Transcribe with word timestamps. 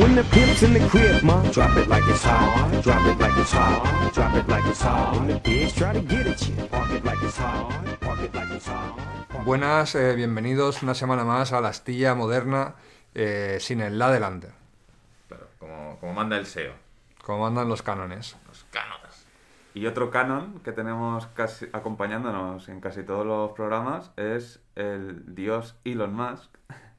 When 0.00 0.14
the 0.14 0.22
pimp's 0.30 0.62
in 0.62 0.74
the 0.74 0.80
crib, 0.88 1.22
ma, 1.24 1.42
drop 1.50 1.76
it 1.76 1.88
like 1.88 2.04
it's 2.08 2.22
hot. 2.24 2.70
Drop 2.84 3.04
it 3.06 3.18
like 3.18 3.36
it's 3.40 3.52
hot. 3.52 4.12
Drop 4.14 4.34
it 4.36 4.48
like 4.48 4.66
it's 4.70 4.80
hot. 4.80 5.16
When 5.16 5.26
the 5.26 5.40
pigs 5.40 5.72
try 5.74 5.92
to 5.92 6.00
get 6.00 6.26
at 6.26 6.40
you, 6.48 6.54
park 6.68 6.90
it 6.92 7.04
like 7.04 7.18
it's 7.22 7.36
hot. 7.36 7.72
Park 8.00 8.20
it 8.22 8.32
like 8.34 8.50
it's 8.54 8.66
hot. 8.68 9.44
Buenas, 9.44 9.94
eh, 9.96 10.14
bienvenidos 10.14 10.82
una 10.82 10.94
semana 10.94 11.24
más 11.24 11.52
a 11.52 11.60
la 11.60 11.68
astilla 11.70 12.14
moderna 12.14 12.74
eh, 13.14 13.58
sin 13.60 13.80
el 13.80 13.98
la 13.98 14.10
delante, 14.12 14.48
Claro, 15.28 15.48
como, 15.58 15.96
como 15.98 16.12
manda 16.14 16.36
el 16.36 16.46
SEO. 16.46 16.72
como 17.24 17.40
mandan 17.44 17.68
los 17.68 17.82
cánones. 17.82 18.36
Los 18.46 18.64
cánones. 18.70 19.26
Y 19.74 19.86
otro 19.86 20.10
canon 20.10 20.60
que 20.60 20.72
tenemos 20.72 21.26
casi 21.28 21.66
acompañándonos 21.72 22.68
en 22.68 22.80
casi 22.80 23.02
todos 23.02 23.26
los 23.26 23.52
programas 23.52 24.10
es 24.16 24.60
el 24.76 25.34
dios 25.34 25.74
Elon 25.84 26.14
Musk, 26.14 26.50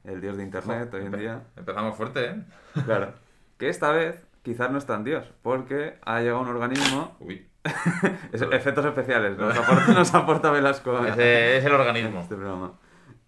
el 0.04 0.20
dios 0.20 0.36
de 0.36 0.42
Internet 0.44 0.92
hoy 0.94 1.06
en 1.06 1.12
día. 1.12 1.42
Empezamos 1.56 1.96
fuerte, 1.96 2.24
¿eh? 2.26 2.42
Claro. 2.84 3.12
Que 3.58 3.68
esta 3.68 3.90
vez 3.92 4.26
quizás 4.42 4.70
no 4.70 4.78
es 4.78 4.86
tan 4.86 5.04
dios, 5.04 5.24
porque 5.42 5.98
ha 6.02 6.20
llegado 6.20 6.40
un 6.40 6.48
organismo... 6.48 7.16
Uy. 7.20 7.46
es- 8.32 8.40
efectos 8.42 8.84
especiales, 8.86 9.36
nos 9.36 9.56
aporta, 9.58 9.92
nos 9.92 10.14
aporta 10.14 10.50
Velasco 10.50 10.96
a- 10.96 11.08
Ese 11.10 11.58
es 11.58 11.64
el 11.64 11.72
organismo. 11.72 12.20
este 12.20 12.36
programa. 12.36 12.72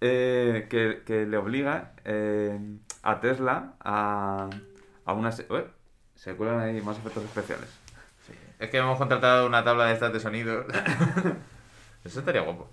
Eh, 0.00 0.66
que, 0.70 1.02
que 1.06 1.26
le 1.26 1.36
obliga 1.36 1.92
eh, 2.04 2.58
a 3.02 3.20
Tesla 3.20 3.74
a, 3.80 4.48
a 5.04 5.12
una... 5.12 5.30
se- 5.32 5.46
se 6.14 6.34
cuelan 6.36 6.60
ahí 6.60 6.80
más 6.80 6.96
efectos 6.98 7.24
especiales. 7.24 7.68
Sí. 8.26 8.32
Es 8.58 8.70
que 8.70 8.78
hemos 8.78 8.96
contratado 8.96 9.46
una 9.46 9.62
tabla 9.64 9.86
de 9.86 9.92
estas 9.94 10.12
de 10.12 10.20
sonido. 10.20 10.64
Eso 12.04 12.18
estaría 12.20 12.40
guapo. 12.42 12.70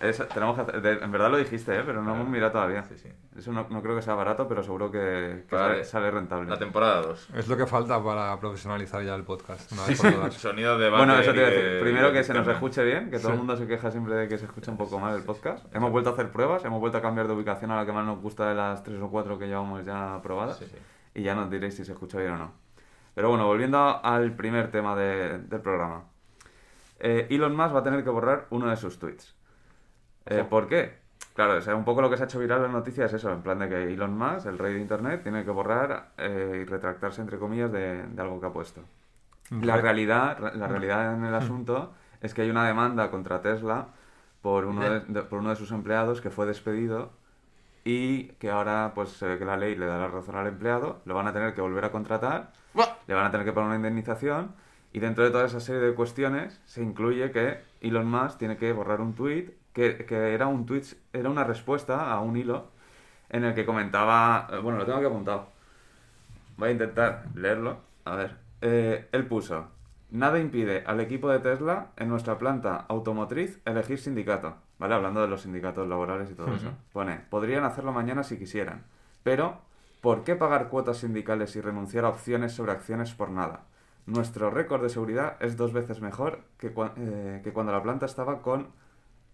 Es- 0.00 0.26
tenemos 0.28 0.54
que 0.56 0.62
hacer- 0.62 0.80
de- 0.80 1.04
en 1.04 1.12
verdad 1.12 1.30
lo 1.30 1.36
dijiste, 1.36 1.76
¿eh? 1.78 1.82
pero 1.84 2.02
no 2.02 2.14
hemos 2.14 2.26
mirado 2.28 2.52
todavía. 2.52 2.82
Sí, 2.84 2.96
sí. 2.96 3.08
Eso 3.36 3.52
no, 3.52 3.66
no 3.68 3.82
creo 3.82 3.94
que 3.94 4.02
sea 4.02 4.14
barato, 4.14 4.48
pero 4.48 4.62
seguro 4.62 4.90
que, 4.90 5.44
que 5.48 5.54
Vale. 5.54 5.74
sale, 5.74 5.84
sale 5.84 6.10
rentable. 6.10 6.48
La 6.48 6.58
temporada 6.58 7.02
2. 7.02 7.28
Es 7.36 7.48
lo 7.48 7.56
que 7.56 7.66
falta 7.66 8.02
para 8.02 8.38
profesionalizar 8.40 9.02
ya 9.04 9.14
el 9.14 9.24
podcast. 9.24 9.70
una 9.72 9.86
vez 9.86 10.00
por. 10.00 10.32
Sonido 10.32 10.78
de 10.78 10.88
Bueno, 10.90 11.18
eso 11.18 11.32
te 11.32 11.38
iba 11.38 11.46
a 11.46 11.50
y 11.50 11.54
decir. 11.54 11.70
de- 11.74 11.80
Primero 11.80 12.06
de 12.08 12.12
que 12.14 12.24
se 12.24 12.32
nos 12.34 12.48
escuche 12.48 12.82
bien, 12.84 13.10
que 13.10 13.18
todo 13.18 13.32
el 13.32 13.38
mundo 13.38 13.56
se 13.56 13.66
queja 13.66 13.90
siempre 13.90 14.14
de 14.14 14.26
que 14.28 14.38
se 14.38 14.46
escucha 14.46 14.70
un 14.70 14.78
poco 14.78 14.98
mal 14.98 15.14
el 15.16 15.22
podcast. 15.22 15.66
Hemos 15.74 15.90
vuelto 15.90 16.10
a 16.10 16.12
hacer 16.14 16.30
pruebas, 16.30 16.64
hemos 16.64 16.80
vuelto 16.80 16.98
a 16.98 17.02
cambiar 17.02 17.26
de 17.28 17.34
ubicación 17.34 17.70
a 17.70 17.76
la 17.76 17.84
que 17.84 17.92
más 17.92 18.04
nos 18.06 18.20
gusta 18.20 18.48
de 18.48 18.54
las 18.54 18.82
tres 18.82 19.00
o 19.02 19.10
cuatro 19.10 19.38
que 19.38 19.46
llevamos 19.48 19.84
ya 19.84 20.18
probadas. 20.22 20.56
Sí, 20.58 20.64
sí. 20.66 20.76
Y 21.14 21.22
ya 21.22 21.34
nos 21.34 21.50
diréis 21.50 21.74
si 21.76 21.84
se 21.84 21.92
escucha 21.92 22.18
bien 22.18 22.32
o 22.32 22.38
no. 22.38 22.52
Pero 23.14 23.28
bueno, 23.28 23.44
volviendo 23.46 24.02
al 24.02 24.32
primer 24.34 24.70
tema 24.70 24.96
de- 24.96 25.38
del 25.40 25.60
programa. 25.60 26.04
Eh, 27.00 27.26
Elon 27.30 27.56
Musk 27.56 27.74
va 27.74 27.80
a 27.80 27.82
tener 27.82 28.04
que 28.04 28.10
borrar 28.10 28.46
uno 28.50 28.68
de 28.70 28.76
sus 28.76 28.98
tweets. 28.98 29.34
Eh. 30.26 30.44
¿Por 30.48 30.68
qué? 30.68 30.98
Claro, 31.34 31.56
o 31.56 31.60
sea, 31.60 31.74
un 31.74 31.84
poco 31.84 32.02
lo 32.02 32.10
que 32.10 32.16
se 32.16 32.24
ha 32.24 32.26
hecho 32.26 32.38
viral 32.38 32.58
en 32.58 32.64
las 32.64 32.72
noticias 32.72 33.12
es 33.12 33.20
eso, 33.20 33.32
en 33.32 33.42
plan 33.42 33.58
de 33.60 33.68
que 33.68 33.92
Elon 33.92 34.16
Musk, 34.16 34.46
el 34.46 34.58
rey 34.58 34.74
de 34.74 34.80
Internet, 34.80 35.22
tiene 35.22 35.44
que 35.44 35.50
borrar 35.50 36.10
eh, 36.18 36.60
y 36.62 36.64
retractarse, 36.64 37.20
entre 37.22 37.38
comillas, 37.38 37.70
de, 37.72 38.02
de 38.06 38.22
algo 38.22 38.40
que 38.40 38.46
ha 38.46 38.52
puesto. 38.52 38.82
La 39.50 39.76
Re- 39.76 39.82
realidad, 39.82 40.38
la 40.54 40.66
realidad 40.68 41.14
en 41.14 41.24
el 41.24 41.34
asunto 41.34 41.92
es 42.20 42.34
que 42.34 42.42
hay 42.42 42.50
una 42.50 42.66
demanda 42.66 43.10
contra 43.10 43.40
Tesla 43.40 43.88
por 44.42 44.64
uno 44.66 44.82
de, 44.82 45.00
de- 45.00 45.22
por 45.22 45.38
uno 45.40 45.50
de 45.50 45.56
sus 45.56 45.70
empleados 45.72 46.20
que 46.20 46.30
fue 46.30 46.46
despedido 46.46 47.10
y 47.84 48.24
que 48.38 48.50
ahora 48.50 48.92
pues 48.94 49.10
se 49.10 49.26
ve 49.26 49.38
que 49.38 49.44
la 49.44 49.56
ley 49.56 49.74
le 49.74 49.86
da 49.86 49.98
la 49.98 50.08
razón 50.08 50.36
al 50.36 50.46
empleado, 50.46 51.00
lo 51.04 51.14
van 51.14 51.26
a 51.26 51.32
tener 51.32 51.54
que 51.54 51.60
volver 51.62 51.84
a 51.84 51.90
contratar, 51.92 52.52
le 53.06 53.14
van 53.14 53.26
a 53.26 53.30
tener 53.30 53.46
que 53.46 53.52
poner 53.52 53.68
una 53.68 53.76
indemnización 53.76 54.52
y 54.92 55.00
dentro 55.00 55.24
de 55.24 55.30
toda 55.30 55.46
esa 55.46 55.60
serie 55.60 55.80
de 55.80 55.94
cuestiones 55.94 56.60
se 56.66 56.82
incluye 56.82 57.30
que 57.30 57.60
Elon 57.80 58.06
Musk 58.10 58.38
tiene 58.38 58.56
que 58.58 58.72
borrar 58.72 59.00
un 59.00 59.14
tweet 59.14 59.54
que, 59.72 60.04
que 60.06 60.34
era 60.34 60.46
un 60.46 60.66
tweet, 60.66 60.84
era 61.12 61.30
una 61.30 61.44
respuesta 61.44 62.12
a 62.12 62.20
un 62.20 62.36
hilo 62.36 62.68
en 63.28 63.44
el 63.44 63.54
que 63.54 63.64
comentaba, 63.64 64.48
eh, 64.50 64.58
bueno, 64.58 64.78
lo 64.78 64.84
tengo 64.84 64.98
aquí 64.98 65.06
apuntado. 65.06 65.46
Voy 66.56 66.70
a 66.70 66.72
intentar 66.72 67.24
leerlo. 67.34 67.78
A 68.04 68.16
ver. 68.16 68.36
Eh, 68.60 69.08
él 69.12 69.26
puso: 69.26 69.68
Nada 70.10 70.38
impide 70.38 70.84
al 70.86 71.00
equipo 71.00 71.30
de 71.30 71.38
Tesla 71.38 71.88
en 71.96 72.08
nuestra 72.08 72.38
planta 72.38 72.84
automotriz 72.88 73.60
elegir 73.64 73.98
sindicato. 73.98 74.56
¿Vale? 74.78 74.94
Hablando 74.94 75.20
de 75.20 75.28
los 75.28 75.42
sindicatos 75.42 75.86
laborales 75.88 76.30
y 76.30 76.34
todo 76.34 76.52
eso. 76.54 76.72
Pone: 76.92 77.20
Podrían 77.30 77.64
hacerlo 77.64 77.92
mañana 77.92 78.22
si 78.22 78.38
quisieran. 78.38 78.84
Pero, 79.22 79.60
¿por 80.00 80.24
qué 80.24 80.36
pagar 80.36 80.68
cuotas 80.68 80.98
sindicales 80.98 81.54
y 81.56 81.60
renunciar 81.60 82.04
a 82.04 82.08
opciones 82.08 82.52
sobre 82.52 82.72
acciones 82.72 83.12
por 83.12 83.30
nada? 83.30 83.60
Nuestro 84.06 84.50
récord 84.50 84.82
de 84.82 84.88
seguridad 84.88 85.36
es 85.40 85.56
dos 85.56 85.72
veces 85.72 86.00
mejor 86.00 86.40
que, 86.58 86.72
eh, 86.96 87.40
que 87.44 87.52
cuando 87.52 87.72
la 87.72 87.82
planta 87.82 88.06
estaba 88.06 88.42
con. 88.42 88.68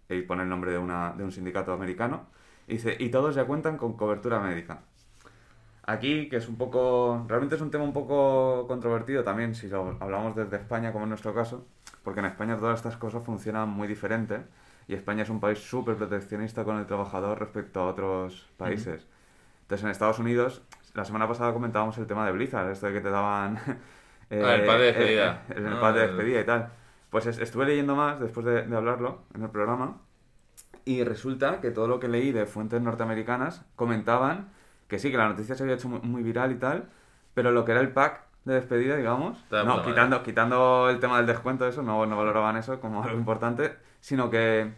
Y 0.09 0.23
pone 0.23 0.43
el 0.45 0.49
nombre 0.49 0.71
de, 0.73 0.79
una, 0.79 1.13
de 1.13 1.25
un 1.25 1.33
sindicato 1.33 1.73
americano. 1.73 2.27
Y 2.69 2.75
dice: 2.75 2.97
Y 2.99 3.11
todos 3.11 3.35
ya 3.35 3.45
cuentan 3.47 3.77
con 3.77 3.97
cobertura 3.97 4.41
médica. 4.41 4.83
Aquí, 5.85 6.29
que 6.29 6.37
es 6.37 6.49
un 6.49 6.57
poco. 6.57 7.25
Realmente 7.29 7.55
es 7.55 7.61
un 7.61 7.71
tema 7.71 7.85
un 7.85 7.93
poco 7.93 8.67
controvertido 8.67 9.23
también, 9.23 9.55
si 9.55 9.69
lo 9.69 9.97
hablamos 10.01 10.35
desde 10.35 10.57
España, 10.57 10.93
como 10.93 11.05
en 11.05 11.11
nuestro 11.11 11.33
caso, 11.33 11.65
porque 12.03 12.21
en 12.21 12.27
España 12.27 12.57
todas 12.57 12.77
estas 12.79 12.97
cosas 12.97 13.23
funcionan 13.25 13.69
muy 13.69 13.87
diferente 13.87 14.43
y 14.89 14.95
España 14.95 15.23
es 15.23 15.31
un 15.31 15.39
país 15.41 15.59
súper 15.61 15.97
proteccionista 15.97 16.65
con 16.65 16.79
el 16.79 16.87
trabajador 16.87 17.39
respecto 17.39 17.81
a 17.81 17.87
otros 17.89 18.49
países. 18.57 19.07
Entonces, 19.63 19.85
en 19.85 19.91
Estados 19.91 20.19
Unidos, 20.19 20.63
la 20.95 21.05
semana 21.05 21.29
pasada 21.29 21.53
comentábamos 21.53 21.97
el 21.99 22.07
tema 22.07 22.27
de 22.27 22.33
Blizzard, 22.33 22.71
esto 22.71 22.87
de 22.87 22.93
que 22.95 23.01
te 23.01 23.11
daban. 23.11 23.57
eh, 24.31 24.43
Ah, 24.45 24.55
el 24.55 24.67
pad 24.67 24.79
de 24.79 24.85
despedida. 24.87 25.43
eh, 25.51 25.55
el 25.57 25.67
Ah, 25.69 25.81
pad 25.81 25.95
de 25.95 26.01
el- 26.03 26.07
despedida 26.09 26.41
y 26.41 26.45
tal. 26.47 26.73
Pues 27.11 27.27
es- 27.27 27.39
estuve 27.39 27.67
leyendo 27.67 27.95
más 27.97 28.21
después 28.21 28.45
de, 28.47 28.63
de 28.67 28.77
hablarlo 28.77 29.21
en 29.35 29.43
el 29.43 29.51
programa 29.51 29.99
y 30.85 31.03
resulta 31.05 31.61
que 31.61 31.71
todo 31.71 31.89
lo 31.89 31.99
que 32.01 32.09
leí 32.09 32.33
de 32.33 32.47
fuentes 32.47 32.81
norteamericanas 32.81 33.65
comentaban 33.77 34.49
que 34.89 34.99
sí, 34.99 35.11
que 35.11 35.17
la 35.17 35.29
noticia 35.29 35.55
se 35.55 35.63
había 35.65 35.75
hecho 35.75 35.89
muy, 35.89 36.01
muy 36.01 36.23
viral 36.23 36.53
y 36.53 36.57
tal, 36.57 36.89
pero 37.35 37.51
lo 37.51 37.65
que 37.65 37.73
era 37.73 37.81
el 37.81 37.91
pack 37.93 38.23
de 38.45 38.55
despedida, 38.55 38.97
digamos, 38.97 39.37
Está 39.43 39.65
no, 39.65 39.83
quitando, 39.83 40.23
quitando 40.23 40.89
el 40.89 41.01
tema 41.01 41.17
del 41.17 41.27
descuento, 41.27 41.67
eso, 41.67 41.83
no, 41.83 42.07
no 42.07 42.17
valoraban 42.17 42.57
eso 42.57 42.79
como 42.81 43.03
algo 43.03 43.19
importante, 43.19 43.75
sino 43.99 44.31
que 44.31 44.73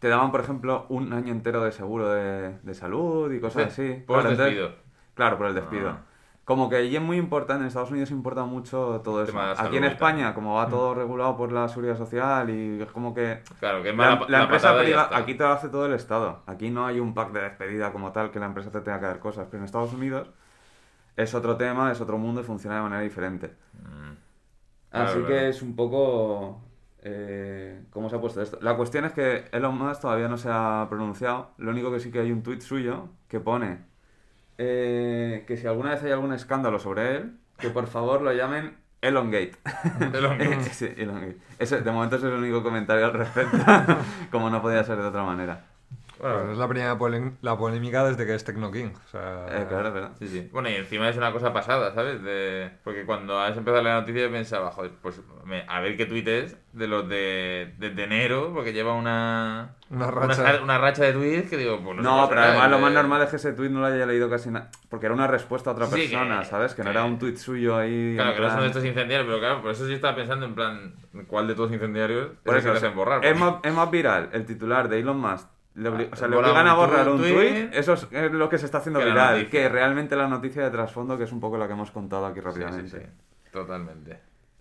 te 0.00 0.08
daban, 0.08 0.32
por 0.32 0.40
ejemplo, 0.40 0.86
un 0.88 1.12
año 1.12 1.30
entero 1.32 1.62
de 1.62 1.70
seguro 1.70 2.08
de, 2.10 2.58
de 2.60 2.74
salud 2.74 3.32
y 3.32 3.38
cosas 3.38 3.72
Sí, 3.72 3.82
así. 3.82 4.02
por 4.04 4.16
Claro, 4.20 4.30
entonces- 4.30 4.54
despido. 4.56 4.82
Claro, 5.14 5.38
por 5.38 5.46
el 5.46 5.54
despido. 5.54 5.90
Ah. 5.90 6.02
Como 6.52 6.68
que 6.68 6.76
allí 6.76 6.96
es 6.96 7.02
muy 7.02 7.16
importante, 7.16 7.62
en 7.62 7.68
Estados 7.68 7.90
Unidos 7.90 8.10
importa 8.10 8.44
mucho 8.44 9.00
todo 9.02 9.22
eso. 9.22 9.32
Aquí 9.56 9.78
en. 9.78 9.84
España, 9.84 10.34
como 10.34 10.54
va 10.54 10.68
todo 10.68 10.94
regulado 10.94 11.36
por 11.36 11.50
la 11.52 11.66
seguridad 11.68 11.96
social 11.96 12.50
y 12.50 12.82
es 12.82 12.90
como 12.92 13.14
que 13.14 13.42
Claro, 13.60 13.82
que 13.82 13.90
es 13.90 13.96
la, 13.96 14.16
más 14.16 14.28
la 14.28 14.42
empresa 14.42 14.76
privada, 14.78 15.16
aquí 15.16 15.34
te 15.34 15.44
lo 15.44 15.50
hace 15.52 15.68
todo 15.68 15.86
el 15.86 15.92
Estado. 15.94 16.42
Aquí 16.46 16.70
no 16.70 16.86
hay 16.86 17.00
un 17.00 17.14
pack 17.14 17.32
de 17.32 17.40
despedida 17.42 17.92
como 17.92 18.12
tal 18.12 18.30
que 18.30 18.38
la 18.40 18.46
empresa 18.46 18.70
te 18.70 18.80
tenga 18.82 19.00
que 19.00 19.06
dar 19.06 19.18
cosas. 19.20 19.46
Pero 19.50 19.58
en 19.60 19.64
Estados 19.64 19.92
Unidos 19.94 20.30
es 21.16 21.34
otro 21.34 21.56
tema, 21.56 21.92
es 21.92 22.00
otro 22.00 22.18
mundo 22.18 22.40
y 22.42 22.44
funciona 22.44 22.76
de 22.76 22.82
manera 22.82 23.02
diferente. 23.02 23.56
Mm. 23.74 24.12
Así 24.92 25.22
Claro, 25.22 25.24
que 25.24 25.48
es 25.48 25.62
un 25.62 25.74
poco... 25.76 26.62
eh, 27.00 27.84
¿Cómo 27.90 28.08
se 28.10 28.16
ha 28.16 28.20
puesto 28.20 28.42
esto? 28.42 28.58
La 28.60 28.76
cuestión 28.76 29.04
es 29.06 29.12
que 29.12 29.46
Elon 29.52 29.76
Musk 29.78 30.02
todavía 30.02 30.28
no 30.28 30.36
se 30.38 30.48
ha 30.50 30.86
pronunciado. 30.90 31.52
Lo 31.58 31.70
único 31.70 31.90
que 31.92 32.00
sí 32.00 32.10
que 32.12 32.20
hay 32.20 32.32
un 32.32 32.42
tuit 32.42 32.60
suyo 32.62 33.08
que 33.28 33.40
pone 33.40 33.84
eh, 34.58 35.44
que 35.46 35.56
si 35.56 35.66
alguna 35.66 35.90
vez 35.90 36.02
hay 36.02 36.12
algún 36.12 36.32
escándalo 36.32 36.78
sobre 36.78 37.16
él, 37.16 37.38
que 37.58 37.70
por 37.70 37.86
favor 37.86 38.22
lo 38.22 38.32
llamen 38.32 38.76
Elongate. 39.00 39.52
Elongate. 40.14 40.64
sí, 40.72 40.88
Elongate. 40.96 41.36
Ese, 41.58 41.80
de 41.80 41.90
momento 41.90 42.16
ese 42.16 42.28
es 42.28 42.32
el 42.32 42.38
único 42.38 42.62
comentario 42.62 43.04
al 43.06 43.12
respecto, 43.12 43.58
como 44.30 44.48
no 44.50 44.62
podía 44.62 44.84
ser 44.84 44.98
de 44.98 45.06
otra 45.06 45.24
manera. 45.24 45.64
Pues 46.22 46.34
Bueno, 46.34 46.52
es 46.52 46.58
la 46.58 46.68
primera 46.68 46.96
la 47.40 47.56
polémica 47.58 48.04
desde 48.04 48.24
que 48.24 48.36
es 48.36 48.44
Tecno 48.44 48.70
King. 48.70 48.90
O 48.94 49.08
sea, 49.10 49.44
Eh, 49.50 49.66
claro, 49.68 49.92
verdad. 49.92 50.12
Sí, 50.20 50.28
sí. 50.28 50.48
Bueno, 50.52 50.70
y 50.70 50.74
encima 50.76 51.08
es 51.08 51.16
una 51.16 51.32
cosa 51.32 51.52
pasada, 51.52 51.92
¿sabes? 51.94 52.22
De... 52.22 52.70
Porque 52.84 53.04
cuando 53.04 53.40
has 53.40 53.56
empezado 53.56 53.78
a 53.80 53.82
leer 53.82 53.94
la 53.96 54.00
noticia 54.02 54.22
yo 54.22 54.30
pensaba, 54.30 54.70
joder, 54.70 54.92
pues 55.02 55.20
me- 55.44 55.64
a 55.66 55.80
ver 55.80 55.96
qué 55.96 56.06
tuit 56.06 56.28
es 56.28 56.56
de 56.72 56.86
los 56.86 57.08
de, 57.08 57.74
desde 57.76 58.04
enero, 58.04 58.52
porque 58.54 58.72
lleva 58.72 58.94
una, 58.94 59.74
Una 59.90 60.12
racha. 60.12 60.60
una, 60.62 60.78
racha 60.78 61.02
de 61.02 61.12
tweets 61.12 61.50
que 61.50 61.56
digo, 61.56 61.80
pues 61.82 61.96
no, 61.96 62.02
No, 62.04 62.28
pero 62.28 62.40
además 62.40 62.70
lo 62.70 62.76
de- 62.76 62.82
más 62.82 62.92
normal 62.92 63.22
es 63.22 63.30
que 63.30 63.36
ese 63.36 63.52
tweet 63.52 63.70
no 63.70 63.80
lo 63.80 63.86
haya 63.86 64.06
leído 64.06 64.30
casi 64.30 64.48
nada. 64.48 64.70
Porque 64.88 65.06
era 65.06 65.16
una 65.16 65.26
respuesta 65.26 65.70
a 65.70 65.72
otra 65.72 65.86
Sí, 65.86 65.92
persona, 66.08 66.38
que- 66.38 66.44
¿sabes? 66.46 66.74
Que 66.76 66.84
no 66.84 66.90
era 66.90 67.02
un 67.04 67.18
tweet 67.18 67.34
suyo 67.36 67.76
ahí. 67.76 68.12
Claro, 68.14 68.32
que 68.34 68.38
no 68.42 68.46
son 68.46 68.52
plan- 68.58 68.60
de 68.62 68.66
estos 68.68 68.84
incendiarios, 68.84 69.26
pero 69.26 69.40
claro, 69.40 69.60
por 69.60 69.72
eso 69.72 69.88
sí 69.88 69.94
estaba 69.94 70.14
pensando 70.14 70.46
en 70.46 70.54
plan, 70.54 70.94
¿cuál 71.26 71.48
de 71.48 71.54
todos 71.56 71.70
los 71.70 71.74
incendiarios 71.74 72.28
Por 72.44 72.56
es 72.56 72.64
el 72.64 72.70
eso, 72.70 72.80
que 72.80 72.86
hacen 72.86 72.96
borrar? 72.96 73.24
es, 73.24 73.36
más, 73.36 73.56
es 73.64 73.74
más 73.74 73.90
viral 73.90 74.30
el 74.32 74.46
titular 74.46 74.88
de 74.88 75.00
Elon 75.00 75.18
Musk. 75.18 75.48
Le, 75.74 75.90
obli- 75.90 76.08
o 76.12 76.16
sea, 76.16 76.28
le 76.28 76.36
obligan 76.36 76.66
a 76.66 76.74
borrar 76.74 77.08
un 77.08 77.18
tweet. 77.18 77.70
Eso 77.72 77.94
es, 77.94 78.06
lo 78.32 78.48
que 78.48 78.58
se 78.58 78.66
está 78.66 78.78
haciendo 78.78 78.98
que 79.00 79.06
viral. 79.06 79.48
Que 79.48 79.68
realmente 79.68 80.16
la 80.16 80.28
noticia 80.28 80.62
de 80.64 80.70
trasfondo, 80.70 81.16
que 81.16 81.24
es 81.24 81.32
un 81.32 81.40
poco 81.40 81.56
la 81.56 81.66
que 81.66 81.72
hemos 81.72 81.90
contado 81.90 82.26
aquí 82.26 82.40
rápidamente. 82.40 82.88
sí, 83.00 83.06
sí, 83.06 83.50
totalmente. 83.50 84.20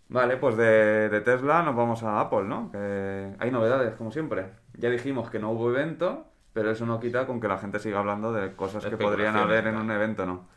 Vale, 0.10 0.38
pues 0.38 0.58
de, 0.58 1.10
de 1.10 1.22
Tesla 1.22 1.64
nos 1.64 1.76
vamos 1.76 2.04
a 2.04 2.20
Apple, 2.20 2.44
¿no? 2.44 2.70
Que 2.72 3.34
hay 3.40 3.52
novedades, 3.52 3.96
como 3.96 4.12
siempre. 4.12 4.48
Ya 4.78 4.90
dijimos 4.90 5.30
que 5.30 5.40
no 5.40 5.52
hubo 5.52 5.70
evento, 5.70 6.26
pero 6.54 6.72
eso 6.72 6.86
no 6.86 7.00
quita 7.00 7.26
con 7.26 7.40
que 7.40 7.48
la 7.48 7.58
gente 7.58 7.80
siga 7.80 8.00
hablando 8.00 8.34
de 8.34 8.54
cosas 8.56 8.84
que 8.86 8.98
podrían 8.98 9.36
haber 9.38 9.68
en 9.68 9.78
un 9.78 9.90
evento, 9.92 10.26
¿no? 10.26 10.48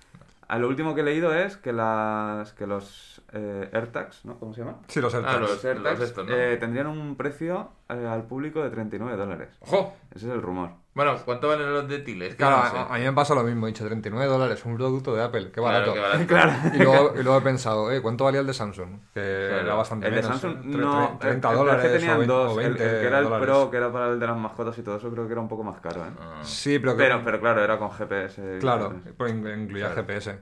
A 0.49 0.59
lo 0.59 0.69
último 0.69 0.95
que 0.95 1.01
he 1.01 1.05
leído 1.05 1.35
es 1.35 1.57
que 1.57 1.73
las 1.73 2.53
que 2.53 2.67
los 2.67 3.23
eh, 3.33 3.71
AirTags, 3.73 4.25
¿no? 4.25 4.39
¿Cómo 4.39 4.53
se 4.55 4.61
llama? 4.61 4.79
Sí, 4.89 5.01
los 5.01 5.15
AirTags. 5.15 5.37
Ah, 5.37 5.41
los- 5.41 5.51
Los 5.51 5.65
AirTags 5.65 6.01
estos, 6.01 6.27
¿no? 6.27 6.35
eh, 6.35 6.57
tendrían 6.59 6.87
un 6.87 7.17
precio 7.17 7.71
eh, 7.89 8.07
al 8.07 8.25
público 8.25 8.63
de 8.63 8.71
39 8.71 9.17
dólares. 9.17 9.57
¡Ojo! 9.61 9.95
Ese 10.15 10.27
es 10.29 10.33
el 10.33 10.43
rumor. 10.43 10.71
Bueno, 10.95 11.17
¿cuánto 11.25 11.49
valen 11.49 11.73
los 11.73 11.89
de 11.89 11.99
Tile? 11.99 12.27
Es 12.27 12.31
que 12.35 12.37
Claro, 12.39 12.59
no 12.65 12.71
sé. 12.71 12.77
a, 12.77 12.95
a 12.95 12.99
mí 12.99 13.05
me 13.05 13.13
pasa 13.13 13.35
lo 13.35 13.43
mismo, 13.43 13.67
he 13.67 13.71
dicho 13.71 13.85
39 13.85 14.27
dólares, 14.31 14.65
un 14.65 14.77
producto 14.77 15.13
de 15.15 15.25
Apple, 15.25 15.47
qué 15.47 15.61
Claro, 15.61 15.93
barato. 15.93 15.93
qué 15.93 15.99
barato. 16.01 16.27
Claro. 16.29 16.53
Y, 16.73 16.79
luego, 16.79 17.15
y 17.19 17.23
luego 17.25 17.39
he 17.39 17.43
pensado, 17.43 17.91
eh, 17.91 18.01
¿cuánto 18.01 18.23
valía 18.25 18.41
el 18.41 18.47
de 18.47 18.55
Samsung? 18.55 19.01
Que 19.13 19.47
Claro. 19.49 19.65
era 19.65 19.75
bastante 19.75 20.07
El 20.07 20.15
de 20.15 20.23
menos. 20.23 20.41
Samsung, 20.41 20.63
tre- 20.65 20.77
no. 20.79 21.11
tre- 21.15 21.19
30 21.19 21.49
el- 21.49 21.53
el- 21.55 21.59
dólares 21.59 21.85
el 21.85 21.91
que 21.91 21.99
tenían 21.99 22.15
o 22.15 22.19
20, 22.21 22.33
dos. 22.35 22.47
o 22.57 22.61
el- 22.61 22.67
20 22.69 22.85
el, 22.85 23.01
que 23.01 23.07
era 23.09 23.19
el 23.19 23.25
dólares. 23.25 23.45
Pro, 23.47 23.71
que 23.73 23.77
era 23.77 23.93
para 23.93 24.09
el 24.11 24.21
de 24.21 24.27
las 24.29 24.37
mascotas 24.37 24.79
y 24.79 24.83
todo 24.83 24.97
eso, 24.97 25.11
creo 25.11 25.27
que 25.27 25.33
era 25.33 25.41
un 25.41 25.49
poco 25.49 25.65
más 25.65 25.81
caro, 25.81 26.05
¿eh? 26.05 26.11
Ah. 26.21 26.41
Sí, 26.45 26.79
pero, 26.79 26.97
que- 26.97 27.03
Pero, 27.03 27.23
pero 27.25 27.41
claro, 27.41 27.65
era 27.65 27.77
con 27.77 27.91
GPS. 27.91 28.59
claro, 28.61 28.95
pues 29.17 29.33
in- 29.33 29.39
incluía 29.63 29.87
Claro. 29.93 30.03
GPS. 30.07 30.39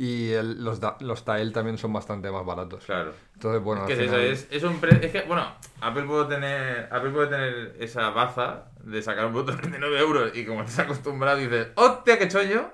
Y 0.00 0.30
el- 0.30 0.62
los, 0.62 0.78
da- 0.78 0.96
los 1.00 1.24
Tile 1.24 1.50
también 1.50 1.76
son 1.76 1.92
bastante 1.92 2.30
más 2.30 2.46
baratos. 2.46 2.84
Claro. 2.84 3.12
Entonces, 3.34 3.60
bueno, 3.62 3.82
es 3.82 3.86
que 3.88 4.04
eso, 4.04 4.12
final- 4.14 4.20
es, 4.26 4.46
es 4.48 4.62
un 4.62 4.78
pre- 4.78 5.04
es 5.04 5.10
que, 5.10 5.22
bueno, 5.22 5.44
Apple 5.80 6.04
puede 6.04 6.26
tener 6.26 6.88
Apple 6.92 7.10
puede 7.10 7.26
tener 7.26 7.74
esa 7.80 8.10
baza 8.10 8.66
de 8.84 9.02
sacar 9.02 9.26
un 9.26 9.32
producto 9.32 9.52
de 9.56 9.58
39 9.62 9.98
euros 9.98 10.30
y 10.36 10.44
como 10.46 10.60
estás 10.62 10.78
acostumbrado 10.86 11.38
dices, 11.38 11.68
¡hostia, 11.74 12.16
qué 12.16 12.28
chollo! 12.28 12.70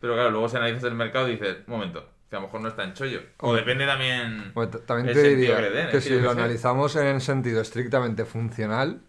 Pero 0.00 0.14
claro, 0.14 0.32
luego 0.32 0.48
si 0.48 0.56
analizas 0.56 0.82
el 0.84 0.94
mercado 0.96 1.26
dices, 1.26 1.58
un 1.68 1.74
momento, 1.74 2.08
que 2.28 2.34
a 2.34 2.40
lo 2.40 2.46
mejor 2.46 2.60
no 2.62 2.68
es 2.68 2.74
tan 2.76 2.92
chollo. 2.92 3.20
O 3.38 3.54
depende 3.54 3.86
también 3.86 4.50
Bueno, 4.52 4.72
también 4.84 5.14
te 5.14 5.22
diría 5.22 5.56
que 5.58 5.70
den, 5.70 5.90
que 5.90 6.00
si 6.00 6.10
lo 6.18 6.32
sé. 6.32 6.38
analizamos 6.40 6.96
en 6.96 7.20
sentido 7.20 7.60
estrictamente 7.60 8.24
funcional, 8.24 9.00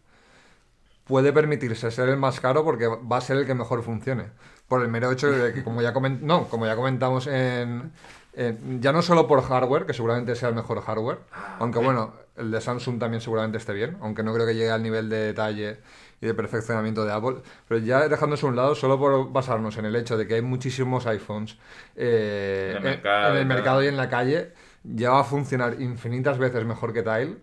puede 1.06 1.32
permitirse 1.34 1.92
ser 1.92 2.10
el 2.10 2.18
más 2.18 2.40
caro 2.40 2.64
porque 2.64 2.88
va 2.88 3.18
a 3.18 3.22
ser 3.22 3.38
el 3.38 3.46
que 3.46 3.54
mejor 3.56 3.84
funcione. 3.84 4.26
Por 4.68 4.82
el 4.82 4.88
mero 4.88 5.12
hecho 5.12 5.32
de 5.32 5.54
que, 5.54 5.64
como 5.64 5.82
ya, 5.82 5.94
comen- 5.94 6.22
no, 6.22 6.48
como 6.48 6.66
ya 6.66 6.76
comentamos 6.76 7.28
en, 7.28 7.92
en- 8.34 8.82
Ya 8.82 8.92
no 8.92 9.02
solo 9.02 9.28
por 9.28 9.42
hardware, 9.44 9.86
que 9.86 9.94
seguramente 9.94 10.36
sea 10.36 10.50
el 10.50 10.56
mejor 10.56 10.82
hardware, 10.82 11.20
aunque 11.60 11.80
bueno, 11.80 12.14
el 12.36 12.50
de 12.52 12.60
Samsung 12.60 13.00
también 13.00 13.22
seguramente 13.22 13.58
esté 13.60 13.74
bien, 13.74 13.98
aunque 14.02 14.24
no 14.24 14.34
creo 14.34 14.46
que 14.48 14.56
llegue 14.56 14.72
al 14.72 14.82
nivel 14.84 15.08
de 15.10 15.18
detalle 15.18 15.78
y 16.22 16.26
de 16.26 16.34
perfeccionamiento 16.34 17.06
de 17.06 17.12
Apple, 17.14 17.38
pero 17.68 17.80
ya 17.80 18.08
dejándose 18.10 18.46
a 18.46 18.50
un 18.50 18.56
lado, 18.56 18.74
solo 18.74 18.98
por 18.98 19.32
basarnos 19.32 19.78
en 19.78 19.86
el 19.86 19.96
hecho 19.96 20.18
de 20.18 20.26
que 20.28 20.36
hay 20.36 20.42
muchísimos 20.42 21.06
iPhones 21.06 21.58
eh, 21.96 22.72
En 22.78 22.78
el 22.78 22.94
en- 22.94 23.02
mercado 23.04 23.30
en 23.30 23.36
y 23.36 23.40
el 23.42 23.46
mercado 23.46 23.84
y 23.84 23.88
en 23.88 23.98
la 23.98 24.10
calle, 24.10 24.52
ya 24.84 25.12
va 25.12 25.20
a 25.22 25.24
funcionar 25.24 25.80
infinitas 25.82 26.38
veces 26.38 26.66
mejor 26.66 26.92
que 26.94 27.04
Tile 27.04 27.38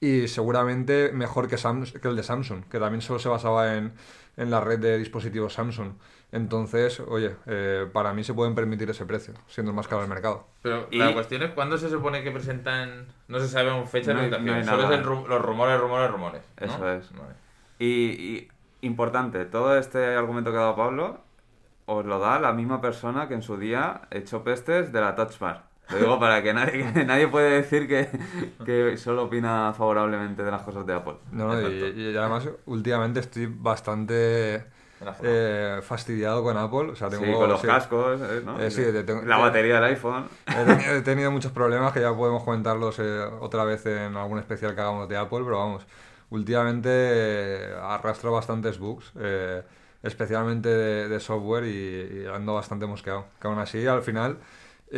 y 0.00 0.28
seguramente 0.28 1.10
mejor 1.12 1.48
que, 1.48 1.56
Sam- 1.56 1.90
que 2.00 2.08
el 2.08 2.16
de 2.16 2.22
Samsung, 2.22 2.64
que 2.64 2.78
también 2.78 3.00
solo 3.02 3.18
se 3.18 3.28
basaba 3.28 3.74
en, 3.76 3.92
en 4.36 4.50
la 4.50 4.60
red 4.60 4.78
de 4.78 4.98
dispositivos 4.98 5.54
Samsung. 5.54 5.92
Entonces, 6.32 7.00
oye, 7.00 7.36
eh, 7.46 7.86
para 7.92 8.12
mí 8.12 8.22
se 8.24 8.34
pueden 8.34 8.54
permitir 8.54 8.90
ese 8.90 9.06
precio, 9.06 9.32
siendo 9.46 9.70
el 9.70 9.76
más 9.76 9.86
caro 9.88 10.00
del 10.02 10.10
mercado. 10.10 10.46
Pero 10.62 10.88
Y- 10.90 10.98
la 10.98 11.12
cuestión 11.14 11.42
es 11.42 11.52
cuándo 11.52 11.78
se 11.78 11.88
supone 11.88 12.22
que 12.22 12.30
presentan. 12.30 13.06
No 13.28 13.38
se 13.38 13.48
sabe 13.48 13.70
aún 13.70 13.86
fecha 13.86 14.12
No 14.12 14.20
de 14.22 14.28
presentación. 14.28 14.66
no 14.66 14.72
Solo 14.82 14.92
es 14.92 14.98
el 15.00 15.04
ru- 15.06 15.26
los 15.28 15.40
rumores, 15.40 15.80
rumores, 15.80 16.10
rumores. 16.10 16.42
¿no? 16.60 16.66
Eso 16.66 16.90
es. 16.92 17.12
Vale. 17.12 17.34
Y, 17.78 17.86
y 17.86 18.48
importante, 18.82 19.44
todo 19.46 19.78
este 19.78 20.14
argumento 20.16 20.50
que 20.50 20.58
ha 20.58 20.62
dado 20.62 20.76
Pablo 20.76 21.20
os 21.86 22.04
lo 22.04 22.18
da 22.18 22.40
la 22.40 22.52
misma 22.52 22.80
persona 22.80 23.28
que 23.28 23.34
en 23.34 23.42
su 23.42 23.56
día 23.56 24.02
echó 24.10 24.42
pestes 24.42 24.92
de 24.92 25.00
la 25.00 25.14
Touch 25.14 25.38
Bar. 25.38 25.64
Lo 25.90 25.98
digo 25.98 26.18
para 26.18 26.42
que 26.42 26.52
nadie, 26.52 26.92
que 26.92 27.04
nadie 27.04 27.28
puede 27.28 27.50
decir 27.62 27.86
que, 27.86 28.08
que 28.64 28.96
solo 28.96 29.24
opina 29.24 29.72
favorablemente 29.72 30.42
de 30.42 30.50
las 30.50 30.62
cosas 30.62 30.84
de 30.86 30.94
Apple. 30.94 31.14
No, 31.32 31.48
no, 31.48 31.60
y, 31.70 31.74
y 32.12 32.16
además 32.16 32.48
últimamente 32.66 33.20
estoy 33.20 33.46
bastante 33.46 34.64
eh, 35.22 35.80
fastidiado 35.82 36.42
con 36.42 36.56
Apple. 36.56 36.90
O 36.90 36.96
sea, 36.96 37.08
tengo, 37.08 37.24
sí, 37.24 37.32
con 37.32 37.48
los 37.48 37.60
sí, 37.60 37.66
cascos, 37.66 38.20
eh, 38.20 38.42
¿no? 38.44 38.58
Eh, 38.60 38.70
sí, 38.70 38.82
te 38.82 39.04
tengo- 39.04 39.22
la 39.22 39.36
te- 39.36 39.42
batería 39.42 39.74
del 39.76 39.84
iPhone. 39.84 40.24
He 40.46 40.64
tenido, 40.64 40.92
he 40.96 41.00
tenido 41.02 41.30
muchos 41.30 41.52
problemas 41.52 41.92
que 41.92 42.00
ya 42.00 42.14
podemos 42.14 42.42
comentarlos 42.42 42.98
eh, 42.98 43.20
otra 43.40 43.64
vez 43.64 43.86
en 43.86 44.16
algún 44.16 44.38
especial 44.38 44.74
que 44.74 44.80
hagamos 44.80 45.08
de 45.08 45.16
Apple, 45.16 45.40
pero 45.44 45.58
vamos, 45.58 45.86
últimamente 46.30 46.88
eh, 46.90 47.74
arrastro 47.80 48.32
bastantes 48.32 48.78
bugs, 48.78 49.12
eh, 49.20 49.62
especialmente 50.02 50.68
de, 50.68 51.08
de 51.08 51.20
software 51.20 51.64
y, 51.64 52.22
y 52.24 52.26
ando 52.26 52.54
bastante 52.54 52.86
mosqueado. 52.86 53.26
Que 53.40 53.48
aún 53.48 53.58
así, 53.58 53.86
al 53.86 54.02
final, 54.02 54.38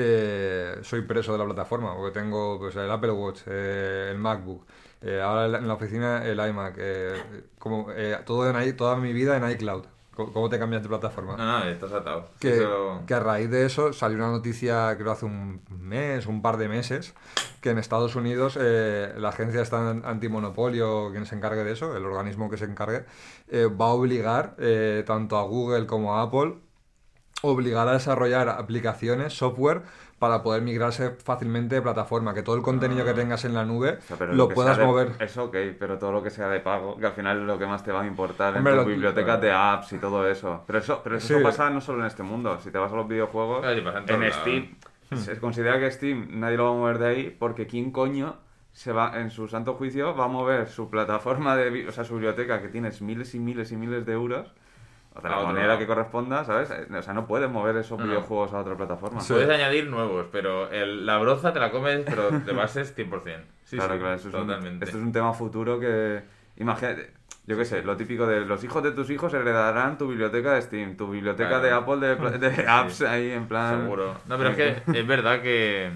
eh, 0.00 0.79
soy 0.83 1.03
preso 1.03 1.33
de 1.33 1.39
la 1.39 1.45
plataforma, 1.45 1.95
porque 1.97 2.19
tengo 2.19 2.59
pues, 2.59 2.77
el 2.77 2.91
Apple 2.91 3.11
Watch, 3.11 3.41
eh, 3.47 4.09
el 4.12 4.19
MacBook, 4.19 4.65
eh, 5.03 5.21
ahora 5.21 5.47
en 5.59 5.67
la- 5.67 5.75
oficina 5.75 6.25
el 6.25 6.39
iMac, 6.39 6.75
eh, 6.79 7.12
como, 7.59 7.89
eh, 7.93 8.17
todo 8.25 8.49
en, 8.49 8.77
toda 8.77 8.97
mi 8.97 9.12
vida 9.12 9.37
en 9.37 9.50
iCloud. 9.50 9.85
¿Cómo 10.15 10.49
te 10.49 10.59
cambias 10.59 10.83
de 10.83 10.89
plataforma? 10.89 11.37
No, 11.37 11.61
no, 11.61 11.65
estás 11.67 11.93
atado. 11.93 12.31
que, 12.41 12.56
Eso- 12.56 13.03
que 13.06 13.15
a 13.15 13.21
raíz 13.21 13.49
de 13.50 13.65
eso 13.65 13.93
salió 13.93 14.17
una 14.19 14.33
noticia, 14.33 14.97
creo 14.99 15.12
hace 15.12 15.27
un 15.27 15.62
mes, 15.71 16.27
un 16.27 16.43
par 16.43 16.56
de 16.56 16.67
meses, 16.69 17.15
que 17.61 17.71
en 17.71 17.79
Estados 17.79 18.17
Unidos 18.17 18.59
eh, 18.61 19.12
la 19.17 19.29
agencia 19.29 19.62
está 19.62 19.93
en- 19.93 20.05
antimonopolio, 20.05 21.11
quien 21.12 21.25
se 21.25 21.37
encargue 21.37 21.62
de 21.62 21.71
eso, 21.73 21.97
el 21.97 22.05
organismo 22.05 22.50
que 22.50 22.56
se 22.56 22.65
encargue, 22.65 23.05
eh, 23.49 23.67
va 23.67 23.87
a 23.87 23.89
obligar 23.91 24.56
eh, 24.59 25.05
tanto 25.06 25.39
a 25.39 25.43
Google 25.45 25.87
como 25.87 26.17
a 26.17 26.23
Apple, 26.23 26.55
obligar 27.43 27.87
a 27.88 27.93
desarrollar 27.93 28.49
aplicaciones, 28.49 29.32
software, 29.32 29.82
para 30.19 30.43
poder 30.43 30.62
migrarse 30.62 31.11
fácilmente 31.11 31.76
de 31.76 31.82
plataforma, 31.82 32.35
que 32.35 32.43
todo 32.43 32.56
el 32.56 32.62
contenido 32.62 33.05
que 33.05 33.14
tengas 33.14 33.44
en 33.44 33.55
la 33.55 33.64
nube 33.64 33.99
O 33.99 34.02
sea, 34.02 34.17
pero 34.17 34.32
lo 34.32 34.49
puedas 34.49 34.76
de- 34.76 34.85
mover. 34.85 35.12
Eso 35.20 35.44
ok, 35.44 35.56
pero 35.79 35.96
todo 35.99 36.11
lo 36.11 36.23
que 36.25 36.31
sea 36.31 36.49
de 36.49 36.58
pago, 36.58 36.96
que 36.96 37.06
al 37.06 37.12
final 37.12 37.40
es 37.40 37.46
lo 37.46 37.56
que 37.56 37.67
más 37.67 37.85
te 37.85 37.93
va 37.93 38.02
a 38.02 38.06
importar 38.06 38.56
Hombre, 38.56 38.73
en 38.73 38.79
tus 38.81 38.88
bibliotecas 38.88 39.40
de 39.40 39.52
apps 39.52 39.93
y 39.93 39.99
todo 39.99 40.29
eso. 40.29 40.64
Pero 40.67 40.81
eso, 40.81 41.00
pero 41.05 41.17
eso 41.19 41.38
Sí. 41.38 41.43
pasa 41.44 41.70
no 41.70 41.81
solo 41.81 42.00
en 42.00 42.06
este 42.06 42.25
mundo. 42.25 42.58
Si 42.58 42.73
te 42.73 42.79
vas 42.79 42.93
a 42.93 42.96
los 42.96 43.06
videojuegos, 43.06 43.64
en 43.64 44.23
en. 44.23 44.32
Steam, 44.32 44.75
se 45.14 45.38
considera 45.38 45.79
que 45.79 45.88
Steam 45.93 46.40
nadie 46.40 46.56
lo 46.56 46.64
va 46.64 46.70
a 46.70 46.75
mover 46.75 46.99
de 46.99 47.06
ahí 47.06 47.37
porque 47.38 47.69
quién 47.69 47.93
coño 47.93 48.37
se 48.73 48.93
va, 48.93 49.20
en 49.20 49.31
su 49.31 49.46
santo 49.46 49.75
juicio, 49.75 50.17
va 50.17 50.25
a 50.25 50.29
mover 50.29 50.69
su 50.69 50.90
plataforma 50.90 51.55
de, 51.56 51.87
o 51.88 51.93
sea, 51.93 52.02
su 52.05 52.14
biblioteca 52.14 52.61
que 52.61 52.69
tienes 52.69 53.00
miles 53.02 53.35
y 53.37 53.38
miles 53.38 53.70
y 53.73 53.76
miles 53.76 54.05
de 54.05 54.12
euros, 54.12 54.52
o 55.14 55.20
de 55.20 55.28
A 55.28 55.31
la 55.31 55.43
manera 55.46 55.66
lado. 55.69 55.78
que 55.78 55.87
corresponda, 55.87 56.44
¿sabes? 56.44 56.70
Eh, 56.70 56.87
O 56.96 57.02
sea, 57.02 57.12
no 57.14 57.26
puedes 57.26 57.50
mover 57.50 57.76
esos 57.76 57.99
No, 57.99 58.05
videojuegos 58.05 58.52
a 58.52 58.58
otra 58.60 58.76
plataforma. 58.76 59.20
Sí. 59.20 59.32
Puedes 59.32 59.49
añadir 59.50 59.87
nuevos, 59.88 60.26
pero 60.31 60.70
el- 60.70 61.05
la 61.06 61.19
broza 61.19 61.52
te 61.52 61.58
la 61.60 61.70
comes, 61.70 62.02
pero 62.06 62.31
de 62.31 62.52
bases 62.52 62.94
100%. 62.94 63.44
Sí, 63.64 63.76
claro, 63.76 63.94
sí, 63.94 63.99
claro, 64.00 64.14
eso 64.14 64.28
es 64.28 64.34
un- 64.34 64.40
totalmente. 64.46 64.84
esto 64.84 64.96
es 64.99 65.02
un 65.05 65.12
tema 65.12 65.32
futuro 65.32 65.81
que. 65.81 66.22
Imagínate, 66.56 67.12
yo 67.46 67.56
qué 67.56 67.64
sé, 67.64 67.82
lo 67.82 67.96
típico 67.96 68.26
de 68.26 68.40
los 68.40 68.62
hijos 68.64 68.82
de 68.82 68.93
tus 68.93 69.08
hijos 69.10 69.32
heredarán 69.34 69.96
tu 69.99 70.08
biblioteca 70.08 70.55
de 70.55 70.62
Steam, 70.62 70.96
tu 70.96 71.08
biblioteca 71.11 71.49
Claro. 71.61 71.62
de 71.64 71.70
Apple 71.72 72.06
de, 72.08 72.16
pla- 72.16 72.31
de 72.38 72.54
Sí. 72.54 72.62
apps 72.66 73.02
ahí 73.02 73.31
en 73.31 73.46
plan. 73.49 73.82
Seguro. 73.82 74.14
No, 74.26 74.37
pero 74.38 74.50
es 74.50 74.56
que 74.56 74.82
es 74.99 75.06
verdad 75.06 75.40
que. 75.43 75.90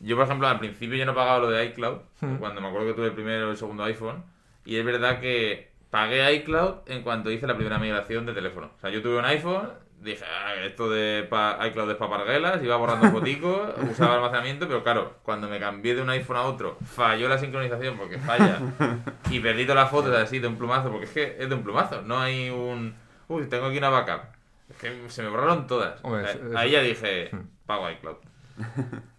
Yo, 0.00 0.16
por 0.16 0.24
ejemplo, 0.24 0.48
al 0.48 0.58
principio 0.58 0.96
yo 0.96 1.06
no 1.06 1.14
pagaba 1.14 1.38
lo 1.38 1.50
de 1.50 1.64
iCloud, 1.66 1.98
Hmm. 2.20 2.36
cuando 2.36 2.60
me 2.60 2.68
acuerdo 2.68 2.88
que 2.88 2.94
tuve 2.94 3.06
el 3.06 3.12
primero 3.12 3.48
o 3.48 3.50
el 3.52 3.56
segundo 3.56 3.84
iPhone. 3.84 4.24
Y 4.64 4.76
es 4.76 4.84
verdad 4.84 5.18
que 5.20 5.71
pagué 5.92 6.32
iCloud 6.36 6.78
en 6.86 7.02
cuanto 7.02 7.30
hice 7.30 7.46
la 7.46 7.54
primera 7.54 7.78
migración 7.78 8.26
de 8.26 8.32
teléfono. 8.32 8.70
O 8.76 8.80
sea, 8.80 8.90
yo 8.90 9.00
tuve 9.02 9.18
un 9.18 9.24
iPhone, 9.26 9.68
dije, 10.00 10.24
ah, 10.24 10.54
esto 10.64 10.88
de 10.90 11.22
pa- 11.28 11.58
iCloud 11.68 11.90
es 11.90 11.96
para 11.98 12.10
parguelas, 12.16 12.62
iba 12.64 12.74
borrando 12.76 13.10
foticos, 13.12 13.70
usaba 13.90 14.14
almacenamiento, 14.14 14.66
pero 14.66 14.82
claro, 14.82 15.16
cuando 15.22 15.48
me 15.48 15.60
cambié 15.60 15.94
de 15.94 16.00
un 16.02 16.08
iPhone 16.10 16.38
a 16.38 16.42
otro, 16.44 16.78
falló 16.84 17.28
la 17.28 17.36
sincronización 17.38 17.96
porque 17.98 18.18
falla. 18.18 18.58
y 19.30 19.38
perdí 19.40 19.64
todas 19.64 19.84
las 19.84 19.90
fotos 19.90 20.16
así 20.16 20.38
de 20.40 20.48
un 20.48 20.56
plumazo, 20.56 20.90
porque 20.90 21.04
es 21.04 21.10
que 21.12 21.36
es 21.38 21.48
de 21.48 21.54
un 21.54 21.62
plumazo, 21.62 22.02
no 22.02 22.18
hay 22.18 22.48
un. 22.50 22.94
Uy, 23.28 23.46
tengo 23.46 23.66
aquí 23.66 23.78
una 23.78 23.90
backup. 23.90 24.22
Es 24.70 24.76
que 24.78 25.10
se 25.10 25.22
me 25.22 25.28
borraron 25.28 25.66
todas. 25.66 26.00
Hombre, 26.02 26.24
es- 26.24 26.36
es- 26.36 26.56
Ahí 26.56 26.70
ya 26.70 26.80
dije, 26.80 27.30
pago 27.66 27.90
iCloud. 27.90 28.16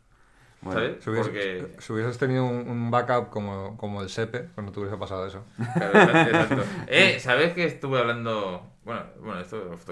Bueno, 0.64 0.80
¿Sabes? 0.80 1.04
Si 1.04 1.10
hubieses, 1.10 1.28
Porque. 1.28 1.76
si 1.80 1.94
hubieses 1.94 2.18
tenido 2.18 2.46
un, 2.46 2.70
un 2.70 2.92
backup 2.92 3.30
como, 3.30 3.78
como 3.78 4.02
el 4.02 4.10
SEPE, 4.10 4.50
cuando 4.56 4.72
te 4.72 4.80
hubiese 4.80 4.98
pasado 4.98 5.28
eso. 5.28 5.44
Claro, 5.74 6.00
exacto. 6.00 6.64
Eh, 6.88 7.20
¿sabes 7.20 7.54
que 7.54 7.66
estuve 7.66 8.00
hablando? 8.00 8.72
Bueno, 8.86 9.02
bueno, 9.20 9.40
esto 9.42 9.74
es. 9.74 9.86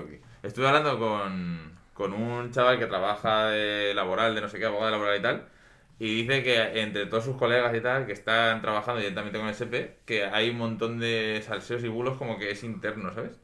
Estuve 0.44 0.68
hablando 0.68 0.98
con, 0.98 1.78
con 1.94 2.14
un 2.14 2.52
chaval 2.52 2.80
que 2.80 2.88
trabaja 2.88 3.48
de 3.48 3.94
laboral, 3.94 4.34
de 4.36 4.42
no 4.42 4.50
sé 4.50 4.60
qué, 4.60 4.66
abogado 4.66 4.92
laboral 4.92 5.20
y 5.20 5.22
tal. 5.22 5.48
Y 6.00 6.24
dice 6.24 6.44
que 6.44 6.82
entre 6.82 7.06
todos 7.06 7.26
sus 7.26 7.36
colegas 7.38 7.76
y 7.76 7.82
tal, 7.82 8.08
que 8.08 8.14
están 8.14 8.62
trabajando 8.62 9.00
directamente 9.00 9.38
con 9.38 9.48
el 9.48 9.54
SP, 9.54 10.02
que 10.06 10.26
hay 10.26 10.50
un 10.50 10.58
montón 10.58 11.00
de 11.00 11.42
salseos 11.46 11.84
y 11.84 11.90
bulos 11.90 12.18
como 12.18 12.40
que 12.40 12.52
es 12.52 12.64
interno, 12.64 13.14
¿sabes? 13.14 13.40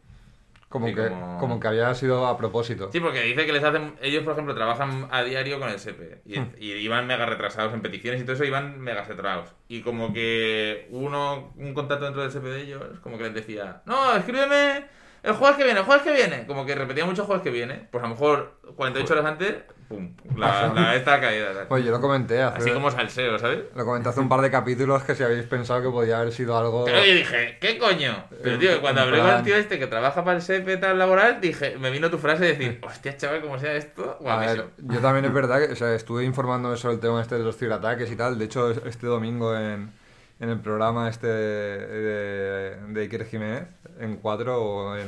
Como, 0.69 0.87
Sí, 0.87 0.95
que, 0.95 1.07
como- 1.07 1.37
como 1.39 1.59
que 1.61 1.67
había 1.69 1.93
sido 1.95 2.27
a 2.27 2.37
propósito. 2.37 2.89
Sí, 2.91 2.99
porque 2.99 3.21
dice 3.21 3.45
que 3.45 3.53
les 3.53 3.63
hacen. 3.63 3.95
Ellos, 4.01 4.23
por 4.23 4.33
ejemplo, 4.33 4.53
trabajan 4.53 5.07
a 5.11 5.23
diario 5.23 5.59
con 5.59 5.69
el 5.69 5.79
SEPE. 5.79 6.21
Y, 6.25 6.39
y 6.59 6.73
iban 6.73 7.07
mega 7.07 7.25
retrasados 7.25 7.73
en 7.73 7.81
peticiones 7.81 8.19
y 8.19 8.25
todo 8.25 8.33
eso, 8.33 8.43
iban 8.43 8.77
mega 8.79 9.03
retrasados. 9.05 9.53
Y 9.69 9.81
como 9.81 10.11
que 10.11 10.87
uno, 10.91 11.53
un 11.55 11.73
contacto 11.73 12.03
dentro 12.05 12.21
del 12.21 12.31
SEPE 12.31 12.49
de 12.49 12.61
ellos, 12.63 12.83
como 13.01 13.17
que 13.17 13.23
les 13.23 13.33
decía: 13.33 13.81
No, 13.85 14.13
escríbeme 14.17 14.85
el 15.27 15.33
jueves 15.33 15.57
que 15.57 15.63
viene, 15.63 15.79
el 15.79 15.85
jueves 15.85 16.03
que 16.03 16.11
viene. 16.13 16.45
Como 16.47 16.65
que 16.65 16.73
repetía 16.75 17.05
mucho 17.05 17.25
jueves 17.25 17.43
que 17.43 17.51
viene. 17.51 17.87
Pues 17.91 18.03
a 18.03 18.07
lo 18.07 18.13
mejor 18.13 18.53
48 18.75 19.13
horas 19.13 19.25
antes, 19.25 19.55
pum, 19.87 20.13
la, 20.35 20.71
la 20.73 20.95
esta 20.95 21.19
caída. 21.21 21.53
tal. 21.53 21.67
Pues 21.67 21.83
yo 21.85 21.91
lo 21.91 22.01
comenté 22.01 22.41
hace, 22.41 22.57
Así 22.59 22.71
como 22.71 22.91
salseo, 22.91 23.37
¿sabes? 23.39 23.59
lo 23.75 23.85
comenté 23.85 24.09
hace 24.09 24.19
un 24.19 24.29
par 24.29 24.41
de 24.41 24.51
capítulos 24.51 25.03
que 25.03 25.15
si 25.15 25.23
habéis 25.23 25.45
pensado 25.45 25.81
que 25.81 25.89
podía 25.89 26.19
haber 26.19 26.31
sido 26.33 26.57
algo... 26.57 26.85
Claro, 26.85 27.05
yo 27.05 27.13
dije, 27.13 27.57
¿qué 27.61 27.77
coño? 27.77 28.25
Pero 28.43 28.57
tío, 28.59 28.81
cuando 28.81 29.01
hablé 29.01 29.19
con 29.19 29.29
el 29.29 29.43
tío 29.43 29.55
este 29.55 29.79
que 29.79 29.87
trabaja 29.87 30.23
para 30.23 30.37
el 30.37 30.41
SEPE 30.41 30.77
tal 30.77 30.97
laboral, 30.99 31.39
dije, 31.41 31.77
me 31.77 31.89
vino 31.91 32.09
tu 32.09 32.17
frase 32.17 32.43
de 32.45 32.49
decir, 32.55 32.79
hostia, 32.83 33.15
chaval, 33.17 33.41
como 33.41 33.57
sea 33.59 33.73
esto, 33.75 34.17
A 34.25 34.37
ver, 34.37 34.57
guapísimo. 34.57 34.93
yo 34.93 34.99
también 34.99 35.25
es 35.25 35.33
verdad 35.33 35.59
que 35.65 35.73
o 35.73 35.75
sea, 35.75 35.93
estuve 35.93 36.23
informándome 36.23 36.77
sobre 36.77 36.95
el 36.95 36.99
tema 36.99 37.21
este 37.21 37.35
de 37.37 37.43
los 37.43 37.57
ciberataques 37.57 38.11
y 38.11 38.15
tal. 38.15 38.37
De 38.37 38.45
hecho, 38.45 38.71
es- 38.71 38.81
este 38.85 39.07
domingo 39.07 39.55
en, 39.57 39.91
en 40.39 40.49
el 40.49 40.59
programa 40.59 41.09
este 41.09 41.27
de, 41.27 42.75
de 42.87 43.01
Iker 43.01 43.25
Jiménez, 43.25 43.67
en 43.99 44.17
4 44.17 44.61
o 44.61 44.95
en, 44.95 45.07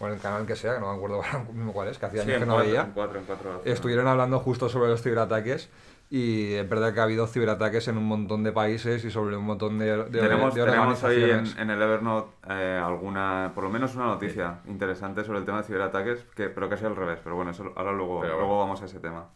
o 0.00 0.06
en 0.06 0.12
el 0.14 0.20
canal 0.20 0.46
que 0.46 0.56
sea, 0.56 0.74
que 0.74 0.80
no 0.80 0.90
me 0.90 0.96
acuerdo 0.96 1.16
ahora 1.16 1.44
mismo 1.52 1.72
cuál 1.72 1.88
es, 1.88 1.98
que 1.98 2.06
hacía 2.06 2.22
Sí, 2.22 2.30
años 2.30 2.40
que 2.40 2.46
no 2.46 2.54
cuatro, 2.54 2.68
veía, 2.70 2.82
en 2.82 2.90
cuatro, 2.92 3.18
en 3.20 3.24
cuatro. 3.24 3.62
estuvieron 3.64 4.06
hablando 4.08 4.38
justo 4.40 4.68
sobre 4.68 4.88
los 4.88 5.02
ciberataques. 5.02 5.70
Y 6.10 6.54
es 6.54 6.66
verdad 6.66 6.94
que 6.94 7.00
ha 7.00 7.02
habido 7.02 7.26
ciberataques 7.26 7.86
en 7.88 7.98
un 7.98 8.06
montón 8.06 8.42
de 8.42 8.50
países 8.50 9.04
y 9.04 9.10
sobre 9.10 9.36
un 9.36 9.44
montón 9.44 9.78
de, 9.78 10.04
de, 10.04 10.04
tenemos, 10.22 10.54
de 10.54 10.64
tenemos 10.64 11.04
ahí 11.04 11.22
en, 11.58 11.68
el 11.68 11.82
Evernote 11.82 12.30
eh, 12.48 12.80
alguna, 12.82 13.52
por 13.54 13.64
lo 13.64 13.68
menos 13.68 13.94
una 13.94 14.06
noticia 14.06 14.60
interesante 14.68 15.22
sobre 15.22 15.40
el 15.40 15.44
tema 15.44 15.58
de 15.58 15.64
ciberataques, 15.64 16.24
que, 16.34 16.48
pero 16.48 16.70
que 16.70 16.78
sido 16.78 16.88
al 16.88 16.96
revés. 16.96 17.18
Pero 17.22 17.36
bueno, 17.36 17.50
eso 17.50 17.70
ahora 17.76 17.92
luego, 17.92 18.22
Pero 18.22 18.38
luego 18.38 18.58
vamos 18.58 18.80
a 18.80 18.86
ese 18.86 19.00
tema. 19.00 19.26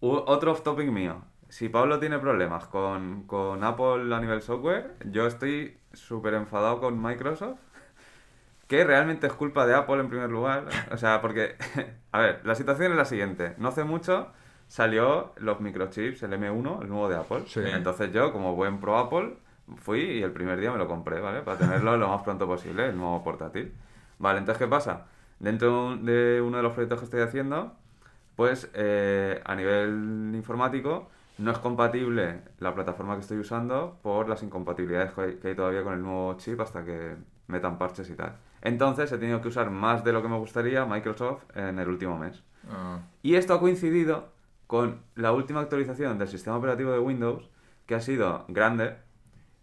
U- 0.00 0.22
otro 0.26 0.52
off 0.52 0.62
topic 0.62 0.90
mío. 0.90 1.22
Si 1.50 1.68
Pablo 1.68 1.98
tiene 1.98 2.20
problemas 2.20 2.66
con, 2.66 3.24
con 3.26 3.64
Apple 3.64 4.14
a 4.14 4.20
nivel 4.20 4.40
software, 4.40 4.94
yo 5.04 5.26
estoy 5.26 5.76
súper 5.92 6.34
enfadado 6.34 6.80
con 6.80 7.02
Microsoft. 7.02 7.58
Que 8.68 8.84
realmente 8.84 9.26
es 9.26 9.32
culpa 9.32 9.66
de 9.66 9.74
Apple 9.74 9.98
en 9.98 10.08
primer 10.08 10.30
lugar. 10.30 10.68
O 10.92 10.96
sea, 10.96 11.20
porque, 11.20 11.56
a 12.12 12.20
ver, 12.20 12.40
la 12.44 12.54
situación 12.54 12.92
es 12.92 12.96
la 12.96 13.04
siguiente. 13.04 13.54
No 13.58 13.68
hace 13.68 13.82
mucho 13.82 14.28
salió 14.68 15.32
los 15.38 15.60
microchips, 15.60 16.22
el 16.22 16.32
M1, 16.34 16.82
el 16.82 16.88
nuevo 16.88 17.08
de 17.08 17.16
Apple. 17.16 17.42
Sí. 17.48 17.60
Entonces 17.64 18.12
yo, 18.12 18.32
como 18.32 18.54
buen 18.54 18.78
pro 18.78 18.96
Apple, 18.98 19.36
fui 19.74 20.02
y 20.02 20.22
el 20.22 20.30
primer 20.30 20.60
día 20.60 20.70
me 20.70 20.78
lo 20.78 20.86
compré, 20.86 21.20
¿vale? 21.20 21.42
Para 21.42 21.58
tenerlo 21.58 21.96
lo 21.96 22.06
más 22.06 22.22
pronto 22.22 22.46
posible, 22.46 22.86
el 22.86 22.96
nuevo 22.96 23.24
portátil. 23.24 23.74
Vale, 24.20 24.38
entonces, 24.38 24.60
¿qué 24.60 24.68
pasa? 24.68 25.06
Dentro 25.40 25.96
de 25.96 26.40
uno 26.40 26.58
de 26.58 26.62
los 26.62 26.72
proyectos 26.74 27.00
que 27.00 27.06
estoy 27.06 27.22
haciendo, 27.22 27.74
pues 28.36 28.70
eh, 28.74 29.42
a 29.44 29.56
nivel 29.56 30.30
informático 30.34 31.10
no 31.40 31.50
es 31.50 31.58
compatible 31.58 32.42
la 32.58 32.74
plataforma 32.74 33.14
que 33.14 33.22
estoy 33.22 33.38
usando 33.38 33.98
por 34.02 34.28
las 34.28 34.42
incompatibilidades 34.42 35.12
que 35.12 35.48
hay, 35.48 35.54
todavía 35.54 35.82
con 35.82 35.94
el 35.94 36.02
nuevo 36.02 36.34
chip 36.36 36.60
hasta 36.60 36.84
que 36.84 37.16
metan 37.46 37.78
parches 37.78 38.10
y 38.10 38.14
tal. 38.14 38.36
Entonces 38.62 39.10
he 39.10 39.18
tenido 39.18 39.40
que 39.40 39.48
usar 39.48 39.70
más 39.70 40.04
de 40.04 40.12
lo 40.12 40.22
que 40.22 40.28
me 40.28 40.36
gustaría 40.36 40.84
Microsoft 40.84 41.44
en 41.54 41.78
el 41.78 41.88
último 41.88 42.18
mes. 42.18 42.42
Ah. 42.70 43.00
Y 43.22 43.36
esto 43.36 43.54
ha 43.54 43.60
coincidido 43.60 44.28
con 44.66 45.00
la 45.14 45.32
última 45.32 45.60
actualización 45.60 46.18
del 46.18 46.28
sistema 46.28 46.56
operativo 46.58 46.92
de 46.92 46.98
Windows, 46.98 47.48
que 47.86 47.94
ha 47.94 48.00
sido 48.00 48.44
grande 48.48 48.98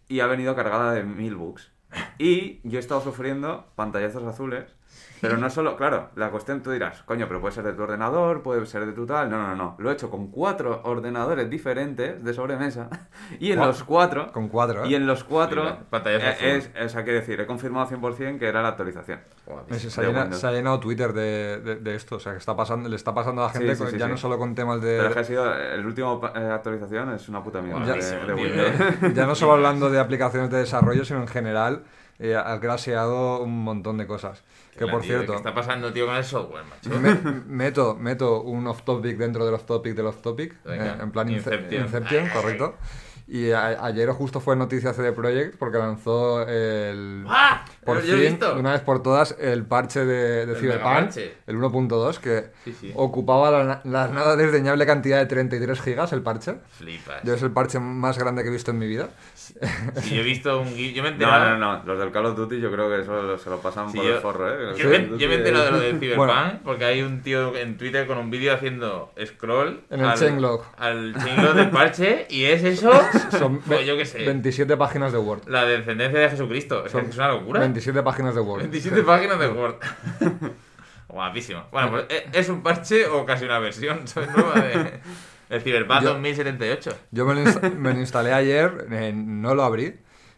y 0.08 0.20
ha 0.20 0.26
venido 0.26 0.56
cargada 0.56 0.92
de 0.92 1.04
mil 1.04 1.36
bugs. 1.36 1.72
Y 2.18 2.60
yo 2.68 2.78
he 2.78 2.80
estado 2.80 3.00
sufriendo 3.00 3.68
pantallazos 3.76 4.24
azules, 4.24 4.74
pero 5.20 5.36
no 5.36 5.48
solo, 5.50 5.76
claro, 5.76 6.10
la 6.16 6.30
cuestión 6.30 6.62
tú 6.62 6.70
dirás, 6.70 7.02
coño, 7.04 7.26
pero 7.28 7.40
puede 7.40 7.54
ser 7.54 7.64
de 7.64 7.72
tu 7.72 7.82
ordenador, 7.82 8.42
puede 8.42 8.64
ser 8.66 8.86
de 8.86 8.92
tu 8.92 9.06
tal. 9.06 9.30
No, 9.30 9.36
no, 9.38 9.54
no. 9.56 9.76
Lo 9.78 9.90
he 9.90 9.92
hecho 9.94 10.10
con 10.10 10.30
cuatro 10.30 10.80
ordenadores 10.84 11.48
diferentes 11.50 12.22
de 12.22 12.34
sobremesa 12.34 12.88
y 13.40 13.50
en 13.52 13.56
Guau. 13.58 13.68
los 13.68 13.84
cuatro. 13.84 14.32
Con 14.32 14.48
cuatro, 14.48 14.84
¿eh? 14.84 14.88
Y 14.88 14.94
en 14.94 15.06
los 15.06 15.24
cuatro. 15.24 15.62
Sí, 15.62 15.68
la- 15.68 15.78
pantallazo 15.90 16.26
eh, 16.44 16.56
es, 16.56 16.70
es, 16.74 16.96
hay 16.96 17.04
que 17.04 17.12
decir, 17.12 17.40
he 17.40 17.46
confirmado 17.46 17.86
100% 17.88 18.38
que 18.38 18.46
era 18.48 18.62
la 18.62 18.68
actualización. 18.68 19.20
Joder. 19.46 19.64
Se, 19.80 19.90
se 19.90 20.00
ha 20.00 20.04
de 20.04 20.08
llena- 20.10 20.22
Windows. 20.22 20.40
se 20.40 20.46
ha 20.46 20.52
llenado 20.52 20.80
Twitter 20.80 21.12
de, 21.12 21.60
de- 21.64 21.76
de 21.76 21.94
esto, 21.94 22.16
o 22.16 22.20
sea, 22.20 22.32
que 22.32 22.38
está 22.38 22.54
pasando, 22.56 22.88
le 22.88 22.96
está 22.96 23.14
pasando 23.14 23.42
a 23.42 23.46
la 23.46 23.50
gente 23.52 23.74
sí, 23.74 23.82
con- 23.82 23.90
sí, 23.90 23.98
ya 23.98 24.06
sí. 24.06 24.10
no 24.12 24.16
solo 24.16 24.38
con 24.38 24.54
temas 24.54 24.80
de... 24.80 24.96
Pero 24.96 25.08
es 25.08 25.14
que 25.14 25.20
ha 25.20 25.24
sido 25.24 25.54
el 25.54 25.84
último 25.86 26.20
eh, 26.34 26.50
actualización 26.52 27.12
es 27.14 27.28
una 27.28 27.42
puta 27.42 27.60
mierda 27.62 27.84
Ya- 27.84 27.94
de, 27.94 29.12
ya 29.14 29.26
no 29.26 29.34
solo 29.34 29.52
hablando 29.54 29.90
de 29.90 29.98
aplicaciones 29.98 30.50
de 30.50 30.58
desarrollo, 30.58 31.04
sino 31.04 31.20
en 31.20 31.28
general, 31.28 31.82
eh, 32.18 32.34
ha 32.36 32.56
graseado 32.58 33.42
un 33.42 33.62
montón 33.64 33.98
de 33.98 34.06
cosas. 34.06 34.42
Que 34.76 34.86
por 34.86 35.00
tío, 35.02 35.10
cierto, 35.16 35.32
¿Qué 35.32 35.36
está 35.38 35.54
pasando, 35.54 35.92
tío, 35.92 36.06
con 36.06 36.14
el 36.16 36.24
software, 36.24 36.64
macho? 36.64 36.90
me- 37.00 37.42
meto, 37.46 37.96
meto 37.96 38.42
un 38.42 38.66
off-topic 38.66 39.16
dentro 39.16 39.44
del 39.44 39.54
off-topic 39.54 39.94
del 39.94 40.06
off-topic, 40.06 40.54
eh, 40.66 40.94
en 41.00 41.10
plan 41.10 41.28
Ince- 41.28 41.54
Inception. 41.54 41.82
Inception, 41.84 42.28
correcto. 42.30 42.76
Y 43.26 43.50
a- 43.50 43.84
ayer 43.84 44.08
justo 44.10 44.40
fue 44.40 44.56
noticia 44.56 44.94
CD 44.94 45.12
Projekt 45.12 45.58
porque 45.58 45.76
lanzó 45.78 46.42
el... 46.48 47.24
¡Ah! 47.28 47.64
Por 47.94 48.02
fin, 48.02 48.20
visto. 48.20 48.54
de 48.54 48.60
una 48.60 48.72
vez 48.72 48.80
por 48.82 49.02
todas, 49.02 49.36
el 49.40 49.64
parche 49.64 50.04
de, 50.04 50.46
de 50.46 50.52
El 50.52 50.58
Cyberpunk, 50.58 51.10
el 51.46 51.56
1.2, 51.56 52.18
que 52.18 52.50
Sí, 52.64 52.72
sí. 52.80 52.92
ocupaba 52.94 53.50
la, 53.50 53.80
la 53.84 54.08
nada 54.08 54.36
desdeñable 54.36 54.86
cantidad 54.86 55.18
de 55.18 55.26
33 55.26 55.80
gigas 55.80 56.12
el 56.12 56.22
parche. 56.22 56.54
Flipas. 56.78 57.22
Yo 57.24 57.34
es 57.34 57.42
el 57.42 57.50
parche 57.50 57.78
más 57.78 58.18
grande 58.18 58.42
que 58.42 58.48
he 58.48 58.52
visto 58.52 58.70
en 58.70 58.78
mi 58.78 58.86
vida. 58.86 59.08
Sí, 60.02 60.14
yo 60.14 60.20
he 60.20 60.24
visto 60.24 60.60
un. 60.60 60.74
Yo 60.74 61.02
me 61.02 61.10
No, 61.12 61.38
no, 61.38 61.56
no, 61.58 61.82
los 61.84 61.98
del 61.98 62.10
Call 62.12 62.26
of 62.26 62.36
Duty 62.36 62.60
yo 62.60 62.70
creo 62.70 62.88
que 62.90 63.00
eso 63.02 63.38
se 63.38 63.50
lo 63.50 63.58
pasan 63.60 63.90
Sí, 63.90 63.96
por 63.98 64.06
yo- 64.06 64.14
el 64.16 64.20
forro, 64.20 64.48
¿eh? 64.72 64.74
Yo, 64.76 64.88
me, 64.88 65.18
yo 65.18 65.28
me 65.28 65.34
he 65.34 65.38
enterado 65.38 65.64
de 65.66 65.70
lo 65.72 65.78
del 65.80 65.92
Cyberpunk 66.00 66.16
Bueno. 66.28 66.60
porque 66.64 66.84
hay 66.84 67.02
un 67.02 67.22
tío 67.22 67.56
en 67.56 67.76
Twitter 67.78 68.06
con 68.06 68.18
un 68.18 68.30
vídeo 68.30 68.52
haciendo 68.54 69.12
scroll 69.24 69.80
En 69.90 70.00
el 70.00 70.06
al, 70.06 70.18
changelog. 70.18 70.64
al 70.76 71.14
changelog 71.14 71.54
del 71.54 71.70
parche 71.70 72.26
y 72.28 72.44
es 72.44 72.62
eso. 72.64 72.90
Son 73.38 73.58
pues 73.60 73.80
ve- 73.80 73.86
yo 73.86 73.96
qué 73.96 74.04
sé. 74.04 74.24
27 74.24 74.76
páginas 74.76 75.12
de 75.12 75.18
Word. 75.18 75.48
La 75.48 75.64
descendencia 75.64 76.20
de 76.20 76.28
Jesucristo. 76.30 76.84
Es, 76.84 76.92
que 76.92 77.00
es 77.00 77.16
una 77.16 77.28
locura. 77.28 77.60
27 77.78 78.02
páginas 78.02 78.34
de 78.34 78.40
Word. 78.40 78.60
27 78.62 79.02
páginas 79.02 79.38
de 79.38 79.48
Word. 79.48 79.76
Guapísimo. 81.08 81.64
Bueno, 81.72 81.90
pues 81.90 82.06
¿e- 82.10 82.28
¿es 82.32 82.48
un 82.48 82.62
parche 82.62 83.06
o 83.06 83.24
casi 83.24 83.44
una 83.44 83.58
versión 83.58 84.06
soy 84.06 84.26
nueva 84.26 84.54
de 84.60 85.00
el 85.48 85.60
Cyberpunk 85.62 86.02
Yo- 86.02 86.10
2078? 86.14 86.90
Yo 87.12 87.24
me 87.24 87.34
lo, 87.34 87.40
insta- 87.42 87.70
me 87.74 87.94
lo 87.94 88.00
instalé 88.00 88.32
ayer, 88.34 88.86
eh, 88.90 89.12
no 89.14 89.54
lo 89.54 89.62
abrí, 89.62 89.86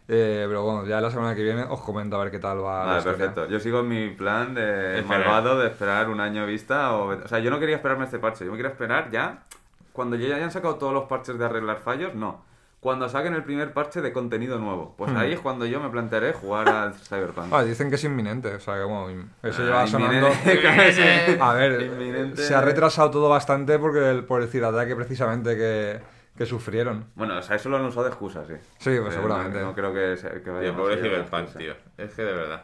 eh, 0.07 0.45
pero 0.47 0.63
bueno, 0.63 0.85
ya 0.87 1.01
la 1.01 1.11
semana 1.11 1.35
que 1.35 1.43
viene 1.43 1.63
os 1.63 1.81
comento 1.81 2.15
a 2.15 2.23
ver 2.23 2.31
qué 2.31 2.39
tal 2.39 2.63
va. 2.63 2.85
Vale, 2.85 3.01
perfecto. 3.01 3.47
Yo 3.49 3.59
sigo 3.59 3.81
en 3.81 3.89
mi 3.89 4.09
plan 4.11 4.53
de 4.53 5.03
malvado 5.07 5.59
de 5.59 5.67
esperar 5.67 6.09
un 6.09 6.21
año 6.21 6.45
vista. 6.45 6.93
O, 6.95 7.07
o 7.21 7.27
sea, 7.27 7.39
yo 7.39 7.49
no 7.51 7.59
quería 7.59 7.75
esperarme 7.75 8.05
este 8.05 8.19
parche. 8.19 8.45
Yo 8.45 8.51
me 8.51 8.57
quería 8.57 8.71
esperar 8.71 9.09
ya. 9.11 9.43
Cuando 9.91 10.15
ya 10.15 10.35
hayan 10.37 10.51
sacado 10.51 10.75
todos 10.75 10.93
los 10.93 11.03
parches 11.05 11.37
de 11.37 11.43
arreglar 11.43 11.79
fallos, 11.81 12.15
no. 12.15 12.45
Cuando 12.81 13.07
saquen 13.07 13.33
el 13.35 13.43
primer 13.43 13.73
parche 13.73 14.01
de 14.01 14.11
contenido 14.11 14.57
nuevo. 14.57 14.95
Pues 14.97 15.11
Hmm. 15.11 15.17
ahí 15.17 15.31
es 15.33 15.39
cuando 15.39 15.65
yo 15.67 15.79
me 15.79 15.89
plantearé 15.89 16.33
jugar 16.33 16.67
al 16.67 16.93
Cyberpunk. 16.95 17.53
Ah, 17.53 17.63
dicen 17.63 17.89
que 17.89 17.95
es 17.95 18.03
inminente, 18.03 18.53
o 18.55 18.59
sea 18.59 18.75
que 18.75 18.83
bueno, 18.83 19.29
eso 19.43 19.61
Ah, 19.61 19.65
lleva 19.65 19.87
sonando. 19.87 20.27
inminente. 20.27 20.91
Sí. 21.31 21.37
A 21.39 21.53
ver, 21.53 21.81
Inminente. 21.83 22.41
se 22.41 22.53
ha 22.55 22.61
retrasado 22.61 23.11
todo 23.11 23.29
bastante 23.29 23.77
porque 23.79 24.09
el, 24.09 24.25
por 24.25 24.41
el 24.41 24.47
ciberataque 24.49 24.95
precisamente 24.95 25.55
que, 25.55 25.99
que 26.35 26.45
sufrieron. 26.47 27.05
Bueno, 27.15 27.37
o 27.37 27.41
sea, 27.43 27.55
eso 27.55 27.69
lo 27.69 27.77
han 27.77 27.85
usado 27.85 28.03
de 28.05 28.09
excusa, 28.09 28.43
sí. 28.47 28.55
Sí, 28.79 28.97
pues 28.99 29.13
Eh, 29.13 29.17
seguramente. 29.17 29.59
No, 29.59 29.67
no 29.67 29.73
creo 29.75 29.93
que, 29.93 30.41
que 30.43 30.49
vaya 30.49 30.71
Tío, 30.71 30.75
pobre 30.75 30.97
Cyberpunk, 30.97 31.55
tío. 31.55 31.73
Es 31.97 32.13
que 32.15 32.23
de 32.23 32.33
verdad. 32.33 32.63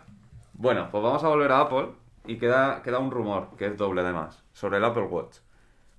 Bueno, 0.53 0.87
pues 0.91 1.03
vamos 1.03 1.23
a 1.23 1.27
volver 1.27 1.51
a 1.51 1.59
Apple 1.61 1.89
y 2.25 2.39
queda, 2.39 2.81
queda 2.81 2.97
un 2.97 3.11
rumor, 3.11 3.49
que 3.55 3.67
es 3.67 3.77
doble 3.77 4.01
además, 4.01 4.43
sobre 4.51 4.77
el 4.77 4.83
Apple 4.83 5.03
Watch. 5.03 5.37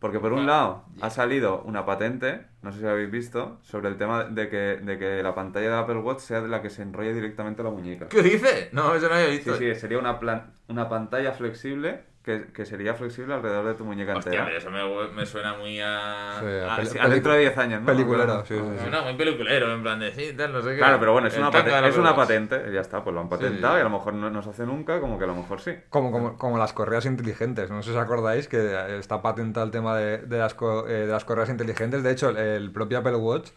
Porque 0.00 0.20
por 0.20 0.32
un 0.32 0.46
lado 0.46 0.84
ha 1.00 1.10
salido 1.10 1.62
una 1.62 1.84
patente, 1.84 2.46
no 2.62 2.70
sé 2.72 2.78
si 2.80 2.86
habéis 2.86 3.10
visto, 3.10 3.58
sobre 3.62 3.88
el 3.88 3.96
tema 3.96 4.24
de 4.24 4.48
que, 4.48 4.56
de 4.76 4.96
que 4.98 5.22
la 5.24 5.34
pantalla 5.34 5.66
del 5.70 5.78
Apple 5.78 5.96
Watch 5.98 6.20
sea 6.20 6.40
de 6.40 6.48
la 6.48 6.62
que 6.62 6.70
se 6.70 6.82
enrolla 6.82 7.12
directamente 7.12 7.62
a 7.62 7.64
la 7.64 7.70
muñeca. 7.70 8.06
¿Qué 8.08 8.22
dice? 8.22 8.68
No, 8.72 8.94
eso 8.94 9.08
no 9.08 9.14
había 9.14 9.26
Sí, 9.26 9.32
visto. 9.38 9.56
sí, 9.56 9.74
sería 9.74 9.98
una, 9.98 10.20
plan- 10.20 10.52
una 10.68 10.88
pantalla 10.88 11.32
flexible 11.32 12.04
que, 12.28 12.52
que 12.52 12.66
sería 12.66 12.92
flexible 12.92 13.32
alrededor 13.32 13.64
de 13.64 13.72
tu 13.74 13.86
muñeca 13.86 14.14
Hostia, 14.14 14.40
entera. 14.40 14.58
eso 14.58 14.70
me, 14.70 14.82
me 15.14 15.24
suena 15.24 15.54
muy 15.54 15.80
a. 15.82 16.36
Sí, 16.84 16.98
a 17.00 17.08
dentro 17.08 17.32
de 17.32 17.38
10 17.40 17.56
años, 17.56 17.80
¿no? 17.80 17.86
Peliculero, 17.86 18.44
sí, 18.44 18.54
sí, 18.54 18.60
sí. 18.60 18.82
Suena 18.82 19.00
muy 19.00 19.14
peliculero, 19.14 19.72
en 19.72 19.82
plan 19.82 19.98
de 19.98 20.12
sí, 20.12 20.34
tal, 20.36 20.52
no 20.52 20.60
sé 20.60 20.72
qué. 20.72 20.76
Claro, 20.76 20.98
pero 21.00 21.12
bueno, 21.12 21.28
es 21.28 21.36
una, 21.38 21.50
paten- 21.50 21.84
es 21.86 21.96
una 21.96 22.14
patente, 22.14 22.70
ya 22.70 22.80
está, 22.82 23.02
pues 23.02 23.14
lo 23.14 23.20
han 23.22 23.30
patentado 23.30 23.74
sí. 23.74 23.78
y 23.78 23.80
a 23.80 23.84
lo 23.84 23.90
mejor 23.90 24.12
no 24.12 24.28
nos 24.30 24.46
hace 24.46 24.66
nunca, 24.66 25.00
como 25.00 25.16
que 25.18 25.24
a 25.24 25.28
lo 25.28 25.34
mejor 25.34 25.60
sí. 25.60 25.72
Como, 25.88 26.12
como, 26.12 26.36
como 26.36 26.58
las 26.58 26.74
correas 26.74 27.06
inteligentes. 27.06 27.70
No 27.70 27.82
sé 27.82 27.90
si 27.92 27.96
os 27.96 28.02
acordáis 28.02 28.46
que 28.46 28.98
está 28.98 29.22
patentado 29.22 29.64
el 29.64 29.72
tema 29.72 29.96
de, 29.96 30.18
de 30.18 30.38
las, 30.38 30.52
co- 30.52 30.86
eh, 30.86 31.06
de 31.06 31.12
las 31.12 31.24
correas 31.24 31.48
inteligentes. 31.48 32.02
De 32.02 32.10
hecho, 32.10 32.28
el, 32.28 32.36
el 32.36 32.70
propio 32.70 32.98
Apple 32.98 33.16
Watch 33.16 33.48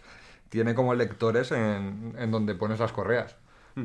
tiene 0.50 0.74
como 0.76 0.94
lectores 0.96 1.52
en, 1.52 2.14
en 2.18 2.32
donde 2.32 2.56
pones 2.56 2.80
las 2.80 2.92
correas. 2.92 3.36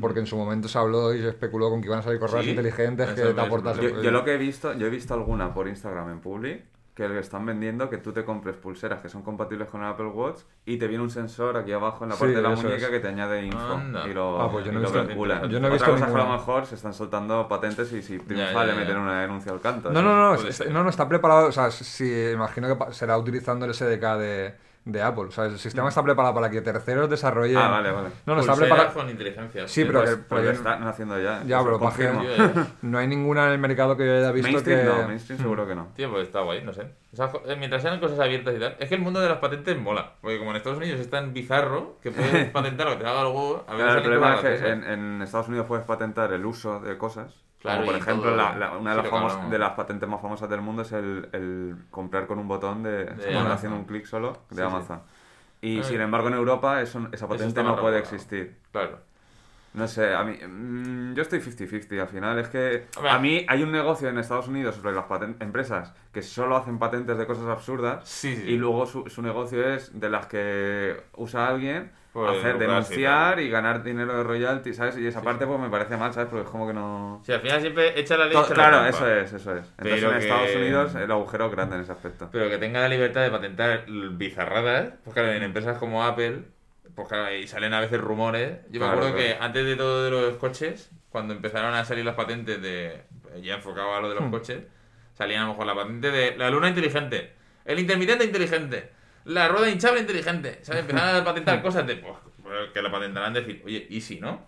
Porque 0.01 0.19
en 0.19 0.25
su 0.27 0.35
momento 0.37 0.67
se 0.67 0.77
habló 0.77 1.13
y 1.13 1.19
se 1.21 1.29
especuló 1.29 1.69
con 1.69 1.81
que 1.81 1.87
iban 1.87 1.99
a 1.99 2.03
salir 2.03 2.19
correas 2.19 2.43
Sí, 2.43 2.51
inteligentes 2.51 3.09
que 3.11 3.21
te 3.33 3.41
aportas. 3.41 3.77
Yo, 3.79 4.01
yo 4.01 4.11
lo 4.11 4.23
que 4.25 4.33
he 4.33 4.37
visto, 4.37 4.73
yo 4.73 4.87
he 4.87 4.89
visto 4.89 5.13
alguna 5.13 5.53
por 5.53 5.67
Instagram 5.67 6.09
en 6.11 6.19
Publi 6.19 6.61
que 6.93 7.07
le 7.07 7.19
están 7.19 7.45
vendiendo 7.45 7.91
que 7.91 7.97
tú 7.99 8.11
te 8.11 8.25
compres 8.25 8.55
pulseras 8.55 9.01
que 9.01 9.07
son 9.07 9.21
compatibles 9.21 9.67
con 9.69 9.81
el 9.83 9.87
Apple 9.87 10.07
Watch 10.07 10.39
y 10.65 10.77
te 10.77 10.87
viene 10.87 11.03
un 11.03 11.11
sensor 11.11 11.55
aquí 11.55 11.71
abajo 11.71 12.03
en 12.05 12.09
la 12.09 12.15
Sí, 12.15 12.21
parte 12.21 12.35
de 12.37 12.41
la 12.41 12.49
muñeca 12.49 12.75
es. 12.75 12.87
que 12.87 12.99
te 12.99 13.07
añade 13.07 13.45
info 13.45 13.59
Anda. 13.75 14.07
y 14.09 14.13
lo, 14.15 14.41
Ah, 14.41 14.51
pues 14.51 14.65
yo 14.65 14.71
no 14.71 14.79
y 14.79 14.81
he 14.81 14.85
lo 14.85 14.91
visto- 14.91 15.07
calcula. 15.07 15.41
yo 15.43 15.47
no 15.47 15.53
he 15.53 15.57
Otra 15.57 15.69
visto 15.69 15.85
cosa 15.91 16.05
es 16.07 16.11
que 16.11 16.19
a 16.19 16.23
lo 16.25 16.31
mejor 16.31 16.65
se 16.65 16.73
están 16.73 16.93
soltando 16.95 17.47
patentes 17.47 17.93
y 17.93 18.01
si 18.01 18.17
triunfa 18.17 18.65
ya, 18.65 18.73
meten 18.73 18.97
una 18.97 19.21
denuncia 19.21 19.51
al 19.51 19.61
canto. 19.61 19.91
No, 19.91 19.99
¿sí? 19.99 20.05
no, 20.05 20.15
no, 20.17 20.33
está- 20.33 20.51
ser. 20.51 20.71
no, 20.71 20.83
no, 20.83 20.89
está 20.89 21.07
preparado, 21.07 21.49
o 21.49 21.51
sea, 21.51 21.69
sí, 21.69 22.11
imagino 22.33 22.67
que 22.75 22.91
será 22.93 23.15
utilizando 23.15 23.65
el 23.67 23.75
SDK 23.75 24.17
de, 24.17 24.55
de 24.87 25.01
Apple, 25.01 25.25
o 25.25 25.31
sea, 25.31 25.45
el 25.45 25.59
sistema 25.59 25.89
está 25.89 26.01
preparado 26.01 26.33
para 26.33 26.49
que 26.49 26.61
terceros 26.61 27.09
desarrollen... 27.09 27.57
Ah, 27.57 27.67
vale, 27.69 27.91
vale. 27.91 28.09
No, 28.25 28.35
no, 28.35 28.41
está 28.41 28.55
preparado... 28.55 28.93
con 28.93 29.09
inteligencia. 29.09 29.67
Sí, 29.67 29.83
pero 29.83 29.99
Pues, 29.99 30.11
que- 30.11 30.15
pues 30.17 30.27
pero 30.29 30.43
ya 30.43 30.51
que- 30.51 30.57
están 30.57 30.87
haciendo 30.87 31.21
ya. 31.21 31.43
Ya, 31.45 31.61
pero 31.63 31.77
confirmo. 31.77 32.21
No 32.81 32.97
hay 32.97 33.07
ninguna 33.07 33.47
en 33.47 33.51
el 33.53 33.59
mercado 33.59 33.97
que 33.97 34.05
yo 34.05 34.13
haya 34.17 34.31
visto 34.31 34.49
Mainstream 34.51 34.79
que... 34.79 34.85
no, 34.85 35.07
mainstream 35.07 35.39
seguro 35.41 35.67
que 35.67 35.75
no. 35.75 35.87
Tío, 35.95 36.09
pues 36.09 36.23
está 36.27 36.41
guay, 36.41 36.63
no 36.63 36.71
sé. 36.73 36.83
O 37.11 37.15
sea, 37.15 37.29
eh, 37.45 37.55
mientras 37.57 37.81
sean 37.81 37.99
cosas 37.99 38.19
abiertas 38.19 38.55
y 38.55 38.59
tal. 38.59 38.75
Es 38.79 38.87
que 38.89 38.95
el 38.95 39.01
mundo 39.01 39.19
de 39.19 39.27
las 39.29 39.39
patentes 39.39 39.77
mola. 39.77 40.13
Porque 40.21 40.37
como 40.37 40.51
en 40.51 40.57
Estados 40.57 40.77
Unidos 40.77 40.99
es 40.99 41.09
tan 41.09 41.33
bizarro 41.33 41.97
que 42.01 42.11
puedes 42.11 42.49
patentar 42.51 42.87
lo 42.87 42.97
que 42.97 43.03
te 43.03 43.09
haga 43.09 43.27
huevo. 43.27 43.65
A 43.67 43.71
ver 43.73 43.81
Claro, 43.85 43.97
el 43.99 44.03
problema 44.03 44.35
es 44.35 44.61
que 44.61 44.69
en 44.71 45.21
Estados 45.21 45.47
Unidos 45.49 45.65
puedes 45.67 45.85
patentar 45.85 46.31
el 46.31 46.45
uso 46.45 46.79
de 46.79 46.97
cosas. 46.97 47.33
Claro, 47.67 47.81
como 47.85 47.91
por 47.93 48.01
ejemplo, 48.01 48.35
la- 48.35 48.55
la- 48.55 48.77
una 48.77 48.91
de 48.91 48.97
las, 48.97 49.09
famos- 49.09 49.49
de 49.49 49.59
patentes 49.75 50.09
más 50.09 50.21
famosas 50.21 50.49
del 50.49 50.61
mundo 50.61 50.81
es 50.81 50.91
el, 50.91 51.29
el 51.33 51.75
comprar 51.91 52.27
con 52.27 52.39
un 52.39 52.47
botón 52.47 52.83
de, 52.83 53.09
haciendo 53.53 53.77
un 53.77 53.85
clic 53.85 54.05
solo 54.05 54.31
de 54.49 54.55
Sí, 54.55 54.55
sí. 54.55 54.61
Amazon. 54.61 55.01
Y 55.61 55.83
sin 55.83 56.01
embargo 56.01 56.27
en 56.27 56.35
Europa 56.35 56.81
eso- 56.81 57.07
esa 57.11 57.27
patente 57.27 57.63
no 57.63 57.75
puede 57.79 57.99
existir. 57.99 58.57
Claro. 58.71 58.99
No 59.73 59.87
sé, 59.87 60.15
a 60.15 60.23
mí. 60.23 60.33
mm, 60.35 61.13
yo 61.13 61.21
estoy 61.21 61.39
50-50. 61.39 62.01
Al 62.01 62.07
final 62.07 62.39
es 62.39 62.47
que. 62.47 62.87
Hombre. 62.95 63.11
A 63.11 63.19
mí 63.19 63.45
hay 63.47 63.61
un 63.61 63.71
negocio 63.71 64.09
en 64.09 64.17
Estados 64.17 64.47
Unidos 64.47 64.75
sobre 64.75 64.93
las 64.95 65.05
empresas 65.39 65.93
que 66.11 66.23
solo 66.23 66.55
hacen 66.57 66.79
patentes 66.79 67.15
de 67.17 67.27
cosas 67.27 67.45
absurdas. 67.47 68.07
Sí. 68.07 68.43
Y 68.47 68.57
luego 68.57 68.87
su, 68.87 69.07
su 69.07 69.21
negocio 69.21 69.67
es 69.71 69.99
de 69.99 70.09
las 70.09 70.25
que 70.27 70.99
usa 71.17 71.47
alguien. 71.47 71.91
Pues 72.25 72.39
hacer 72.39 72.57
denunciar 72.57 73.39
y, 73.39 73.49
ganar 73.49 73.83
dinero 73.83 74.17
de 74.17 74.23
royalty, 74.23 74.73
¿sabes? 74.73 74.97
Y 74.97 75.05
esa 75.05 75.19
Sí, 75.19 75.25
parte 75.25 75.45
sí. 75.45 75.47
pues 75.49 75.59
me 75.59 75.69
parece 75.69 75.97
mal, 75.97 76.11
¿sabes? 76.13 76.29
Porque 76.29 76.45
es 76.45 76.49
como 76.49 76.65
que 76.67 76.73
no... 76.73 77.21
Si 77.23 77.31
al 77.31 77.41
final 77.41 77.61
siempre 77.61 77.99
echa 77.99 78.17
la 78.17 78.25
ley. 78.25 78.35
Echa 78.35 78.49
la 78.49 78.53
claro, 78.55 78.85
eso 78.87 79.07
es, 79.07 79.33
eso 79.33 79.55
es. 79.55 79.65
Entonces 79.77 80.01
Pero 80.01 80.11
en 80.11 80.17
que- 80.19 80.23
Estados 80.25 80.55
Unidos 80.55 80.95
el 80.95 81.11
agujero 81.11 81.45
es 81.45 81.51
grande 81.51 81.75
en 81.75 81.81
ese 81.83 81.91
aspecto. 81.91 82.29
Pero 82.31 82.49
que 82.49 82.57
tenga 82.57 82.79
la 82.81 82.89
libertad 82.89 83.21
de 83.21 83.29
patentar 83.29 83.85
bizarradas, 83.87 84.93
pues 85.03 85.13
claro, 85.13 85.31
en 85.31 85.43
empresas 85.43 85.77
como 85.77 86.03
Apple, 86.03 86.41
pues 86.95 87.07
claro, 87.07 87.33
y 87.35 87.47
salen 87.47 87.73
a 87.73 87.79
veces 87.81 88.01
rumores. 88.01 88.57
Yo 88.71 88.79
me 88.79 88.87
acuerdo 88.87 89.13
claro. 89.13 89.17
que 89.17 89.37
antes 89.39 89.65
de 89.65 89.75
todo 89.75 90.03
de 90.03 90.09
los 90.09 90.37
coches, 90.37 90.89
cuando 91.09 91.33
empezaron 91.35 91.73
a 91.75 91.85
salir 91.85 92.03
las 92.03 92.15
patentes 92.15 92.61
de. 92.61 93.03
ya 93.41 93.55
enfocado 93.55 93.93
a 93.95 94.01
lo 94.01 94.09
de 94.09 94.15
los 94.15 94.29
coches, 94.31 94.63
salían 95.13 95.43
a 95.43 95.45
lo 95.45 95.51
mejor 95.51 95.67
la 95.67 95.75
patente 95.75 96.09
de 96.11 96.35
la 96.35 96.49
luna 96.49 96.69
inteligente, 96.69 97.33
el 97.65 97.77
intermitente 97.79 98.25
inteligente, 98.25 98.91
la 99.27 99.47
rueda 99.47 99.69
hinchable 99.69 100.01
inteligente. 100.01 100.59
¿Sabes? 100.63 100.81
Empezaron 100.81 101.21
a 101.21 101.23
patentar 101.23 101.61
cosas 101.67 101.85
de. 101.87 101.95
Pues, 101.97 102.15
que 102.73 102.81
la 102.81 102.91
patentarán 102.91 103.33
decir, 103.33 103.61
oye, 103.65 103.85
¿y 103.89 104.01
si 104.01 104.19
no? 104.19 104.39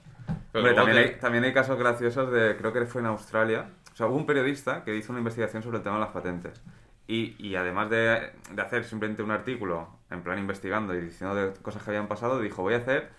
Pero 0.52 0.64
Hombre, 0.66 0.74
también, 0.74 0.98
te- 0.98 1.14
hay, 1.14 1.20
también 1.20 1.44
hay 1.44 1.54
casos 1.54 1.78
graciosos 1.78 2.32
de, 2.32 2.56
creo 2.58 2.72
que 2.74 2.86
fue 2.86 3.02
en 3.02 3.08
Australia, 3.08 3.70
o 3.92 3.96
sea, 3.96 4.08
hubo 4.08 4.16
un 4.16 4.26
periodista 4.26 4.84
que 4.84 4.96
hizo 4.96 5.12
una 5.12 5.20
investigación 5.20 5.62
sobre 5.64 5.78
el 5.78 5.84
tema 5.84 5.96
de 5.98 6.02
las 6.02 6.12
patentes. 6.12 6.62
Y, 7.08 7.36
y 7.40 7.56
además 7.56 7.90
de, 7.90 8.32
de 8.52 8.62
hacer 8.62 8.84
simplemente 8.86 9.22
un 9.24 9.32
artículo, 9.32 9.90
en 10.12 10.22
plan 10.24 10.40
investigando 10.40 10.96
y 10.96 11.02
diciendo 11.02 11.36
de 11.36 11.54
cosas 11.62 11.84
que 11.84 11.90
habían 11.90 12.08
pasado, 12.08 12.40
dijo, 12.40 12.62
voy 12.62 12.76
a 12.76 12.78
hacer 12.78 13.10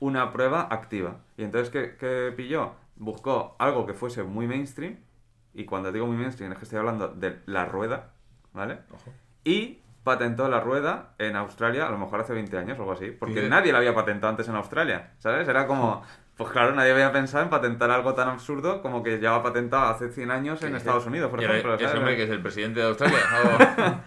una 0.00 0.32
prueba 0.32 0.68
activa. 0.70 1.18
Y 1.36 1.44
entonces, 1.44 1.70
¿qué, 1.70 1.96
qué 1.98 2.32
pilló? 2.36 2.74
Buscó 2.96 3.56
algo 3.58 3.86
que 3.86 3.94
fuese 3.94 4.22
muy 4.24 4.46
mainstream, 4.46 4.98
y 5.54 5.64
cuando 5.64 5.90
digo 5.92 6.06
muy 6.06 6.16
mainstream 6.16 6.52
es 6.52 6.58
que 6.58 6.64
estoy 6.64 6.78
hablando 6.78 7.08
de 7.08 7.38
la 7.46 7.64
rueda, 7.64 8.12
¿vale? 8.52 8.80
Ojo. 8.92 9.12
Y 9.44 9.78
patentó 10.06 10.48
la 10.48 10.60
rueda 10.60 11.10
en 11.18 11.36
Australia, 11.36 11.86
a 11.86 11.90
lo 11.90 11.98
mejor 11.98 12.20
hace 12.20 12.32
20 12.32 12.56
años 12.56 12.78
o 12.78 12.82
algo 12.82 12.92
así, 12.92 13.10
porque 13.10 13.42
Sí. 13.42 13.48
nadie 13.50 13.72
la 13.72 13.78
había 13.78 13.94
patentado 13.94 14.30
antes 14.30 14.48
en 14.48 14.54
Australia, 14.54 15.10
¿sabes? 15.18 15.46
Era 15.48 15.66
como, 15.66 16.02
pues 16.38 16.50
claro, 16.50 16.72
nadie 16.72 16.92
había 16.92 17.12
pensado 17.12 17.44
en 17.44 17.50
patentar 17.50 17.90
algo 17.90 18.14
tan 18.14 18.28
absurdo 18.28 18.80
como 18.80 19.02
que 19.02 19.18
ya 19.20 19.32
va 19.32 19.42
patentado 19.42 19.84
hace 19.90 20.08
100 20.08 20.30
años 20.30 20.62
en 20.62 20.70
Sí, 20.70 20.76
Estados. 20.76 21.04
Unidos, 21.06 21.28
por 21.30 21.42
ejemplo. 21.42 21.74
hombre 21.74 22.16
que 22.16 22.22
es 22.22 22.30
el 22.30 22.40
presidente 22.40 22.80
de 22.80 22.86
Australia. 22.86 23.18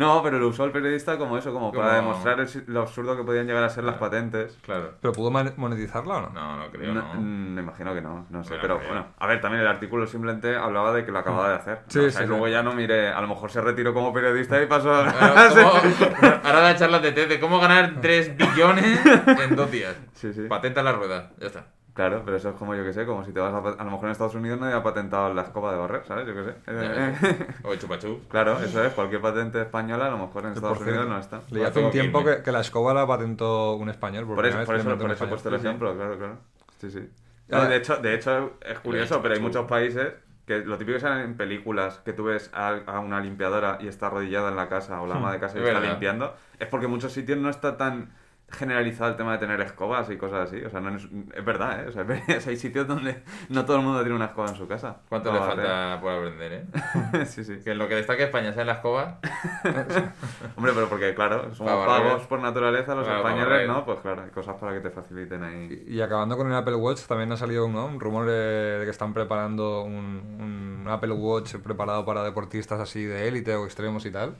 No, 0.00 0.22
pero 0.22 0.38
lo 0.38 0.48
usó 0.48 0.64
el 0.64 0.72
periodista 0.72 1.18
como 1.18 1.36
eso, 1.36 1.52
como, 1.52 1.70
para 1.72 1.96
Como- 1.96 1.96
demostrar 2.08 2.40
el- 2.40 2.64
lo 2.68 2.80
absurdo 2.80 3.16
que 3.16 3.22
podían 3.22 3.46
llegar 3.46 3.62
a 3.62 3.68
ser 3.68 3.84
las 3.84 3.96
patentes. 3.96 4.58
claro. 4.62 4.94
¿Pero 5.00 5.12
pudo 5.12 5.30
monetizarla 5.30 6.14
o 6.16 6.20
no? 6.22 6.30
No, 6.30 6.56
no 6.56 6.70
creo, 6.70 6.94
No, 6.94 7.02
no. 7.02 7.20
mm, 7.20 7.54
me 7.54 7.60
imagino 7.62 7.92
que 7.94 8.00
no, 8.00 8.26
no 8.30 8.42
sé, 8.42 8.50
Bueno, 8.50 8.62
pero 8.62 8.78
creo. 8.78 8.88
bueno, 8.88 9.06
a 9.18 9.26
ver, 9.26 9.40
también 9.40 9.60
el 9.62 9.68
artículo 9.68 10.06
simplemente 10.06 10.56
hablaba 10.56 10.92
de 10.92 11.04
que 11.04 11.12
lo 11.12 11.18
acababa 11.18 11.50
de 11.50 11.54
hacer. 11.56 11.80
Sí, 11.88 11.98
¿no? 11.98 12.04
O 12.06 12.10
sea, 12.10 12.18
sí, 12.20 12.24
y 12.24 12.28
luego 12.28 12.46
sí. 12.46 12.52
ya 12.52 12.62
no 12.62 12.72
miré, 12.72 13.08
a 13.08 13.20
lo 13.20 13.28
mejor 13.28 13.50
se 13.50 13.60
retiró 13.60 13.92
como 13.92 14.12
periodista 14.12 14.62
y 14.62 14.66
pasó 14.66 14.92
a... 14.94 15.00
Ahora, 15.10 15.48
¿cómo- 15.50 16.40
ahora 16.44 16.62
la 16.62 16.76
charla 16.76 16.98
de 17.00 17.12
TED 17.12 17.28
de 17.28 17.38
cómo 17.40 17.60
ganar 17.60 17.96
3 18.00 18.36
billones 18.36 19.00
en 19.26 19.54
dos 19.56 19.70
días. 19.70 19.94
Sí, 20.14 20.32
sí. 20.32 20.46
Patenta 20.48 20.82
la 20.82 20.92
rueda, 20.92 21.30
ya 21.38 21.46
está. 21.48 21.66
Claro, 21.94 22.22
pero 22.24 22.36
eso 22.36 22.50
es 22.50 22.54
como 22.56 22.74
yo 22.74 22.84
que 22.84 22.92
sé, 22.92 23.04
como 23.04 23.24
si 23.24 23.32
te 23.32 23.40
vas 23.40 23.52
a... 23.52 23.58
A 23.58 23.84
lo 23.84 23.90
mejor 23.90 24.04
en 24.06 24.10
Estados 24.12 24.34
Unidos 24.34 24.60
nadie 24.60 24.74
ha 24.74 24.82
patentado 24.82 25.34
la 25.34 25.42
escoba 25.42 25.72
de 25.72 25.78
barrer, 25.78 26.04
¿sabes? 26.06 26.26
Yo 26.26 26.34
que 26.34 26.44
sé. 26.44 26.54
O 27.64 27.72
el 27.72 27.78
chupachú. 27.78 28.20
claro, 28.28 28.58
eso 28.60 28.84
es, 28.84 28.92
cualquier 28.94 29.20
patente 29.20 29.60
española 29.60 30.06
a 30.06 30.10
lo 30.10 30.18
mejor 30.18 30.44
en 30.46 30.52
Estados 30.52 30.80
Unidos 30.80 31.08
no 31.08 31.18
está. 31.18 31.40
Leí 31.50 31.64
hace 31.64 31.80
un 31.84 31.90
tiempo 31.90 32.24
que, 32.24 32.42
que 32.42 32.52
la 32.52 32.60
escoba 32.60 32.94
la 32.94 33.06
patentó 33.06 33.74
un 33.74 33.88
español. 33.88 34.24
Por, 34.26 34.36
Por 34.36 34.46
eso, 34.46 34.64
por 34.64 34.76
eso, 34.76 34.98
por 34.98 35.10
eso 35.10 35.24
he 35.24 35.28
puesto 35.28 35.48
el 35.48 35.56
Sí, 35.56 35.60
sí. 35.62 35.66
ejemplo, 35.66 35.94
claro, 35.96 36.16
claro. 36.18 36.38
Sí, 36.78 36.90
sí. 36.90 37.08
Ah. 37.50 37.64
No, 37.64 37.68
de, 37.68 37.76
hecho, 37.76 37.96
de 37.96 38.14
hecho, 38.14 38.52
es 38.60 38.78
curioso, 38.78 39.20
pero 39.20 39.34
hay 39.34 39.40
muchos 39.40 39.66
países 39.66 40.12
que 40.46 40.58
lo 40.60 40.78
típico 40.78 40.94
que 40.96 41.00
salen 41.00 41.20
en 41.24 41.36
películas 41.36 41.98
que 42.04 42.12
tú 42.12 42.24
ves 42.24 42.50
a, 42.54 42.68
a 42.86 43.00
una 43.00 43.20
limpiadora 43.20 43.78
y 43.80 43.88
está 43.88 44.06
arrodillada 44.06 44.48
en 44.50 44.56
la 44.56 44.68
casa 44.68 45.00
o 45.00 45.06
la 45.06 45.16
ama 45.16 45.32
de 45.32 45.38
casa 45.40 45.58
y 45.58 45.60
Es 45.60 45.66
está 45.66 45.78
verdad. 45.78 45.90
limpiando, 45.92 46.34
es 46.58 46.66
porque 46.68 46.86
en 46.86 46.92
muchos 46.92 47.12
sitios 47.12 47.38
no 47.38 47.50
está 47.50 47.76
tan 47.76 48.12
generalizado 48.50 49.10
el 49.10 49.16
tema 49.16 49.32
de 49.32 49.38
tener 49.38 49.60
escobas 49.60 50.10
y 50.10 50.16
cosas 50.16 50.48
así. 50.48 50.62
O 50.64 50.70
sea, 50.70 50.80
no 50.80 50.94
es, 50.96 51.04
es 51.34 51.44
verdad, 51.44 51.82
¿eh? 51.84 51.88
O 51.88 51.92
sea, 51.92 52.04
sea, 52.40 52.50
hay 52.50 52.56
sitios 52.56 52.86
donde 52.86 53.22
no 53.48 53.64
todo 53.64 53.76
el 53.78 53.82
mundo 53.82 54.00
tiene 54.00 54.14
una 54.16 54.26
escoba 54.26 54.48
en 54.48 54.56
su 54.56 54.66
casa. 54.68 54.98
¿Cuánto 55.08 55.32
No, 55.32 55.38
le 55.40 55.46
falta 55.46 55.98
por 56.00 56.12
aprender, 56.12 56.52
eh? 56.52 57.24
sí, 57.26 57.44
sí. 57.44 57.58
Que 57.64 57.74
lo 57.74 57.88
que 57.88 57.94
destaca 57.96 58.24
España 58.24 58.52
sea 58.52 58.62
en 58.62 58.66
la 58.68 58.74
escoba. 58.74 59.18
Hombre, 60.56 60.72
pero 60.74 60.88
porque, 60.88 61.14
claro, 61.14 61.54
somos 61.54 61.72
Para 61.72 61.86
barrer. 61.86 62.08
pagos 62.08 62.26
por 62.26 62.40
naturaleza 62.40 62.94
los 62.94 63.04
Claro, 63.04 63.20
españoles, 63.20 63.48
barrer. 63.48 63.68
¿no? 63.68 63.84
Pues 63.84 64.00
claro, 64.00 64.22
hay 64.22 64.30
cosas 64.30 64.56
para 64.56 64.72
que 64.74 64.80
te 64.80 64.90
faciliten 64.90 65.42
ahí. 65.42 65.84
Y 65.86 66.00
acabando 66.00 66.36
con 66.36 66.46
el 66.48 66.54
Apple 66.54 66.74
Watch, 66.76 67.02
también 67.06 67.30
ha 67.32 67.36
salido 67.36 67.68
¿no? 67.68 67.86
un 67.86 68.00
rumor 68.00 68.26
de, 68.26 68.78
de 68.78 68.84
que 68.84 68.90
están 68.90 69.12
preparando 69.14 69.82
un, 69.82 70.82
un 70.84 70.88
Apple 70.88 71.12
Watch 71.12 71.56
preparado 71.56 72.04
para 72.04 72.22
deportistas 72.24 72.80
así 72.80 73.04
de 73.04 73.28
élite 73.28 73.54
o 73.54 73.64
extremos 73.64 74.04
y 74.06 74.10
tal. 74.10 74.34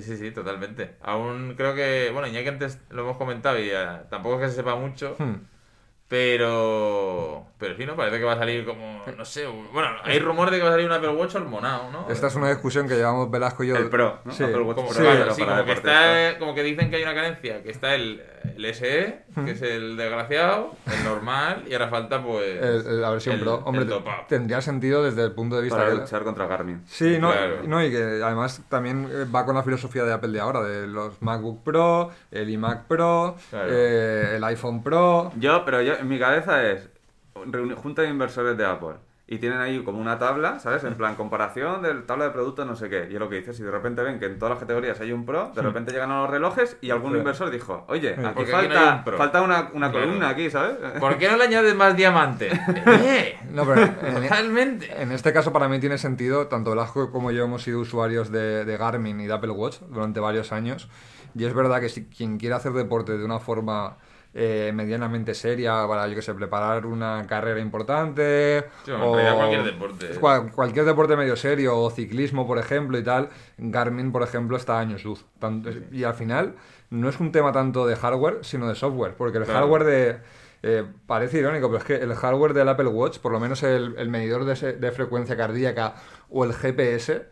Sí, 0.00 0.02
sí, 0.02 0.16
sí, 0.16 0.30
totalmente. 0.30 0.96
Aún 1.00 1.54
creo 1.56 1.74
que, 1.74 2.10
bueno, 2.12 2.28
ya 2.28 2.42
que 2.42 2.48
antes 2.50 2.78
lo 2.90 3.02
hemos 3.02 3.16
comentado 3.16 3.58
y 3.58 3.68
eh, 3.70 4.02
tampoco 4.10 4.36
es 4.36 4.42
que 4.42 4.48
se 4.50 4.56
sepa 4.56 4.76
mucho, 4.76 5.16
Hmm. 5.18 5.34
Pero 6.08 7.44
pero 7.58 7.76
sí, 7.76 7.84
¿no? 7.86 7.96
Parece 7.96 8.18
que 8.18 8.24
va 8.24 8.34
a 8.34 8.38
salir 8.38 8.64
como, 8.64 9.02
no 9.16 9.24
sé, 9.24 9.44
bueno, 9.72 9.88
hay 10.04 10.20
rumores 10.20 10.52
de 10.52 10.58
que 10.58 10.62
va 10.62 10.68
a 10.68 10.72
salir 10.72 10.86
un 10.86 10.92
Apple 10.92 11.08
Watch 11.08 11.34
hormonado, 11.34 11.90
¿no? 11.90 12.06
Esta 12.08 12.28
es 12.28 12.36
una 12.36 12.50
discusión 12.50 12.86
que 12.86 12.94
llevamos 12.94 13.28
Velasco 13.32 13.64
y 13.64 13.68
yo. 13.68 13.76
El 13.76 13.88
Pro, 13.90 14.20
¿no? 14.24 14.30
Sí. 14.32 14.44
Apple 14.44 14.60
Watch 14.60 14.76
Como, 14.76 14.88
Pro, 14.90 14.96
Sí, 14.96 15.02
claro, 15.02 15.34
como 15.56 15.64
que 15.64 15.72
está, 15.72 16.38
como 16.38 16.54
que 16.54 16.62
dicen 16.62 16.88
que 16.88 16.96
hay 16.96 17.02
una 17.02 17.14
carencia, 17.14 17.60
que 17.64 17.70
está 17.72 17.96
el, 17.96 18.22
el 18.56 18.74
SE, 18.74 19.24
que 19.44 19.50
es 19.50 19.62
el 19.62 19.96
desgraciado, 19.96 20.76
el 20.86 21.02
normal, 21.04 21.64
y 21.68 21.72
ahora 21.72 21.88
falta 21.88 22.22
pues 22.22 22.44
El- 22.62 22.86
el- 22.86 23.00
la 23.00 23.10
versión 23.10 23.34
el- 23.34 23.40
Pro. 23.40 23.54
Hombre, 23.64 23.86
tendría 24.28 24.60
sentido 24.60 25.02
desde 25.02 25.24
el 25.24 25.32
punto 25.32 25.56
de 25.56 25.62
vista 25.62 25.78
Para 25.78 25.90
de... 25.90 25.96
luchar 25.96 26.22
contra 26.22 26.46
Garmin. 26.46 26.82
Sí, 26.86 27.18
no, 27.20 27.32
Claro. 27.32 27.56
no, 27.66 27.84
y 27.84 27.90
que 27.90 28.20
además 28.22 28.62
también 28.68 29.10
eh, 29.12 29.24
va 29.34 29.44
con 29.44 29.56
la 29.56 29.64
filosofía 29.64 30.04
de 30.04 30.12
Apple 30.12 30.30
de 30.30 30.38
ahora, 30.40 30.62
de 30.62 30.86
los 30.86 31.20
MacBook 31.22 31.64
Pro, 31.64 32.10
el 32.30 32.48
iMac 32.50 32.84
Pro, 32.86 33.34
Claro. 33.50 33.68
eh, 33.68 34.34
el 34.36 34.44
iPhone 34.44 34.80
Pro. 34.80 35.32
Yo, 35.40 35.64
pero 35.64 35.82
yo, 35.82 35.94
en 35.98 36.08
mi 36.08 36.18
cabeza 36.18 36.64
es 36.64 36.88
junta 37.76 38.02
de 38.02 38.08
inversores 38.08 38.56
de 38.56 38.64
Apple. 38.66 38.94
Y 39.30 39.36
tienen 39.36 39.60
ahí 39.60 39.84
como 39.84 40.00
una 40.00 40.18
tabla, 40.18 40.58
¿sabes? 40.58 40.84
En 40.84 40.94
plan, 40.94 41.14
comparación 41.14 41.82
del 41.82 42.04
tabla 42.06 42.24
de 42.24 42.30
productos, 42.30 42.66
no 42.66 42.74
sé 42.76 42.88
qué. 42.88 43.08
Y 43.10 43.14
es 43.14 43.20
lo 43.20 43.28
que 43.28 43.36
dices, 43.36 43.54
si 43.58 43.62
de 43.62 43.70
repente 43.70 44.02
ven 44.02 44.18
que 44.18 44.24
en 44.24 44.38
todas 44.38 44.52
las 44.54 44.58
categorías 44.58 44.98
hay 45.02 45.12
un 45.12 45.26
Pro, 45.26 45.52
de 45.54 45.60
repente 45.60 45.92
llegan 45.92 46.10
a 46.10 46.22
los 46.22 46.30
relojes 46.30 46.78
y 46.80 46.88
algún 46.90 47.12
Sí. 47.12 47.18
inversor 47.18 47.50
dijo, 47.50 47.84
oye, 47.88 48.12
aquí 48.14 48.22
no 48.22 48.46
falta, 48.46 48.94
un 48.96 49.04
Pro. 49.04 49.18
falta 49.18 49.42
una, 49.42 49.68
una 49.74 49.90
Claro. 49.90 50.06
columna 50.06 50.30
aquí, 50.30 50.48
¿sabes? 50.48 50.78
¿Por 50.98 51.18
qué 51.18 51.28
no 51.28 51.36
le 51.36 51.44
añades 51.44 51.74
más 51.74 51.94
diamante? 51.94 52.48
¡Eh! 52.86 53.36
No, 53.52 53.66
pero 53.66 53.82
en, 53.82 53.94
Totalmente. 54.22 55.02
en 55.02 55.12
este 55.12 55.30
caso 55.34 55.52
para 55.52 55.68
mí 55.68 55.78
tiene 55.78 55.98
sentido, 55.98 56.46
tanto 56.46 56.70
Velasco 56.70 57.12
como 57.12 57.30
yo 57.30 57.44
hemos 57.44 57.62
sido 57.62 57.80
usuarios 57.80 58.32
de, 58.32 58.64
de 58.64 58.76
Garmin 58.78 59.20
y 59.20 59.26
de 59.26 59.34
Apple 59.34 59.50
Watch 59.50 59.80
durante 59.90 60.20
varios 60.20 60.52
años. 60.52 60.88
Y 61.34 61.44
es 61.44 61.52
verdad 61.52 61.80
que 61.82 61.90
si 61.90 62.06
quien 62.06 62.38
quiere 62.38 62.54
hacer 62.54 62.72
deporte 62.72 63.18
de 63.18 63.24
una 63.26 63.40
forma 63.40 63.98
eh, 64.34 64.70
medianamente 64.74 65.34
seria 65.34 65.86
para, 65.88 66.06
yo 66.06 66.14
que 66.14 66.22
sé, 66.22 66.34
preparar 66.34 66.86
una 66.86 67.24
carrera 67.26 67.60
importante. 67.60 68.64
Sí, 68.84 68.90
realidad 68.92 69.34
cualquier 69.36 69.64
deporte. 69.64 70.08
cual- 70.20 70.52
cualquier 70.52 70.84
deporte 70.84 71.16
medio 71.16 71.34
serio, 71.36 71.78
o 71.78 71.90
ciclismo, 71.90 72.46
por 72.46 72.58
ejemplo, 72.58 72.98
y 72.98 73.02
tal. 73.04 73.30
Garmin, 73.56 74.12
por 74.12 74.22
ejemplo, 74.22 74.56
está 74.56 74.76
a 74.78 74.80
años 74.80 75.04
luz. 75.04 75.24
Tanto- 75.38 75.70
y 75.90 76.04
al 76.04 76.14
final, 76.14 76.54
no 76.90 77.08
es 77.08 77.18
un 77.20 77.32
tema 77.32 77.52
tanto 77.52 77.86
de 77.86 77.96
hardware, 77.96 78.38
sino 78.42 78.68
de 78.68 78.74
software. 78.74 79.14
Porque 79.14 79.38
el 79.38 79.44
Claro. 79.44 79.60
hardware 79.60 79.84
de. 79.84 80.18
eh, 80.64 80.84
parece 81.06 81.38
irónico, 81.38 81.68
pero 81.68 81.78
es 81.78 81.84
que 81.84 81.94
el 81.94 82.12
hardware 82.14 82.52
del 82.52 82.68
Apple 82.68 82.88
Watch, 82.88 83.18
por 83.20 83.30
lo 83.30 83.38
menos 83.38 83.62
el, 83.62 83.94
el 83.96 84.08
medidor 84.08 84.44
de, 84.44 84.72
de 84.72 84.90
frecuencia 84.90 85.36
cardíaca 85.36 85.94
o 86.30 86.44
el 86.44 86.52
GPS, 86.52 87.26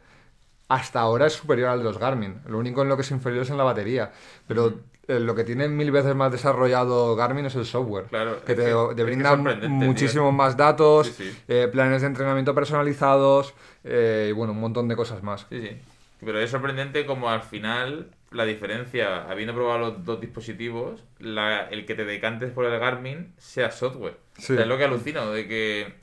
hasta 0.68 1.00
ahora 1.00 1.26
es 1.26 1.34
superior 1.34 1.68
al 1.70 1.78
de 1.78 1.84
los 1.84 1.98
Garmin. 1.98 2.40
Lo 2.48 2.58
único 2.58 2.82
en 2.82 2.88
lo 2.88 2.96
que 2.96 3.02
es 3.02 3.10
inferior 3.10 3.42
es 3.42 3.50
en 3.50 3.58
la 3.58 3.64
batería. 3.64 4.10
Pero 4.48 4.74
eh, 5.08 5.20
lo 5.20 5.34
que 5.34 5.44
tiene 5.44 5.68
mil 5.68 5.90
veces 5.92 6.14
más 6.16 6.32
desarrollado 6.32 7.14
Garmin 7.16 7.46
es 7.46 7.54
el 7.54 7.64
software. 7.66 8.06
Claro, 8.06 8.44
que 8.44 8.52
es 8.52 8.58
te, 8.58 8.64
te 8.64 9.02
es 9.02 9.06
brinda 9.06 9.36
tío. 9.36 9.68
muchísimos 9.68 10.32
más 10.34 10.56
datos, 10.56 11.06
Sí, 11.08 11.30
sí. 11.30 11.38
eh, 11.48 11.68
planes 11.70 12.00
de 12.02 12.08
entrenamiento 12.08 12.54
personalizados 12.54 13.54
eh, 13.84 14.28
y 14.30 14.32
bueno, 14.32 14.52
un 14.52 14.60
montón 14.60 14.88
de 14.88 14.96
cosas 14.96 15.22
más. 15.22 15.46
Sí, 15.50 15.60
sí. 15.62 15.76
Pero 16.24 16.40
es 16.40 16.50
sorprendente 16.50 17.06
como 17.06 17.28
al 17.30 17.42
final 17.42 18.08
la 18.32 18.44
diferencia, 18.44 19.30
habiendo 19.30 19.54
probado 19.54 19.78
los 19.78 20.04
dos 20.04 20.20
dispositivos, 20.20 21.04
la- 21.20 21.68
el 21.68 21.86
que 21.86 21.94
te 21.94 22.04
decantes 22.04 22.50
por 22.50 22.64
el 22.64 22.78
Garmin 22.80 23.32
sea 23.38 23.70
software. 23.70 24.16
Sí. 24.38 24.54
O 24.54 24.56
sea, 24.56 24.62
es 24.64 24.68
lo 24.68 24.76
que 24.78 24.84
alucino, 24.84 25.30
de 25.30 25.46
que 25.46 25.94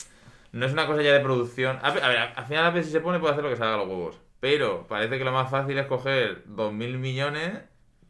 no 0.54 0.65
es 0.65 0.71
una 0.71 0.88
cosa 0.88 1.02
ya 1.02 1.12
de 1.13 1.19
producción. 1.19 1.78
A 1.82 1.91
ver, 1.91 2.04
a 2.04 2.08
ver, 2.08 2.17
al 2.36 2.45
final 2.45 2.65
Apple 2.67 2.84
si 2.84 2.91
se 2.91 3.02
pone 3.02 3.19
puede 3.19 3.34
hacer 3.34 3.43
lo 3.43 3.49
que 3.49 3.58
se 3.58 3.63
haga 3.63 3.73
a 3.73 3.78
los 3.78 3.88
huevos. 3.88 4.19
Pero 4.43 4.86
parece 4.89 5.17
que 5.17 5.23
lo 5.23 5.32
más 5.32 5.49
fácil 5.49 5.77
es 5.77 5.86
coger 5.88 6.43
2.000 6.47 6.97
millones, 6.97 7.62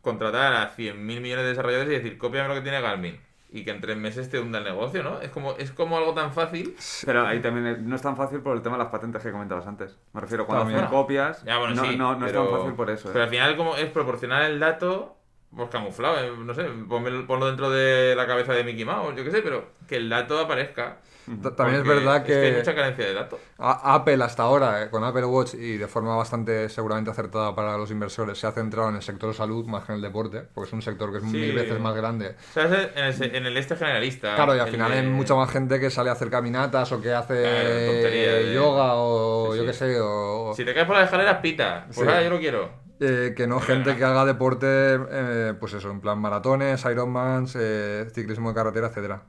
contratar 0.01 0.51
a 0.55 0.75
100.000 0.75 0.95
millones 1.21 1.43
de 1.43 1.49
desarrolladores 1.49 1.91
y 1.91 1.95
decir, 1.97 2.17
cópiame 2.17 2.47
lo 2.47 2.55
que 2.55 2.61
tiene 2.61 2.81
Garmin. 2.81 3.19
Y 3.51 3.63
que 3.63 3.69
en 3.69 3.79
tres 3.81 3.97
meses 3.97 4.31
te 4.31 4.39
hunda 4.39 4.57
el 4.57 4.63
negocio, 4.63 5.03
¿no? 5.03 5.21
Es 5.21 5.29
como, 5.29 5.51
es 5.57 5.69
como 5.71 5.95
algo 5.95 6.15
tan 6.15 6.33
fácil. 6.33 6.75
Pero 7.05 7.27
ahí 7.27 7.39
también 7.39 7.87
no 7.87 7.95
es 7.95 8.01
tan 8.01 8.17
fácil 8.17 8.39
por 8.39 8.55
el 8.55 8.63
tema 8.63 8.77
de 8.77 8.83
las 8.83 8.91
patentes 8.91 9.21
que 9.21 9.31
comentabas 9.31 9.67
antes. 9.67 9.95
Me 10.13 10.21
refiero, 10.21 10.47
cuando 10.47 10.63
También. 10.63 10.79
hacen 10.83 10.89
copias, 10.97 11.43
Ya, 11.43 11.59
bueno, 11.59 11.75
no, 11.75 11.83
sí. 11.85 11.95
no, 11.95 12.15
no 12.15 12.25
pero, 12.25 12.43
es 12.45 12.49
tan 12.49 12.57
fácil 12.59 12.73
por 12.73 12.89
eso. 12.89 13.09
¿eh? 13.09 13.11
Pero 13.13 13.25
al 13.25 13.29
final 13.29 13.55
como 13.55 13.75
es 13.75 13.91
proporcionar 13.91 14.41
el 14.49 14.59
dato 14.59 15.15
pues 15.55 15.69
camuflado, 15.69 16.17
eh, 16.19 16.31
no 16.35 16.51
sé, 16.55 16.67
ponme- 16.89 17.27
ponlo 17.27 17.45
dentro 17.45 17.69
de 17.69 18.15
la 18.15 18.25
cabeza 18.25 18.53
de 18.53 18.63
Mickey 18.63 18.85
Mouse, 18.85 19.15
yo 19.15 19.23
qué 19.23 19.29
sé, 19.29 19.43
pero 19.43 19.67
que 19.87 19.97
el 19.97 20.09
dato 20.09 20.39
aparezca. 20.39 20.97
Ta- 21.41 21.55
También 21.55 21.81
es 21.81 21.87
verdad 21.87 22.23
que, 22.23 22.33
hay 22.35 22.51
mucha 22.53 22.75
carencia 22.75 23.05
de 23.05 23.13
datos. 23.13 23.39
Apple 23.57 24.21
hasta 24.23 24.43
ahora, 24.43 24.83
eh, 24.83 24.89
con 24.89 25.03
Apple 25.03 25.25
Watch 25.25 25.53
y 25.53 25.77
de 25.77 25.87
forma 25.87 26.15
bastante 26.15 26.67
seguramente 26.69 27.11
acertada 27.11 27.55
para 27.55 27.77
los 27.77 27.91
inversores, 27.91 28.37
se 28.37 28.45
ha 28.47 28.51
centrado 28.51 28.89
en 28.89 28.95
el 28.95 29.01
sector 29.01 29.33
salud 29.33 29.65
más 29.65 29.85
que 29.85 29.93
en 29.93 29.97
el 29.97 30.01
deporte, 30.01 30.41
porque 30.53 30.67
es 30.67 30.73
un 30.73 30.81
sector 30.81 31.11
que 31.11 31.17
es 31.19 31.23
Sí. 31.23 31.29
mil 31.37 31.53
veces 31.55 31.79
más 31.79 31.95
grande. 31.95 32.35
O 32.49 32.53
sea, 32.53 32.65
es 32.65 32.89
en 32.97 33.03
el, 33.05 33.13
se- 33.13 33.37
en 33.37 33.45
el 33.45 33.55
este 33.57 33.75
generalista. 33.75 34.35
Claro, 34.35 34.55
y 34.55 34.59
al 34.59 34.67
final 34.69 34.91
de- 34.91 34.97
hay 34.99 35.07
mucha 35.07 35.35
más 35.35 35.49
gente 35.49 35.79
que 35.79 35.89
sale 35.89 36.09
a 36.09 36.13
hacer 36.13 36.29
caminatas 36.29 36.91
o 36.91 37.01
que 37.01 37.13
hace 37.13 37.41
Claro, 37.41 37.91
tonterías 37.91 38.33
de- 38.45 38.53
yoga 38.53 38.93
o 38.95 39.51
Sí, 39.53 39.57
yo 39.57 39.63
sí. 39.63 39.67
qué 39.67 39.73
sé, 39.73 39.99
o, 40.01 40.53
Si 40.55 40.65
te 40.65 40.73
caes 40.73 40.85
por 40.85 40.95
las 40.97 41.05
escaleras, 41.05 41.37
pita. 41.41 41.85
Pues 41.87 41.99
ahora 42.07 42.21
yo 42.23 42.29
lo 42.31 42.39
quiero. 42.39 42.69
eh, 42.99 43.33
que 43.35 43.47
no 43.47 43.59
gente 43.59 43.97
que 43.97 44.03
haga 44.05 44.23
deporte, 44.23 44.67
eh, 44.69 45.53
pues 45.59 45.73
eso, 45.73 45.89
en 45.91 45.99
plan 45.99 46.19
maratones, 46.19 46.85
Ironmans, 46.85 47.57
eh, 47.59 48.07
ciclismo 48.13 48.49
de 48.49 48.55
carretera, 48.55 48.87
etcétera. 48.87 49.23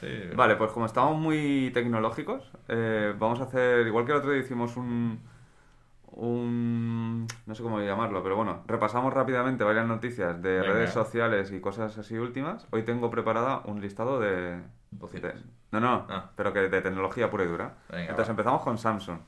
Sí, 0.00 0.06
Vale, 0.34 0.56
pues 0.56 0.70
como 0.72 0.86
estamos 0.86 1.18
muy 1.18 1.70
tecnológicos, 1.74 2.50
eh, 2.68 3.14
vamos 3.18 3.40
a 3.40 3.44
hacer, 3.44 3.86
igual 3.86 4.06
que 4.06 4.12
el 4.12 4.18
otro 4.18 4.30
día 4.32 4.40
hicimos 4.40 4.76
un, 4.78 5.20
un... 6.12 7.26
no 7.46 7.54
sé 7.54 7.62
cómo 7.62 7.80
llamarlo, 7.80 8.22
pero 8.22 8.36
bueno, 8.36 8.62
repasamos 8.66 9.12
rápidamente 9.12 9.62
varias 9.64 9.86
noticias 9.86 10.40
de 10.42 10.60
Venga. 10.60 10.72
redes 10.72 10.90
sociales 10.90 11.52
y 11.52 11.60
cosas 11.60 11.96
así 11.98 12.16
últimas. 12.18 12.66
Hoy 12.70 12.82
tengo 12.82 13.10
preparada 13.10 13.60
un 13.66 13.80
listado 13.80 14.18
de... 14.20 14.60
No, 15.70 15.80
no, 15.80 16.06
Ah. 16.08 16.30
pero 16.34 16.52
que 16.52 16.68
de 16.68 16.82
tecnología 16.82 17.30
pura 17.30 17.44
y 17.44 17.46
dura. 17.46 17.74
Venga, 17.90 18.02
Entonces 18.10 18.28
va. 18.28 18.32
empezamos 18.32 18.62
con 18.62 18.78
Samsung, 18.78 19.18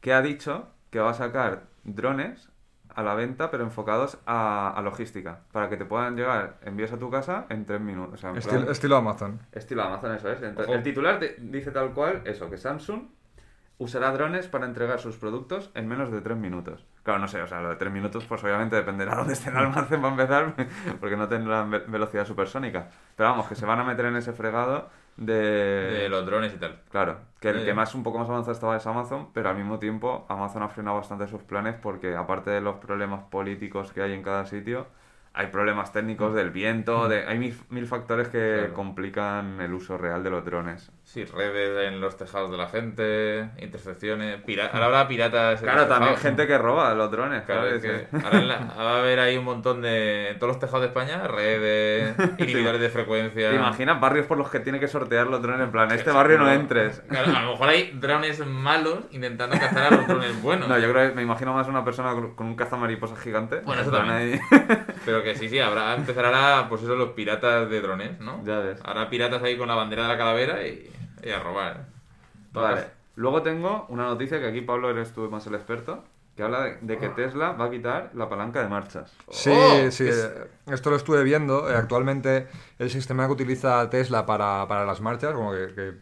que 0.00 0.12
ha 0.12 0.22
dicho 0.22 0.68
que 0.90 0.98
va 1.00 1.10
a 1.10 1.14
sacar 1.14 1.64
drones 1.84 2.50
a 2.98 3.02
la 3.04 3.14
venta, 3.14 3.48
pero 3.50 3.62
enfocados 3.62 4.18
a, 4.26 4.70
a 4.76 4.82
logística, 4.82 5.40
para 5.52 5.68
que 5.68 5.76
te 5.76 5.84
puedan 5.84 6.16
llegar 6.16 6.56
envíos 6.62 6.92
a 6.92 6.98
tu 6.98 7.08
casa 7.10 7.46
en 7.48 7.64
tres 7.64 7.80
minutos. 7.80 8.14
O 8.14 8.16
sea, 8.16 8.30
en 8.30 8.36
Estil- 8.36 8.48
plan- 8.62 8.68
estilo 8.72 8.96
Amazon. 8.96 9.40
Estilo 9.52 9.84
Amazon, 9.84 10.14
eso 10.14 10.30
es. 10.32 10.42
Entonces, 10.42 10.74
el 10.74 10.82
titular 10.82 11.18
te- 11.20 11.36
dice 11.38 11.70
tal 11.70 11.92
cual 11.92 12.22
eso, 12.24 12.50
que 12.50 12.56
Samsung 12.58 13.02
usará 13.78 14.10
drones 14.10 14.48
para 14.48 14.66
entregar 14.66 14.98
sus 14.98 15.16
productos 15.16 15.70
en 15.76 15.86
menos 15.86 16.10
de 16.10 16.20
3 16.20 16.36
minutos. 16.36 16.84
Claro, 17.04 17.20
no 17.20 17.28
sé, 17.28 17.40
o 17.40 17.46
sea, 17.46 17.60
lo 17.60 17.68
de 17.68 17.76
3 17.76 17.92
minutos 17.92 18.24
pues 18.24 18.42
obviamente 18.42 18.74
dependerá 18.74 19.12
de 19.12 19.16
dónde 19.18 19.34
esté 19.34 19.50
el 19.50 19.56
almacén 19.56 20.00
para 20.00 20.12
empezar, 20.14 20.54
porque 21.00 21.16
no 21.16 21.28
tendrán 21.28 21.70
ve- 21.70 21.84
velocidad 21.86 22.24
supersónica. 22.26 22.88
Pero 23.14 23.30
vamos, 23.30 23.46
que 23.46 23.54
se 23.54 23.64
van 23.64 23.78
a 23.78 23.84
meter 23.84 24.06
en 24.06 24.16
ese 24.16 24.32
fregado 24.32 24.88
de... 25.18 25.34
De 25.34 26.08
los 26.08 26.24
drones 26.26 26.54
y 26.54 26.58
tal. 26.58 26.80
Claro, 26.90 27.18
que 27.40 27.50
el 27.50 27.64
que 27.64 27.74
más 27.74 27.94
un 27.94 28.02
poco 28.02 28.18
más 28.18 28.28
avanzado 28.28 28.52
estaba 28.52 28.76
es 28.76 28.86
Amazon, 28.86 29.28
pero 29.32 29.50
al 29.50 29.56
mismo 29.56 29.78
tiempo 29.78 30.26
Amazon 30.28 30.62
ha 30.62 30.68
frenado 30.68 30.96
bastante 30.96 31.28
sus 31.28 31.42
planes 31.42 31.74
porque 31.76 32.16
aparte 32.16 32.50
de 32.50 32.60
los 32.60 32.76
problemas 32.76 33.24
políticos 33.30 33.92
que 33.92 34.02
hay 34.02 34.12
en 34.12 34.22
cada 34.22 34.46
sitio, 34.46 34.86
hay 35.34 35.48
problemas 35.48 35.92
técnicos 35.92 36.34
del 36.34 36.50
viento, 36.50 37.08
de, 37.08 37.26
hay 37.26 37.38
mil, 37.38 37.56
mil 37.70 37.86
factores 37.86 38.28
que 38.28 38.70
Mm. 38.70 38.72
Claro. 38.72 38.74
complican 38.74 39.60
el 39.60 39.74
uso 39.74 39.98
real 39.98 40.22
de 40.24 40.30
los 40.30 40.44
drones. 40.44 40.90
Sí, 41.10 41.24
redes 41.24 41.88
en 41.88 42.02
los 42.02 42.18
tejados 42.18 42.50
de 42.50 42.58
la 42.58 42.68
gente, 42.68 43.48
intersecciones, 43.62 44.42
pira- 44.42 44.66
ahora 44.70 44.84
habrá 44.86 45.08
piratas. 45.08 45.58
en 45.60 45.64
Claro, 45.64 45.78
los 45.80 45.88
también 45.88 46.14
tejados. 46.16 46.20
gente 46.22 46.46
que 46.46 46.58
roba 46.58 46.92
los 46.94 47.10
drones. 47.10 47.44
Claro, 47.44 47.62
claro, 47.62 47.76
es 47.76 47.82
que 47.82 48.06
ahora 48.26 48.60
va 48.76 48.96
a 48.96 48.98
haber 49.00 49.18
ahí 49.20 49.38
un 49.38 49.44
montón 49.46 49.80
de. 49.80 50.28
En 50.32 50.38
todos 50.38 50.48
los 50.52 50.58
tejados 50.60 50.82
de 50.82 50.88
España, 50.88 51.26
redes, 51.26 52.14
inhibidores 52.38 52.78
de 52.82 52.90
frecuencia. 52.90 53.48
¿Te 53.48 53.56
imaginas 53.56 53.98
barrios 53.98 54.26
por 54.26 54.36
los 54.36 54.50
que 54.50 54.60
tiene 54.60 54.78
que 54.80 54.86
sortear 54.86 55.28
los 55.28 55.40
drones 55.40 55.62
en 55.62 55.70
plan, 55.72 55.90
este 55.92 56.10
barrio 56.10 56.36
no 56.38 56.50
entres? 56.52 57.00
Claro, 57.08 57.34
a 57.34 57.42
lo 57.42 57.50
mejor 57.52 57.68
hay 57.70 57.90
drones 57.98 58.46
malos 58.46 58.98
intentando 59.10 59.58
cazar 59.58 59.90
a 59.90 59.96
los 59.96 60.06
drones 60.06 60.42
buenos. 60.42 60.68
No, 60.68 60.78
yo 60.78 60.92
creo 60.92 61.08
que 61.08 61.14
me 61.14 61.22
imagino 61.22 61.54
más 61.54 61.66
una 61.68 61.86
persona 61.86 62.12
con 62.36 62.46
un 62.48 62.54
cazamariposa 62.54 63.16
gigante. 63.16 63.60
Bueno, 63.60 63.80
eso 63.80 63.90
también. 63.90 64.14
ahí- 64.14 64.40
Pero 65.06 65.22
que 65.22 65.34
sí, 65.36 65.48
sí, 65.48 65.58
habrá, 65.58 65.94
empezará 65.94 66.66
pues 66.68 66.82
eso, 66.82 66.94
los 66.96 67.10
piratas 67.12 67.70
de 67.70 67.80
drones, 67.80 68.20
¿no? 68.20 68.44
Ya 68.44 68.58
ves. 68.58 68.78
Habrá 68.84 69.08
piratas 69.08 69.42
ahí 69.42 69.56
con 69.56 69.68
la 69.68 69.74
bandera 69.74 70.02
de 70.02 70.08
la 70.08 70.18
calavera 70.18 70.66
y, 70.66 70.90
y 71.24 71.30
a 71.30 71.40
robar. 71.40 71.86
Vale. 72.52 72.86
Luego 73.16 73.42
tengo 73.42 73.86
una 73.88 74.04
noticia 74.04 74.38
que 74.40 74.46
aquí, 74.46 74.60
Pablo, 74.60 74.90
eres 74.90 75.12
tú 75.12 75.28
más 75.30 75.46
el 75.46 75.54
experto, 75.54 76.04
que 76.36 76.44
habla 76.44 76.62
de, 76.62 76.78
de 76.82 76.98
que 76.98 77.08
Tesla 77.08 77.52
va 77.52 77.64
a 77.64 77.70
quitar 77.70 78.10
la 78.14 78.28
palanca 78.28 78.62
de 78.62 78.68
marchas. 78.68 79.12
Sí, 79.30 79.50
Oh, 79.50 79.90
sí, 79.90 80.04
eh, 80.08 80.46
esto 80.68 80.90
lo 80.90 80.96
estuve 80.96 81.24
viendo. 81.24 81.68
Eh, 81.68 81.74
Actualmente 81.74 82.46
el 82.78 82.90
sistema 82.90 83.26
que 83.26 83.32
utiliza 83.32 83.90
Tesla 83.90 84.24
para, 84.24 84.66
para 84.68 84.84
las 84.84 85.00
marchas, 85.00 85.32
como 85.34 85.52
que, 85.52 85.74
que 85.74 85.94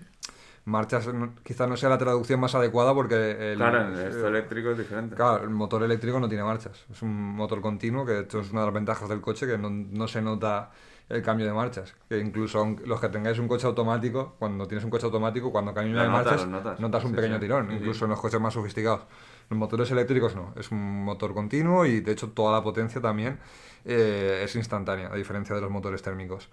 marchas 0.67 1.07
no- 1.15 1.35
quizás 1.43 1.69
no 1.69 1.77
sea 1.79 1.89
la 1.89 1.97
traducción 1.99 2.39
más 2.41 2.55
adecuada 2.55 2.93
porque 2.93 3.53
el, 3.53 3.57
Claro, 3.57 3.99
esto 3.99 4.27
eh, 4.27 4.29
eléctrico 4.29 4.71
es 4.73 4.79
diferente. 4.79 5.15
claro, 5.17 5.43
el 5.45 5.51
motor 5.51 5.83
eléctrico 5.85 6.21
no 6.21 6.29
tiene 6.29 6.45
marchas. 6.45 6.85
Es 6.93 7.01
un 7.01 7.15
motor 7.35 7.63
continuo, 7.63 8.05
que 8.05 8.13
de 8.13 8.21
hecho 8.21 8.41
es 8.41 8.51
una 8.51 8.61
de 8.61 8.67
las 8.67 8.75
ventajas 8.75 9.09
del 9.09 9.23
coche, 9.23 9.47
que 9.47 9.57
no, 9.57 9.71
no 9.71 10.07
se 10.07 10.21
nota 10.21 10.71
el 11.09 11.23
cambio 11.23 11.47
de 11.47 11.53
marchas. 11.53 11.95
Que 12.09 12.19
incluso 12.19 12.77
los 12.85 13.01
que 13.01 13.09
tengáis 13.09 13.39
un 13.39 13.49
coche 13.49 13.67
automático, 13.67 14.35
cuando 14.39 14.67
tienes 14.67 14.85
un 14.85 14.91
coche 14.91 15.07
automático, 15.07 15.53
cuando 15.53 15.73
cambia 15.73 15.95
Lo 15.95 16.03
de 16.03 16.09
marchas, 16.09 16.47
notas. 16.47 17.05
un 17.05 17.11
Sí, 17.11 17.17
pequeño 17.17 17.35
sí. 17.35 17.41
tirón, 17.41 17.69
Sí, 17.69 17.75
incluso 17.77 18.05
en 18.05 18.11
los 18.11 18.21
coches 18.21 18.41
más 18.41 18.55
sofisticados. 18.55 19.03
Los 19.49 19.59
motores 19.59 19.91
eléctricos 19.91 20.35
no, 20.35 20.53
es 20.57 20.71
un 20.73 21.05
motor 21.05 21.33
continuo 21.33 21.87
y 21.87 22.01
de 22.01 22.13
hecho 22.13 22.31
toda 22.31 22.53
la 22.53 22.63
potencia 22.63 23.01
también 23.01 23.39
eh, 23.85 24.43
es 24.45 24.57
instantánea, 24.57 25.09
a 25.13 25.15
diferencia 25.15 25.55
de 25.55 25.61
los 25.61 25.71
motores 25.71 26.03
térmicos. 26.03 26.49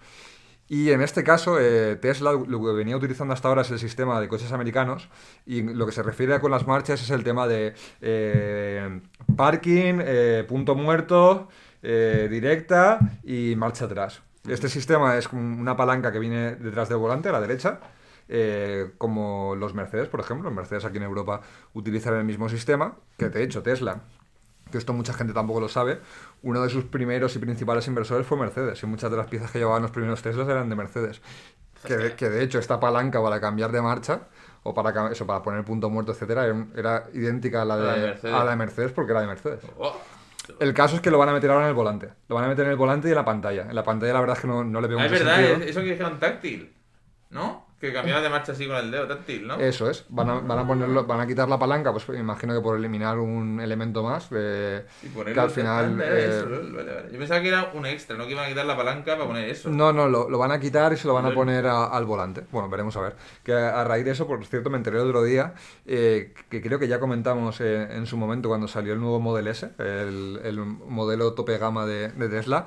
Y 0.66 0.92
en 0.92 1.02
este 1.02 1.24
caso, 1.24 1.58
eh, 1.60 1.96
Tesla 1.96 2.32
lo 2.32 2.64
que 2.64 2.72
venía 2.72 2.96
utilizando 2.96 3.34
hasta 3.34 3.48
ahora 3.48 3.62
es 3.62 3.70
el 3.70 3.78
sistema 3.78 4.18
de 4.20 4.28
coches 4.28 4.50
americanos 4.52 5.10
y 5.44 5.62
lo 5.62 5.84
que 5.84 5.92
se 5.92 6.02
refiere 6.02 6.40
con 6.40 6.50
las 6.52 6.66
marchas 6.66 7.02
es 7.02 7.10
el 7.10 7.22
tema 7.22 7.46
de 7.46 7.74
eh, 8.00 9.00
parking, 9.36 9.98
punto 10.46 10.74
muerto, 10.74 11.48
directa 11.82 12.98
y 13.24 13.56
marcha 13.56 13.84
atrás. 13.84 14.22
Este 14.46 14.68
sistema 14.68 15.16
es 15.16 15.32
una 15.32 15.76
palanca 15.76 16.12
que 16.12 16.18
viene 16.18 16.56
detrás 16.56 16.88
del 16.88 16.98
volante, 16.98 17.28
a 17.30 17.32
la 17.32 17.40
derecha, 17.40 17.80
eh, 18.28 18.92
como 18.98 19.54
los 19.56 19.74
Mercedes, 19.74 20.08
por 20.08 20.20
ejemplo. 20.20 20.48
Los 20.50 20.56
Mercedes 20.56 20.84
aquí 20.84 20.98
en 20.98 21.04
Europa 21.04 21.40
utilizan 21.72 22.14
el 22.14 22.24
mismo 22.24 22.48
sistema, 22.48 22.96
que 23.16 23.30
de 23.30 23.42
hecho 23.42 23.62
Tesla 23.62 24.02
que 24.70 24.78
esto 24.78 24.92
mucha 24.92 25.12
gente 25.12 25.32
tampoco 25.32 25.60
lo 25.60 25.68
sabe, 25.68 26.00
uno 26.42 26.60
de 26.62 26.68
sus 26.68 26.84
primeros 26.84 27.36
y 27.36 27.38
principales 27.38 27.86
inversores 27.86 28.26
fue 28.26 28.36
Mercedes, 28.36 28.82
y 28.82 28.86
muchas 28.86 29.10
de 29.10 29.16
las 29.16 29.28
piezas 29.28 29.50
que 29.50 29.58
llevaban 29.58 29.82
los 29.82 29.90
primeros 29.90 30.20
Teslas 30.22 30.48
eran 30.48 30.68
de 30.68 30.74
Mercedes. 30.74 31.20
Que 31.86 31.96
de, 31.96 32.16
que 32.16 32.30
de 32.30 32.42
hecho 32.42 32.58
esta 32.58 32.80
palanca 32.80 33.22
para 33.22 33.40
cambiar 33.40 33.70
de 33.70 33.82
marcha, 33.82 34.22
o 34.62 34.72
para, 34.72 35.12
eso, 35.12 35.26
para 35.26 35.42
poner 35.42 35.64
punto 35.64 35.90
muerto, 35.90 36.12
etcétera, 36.12 36.46
era, 36.46 36.66
era 36.74 37.06
idéntica 37.12 37.62
a 37.62 37.64
la, 37.64 37.76
de, 37.76 37.82
A 37.82 37.86
la 37.86 37.94
de 37.94 38.06
Mercedes. 38.06 38.34
a 38.34 38.44
la 38.44 38.50
de 38.50 38.56
Mercedes 38.56 38.92
porque 38.92 39.12
era 39.12 39.20
de 39.20 39.26
Mercedes. 39.26 39.60
Oh, 39.78 39.94
El 40.60 40.74
caso 40.74 40.96
es 40.96 41.02
que 41.02 41.10
lo 41.10 41.18
van 41.18 41.28
a 41.28 41.32
meter 41.32 41.50
ahora 41.50 41.64
en 41.64 41.68
el 41.70 41.74
volante. 41.74 42.10
Lo 42.28 42.34
van 42.36 42.44
a 42.44 42.48
meter 42.48 42.64
en 42.66 42.70
el 42.72 42.76
volante 42.76 43.08
y 43.08 43.10
en 43.12 43.16
la 43.16 43.24
pantalla. 43.24 43.62
En 43.68 43.74
la 43.74 43.82
pantalla 43.84 44.12
la 44.12 44.20
verdad 44.20 44.36
es 44.36 44.42
que 44.42 44.48
no, 44.48 44.64
no 44.64 44.80
le 44.80 44.88
veo 44.88 44.98
ah, 44.98 45.06
es 45.06 45.10
mucho 45.12 45.24
verdad, 45.24 45.36
sentido. 45.36 45.64
es- 45.64 45.70
eso 45.70 45.80
que 45.80 45.86
dijeron 45.90 46.18
táctil, 46.18 46.72
¿no? 47.30 47.63
Que 47.84 47.92
cambiaba 47.92 48.22
de 48.22 48.30
marcha 48.30 48.52
así 48.52 48.66
con 48.66 48.76
el 48.76 48.90
dedo 48.90 49.06
táctil, 49.06 49.46
¿no? 49.46 49.56
Eso 49.56 49.90
es, 49.90 50.06
van 50.08 50.30
a, 50.30 50.34
van 50.40 50.58
a 50.58 50.66
ponerlo, 50.66 51.04
van 51.04 51.20
a 51.20 51.26
quitar 51.26 51.46
la 51.50 51.58
palanca, 51.58 51.92
pues 51.92 52.08
me 52.08 52.18
imagino 52.18 52.54
que 52.54 52.62
por 52.62 52.78
eliminar 52.78 53.18
un 53.18 53.60
elemento 53.60 54.02
más, 54.02 54.28
eh, 54.34 54.86
Y 55.02 55.08
ponerlo 55.08 55.34
que 55.34 55.40
al 55.40 55.50
final... 55.50 56.00
eh, 56.00 56.28
eso, 56.30 56.48
vale, 56.48 56.94
vale. 56.94 57.12
Yo 57.12 57.18
pensaba 57.18 57.42
que 57.42 57.48
era 57.48 57.70
un 57.74 57.84
extra, 57.84 58.16
no 58.16 58.24
que 58.24 58.30
iban 58.32 58.46
a 58.46 58.48
quitar 58.48 58.64
la 58.64 58.74
palanca 58.74 59.16
para 59.16 59.26
poner 59.26 59.50
eso. 59.50 59.68
No, 59.68 59.92
no, 59.92 60.08
lo, 60.08 60.30
lo 60.30 60.38
van 60.38 60.50
a 60.52 60.58
quitar 60.58 60.94
y 60.94 60.96
se 60.96 61.06
lo 61.06 61.12
van 61.12 61.26
a 61.26 61.34
poner 61.34 61.66
a- 61.66 61.84
al 61.88 62.06
volante. 62.06 62.46
Bueno, 62.50 62.70
veremos 62.70 62.96
a 62.96 63.02
ver. 63.02 63.16
Que 63.42 63.52
a, 63.52 63.84
raíz 63.84 64.06
de 64.06 64.12
eso, 64.12 64.26
por 64.26 64.42
cierto, 64.46 64.70
me 64.70 64.78
enteré 64.78 64.96
el 64.96 65.06
otro 65.06 65.22
día, 65.22 65.52
eh, 65.84 66.32
que 66.48 66.62
creo 66.62 66.78
que 66.78 66.88
ya 66.88 66.98
comentamos 66.98 67.60
en 67.60 68.06
su 68.06 68.16
momento 68.16 68.48
cuando 68.48 68.66
salió 68.66 68.94
el 68.94 69.00
nuevo 69.00 69.20
Model 69.20 69.48
S, 69.48 69.68
el, 69.78 70.40
el 70.42 70.58
modelo 70.58 71.34
tope 71.34 71.58
gama 71.58 71.84
de, 71.84 72.08
de 72.08 72.28
Tesla, 72.30 72.64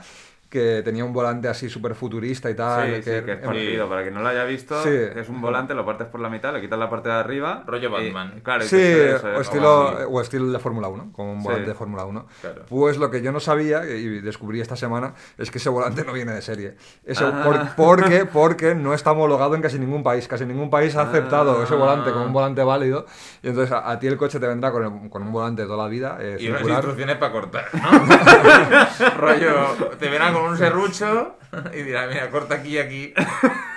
que 0.50 0.82
tenía 0.84 1.04
un 1.04 1.12
volante 1.12 1.48
así 1.50 1.70
súper 1.70 1.94
futurista 1.94 2.50
y 2.50 2.56
tal. 2.56 2.88
Sí, 2.88 2.96
sí, 3.04 3.04
que 3.26 3.32
es 3.34 3.38
partido. 3.40 3.90
Para 3.90 4.02
quien 4.04 4.14
no 4.14 4.22
lo 4.22 4.30
haya 4.30 4.46
visto, 4.46 4.82
Sí. 4.82 4.90
es 4.90 5.28
un 5.30 5.42
volante, 5.42 5.74
lo 5.74 5.86
partes 5.86 6.08
por 6.08 6.22
la 6.22 6.30
mitad, 6.30 6.54
le 6.54 6.62
quitas 6.62 6.80
la 6.80 6.90
parte 6.90 7.10
de 7.10 7.16
arriba. 7.16 7.64
Rollo 7.68 7.90
y- 7.90 7.92
Batman. 8.12 8.40
claro, 8.44 8.64
y 8.64 8.68
Sí, 8.68 8.78
te 8.78 8.94
sale 8.94 9.16
eso, 9.18 9.28
o 9.28 9.32
¿eh? 9.32 9.42
estilo, 9.42 9.88
Así. 9.90 10.04
o 10.10 10.22
estilo 10.22 10.52
de 10.52 10.60
Fórmula 10.60 10.88
1, 10.88 11.12
como 11.12 11.34
un 11.34 11.40
Sí. 11.42 11.44
volante 11.48 11.68
de 11.70 11.76
Fórmula 11.76 12.06
1. 12.06 12.26
Claro. 12.42 12.62
Pues 12.70 12.98
lo 12.98 13.12
que 13.12 13.22
yo 13.22 13.32
no 13.32 13.40
sabía 13.42 13.86
y 13.86 14.22
descubrí 14.22 14.62
esta 14.62 14.76
semana 14.78 15.14
es 15.38 15.52
que 15.52 15.58
ese 15.58 15.70
volante 15.70 16.06
no 16.06 16.14
viene 16.14 16.32
de 16.32 16.42
serie. 16.42 16.76
Eso, 17.04 17.28
Ah. 17.34 17.44
por- 17.44 17.76
porque, 17.76 18.26
porque 18.26 18.74
no 18.74 18.94
está 18.94 19.12
homologado 19.12 19.56
en 19.56 19.62
casi 19.62 19.78
ningún 19.80 20.02
país. 20.04 20.28
Casi 20.28 20.46
ningún 20.46 20.70
país 20.70 20.96
ha 20.96 21.02
aceptado 21.02 21.60
Ah. 21.60 21.64
ese 21.66 21.76
volante 21.76 22.12
como 22.12 22.26
un 22.26 22.34
volante 22.34 22.64
válido. 22.64 23.06
Y 23.44 23.50
entonces 23.50 23.72
a, 23.74 23.90
a 23.92 24.00
ti 24.00 24.08
el 24.08 24.16
coche 24.18 24.40
te 24.40 24.48
vendrá 24.48 24.72
con, 24.72 24.84
el- 25.04 25.10
con 25.10 25.24
un 25.24 25.32
volante 25.34 25.64
de 25.64 25.68
toda 25.68 25.84
la 25.84 25.90
vida. 25.90 26.18
eh, 26.22 26.38
Y 26.40 26.48
unas 26.48 26.60
circular. 26.60 26.78
instrucciones 26.78 27.18
para 27.18 27.32
cortar, 27.34 27.66
¿no? 27.74 27.80
Rollo, 29.18 29.76
te 30.00 30.10
verán 30.10 30.34
con 30.34 30.44
un 30.44 30.58
serrucho 30.58 31.36
y 31.74 31.82
dirán, 31.84 32.10
mira, 32.10 32.30
corta 32.30 32.56
aquí 32.56 32.70
y 32.76 32.78
aquí 32.80 33.14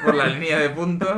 por 0.04 0.14
la 0.14 0.26
línea 0.26 0.58
de 0.58 0.70
puntos. 0.70 1.08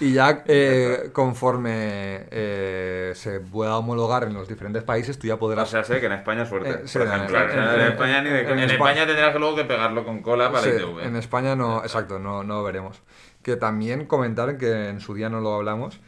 Y 0.00 0.12
ya 0.12 0.42
eh, 0.46 1.10
conforme 1.12 2.26
eh, 2.30 3.12
se 3.14 3.40
pueda 3.40 3.76
homologar 3.78 4.24
en 4.24 4.34
los 4.34 4.48
diferentes 4.48 4.82
países, 4.82 5.18
tú 5.18 5.26
ya 5.28 5.34
O 5.34 5.38
podrás... 5.38 5.70
sea, 5.70 5.84
sé 5.84 6.00
que 6.00 6.06
en 6.06 6.12
España 6.12 6.44
suerte. 6.46 6.70
Eh, 6.70 6.80
sí, 6.84 6.98
por 6.98 7.06
en- 7.06 7.12
ejemplo. 7.14 7.38
en- 7.38 7.44
O 7.48 7.52
sea, 7.52 7.74
en, 7.74 7.80
en- 7.80 7.86
España 7.92 8.22
ni 8.22 8.30
de 8.30 8.40
en- 8.40 8.46
En, 8.46 8.50
coña. 8.52 8.64
España 8.66 9.06
tendrás 9.06 9.32
que 9.32 9.38
luego 9.38 9.56
que 9.56 9.64
pegarlo 9.64 10.04
con 10.04 10.20
cola 10.22 10.50
para 10.50 10.64
Sí, 10.64 10.70
ITV. 10.70 11.04
en 11.04 11.16
España 11.16 11.54
no, 11.56 11.82
exacto, 11.82 12.18
no, 12.18 12.42
no 12.42 12.54
lo 12.54 12.64
veremos. 12.64 13.02
Que 13.42 13.56
también 13.56 14.06
comentar, 14.06 14.56
que 14.58 14.88
en 14.88 15.00
su 15.00 15.14
día 15.14 15.28
no 15.28 15.40
lo 15.40 15.54
hablamos, 15.54 16.00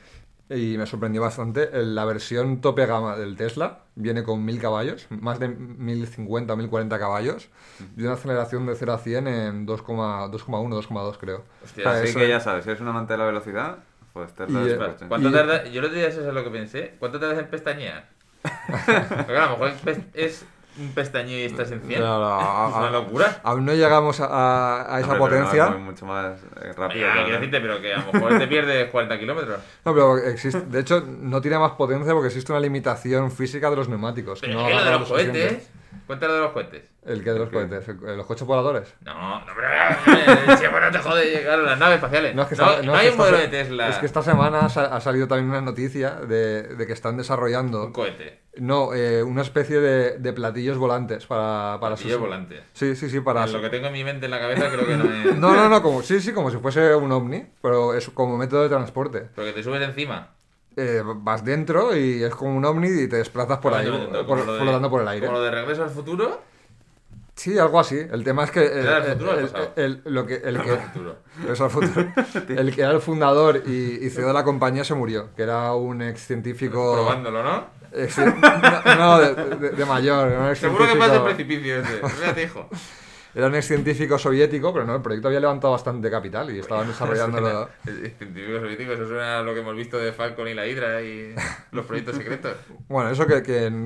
y 0.48 0.76
me 0.78 0.87
sorprendió 0.87 1.22
bastante. 1.22 1.70
El- 1.72 1.94
La 1.94 2.04
versión 2.04 2.61
tope 2.61 2.87
gama 2.87 3.16
del 3.16 3.37
Tesla 3.37 3.80
viene 3.94 4.22
con 4.22 4.44
1000 4.44 4.61
caballos, 4.61 5.06
más 5.11 5.38
de 5.40 5.48
1050 5.48 6.52
o 6.52 6.56
1040 6.56 6.98
caballos, 6.98 7.48
y 7.96 8.02
una 8.02 8.12
aceleración 8.12 8.66
de 8.66 8.74
0 8.76 8.92
a 8.92 8.98
100 8.98 9.26
en 9.28 9.66
2,1, 9.66 10.28
2,2 10.30 11.16
creo. 11.18 11.44
Hostia, 11.64 11.88
O 11.88 11.92
sea, 11.92 12.02
Así 12.02 12.14
que 12.14 12.28
ya 12.28 12.40
sabes, 12.40 12.64
si 12.64 12.70
eres 12.70 12.80
un 12.80 12.88
amante 12.88 13.14
de 13.14 13.18
la 13.18 13.26
velocidad, 13.26 13.78
pues 14.12 14.32
Tesla 14.35 14.62
Y, 14.62 14.66
es 14.66 14.72
eh. 14.74 14.78
¿Cuánto 15.09 15.28
Y- 15.28 15.32
tarda? 15.32 15.64
Yo 15.66 15.80
otro 15.82 15.92
día 15.94 16.06
eso 16.09 16.26
es 16.26 16.32
lo 16.35 16.44
que 16.44 16.50
pensé. 16.50 16.94
¿Cuánto 16.98 17.18
tardas 17.20 17.38
en 17.38 17.46
pestañear? 17.48 18.09
Porque 18.66 19.37
a 19.37 19.46
lo 19.46 19.50
mejor 19.59 19.68
es, 19.87 19.98
es 20.14 20.46
un 20.78 20.92
pestañeo 20.92 21.38
y 21.38 21.42
estás 21.44 21.70
en 21.70 21.80
100. 21.82 22.00
No, 22.00 22.18
no, 22.18 22.26
a- 22.40 22.68
es 22.70 22.76
una 22.76 22.90
locura. 22.90 23.40
Aún 23.42 23.64
no 23.64 23.72
llegamos 23.74 24.20
a, 24.20 24.94
a- 24.96 25.00
esa 25.00 25.12
no, 25.14 25.18
potencia. 25.18 25.64
es 25.64 25.70
muy- 25.72 25.80
mucho 25.80 26.06
más 26.06 26.38
rápido. 26.76 27.06
Ya, 27.06 27.12
quiero 27.24 27.38
decirte, 27.40 27.60
pero 27.60 27.80
que 27.80 27.94
a 27.94 27.98
lo 28.04 28.12
mejor 28.12 28.38
te 28.38 28.46
pierdes 28.46 28.90
40 28.90 29.18
kilómetros. 29.18 29.58
No, 29.84 29.94
pero 29.94 30.18
existe, 30.18 30.60
de 30.60 30.80
hecho, 30.80 31.02
no 31.06 31.40
tiene 31.40 31.58
más 31.58 31.72
potencia 31.72 32.12
porque 32.12 32.28
existe 32.28 32.52
una 32.52 32.60
limitación 32.60 33.30
física 33.30 33.70
de 33.70 33.76
los 33.76 33.88
neumáticos. 33.88 34.40
que 34.40 34.48
Pero 34.48 34.60
no 34.60 34.68
es 34.68 34.72
que 34.72 34.78
lo 34.78 34.84
de 34.84 34.98
los 34.98 35.08
cohetes. 35.08 35.70
Cuéntalo 36.06 36.34
de 36.34 36.40
los 36.40 36.52
cohetes. 36.52 36.84
¿El 37.07 37.23
que 37.23 37.33
de 37.33 37.38
los 37.38 37.49
cohetes? 37.51 37.88
¿El- 37.88 38.16
¿Los 38.16 38.27
coches 38.27 38.47
voladores? 38.47 38.92
No, 39.03 39.40
no, 39.40 39.47
pero. 39.55 40.57
Chico, 40.59 40.81
no 40.81 40.90
te 40.90 40.99
jode 40.99 41.25
llegar 41.31 41.61
a 41.61 41.62
las 41.62 41.79
naves 41.79 41.97
espaciales. 41.97 42.35
No, 42.35 42.42
es 42.42 42.49
que 42.49 42.55
está- 42.55 42.83
no 42.83 42.95
es 42.95 43.01
hay 43.01 43.07
que 43.07 43.12
un 43.12 43.19
modelo 43.19 43.38
de 43.38 43.49
Tesla. 43.49 43.88
Es 43.88 43.99
que 43.99 44.07
esta 44.07 44.23
semana 44.23 44.61
ha 44.66 45.01
salido 45.01 45.29
también 45.29 45.51
una 45.51 45.61
noticia 45.61 46.11
de, 46.16 46.62
de 46.64 46.87
que 46.87 46.92
están 46.92 47.12
Un 47.12 47.19
desarrollando 47.19 47.92
cohete. 47.92 48.40
no, 48.57 48.92
eh, 48.92 49.23
una 49.23 49.42
especie 49.42 49.79
de, 49.81 50.19
de 50.19 50.33
platillos 50.33 50.79
volantes 50.79 51.27
para, 51.27 51.79
para 51.81 51.95
Platillo 51.95 52.14
sus- 52.14 52.21
volante. 52.23 52.62
Sí, 52.73 52.97
sí, 52.97 53.09
sí, 53.09 53.21
para... 53.21 53.47
Lo 53.47 53.61
que 53.62 53.69
tengo 53.71 53.87
en 53.87 53.92
mi 53.92 54.03
mente 54.03 54.25
en 54.25 54.31
la 54.33 54.40
cabeza 54.40 54.69
creo 54.71 54.87
que 54.87 54.97
no 54.97 55.05
es. 55.05 55.37
No, 55.38 55.55
no, 55.55 55.69
no, 55.69 55.83
como, 55.83 56.03
sí, 56.03 56.21
sí, 56.21 56.33
como 56.33 56.51
si 56.51 56.57
fuese 56.57 56.95
un 56.95 57.12
ovni, 57.12 57.47
pero 57.62 57.95
es 57.95 58.09
como 58.11 58.37
método 58.37 58.62
de 58.64 58.69
transporte. 58.69 59.29
Porque 59.35 59.53
te 59.53 59.62
subes 59.62 59.83
encima. 59.83 60.31
Eh, 60.77 61.03
vas 61.05 61.45
dentro 61.45 61.97
y 61.97 62.23
es 62.23 62.35
como 62.35 62.55
un 62.57 62.64
ovni 62.64 62.88
y 62.88 63.09
te 63.09 63.16
desplazas 63.16 63.59
por 63.59 63.73
ahí, 63.73 63.87
por- 64.27 64.45
lo 64.45 64.53
de- 64.55 64.61
flotando 64.61 64.90
por 64.90 65.03
el 65.03 65.09
aire. 65.09 65.27
Como 65.27 65.38
lo 65.38 65.45
de 65.45 65.51
regreso 65.51 65.85
al 65.85 65.90
futuro. 65.90 66.42
Sí, 67.37 67.59
algo 67.59 67.79
así. 67.79 67.99
El 67.99 68.25
tema 68.25 68.44
es 68.44 68.51
que... 68.51 68.64
el- 68.64 68.79
¿Era 68.87 68.96
el 68.99 69.05
el- 69.05 69.12
futuro 69.12 69.33
el 69.38 69.51
el- 69.77 70.03
el- 70.07 70.14
lo 70.14 70.27
que, 70.27 70.35
el 70.37 70.61
que, 70.62 70.77
futuro. 70.77 71.16
Eso 71.53 71.64
al 71.64 71.70
futuro. 71.70 72.12
El 72.49 72.75
que 72.75 72.81
era 72.81 72.92
el 72.92 73.01
fundador 73.03 73.62
y, 73.66 73.99
y 74.07 74.09
CEO 74.11 74.29
de 74.29 74.33
la 74.33 74.42
compañía 74.42 74.85
se 74.85 74.94
murió, 74.94 75.29
que 75.37 75.42
era 75.42 75.75
un 75.75 76.01
ex 76.01 76.27
científico. 76.27 76.94
Probándolo, 76.94 77.42
¿no? 77.42 77.66
ex- 77.92 78.16
no, 78.87 78.94
no, 78.96 79.18
de, 79.20 79.35
de- 79.57 79.70
de 79.70 79.85
mayor. 79.85 80.57
Seguro 80.57 80.87
que 80.90 80.96
pasa 80.99 81.16
el 81.16 81.22
precipicio 81.25 81.81
ese. 81.81 82.01
Fíjate, 82.09 82.42
hijo. 82.44 82.68
Era 83.37 83.49
un 83.49 83.55
ex 83.55 83.66
científico 83.66 84.18
soviético, 84.18 84.72
pero 84.72 84.87
no, 84.87 84.96
el 84.96 85.03
proyecto 85.03 85.29
había 85.29 85.40
levantado 85.40 85.75
bastante 85.75 86.11
capital 86.11 86.51
y 86.57 86.59
estaban 86.59 86.87
desarrollándolo. 86.88 87.68
Científico 87.85 88.61
soviético, 88.61 88.92
eso 88.92 89.07
suena 89.07 89.40
a 89.40 89.42
lo 89.42 89.53
que 89.53 89.61
hemos 89.61 89.77
visto 89.77 89.99
de 89.99 90.11
Falcon 90.14 90.49
y 90.49 90.55
la 90.55 90.66
Hydra 90.66 91.03
y 91.03 91.35
los 91.70 91.85
proyectos 91.85 92.16
secretos. 92.16 92.57
Bueno, 92.88 93.11
eso 93.11 93.27
que, 93.27 93.37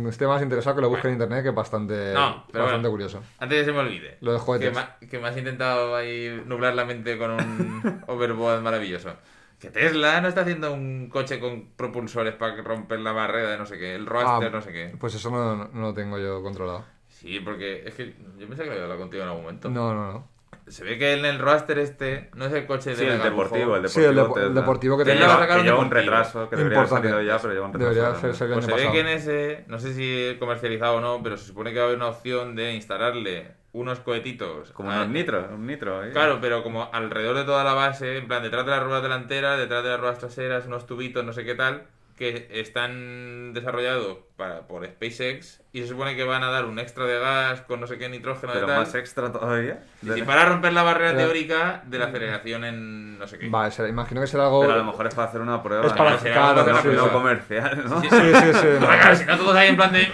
esté 0.08 0.26
más 0.28 0.40
interesado 0.40 0.76
que 0.76 0.82
lo 0.82 0.88
busque 0.88 1.08
en 1.08 1.14
internet, 1.14 1.42
que 1.42 1.48
es 1.48 1.54
bastante, 1.54 2.14
No, 2.14 2.46
pero 2.52 2.62
bastante 2.62 2.88
bueno. 2.88 2.90
curioso. 2.90 3.22
Antes 3.40 3.58
de 3.58 3.64
que 3.64 3.64
se 3.64 3.72
me 3.72 3.78
olvide. 3.80 4.18
Lo 4.20 4.34
de. 4.34 4.60
Que, 5.00 5.06
que 5.08 5.18
me 5.18 5.26
has 5.26 5.36
intentado 5.36 5.96
ahí 5.96 6.42
nublar 6.46 6.74
la 6.76 6.84
mente 6.84 7.18
con 7.18 7.32
un 7.32 8.04
overboard 8.06 8.62
maravilloso. 8.62 9.14
Que 9.58 9.70
Tesla 9.70 10.20
no 10.20 10.28
está 10.28 10.42
haciendo 10.42 10.72
un 10.72 11.08
coche 11.10 11.40
con 11.40 11.70
propulsores 11.76 12.34
para 12.36 12.62
romper 12.62 13.00
la 13.00 13.10
barrera 13.10 13.50
de 13.50 13.58
no 13.58 13.66
sé 13.66 13.78
qué, 13.78 13.96
el 13.96 14.06
Roadster 14.06 14.48
Ah, 14.48 14.50
no 14.56 14.62
sé 14.62 14.72
qué. 14.72 14.94
Pues 14.98 15.14
eso 15.16 15.28
no, 15.30 15.56
no- 15.56 15.68
no 15.72 15.80
lo 15.88 15.92
tengo 15.92 16.18
yo 16.18 16.40
controlado. 16.40 16.84
Sí, 17.20 17.38
porque 17.40 17.82
es 17.86 17.94
que 17.94 18.14
yo 18.38 18.46
pensé 18.48 18.62
que 18.62 18.66
lo 18.66 18.72
había 18.72 18.82
hablado 18.84 19.00
contigo 19.00 19.22
en 19.22 19.28
algún 19.28 19.42
momento. 19.44 19.68
No, 19.68 19.94
no, 19.94 20.12
no. 20.12 20.28
Se 20.66 20.84
ve 20.84 20.96
que 20.98 21.12
en 21.14 21.24
el 21.24 21.38
Roadster 21.38 21.78
este 21.78 22.30
no 22.34 22.46
es 22.46 22.52
el 22.52 22.64
coche 22.66 22.90
de 22.90 22.96
Sí, 22.96 23.04
el 23.04 23.20
deportivo, 23.20 23.76
el 23.76 23.88
Sí, 23.88 24.00
el, 24.00 24.14
deportivo. 24.14 24.34
depo- 24.34 24.38
el 24.38 24.44
Tesla. 24.48 24.60
deportivo 24.60 24.96
que 24.96 25.02
a 25.02 25.14
lleva, 25.14 25.46
que 25.46 25.62
lleva 25.62 25.78
un 25.80 25.90
retraso, 25.90 26.48
que 26.48 26.56
debería 26.56 26.78
haber 26.78 26.88
salido 26.90 27.22
ya, 27.22 27.38
pero 27.38 27.52
lleva 27.54 27.66
un 27.66 27.72
retraso. 27.72 27.90
Debería 27.94 28.08
el 28.20 28.52
Pues 28.54 28.64
se 28.66 28.74
ve 28.74 28.92
que 28.92 29.00
en 29.00 29.06
ese, 29.08 29.64
no 29.66 29.78
sé 29.78 29.92
si 29.94 30.38
comercializado 30.38 30.96
o 30.96 31.00
no, 31.00 31.20
pero 31.22 31.36
se 31.36 31.44
supone 31.44 31.72
que 31.72 31.78
va 31.78 31.84
a 31.84 31.86
haber 31.88 31.96
una 31.98 32.08
opción 32.08 32.54
de 32.56 32.72
instalarle 32.74 33.52
unos 33.72 34.00
cohetitos. 34.00 34.70
Como 34.72 34.88
unos 34.90 35.08
nitro, 35.08 35.48
un 35.52 35.66
nitro. 35.66 36.00
ahí. 36.00 36.12
Claro, 36.12 36.38
pero 36.40 36.62
como 36.62 36.88
alrededor 36.92 37.36
de 37.36 37.44
toda 37.44 37.64
la 37.64 37.72
base, 37.74 38.16
en 38.18 38.28
plan, 38.28 38.42
detrás 38.42 38.64
de 38.64 38.70
las 38.70 38.82
ruedas 38.82 39.02
delanteras, 39.02 39.58
detrás 39.58 39.82
de 39.82 39.90
las 39.90 40.00
ruedas 40.00 40.18
traseras, 40.18 40.66
unos 40.66 40.86
tubitos, 40.86 41.24
no 41.24 41.32
sé 41.32 41.44
qué 41.44 41.54
tal, 41.54 41.84
que 42.20 42.48
están 42.52 43.54
desarrollados 43.54 44.18
para, 44.36 44.66
por 44.68 44.84
SpaceX 44.86 45.62
y 45.72 45.80
se 45.80 45.88
supone 45.88 46.14
que 46.16 46.24
van 46.24 46.42
a 46.42 46.50
dar 46.50 46.66
un 46.66 46.78
extra 46.78 47.06
de 47.06 47.18
gas 47.18 47.62
con 47.62 47.80
no 47.80 47.86
sé 47.86 47.96
qué 47.96 48.10
nitrógeno 48.10 48.52
Pero 48.52 48.66
de 48.66 48.72
tal. 48.74 48.82
más 48.82 48.94
extra 48.94 49.32
todavía. 49.32 49.82
y 50.02 50.10
si 50.10 50.22
para 50.22 50.44
romper 50.44 50.74
la 50.74 50.82
barrera 50.82 51.12
Pero- 51.12 51.24
teórica 51.28 51.82
de 51.86 51.98
la 51.98 52.06
aceleración 52.06 52.64
en 52.64 53.18
no 53.18 53.26
sé 53.26 53.38
qué. 53.38 53.48
Vale, 53.48 53.70
será- 53.70 53.88
imagino 53.88 54.20
que 54.20 54.26
será 54.26 54.44
algo. 54.44 54.60
Pero 54.60 54.74
a 54.74 54.76
lo 54.76 54.84
mejor 54.84 55.06
es 55.06 55.14
para 55.14 55.28
hacer 55.28 55.40
una 55.40 55.62
prueba. 55.62 55.86
Es 55.86 55.92
para- 55.94 56.10
¿no? 56.10 56.18
claro, 56.18 56.82
sí, 56.82 56.88
no 56.94 57.04
sí. 57.04 57.10
comercial, 57.10 57.84
¿no? 57.88 58.00
Sí, 58.02 58.08
Sí, 58.10 58.16
sí, 58.16 58.52
sí. 58.52 58.58
Pero 58.62 58.80
no. 58.80 58.86
claro, 58.86 59.16
si 59.16 59.24
no 59.24 59.36
todos 59.38 59.56
ahí 59.56 59.68
en 59.68 59.76
plan 59.76 59.92
de. 59.92 60.12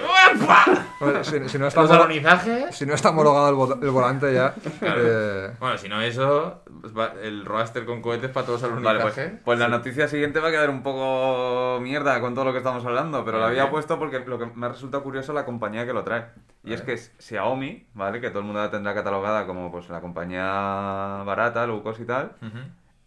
Si, 1.23 1.49
si 1.49 1.59
no 1.59 1.67
está 1.67 1.83
Los 1.83 1.91
homolo- 1.91 2.05
alunizajes. 2.05 2.75
si 2.77 2.87
no 2.87 2.95
está 2.95 3.11
homologado 3.11 3.49
el, 3.51 3.55
vo- 3.57 3.83
el 3.83 3.91
volante 3.91 4.33
ya. 4.33 4.55
eh, 4.81 5.51
Bueno, 5.59 5.77
si 5.77 5.89
no 5.89 6.01
eso, 6.01 6.63
el 7.23 7.45
roaster 7.45 7.85
con 7.85 8.03
cohetes 8.03 8.31
para 8.31 8.47
todos 8.47 8.63
los 8.63 8.83
Vale, 8.83 9.01
pues, 9.01 9.19
pues 9.45 9.59
la 9.59 9.69
noticia 9.69 10.09
siguiente 10.09 10.41
va 10.41 10.49
a 10.49 10.51
quedar 10.51 10.71
un 10.71 10.83
poco 10.83 11.81
mierda 11.81 12.21
con 12.21 12.35
todo 12.35 12.47
lo 12.47 12.53
que 12.53 12.59
estamos 12.59 12.85
hablando, 12.85 13.25
pero 13.25 13.39
la 13.39 13.47
había 13.49 13.63
Vale. 13.63 13.73
puesto 13.73 13.99
porque 13.99 14.21
lo 14.21 14.39
que 14.39 14.47
me 14.47 14.69
resulta 14.69 15.01
curioso 15.01 15.33
es 15.33 15.37
la 15.37 15.45
compañía 15.45 15.87
que 15.87 15.93
lo 15.93 16.05
trae. 16.05 16.27
Y 16.65 16.73
es 16.73 16.81
Vale. 16.81 16.95
que 16.95 16.99
Xiaomi, 17.23 17.87
¿vale? 17.95 18.21
Que 18.21 18.31
todo 18.31 18.41
el 18.41 18.45
mundo 18.47 18.61
la 18.61 18.71
tendrá 18.71 18.95
catalogada 18.95 19.47
como 19.47 19.71
pues 19.71 19.89
la 19.89 20.01
compañía 20.01 20.43
barata, 21.25 21.67
low 21.67 21.83
cost 21.83 22.01
y 22.01 22.05
tal, 22.05 22.33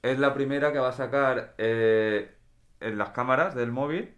es 0.02 0.20
la 0.20 0.34
primera 0.34 0.72
que 0.72 0.80
va 0.80 0.90
a 0.90 0.94
sacar 0.94 1.54
eh, 1.58 2.34
en 2.80 2.98
las 2.98 3.10
cámaras 3.10 3.56
del 3.56 3.72
móvil 3.72 4.14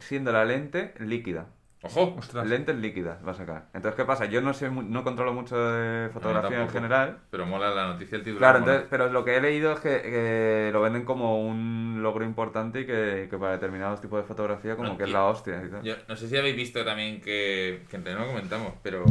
siendo 0.00 0.32
la 0.32 0.44
lente 0.44 0.94
líquida. 0.98 1.46
Ojo. 1.86 2.16
ostras. 2.18 2.46
Lentes 2.46 2.76
líquidas 2.76 3.18
va 3.26 3.32
a 3.32 3.34
sacar. 3.34 3.64
Entonces, 3.74 3.96
¿qué 3.96 4.04
pasa? 4.04 4.26
Yo 4.26 4.40
no 4.40 4.52
sé, 4.54 4.70
no 4.70 5.02
controlo 5.04 5.32
mucho 5.32 5.56
de 5.58 6.08
fotografía 6.10 6.62
en 6.62 6.68
general. 6.70 7.18
Pero 7.30 7.46
mola 7.46 7.70
la 7.70 7.86
noticia, 7.88 8.16
el 8.16 8.22
título. 8.22 8.38
Claro, 8.38 8.58
entonces, 8.58 8.84
pero 8.90 9.08
lo 9.10 9.24
que 9.24 9.36
he 9.36 9.40
leído 9.40 9.72
es 9.72 9.80
que, 9.80 10.02
que 10.02 10.70
lo 10.72 10.80
venden 10.80 11.04
como 11.04 11.40
un 11.46 12.00
logro 12.02 12.24
importante 12.24 12.80
y 12.80 12.86
que, 12.86 13.26
que 13.30 13.38
para 13.38 13.52
determinados 13.52 14.00
tipos 14.00 14.20
de 14.20 14.26
fotografía 14.26 14.76
como 14.76 14.90
No, 14.90 14.98
que 14.98 15.04
es 15.04 15.10
la 15.10 15.24
hostia. 15.24 15.62
y 15.66 15.70
tal. 15.70 15.82
Yo 15.82 15.94
no 16.08 16.16
sé 16.16 16.28
si 16.28 16.36
habéis 16.36 16.56
visto 16.56 16.84
también 16.84 17.20
que, 17.20 17.82
que 17.90 17.98
no 17.98 18.18
lo 18.18 18.26
comentamos, 18.26 18.72
pero 18.82 19.04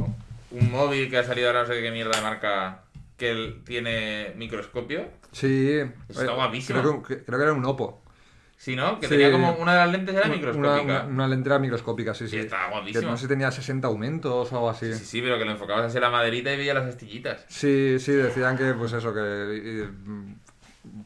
un 0.51 0.71
móvil 0.71 1.09
que 1.09 1.17
ha 1.17 1.23
salido 1.23 1.47
ahora 1.47 1.61
no 1.61 1.67
sé 1.67 1.81
qué 1.81 1.91
mierda 1.91 2.15
de 2.17 2.21
marca 2.21 2.81
que 3.17 3.55
tiene 3.65 4.33
microscopio. 4.35 5.05
sí. 5.31 5.79
Está 6.09 6.33
guapísimo. 6.33 6.81
Creo 6.81 7.03
que, 7.03 7.23
creo 7.23 7.37
que 7.39 7.43
era 7.43 7.53
un 7.53 7.65
Oppo. 7.65 8.03
Sí, 8.65 8.75
¿no? 8.75 8.99
Que 8.99 9.05
Sí. 9.05 9.11
tenía 9.13 9.31
como 9.31 9.51
una 9.59 9.73
de 9.73 9.77
las 9.77 9.91
lentes 9.91 10.15
era 10.15 10.25
Una- 10.25 10.33
microscópica. 10.35 10.81
Una, 10.81 11.03
una 11.05 11.27
lente 11.27 11.49
era 11.49 11.59
microscópica, 11.59 12.15
sí, 12.15 12.25
sí. 12.25 12.31
Sí, 12.31 12.37
estaba 12.39 12.65
Que 12.65 12.71
guapísimo. 12.71 13.11
no 13.11 13.15
sé 13.17 13.21
si 13.21 13.27
tenía 13.27 13.51
60 13.51 13.87
aumentos 13.87 14.51
o 14.51 14.55
algo 14.55 14.69
así. 14.71 14.91
Sí, 14.95 15.05
sí, 15.05 15.21
pero 15.21 15.37
que 15.37 15.45
lo 15.45 15.51
enfocabas 15.51 15.85
hacia 15.85 15.99
la 16.01 16.09
maderita 16.09 16.51
y 16.51 16.57
veía 16.57 16.73
las 16.73 16.87
astillitas. 16.87 17.45
Sí, 17.47 17.97
sí, 17.99 18.11
decían 18.13 18.57
que, 18.57 18.73
pues 18.73 18.91
eso, 18.93 19.13
que. 19.13 19.21
eh, 19.21 19.89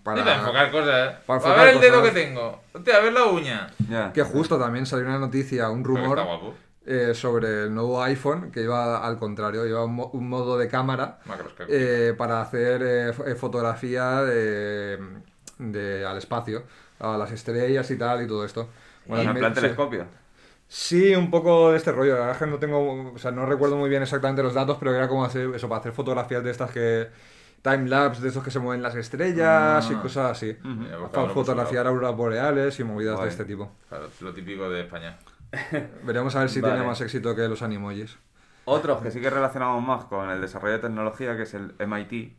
Para, 0.03 0.23
para 0.23 0.35
enfocar 0.37 0.71
cosas. 0.71 1.15
para 1.25 1.39
a 1.39 1.43
enfocar 1.43 1.65
ver 1.65 1.75
el 1.75 1.81
dedo 1.81 2.01
que 2.01 2.11
tengo. 2.11 2.61
Hostia, 2.71 2.95
a 2.95 2.99
ver 3.01 3.11
la 3.11 3.25
uña. 3.25 3.67
Que 4.13 4.23
justo 4.23 4.57
también 4.57 4.85
salió 4.85 5.05
una 5.05 5.19
noticia, 5.19 5.69
un 5.69 5.83
rumor 5.83 6.17
Está 6.17 6.29
guapo. 6.29 6.55
eh, 6.85 7.11
sobre 7.13 7.63
el 7.63 7.73
nuevo 7.75 8.01
iPhone 8.03 8.51
que 8.51 8.61
iba 8.63 9.05
al 9.05 9.17
contrario, 9.17 9.65
iba 9.65 9.83
un, 9.83 9.95
mo- 9.95 10.09
un 10.13 10.29
modo 10.29 10.57
de 10.57 10.69
cámara 10.69 11.19
Macroscópico. 11.25 11.69
eh, 11.69 12.13
para 12.17 12.41
hacer 12.41 12.81
eh, 12.83 13.09
eh, 13.27 13.35
fotografía 13.35 14.21
de, 14.23 14.97
de- 15.57 16.05
al 16.05 16.17
espacio, 16.17 16.63
a 16.99 17.17
las 17.17 17.31
estrellas 17.31 17.89
y 17.91 17.97
tal 17.97 18.23
y 18.23 18.27
todo 18.27 18.45
esto. 18.45 18.69
Bueno, 19.05 19.23
en 19.29 19.33
me- 19.33 19.39
plan 19.39 19.55
sí. 19.55 19.61
telescopio. 19.61 20.05
Sí, 20.67 21.15
un 21.15 21.31
poco 21.31 21.71
de 21.71 21.77
este 21.77 21.91
rollo. 21.91 22.13
La 22.13 22.19
verdad 22.19 22.35
es 22.35 22.37
que 22.43 22.47
no 22.47 22.57
tengo, 22.59 23.11
o 23.13 23.17
sea, 23.17 23.31
no 23.31 23.45
recuerdo 23.45 23.75
muy 23.77 23.89
bien 23.89 24.03
exactamente 24.03 24.43
los 24.43 24.53
datos, 24.53 24.77
pero 24.79 24.93
era 24.93 25.07
como 25.07 25.25
hacer 25.25 25.49
eso, 25.55 25.67
para 25.67 25.79
hacer 25.79 25.93
fotografías 25.93 26.43
de 26.43 26.51
estas 26.51 26.69
que 26.71 27.07
timelapse, 27.63 28.21
de 28.21 28.27
estos 28.27 28.43
que 28.43 28.51
se 28.51 28.59
mueven 28.59 28.81
las 28.83 28.95
estrellas 28.95 29.89
y 29.89 29.95
Ah. 29.95 30.01
cosas 30.01 30.31
así. 30.31 30.55
Mira, 30.63 30.97
buscándolo 30.97 31.09
Para 31.11 31.29
fotografiar 31.29 31.87
auroras 31.87 32.15
boreales 32.15 32.79
y 32.79 32.83
movidas 32.83 33.15
Guay. 33.15 33.25
de 33.25 33.31
este 33.31 33.45
tipo. 33.45 33.71
Claro, 33.89 34.09
lo 34.21 34.33
típico 34.33 34.69
de 34.69 34.81
España. 34.81 35.17
Veremos 36.03 36.35
a 36.35 36.41
ver 36.41 36.49
si 36.49 36.61
Vale. 36.61 36.75
tiene 36.75 36.87
más 36.87 37.01
éxito 37.01 37.35
que 37.35 37.47
los 37.47 37.61
animojis. 37.63 38.17
Otros 38.65 39.01
que 39.01 39.09
sí 39.09 39.19
que 39.19 39.31
relacionamos 39.31 39.81
más 39.83 40.05
con 40.05 40.29
el 40.29 40.39
desarrollo 40.39 40.73
de 40.73 40.79
tecnología, 40.79 41.35
que 41.35 41.43
es 41.43 41.53
el 41.55 41.73
MIT, 41.79 42.35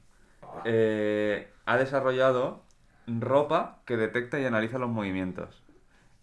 eh, 0.64 1.48
ha 1.66 1.76
desarrollado 1.76 2.62
ropa 3.06 3.78
que 3.84 3.96
detecta 3.96 4.38
y 4.38 4.44
analiza 4.44 4.78
los 4.78 4.90
movimientos. 4.90 5.62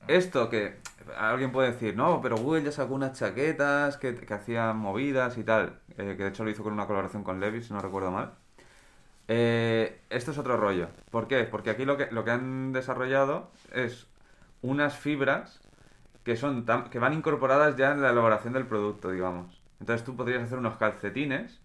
Esto 0.07 0.49
que 0.49 0.77
alguien 1.17 1.51
puede 1.51 1.71
decir, 1.71 1.95
no, 1.95 2.21
pero 2.21 2.37
Google 2.37 2.63
ya 2.63 2.71
sacó 2.71 2.93
unas 2.93 3.19
chaquetas 3.19 3.97
que, 3.97 4.15
que 4.15 4.33
hacían 4.33 4.77
movidas 4.77 5.37
y 5.37 5.43
tal, 5.43 5.79
eh, 5.97 6.15
que 6.15 6.23
de 6.23 6.29
hecho 6.29 6.45
lo 6.45 6.49
hizo 6.49 6.63
con 6.63 6.73
una 6.73 6.87
colaboración 6.87 7.23
con 7.23 7.39
Levis, 7.39 7.67
si 7.67 7.73
no 7.73 7.81
recuerdo 7.81 8.11
mal. 8.11 8.33
Eh, 9.27 9.99
esto 10.09 10.31
es 10.31 10.37
otro 10.37 10.55
rollo. 10.55 10.87
¿Por 11.11 11.27
qué? 11.27 11.43
Porque 11.43 11.69
aquí 11.69 11.83
lo 11.83 11.97
que, 11.97 12.07
lo 12.11 12.23
que 12.23 12.31
han 12.31 12.71
desarrollado 12.71 13.51
es 13.73 14.07
unas 14.61 14.97
fibras 14.97 15.59
que, 16.23 16.37
son 16.37 16.65
que 16.89 16.99
van 16.99 17.13
incorporadas 17.13 17.75
ya 17.75 17.91
en 17.91 18.01
la 18.01 18.11
elaboración 18.11 18.53
del 18.53 18.65
producto, 18.65 19.11
digamos. 19.11 19.61
Entonces 19.79 20.05
tú 20.05 20.15
podrías 20.15 20.43
hacer 20.43 20.57
unos 20.57 20.77
calcetines 20.77 21.59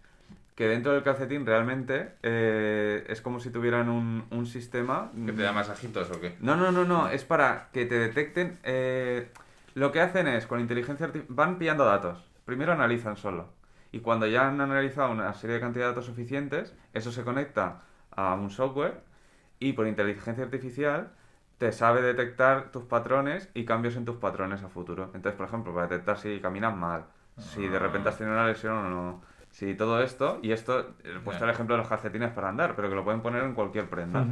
que 0.55 0.69
dentro 0.69 0.93
del 0.93 1.03
calcetín 1.03 1.47
realmente 1.47 2.15
eh, 2.23 3.05
es 3.09 3.23
como 3.23 3.41
si 3.41 3.51
tuvieran 3.51 3.89
un, 3.89 4.25
un 4.31 4.47
sistema... 4.47 5.11
¿Que 5.27 5.33
te 5.33 5.43
da 5.43 5.53
masajitos 5.53 6.11
o 6.11 6.21
qué? 6.21 6.37
No, 6.41 6.57
no, 6.57 6.73
no, 6.73 6.85
no, 6.85 7.09
es 7.09 7.25
para 7.25 7.69
que 7.73 7.87
te 7.87 7.99
detecten... 7.99 8.59
eh, 8.63 9.31
lo 9.75 9.91
que 9.91 10.01
hacen 10.03 10.29
es, 10.29 10.47
con 10.47 10.61
inteligencia 10.61 11.07
artificial, 11.07 11.35
van 11.35 11.59
pillando 11.59 11.85
datos. 11.87 12.23
Primero 12.45 12.73
analizan 12.73 13.17
solo. 13.17 13.49
Y 13.91 14.01
cuando 14.01 14.27
ya 14.27 14.49
han 14.49 14.61
analizado 14.61 15.11
una 15.11 15.33
serie 15.35 15.55
de 15.55 15.61
cantidad 15.61 15.85
de 15.87 15.91
datos 15.93 16.07
suficientes, 16.07 16.75
eso 16.93 17.13
se 17.13 17.25
conecta 17.25 17.83
a 18.11 18.35
un 18.35 18.51
software 18.51 19.01
y 19.59 19.73
por 19.73 19.87
inteligencia 19.87 20.45
artificial 20.45 21.13
te 21.59 21.73
sabe 21.73 22.03
detectar 22.03 22.73
tus 22.73 22.85
patrones 22.85 23.49
y 23.55 23.65
cambios 23.65 23.97
en 23.97 24.05
tus 24.05 24.17
patrones 24.17 24.63
a 24.63 24.69
futuro. 24.69 25.11
Entonces, 25.15 25.35
por 25.35 25.47
ejemplo, 25.47 25.73
para 25.73 25.87
detectar 25.87 26.19
si 26.19 26.41
caminas 26.41 26.77
mal, 26.77 27.05
si 27.39 27.69
de 27.69 27.79
repente 27.79 28.09
has 28.09 28.19
tenido 28.19 28.37
una 28.37 28.47
lesión 28.47 28.75
o 28.75 28.91
no, 28.91 29.23
si 29.53 29.75
todo 29.75 30.03
esto, 30.03 30.41
y 30.43 30.51
esto, 30.51 30.95
he 31.05 31.19
puesto 31.21 31.45
el 31.45 31.51
ejemplo 31.51 31.77
de 31.77 31.83
los 31.83 31.89
calcetines 31.89 32.31
para 32.33 32.49
andar, 32.49 32.75
pero 32.75 32.89
que 32.89 32.95
lo 32.97 33.05
pueden 33.05 33.21
poner 33.21 33.45
en 33.45 33.55
cualquier 33.55 33.89
prenda. 33.89 34.27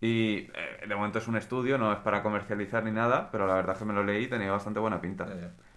Y 0.00 0.50
eh, 0.54 0.86
de 0.86 0.94
momento 0.94 1.18
es 1.18 1.26
un 1.26 1.36
estudio, 1.36 1.78
no 1.78 1.90
es 1.90 1.98
para 1.98 2.22
comercializar 2.22 2.84
ni 2.84 2.90
nada, 2.92 3.30
pero 3.32 3.46
la 3.46 3.54
verdad 3.54 3.72
es 3.72 3.78
que 3.78 3.84
me 3.86 3.94
lo 3.94 4.04
leí 4.04 4.24
y 4.24 4.28
tenía 4.28 4.52
bastante 4.52 4.78
buena 4.78 5.00
pinta. 5.00 5.26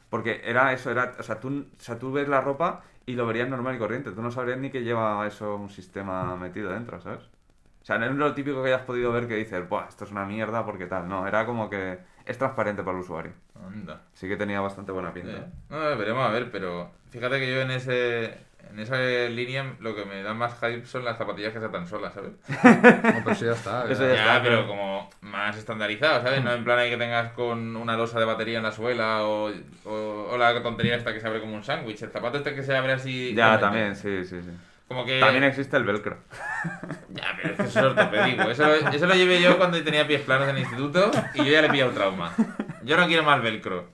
Porque 0.10 0.42
era 0.44 0.74
eso, 0.74 0.92
era, 0.92 1.14
o 1.18 1.24
sea, 1.24 1.40
tú, 1.40 1.66
o 1.78 1.82
sea, 1.82 1.98
tú 1.98 2.12
ves 2.12 2.28
la 2.28 2.42
ropa 2.42 2.84
y 3.06 3.14
lo 3.14 3.26
verías 3.26 3.48
normal 3.48 3.76
y 3.76 3.80
corriente. 3.80 4.12
Tú 4.12 4.22
no 4.22 4.32
sabrías 4.32 4.58
ni 4.60 4.70
que 4.70 4.84
lleva 4.84 5.26
eso 5.26 5.56
un 5.56 5.70
sistema 5.70 6.36
metido 6.36 6.72
dentro, 6.72 7.00
¿sabes? 7.00 7.22
O 7.82 7.86
sea, 7.86 7.98
no 7.98 8.06
es 8.08 8.12
lo 8.12 8.34
típico 8.34 8.62
que 8.62 8.70
hayas 8.74 8.86
podido 8.86 9.12
ver 9.12 9.28
que 9.28 9.36
dices, 9.36 9.68
Buah, 9.70 9.88
esto 9.88 10.04
es 10.04 10.12
una 10.12 10.26
mierda 10.26 10.66
porque 10.66 10.86
tal. 10.86 11.08
No, 11.08 11.26
era 11.26 11.46
como 11.46 11.70
que 11.70 12.00
es 12.26 12.38
transparente 12.38 12.84
para 12.84 12.98
el 12.98 13.04
usuario. 13.04 13.32
Anda. 13.66 14.02
Sí 14.14 14.28
que 14.28 14.36
tenía 14.36 14.60
bastante 14.60 14.92
buena 14.92 15.14
pinta. 15.14 15.32
Eh, 15.32 15.46
No, 15.70 15.80
veremos 15.98 16.28
a 16.28 16.30
ver, 16.32 16.52
pero 16.52 16.92
fíjate 17.10 17.40
que 17.40 17.52
yo 17.54 17.62
en 17.62 17.72
ese 17.72 18.38
en 18.72 18.80
esa 18.80 18.98
línea 19.30 19.74
lo 19.80 19.96
que 19.96 20.06
me 20.06 20.22
da 20.24 20.34
más 20.34 20.54
hype 20.60 20.86
son 20.86 21.04
las 21.06 21.18
zapatillas 21.18 21.52
que 21.54 21.60
se 21.60 21.66
atan 21.66 21.88
solas, 21.88 22.14
¿sabes? 22.14 22.32
No, 23.16 23.24
pues 23.24 23.38
sí, 23.40 23.46
ya 23.46 23.52
está. 23.54 23.86
Eso 23.90 24.02
ya. 24.08 24.14
ya 24.14 24.22
está, 24.22 24.42
pero 24.44 24.56
pero- 24.58 24.68
como 24.68 25.10
más 25.22 25.58
estandarizado, 25.58 26.22
¿sabes? 26.22 26.44
No 26.44 26.54
en 26.54 26.64
plan 26.64 26.80
ahí 26.80 26.90
que 26.90 26.98
tengas 26.98 27.32
con 27.34 27.76
una 27.76 27.98
losa 27.98 28.20
de 28.20 28.26
batería 28.26 28.58
en 28.58 28.64
la 28.64 28.72
suela 28.72 29.24
o, 29.24 29.52
o, 29.86 30.28
o 30.32 30.38
la 30.38 30.62
tontería 30.62 30.96
esta 30.96 31.14
que 31.14 31.20
se 31.20 31.28
abre 31.28 31.40
como 31.42 31.56
un 31.56 31.64
sándwich. 31.64 32.02
El 32.04 32.12
zapato 32.12 32.38
este 32.38 32.54
que 32.56 32.64
se 32.64 32.76
abre 32.76 32.94
así... 32.94 33.34
Ya, 33.34 33.58
realmente. 33.58 33.66
también, 33.66 33.96
sí, 33.96 34.24
sí, 34.26 34.42
sí. 34.44 34.50
Como 34.88 35.06
que... 35.06 35.20
También 35.20 35.44
existe 35.44 35.78
el 35.78 35.84
velcro. 35.84 36.18
Ya, 37.10 37.36
pero 37.38 37.50
es 37.52 37.58
que 37.58 37.64
eso 37.64 37.80
es 37.80 37.86
ortopédico. 37.86 38.50
Eso 38.50 38.66
lo, 38.66 38.74
eso 38.76 39.06
lo 39.06 39.14
llevé 39.14 39.40
yo 39.42 39.58
cuando 39.58 39.82
tenía 39.84 40.08
pies 40.08 40.22
planos 40.22 40.48
en 40.50 40.56
el 40.56 40.62
instituto 40.64 41.12
y 41.36 41.40
yo 41.40 41.52
ya 41.52 41.62
le 41.62 41.68
he 41.68 41.72
pillado 41.72 41.92
trauma. 41.92 42.34
Yo 42.84 42.98
no 42.98 43.06
quiero 43.06 43.22
más 43.24 43.42
velcro. 43.42 43.90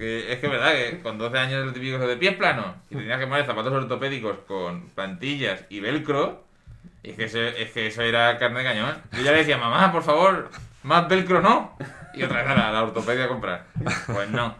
Que 0.00 0.32
es 0.32 0.38
que 0.38 0.46
es 0.46 0.52
verdad 0.52 0.72
que 0.72 1.00
con 1.02 1.18
12 1.18 1.36
años 1.36 1.66
lo 1.66 1.74
típico 1.74 1.98
de 1.98 2.16
pies 2.16 2.34
planos 2.34 2.74
y 2.88 2.96
tenías 2.96 3.20
que 3.20 3.26
poner 3.26 3.44
zapatos 3.44 3.70
ortopédicos 3.70 4.38
con 4.46 4.88
plantillas 4.88 5.66
y 5.68 5.80
velcro. 5.80 6.42
Y 7.02 7.10
es 7.10 7.16
que, 7.16 7.24
eso, 7.24 7.38
es 7.38 7.70
que 7.72 7.86
eso 7.88 8.00
era 8.00 8.38
carne 8.38 8.60
de 8.60 8.64
cañón. 8.64 8.94
Yo 9.12 9.20
ya 9.22 9.32
le 9.32 9.38
decía, 9.38 9.58
mamá, 9.58 9.92
por 9.92 10.02
favor, 10.02 10.48
más 10.84 11.06
velcro 11.06 11.42
no. 11.42 11.76
Y 12.14 12.22
otra 12.22 12.40
vez 12.40 12.50
a 12.50 12.54
la, 12.54 12.72
la 12.72 12.82
ortopedia 12.82 13.26
a 13.26 13.28
comprar. 13.28 13.66
Pues 14.06 14.30
no. 14.30 14.54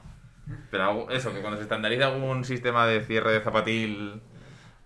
Pero 0.70 1.08
eso, 1.10 1.32
que 1.32 1.40
cuando 1.40 1.56
se 1.56 1.62
estandariza 1.62 2.08
algún 2.08 2.44
sistema 2.44 2.86
de 2.86 3.00
cierre 3.00 3.32
de 3.32 3.40
zapatil 3.40 4.20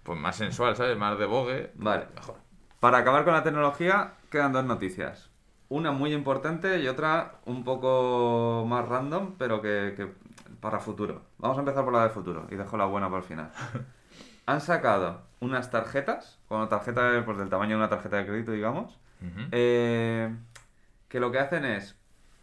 pues 0.05 0.19
más 0.21 0.37
sensual, 0.37 0.77
¿sabes? 0.77 0.97
Más 0.97 1.19
de 1.19 1.27
bogue. 1.27 1.73
Vale. 1.75 2.07
Mejor. 2.14 2.37
Para 2.79 2.99
acabar 2.99 3.25
con 3.25 3.33
la 3.33 3.43
tecnología, 3.43 4.12
quedan 4.31 4.53
dos 4.53 4.64
noticias. 4.64 5.31
Una 5.69 5.90
muy 5.90 6.12
importante 6.12 6.79
y 6.79 6.87
otra 6.87 7.40
un 7.47 7.64
poco 7.64 8.64
más 8.69 8.87
random, 8.87 9.35
pero 9.37 9.61
que, 9.61 9.95
que 9.97 10.12
para 10.64 10.79
futuro. 10.81 11.20
Vamos 11.37 11.59
a 11.59 11.61
empezar 11.61 11.85
por 11.85 11.92
la 11.92 12.05
de 12.05 12.09
futuro 12.09 12.46
y 12.50 12.57
dejo 12.57 12.79
la 12.79 12.87
buena 12.87 13.11
por 13.11 13.18
el 13.18 13.24
final. 13.24 13.50
Han 14.46 14.62
sacado 14.62 15.20
unas 15.40 15.70
tarjetas, 15.70 16.38
con 16.48 16.66
tarjeta 16.70 17.22
pues, 17.27 17.37
del 17.37 17.50
tamaño 17.50 17.72
de 17.72 17.77
una 17.77 17.90
tarjeta 17.90 18.16
de 18.16 18.27
crédito, 18.27 18.53
digamos, 18.53 18.98
eh, 19.53 20.35
que 21.09 21.20
lo 21.20 21.31
que 21.31 21.38
hacen 21.38 21.66
es, 21.66 21.98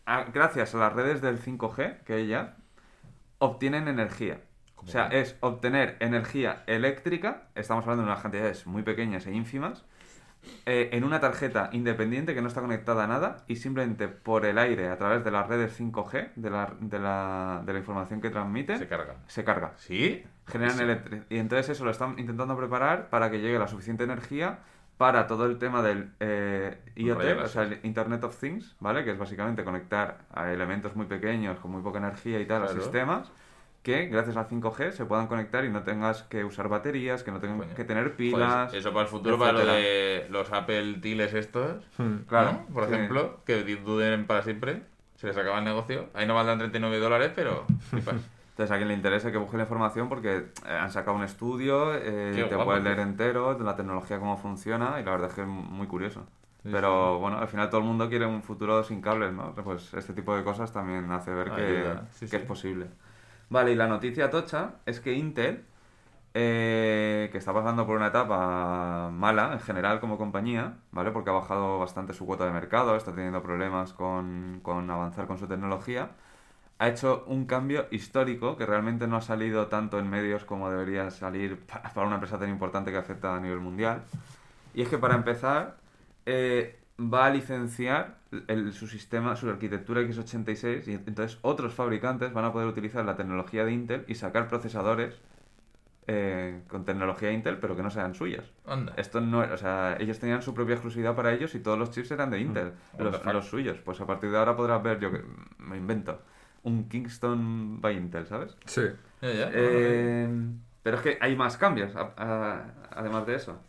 a- 0.06 0.26
gracias 0.26 0.76
a 0.76 0.78
las 0.78 0.94
redes 0.94 1.20
del 1.22 1.40
5G, 1.40 2.04
que 2.04 2.14
hay 2.14 2.28
ya, 2.28 2.58
obtienen 3.40 3.88
energía. 3.88 4.40
O 4.78 4.86
sea, 4.88 5.08
es 5.08 5.36
obtener 5.42 5.98
energía 6.00 6.62
eléctrica, 6.68 7.48
estamos 7.56 7.84
hablando 7.86 8.04
de 8.04 8.10
unas 8.12 8.22
cantidades 8.22 8.68
muy 8.68 8.84
pequeñas 8.84 9.26
e 9.26 9.32
ínfimas, 9.34 9.84
eh, 10.66 10.90
en 10.94 11.04
una 11.04 11.20
tarjeta 11.20 11.70
independiente 11.72 12.34
que 12.34 12.42
no 12.42 12.48
está 12.48 12.62
conectada 12.62 13.04
a 13.04 13.08
nada 13.08 13.44
y 13.48 13.56
simplemente 13.58 14.08
por 14.08 14.46
el 14.46 14.58
aire, 14.58 14.90
a 14.90 14.98
través 14.98 15.24
de 15.24 15.32
las 15.32 15.48
redes 15.48 15.80
5G, 15.80 16.32
de 16.36 16.50
la, 16.50 16.74
de 16.80 17.00
la, 17.00 17.62
de 17.66 17.74
la 17.74 17.80
información 17.80 18.22
que 18.22 18.30
transmiten, 18.30 18.78
Se 18.78 18.88
carga. 18.88 19.16
se 19.28 19.44
carga. 19.44 19.74
¿Sí? 19.78 20.24
Generan 20.48 20.76
Sí. 20.78 20.84
electricidad. 20.84 21.26
Y 21.30 21.38
entonces 21.38 21.70
eso 21.70 21.86
lo 21.86 21.92
están 21.92 22.18
intentando 22.20 22.58
preparar 22.58 23.10
para 23.10 23.30
que 23.32 23.40
llegue 23.40 23.58
la 23.60 23.68
suficiente 23.68 24.04
energía 24.04 24.60
para 24.98 25.26
todo 25.26 25.46
el 25.48 25.58
tema 25.58 25.82
del 25.82 26.12
eh, 26.20 26.78
IoT, 26.96 27.18
Rayos 27.18 27.44
o 27.44 27.48
sea, 27.48 27.64
el 27.64 27.80
Internet 27.84 28.24
of 28.24 28.38
Things, 28.40 28.76
¿vale? 28.80 29.04
Que 29.04 29.12
es 29.12 29.18
básicamente 29.18 29.64
conectar 29.64 30.20
a 30.34 30.52
elementos 30.52 30.96
muy 30.96 31.08
pequeños 31.08 31.60
con 31.60 31.72
muy 31.72 31.82
poca 31.82 31.98
energía 31.98 32.40
y 32.40 32.46
tal 32.46 32.64
a 32.64 32.66
Claro. 32.68 32.82
sistemas 32.82 33.32
que 33.84 34.06
gracias 34.08 34.38
al 34.38 34.48
5G 34.48 34.92
se 34.92 35.06
puedan 35.06 35.28
conectar 35.28 35.66
y 35.66 35.70
no 35.70 35.82
tengas 35.84 36.24
que 36.24 36.44
usar 36.44 36.68
baterías, 36.70 37.24
que 37.24 37.32
no 37.32 37.40
tengas 37.40 37.58
Coño. 37.58 37.74
que 37.76 37.84
tener 37.84 38.04
Joder, 38.04 38.18
pilas. 38.18 38.74
eso 38.74 38.92
para 38.94 39.04
el 39.04 39.08
futuro, 39.08 39.40
para 39.40 39.54
lo 39.54 39.60
etcétera. 39.60 39.78
de 39.80 40.28
los 40.30 40.52
Apple 40.54 40.94
Tiles 41.02 41.34
estos, 41.34 41.84
Hmm. 41.98 42.18
Claro, 42.28 42.52
¿no? 42.54 42.74
Por 42.74 42.88
sí. 42.88 42.94
ejemplo, 42.94 43.40
que 43.46 43.64
duden 43.78 44.28
para 44.28 44.44
siempre, 44.44 44.84
se 45.16 45.28
les 45.28 45.38
acaba 45.38 45.58
el 45.60 45.66
negocio. 45.66 46.08
Ahí 46.14 46.28
no 46.28 46.36
valdrán 46.36 46.60
39 46.60 47.00
dólares, 47.00 47.32
pero 47.36 47.66
flipas. 47.90 48.16
Entonces 48.52 48.72
a 48.72 48.76
quien 48.78 48.90
le 48.90 48.94
interese 48.94 49.32
que 49.32 49.38
busque 49.38 49.58
la 49.58 49.64
información 49.64 50.10
porque 50.10 50.36
eh, 50.38 50.44
han 50.70 50.92
sacado 50.92 51.16
un 51.18 51.24
estudio, 51.24 51.96
eh, 51.96 52.34
te 52.36 52.44
guapo, 52.56 52.66
puedes 52.66 52.84
leer 52.84 52.98
tío. 52.98 53.04
entero, 53.06 53.56
de 53.56 53.64
la 53.64 53.76
tecnología 53.76 54.20
cómo 54.20 54.38
funciona 54.38 55.00
y 55.00 55.04
la 55.04 55.12
verdad 55.12 55.30
es 55.30 55.34
que 55.36 55.42
es 55.42 55.48
muy 55.48 55.88
curioso. 55.88 56.26
Sí, 56.62 56.70
Pero 56.72 57.18
bueno, 57.18 57.40
al 57.40 57.48
final 57.48 57.70
todo 57.72 57.82
el 57.82 57.88
mundo 57.88 58.08
quiere 58.08 58.28
un 58.28 58.44
futuro 58.44 58.84
sin 58.84 59.02
cables, 59.02 59.34
¿no? 59.34 59.56
Pues 59.56 59.92
este 59.96 60.14
tipo 60.14 60.36
de 60.36 60.44
cosas 60.44 60.72
también 60.72 61.10
hace 61.12 61.32
ver 61.34 61.50
que, 61.52 61.62
Ayuda, 61.62 62.08
sí, 62.12 62.26
que 62.26 62.28
sí. 62.28 62.36
es 62.36 62.44
posible. 62.44 62.86
Vale, 63.52 63.74
y 63.74 63.76
la 63.76 63.88
noticia 63.88 64.30
tocha 64.30 64.76
es 64.86 65.02
que 65.02 65.14
Intel, 65.14 65.66
eh, 66.36 67.30
que 67.32 67.38
está 67.40 67.54
pasando 67.54 67.86
por 67.88 67.98
una 67.98 68.08
etapa 68.08 69.10
mala 69.12 69.54
en 69.54 69.60
general 69.62 70.00
como 70.02 70.18
compañía, 70.18 70.80
¿vale? 70.92 71.12
Porque 71.12 71.30
ha 71.32 71.34
bajado 71.34 71.80
bastante 71.80 72.14
su 72.14 72.26
cuota 72.28 72.46
de 72.46 72.52
mercado, 72.54 72.96
está 72.98 73.14
teniendo 73.14 73.44
problemas 73.44 73.94
con, 73.94 74.62
con 74.64 74.90
avanzar 74.92 75.28
con 75.28 75.38
su 75.40 75.48
tecnología, 75.48 76.12
ha 76.80 76.90
hecho 76.90 77.26
un 77.28 77.46
cambio 77.48 77.88
histórico 77.92 78.58
que 78.58 78.66
realmente 78.68 79.08
no 79.08 79.18
ha 79.18 79.22
salido 79.22 79.68
tanto 79.68 80.00
en 80.00 80.10
medios 80.10 80.46
como 80.46 80.70
debería 80.72 81.12
salir 81.12 81.60
pa- 81.68 81.84
para 81.84 82.08
una 82.08 82.16
empresa 82.18 82.40
tan 82.40 82.50
importante 82.50 82.92
que 82.92 82.98
afecta 82.98 83.36
a 83.36 83.42
nivel 83.42 83.60
mundial. 83.62 84.04
Y 84.74 84.82
es 84.84 84.90
que 84.90 84.98
para 84.98 85.16
empezar, 85.16 85.78
eh, 86.26 86.81
va 87.02 87.26
a 87.26 87.30
licenciar 87.30 88.18
el- 88.48 88.74
su 88.74 88.88
sistema, 88.88 89.36
su 89.36 89.50
arquitectura 89.50 90.02
x86 90.02 90.88
y 90.88 90.94
entonces 90.94 91.38
otros 91.42 91.74
fabricantes 91.74 92.34
van 92.34 92.46
a 92.46 92.52
poder 92.54 92.68
utilizar 92.68 93.04
la 93.06 93.16
tecnología 93.16 93.66
de 93.66 93.72
Intel 93.74 94.06
y 94.08 94.16
sacar 94.16 94.48
procesadores 94.48 95.20
eh, 96.08 96.62
con 96.68 96.84
tecnología 96.84 97.32
Intel 97.32 97.58
pero 97.60 97.76
que 97.76 97.84
no 97.84 97.90
sean 97.92 98.16
suyas. 98.16 98.46
Onda. 98.66 98.94
Esto 98.98 99.22
no, 99.22 99.40
o 99.40 99.58
sea, 99.58 99.98
ellos 100.00 100.20
tenían 100.20 100.42
su 100.42 100.54
propia 100.54 100.74
exclusividad 100.74 101.16
para 101.16 101.32
ellos 101.32 101.54
y 101.56 101.60
todos 101.60 101.78
los 101.78 101.92
chips 101.92 102.12
eran 102.12 102.30
de 102.32 102.40
Intel, 102.40 102.74
What 102.98 103.34
los, 103.34 103.46
suyos. 103.46 103.78
Pues 103.80 104.02
a 104.02 104.06
partir 104.08 104.32
de 104.32 104.38
ahora 104.38 104.56
podrás 104.56 104.82
ver, 104.82 105.00
yo 105.00 105.12
que 105.12 105.22
me 105.60 105.78
invento, 105.78 106.20
un 106.64 106.90
Kingston 106.90 107.80
by 107.82 107.96
Intel, 107.96 108.26
¿sabes? 108.26 108.58
Sí. 108.66 108.82
Eh, 109.54 110.28
pero 110.84 110.98
es 110.98 111.04
que 111.04 111.18
hay 111.22 111.36
más 111.36 111.56
cambios, 111.58 111.96
a- 111.96 112.14
a- 112.18 112.66
además 112.92 113.26
de 113.28 113.36
eso. 113.36 113.60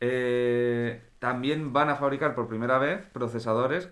Eh, 0.00 1.02
también 1.22 1.72
van 1.72 1.88
a 1.88 1.94
fabricar 1.94 2.34
por 2.34 2.48
primera 2.48 2.78
vez 2.78 3.06
procesadores 3.12 3.88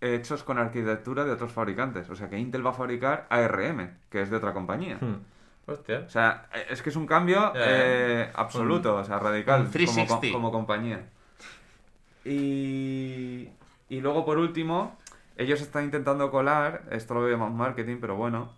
hechos 0.00 0.42
con 0.42 0.58
arquitectura 0.58 1.24
de 1.24 1.30
otros 1.30 1.52
fabricantes. 1.52 2.10
O 2.10 2.16
sea 2.16 2.28
que 2.28 2.36
Intel 2.40 2.66
va 2.66 2.70
a 2.70 2.72
fabricar 2.72 3.28
ARM, 3.30 3.98
que 4.10 4.20
es 4.20 4.30
de 4.30 4.36
otra 4.36 4.52
compañía. 4.52 4.98
Hmm. 5.00 5.20
Hostia. 5.68 6.02
O 6.04 6.08
sea, 6.08 6.48
es 6.68 6.82
que 6.82 6.90
es 6.90 6.96
un 6.96 7.06
cambio 7.06 7.52
eh, 7.54 8.32
absoluto, 8.34 8.96
o 8.96 9.04
sea, 9.04 9.20
radical 9.20 9.60
como, 9.60 9.70
360. 9.70 10.26
co- 10.26 10.32
como 10.32 10.50
compañía. 10.50 11.04
Y, 12.24 13.48
y 13.88 14.00
luego, 14.00 14.24
por 14.24 14.38
último, 14.38 14.98
ellos 15.36 15.60
están 15.60 15.84
intentando 15.84 16.32
colar, 16.32 16.82
esto 16.90 17.14
lo 17.14 17.22
veo 17.22 17.38
más 17.38 17.52
marketing, 17.52 17.98
pero 18.00 18.16
bueno, 18.16 18.52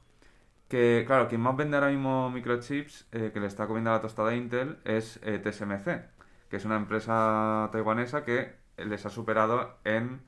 que, 0.69 1.05
claro, 1.07 1.29
quien 1.29 1.43
más 1.43 1.57
vende 1.57 1.77
ahora 1.77 1.91
mismo 1.91 2.31
microchips, 2.31 3.07
eh, 3.13 3.31
que 3.35 3.41
le 3.41 3.47
está 3.49 3.67
comiendo 3.67 3.91
la 3.91 4.01
tostada 4.01 4.31
a 4.31 4.35
Intel, 4.35 4.79
es 4.85 5.21
eh, 5.23 5.39
TSMC, 5.39 6.18
que 6.49 6.57
es 6.57 6.65
una 6.65 6.77
empresa 6.77 7.69
taiwanesa 7.73 8.25
que 8.25 8.57
les 8.79 9.05
ha 9.07 9.11
superado 9.11 9.77
en, 9.85 10.21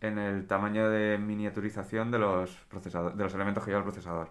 en 0.00 0.18
el 0.18 0.46
tamaño 0.46 0.88
de 0.90 1.18
miniaturización 1.18 2.10
de 2.10 2.18
los, 2.18 2.58
procesador- 2.70 3.14
de 3.14 3.24
los 3.24 3.34
elementos 3.34 3.64
que 3.64 3.70
lleva 3.70 3.78
el 3.80 3.84
procesador. 3.84 4.28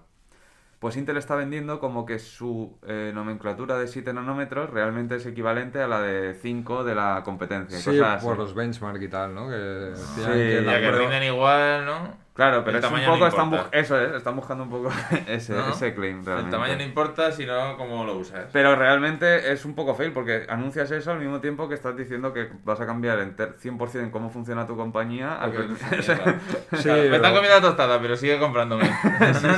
Pues 0.80 0.98
Intel 0.98 1.18
está 1.18 1.36
vendiendo 1.36 1.80
como 1.80 2.08
que 2.08 2.18
su 2.18 2.80
eh, 2.88 3.12
nomenclatura 3.14 3.78
de 3.78 3.86
7 3.88 4.14
nanómetros 4.14 4.72
realmente 4.72 5.16
es 5.18 5.26
equivalente 5.28 5.80
a 5.80 5.88
la 5.88 6.02
de 6.02 6.34
5 6.34 6.84
de 6.84 6.96
la 6.96 7.22
competencia. 7.24 7.78
Sí, 7.78 7.92
cosas 8.00 8.18
así. 8.18 8.26
por 8.26 8.38
los 8.40 8.56
benchmark 8.56 9.00
y 9.00 9.08
tal, 9.08 9.36
¿no? 9.36 9.48
Que 9.48 9.92
Sí, 9.96 10.22
que 10.26 10.62
la 10.62 10.80
que 10.80 11.26
igual, 11.28 11.86
¿no? 11.86 12.18
Claro, 12.34 12.64
pero 12.64 12.78
El 12.78 12.84
es 12.84 12.90
un 12.90 12.96
tamaño 12.96 13.08
no 13.08 13.14
poco, 13.16 13.28
están 13.28 13.68
eso 13.74 14.00
es, 14.02 14.16
están 14.16 14.36
buscando 14.38 14.64
un 14.64 14.70
poco 14.70 14.90
ese, 15.28 15.54
¿No? 15.54 15.70
ese 15.70 15.94
claim 15.94 16.20
El 16.20 16.26
realmente. 16.26 16.52
tamaño 16.52 16.76
no 16.78 16.84
importa, 16.84 17.32
sino 17.34 17.76
cómo 17.76 18.06
lo 18.06 18.16
usas. 18.16 18.46
Pero 18.54 18.74
realmente 18.78 19.52
es 19.52 19.66
un 19.66 19.76
poco 19.76 19.96
fail 19.96 20.14
porque 20.14 20.46
anuncias 20.48 20.90
eso 20.92 21.12
al 21.12 21.20
mismo 21.20 21.42
tiempo 21.42 21.68
que 21.68 21.76
estás 21.76 21.96
diciendo 21.98 22.34
que 22.34 22.50
vas 22.64 22.80
a 22.80 22.86
cambiar 22.86 23.20
enter- 23.20 23.58
100% 23.58 24.00
en 24.00 24.12
cómo 24.12 24.30
funciona 24.30 24.66
tu 24.66 24.78
compañía. 24.78 25.44
a 25.44 25.52
que- 25.52 25.58
o 26.00 26.02
sea, 26.02 26.18
Sí, 26.78 26.88
me 26.88 26.94
pero- 27.02 27.16
están 27.18 27.34
comiendo 27.34 27.56
la 27.56 27.62
tostada, 27.62 28.02
pero 28.02 28.16
sigue 28.16 28.40
comprándome. 28.40 28.90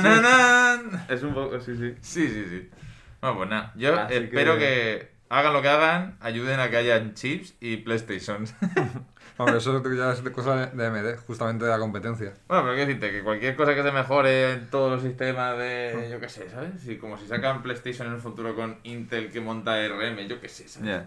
Na, 0.02 0.20
na. 0.20 1.06
es 1.08 1.22
un 1.22 1.32
poco, 1.32 1.60
sí, 1.60 1.76
sí. 1.76 1.94
Sí, 2.00 2.28
sí, 2.28 2.44
sí. 2.50 2.70
Bueno, 3.20 3.36
pues 3.36 3.48
nada. 3.50 3.72
Yo 3.76 3.94
Así 3.98 4.14
espero 4.14 4.54
que- 4.54 4.58
que... 4.58 5.12
hagan 5.30 5.52
lo 5.52 5.62
que 5.62 5.68
hagan, 5.68 6.16
ayuden 6.20 6.58
a 6.60 6.68
que 6.70 6.76
hayan 6.76 7.14
chips 7.14 7.54
y 7.60 7.76
PlayStations. 7.78 8.54
Hombre, 9.36 9.56
eso 9.56 9.82
ya 9.94 10.12
es 10.12 10.22
de 10.22 10.30
cosa 10.30 10.66
de 10.66 10.86
AMD, 10.86 11.18
justamente 11.26 11.64
de 11.64 11.70
la 11.70 11.78
competencia. 11.78 12.34
Bueno, 12.46 12.62
pero 12.62 12.74
quiero 12.74 12.86
decirte 12.86 13.10
que 13.10 13.24
cualquier 13.24 13.56
cosa 13.56 13.74
que 13.74 13.82
se 13.82 13.90
mejore 13.90 14.52
en 14.52 14.70
todos 14.70 14.92
los 14.92 15.02
sistemas 15.02 15.58
de. 15.58 16.08
Yo 16.10 16.20
qué 16.20 16.28
sé, 16.28 16.48
¿sabes? 16.48 16.86
Y 16.86 16.98
como 16.98 17.18
si 17.18 17.26
sacan 17.26 17.62
PlayStation 17.62 18.06
en 18.06 18.14
el 18.14 18.20
futuro 18.20 18.54
con 18.54 18.78
Intel 18.84 19.32
que 19.32 19.40
monta 19.40 19.76
RM, 19.88 20.28
yo 20.28 20.40
qué 20.40 20.48
sé, 20.48 20.68
¿sabes? 20.68 21.04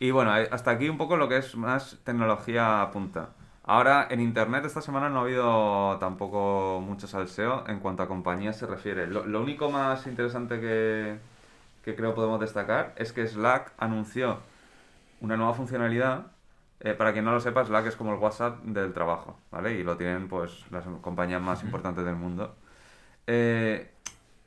Y 0.00 0.10
bueno, 0.12 0.36
eh, 0.38 0.48
hasta 0.50 0.70
aquí 0.70 0.88
un 0.88 0.96
poco 0.96 1.16
lo 1.16 1.28
que 1.28 1.38
es 1.38 1.56
más 1.56 1.98
tecnología 2.04 2.88
punta. 2.92 3.30
Ahora, 3.64 4.06
en 4.08 4.20
internet 4.20 4.64
esta 4.64 4.80
semana 4.80 5.10
no 5.10 5.18
ha 5.18 5.22
habido 5.22 5.98
tampoco 5.98 6.80
mucho 6.80 7.06
salseo 7.06 7.64
en 7.66 7.80
cuanto 7.80 8.02
a 8.02 8.08
compañías 8.08 8.56
se 8.56 8.66
refiere. 8.66 9.06
Lo, 9.06 9.26
lo 9.26 9.42
único 9.42 9.70
más 9.70 10.06
interesante 10.06 10.58
que, 10.58 11.18
que 11.84 11.94
creo 11.94 12.14
podemos 12.14 12.40
destacar 12.40 12.94
es 12.96 13.12
que 13.12 13.26
Slack 13.26 13.72
anunció 13.76 14.38
una 15.20 15.36
nueva 15.36 15.52
funcionalidad. 15.52 16.28
Eh, 16.80 16.94
para 16.94 17.12
quien 17.12 17.24
no 17.24 17.32
lo 17.32 17.40
sepa, 17.40 17.64
Slack 17.64 17.86
es 17.86 17.96
como 17.96 18.12
el 18.12 18.18
WhatsApp 18.20 18.62
del 18.62 18.92
trabajo, 18.92 19.38
¿vale? 19.50 19.72
Y 19.74 19.82
lo 19.82 19.96
tienen 19.96 20.28
pues 20.28 20.64
las 20.70 20.84
compañías 21.00 21.42
más 21.42 21.62
importantes 21.64 22.04
del 22.04 22.14
mundo. 22.16 22.54
Eh, 23.26 23.90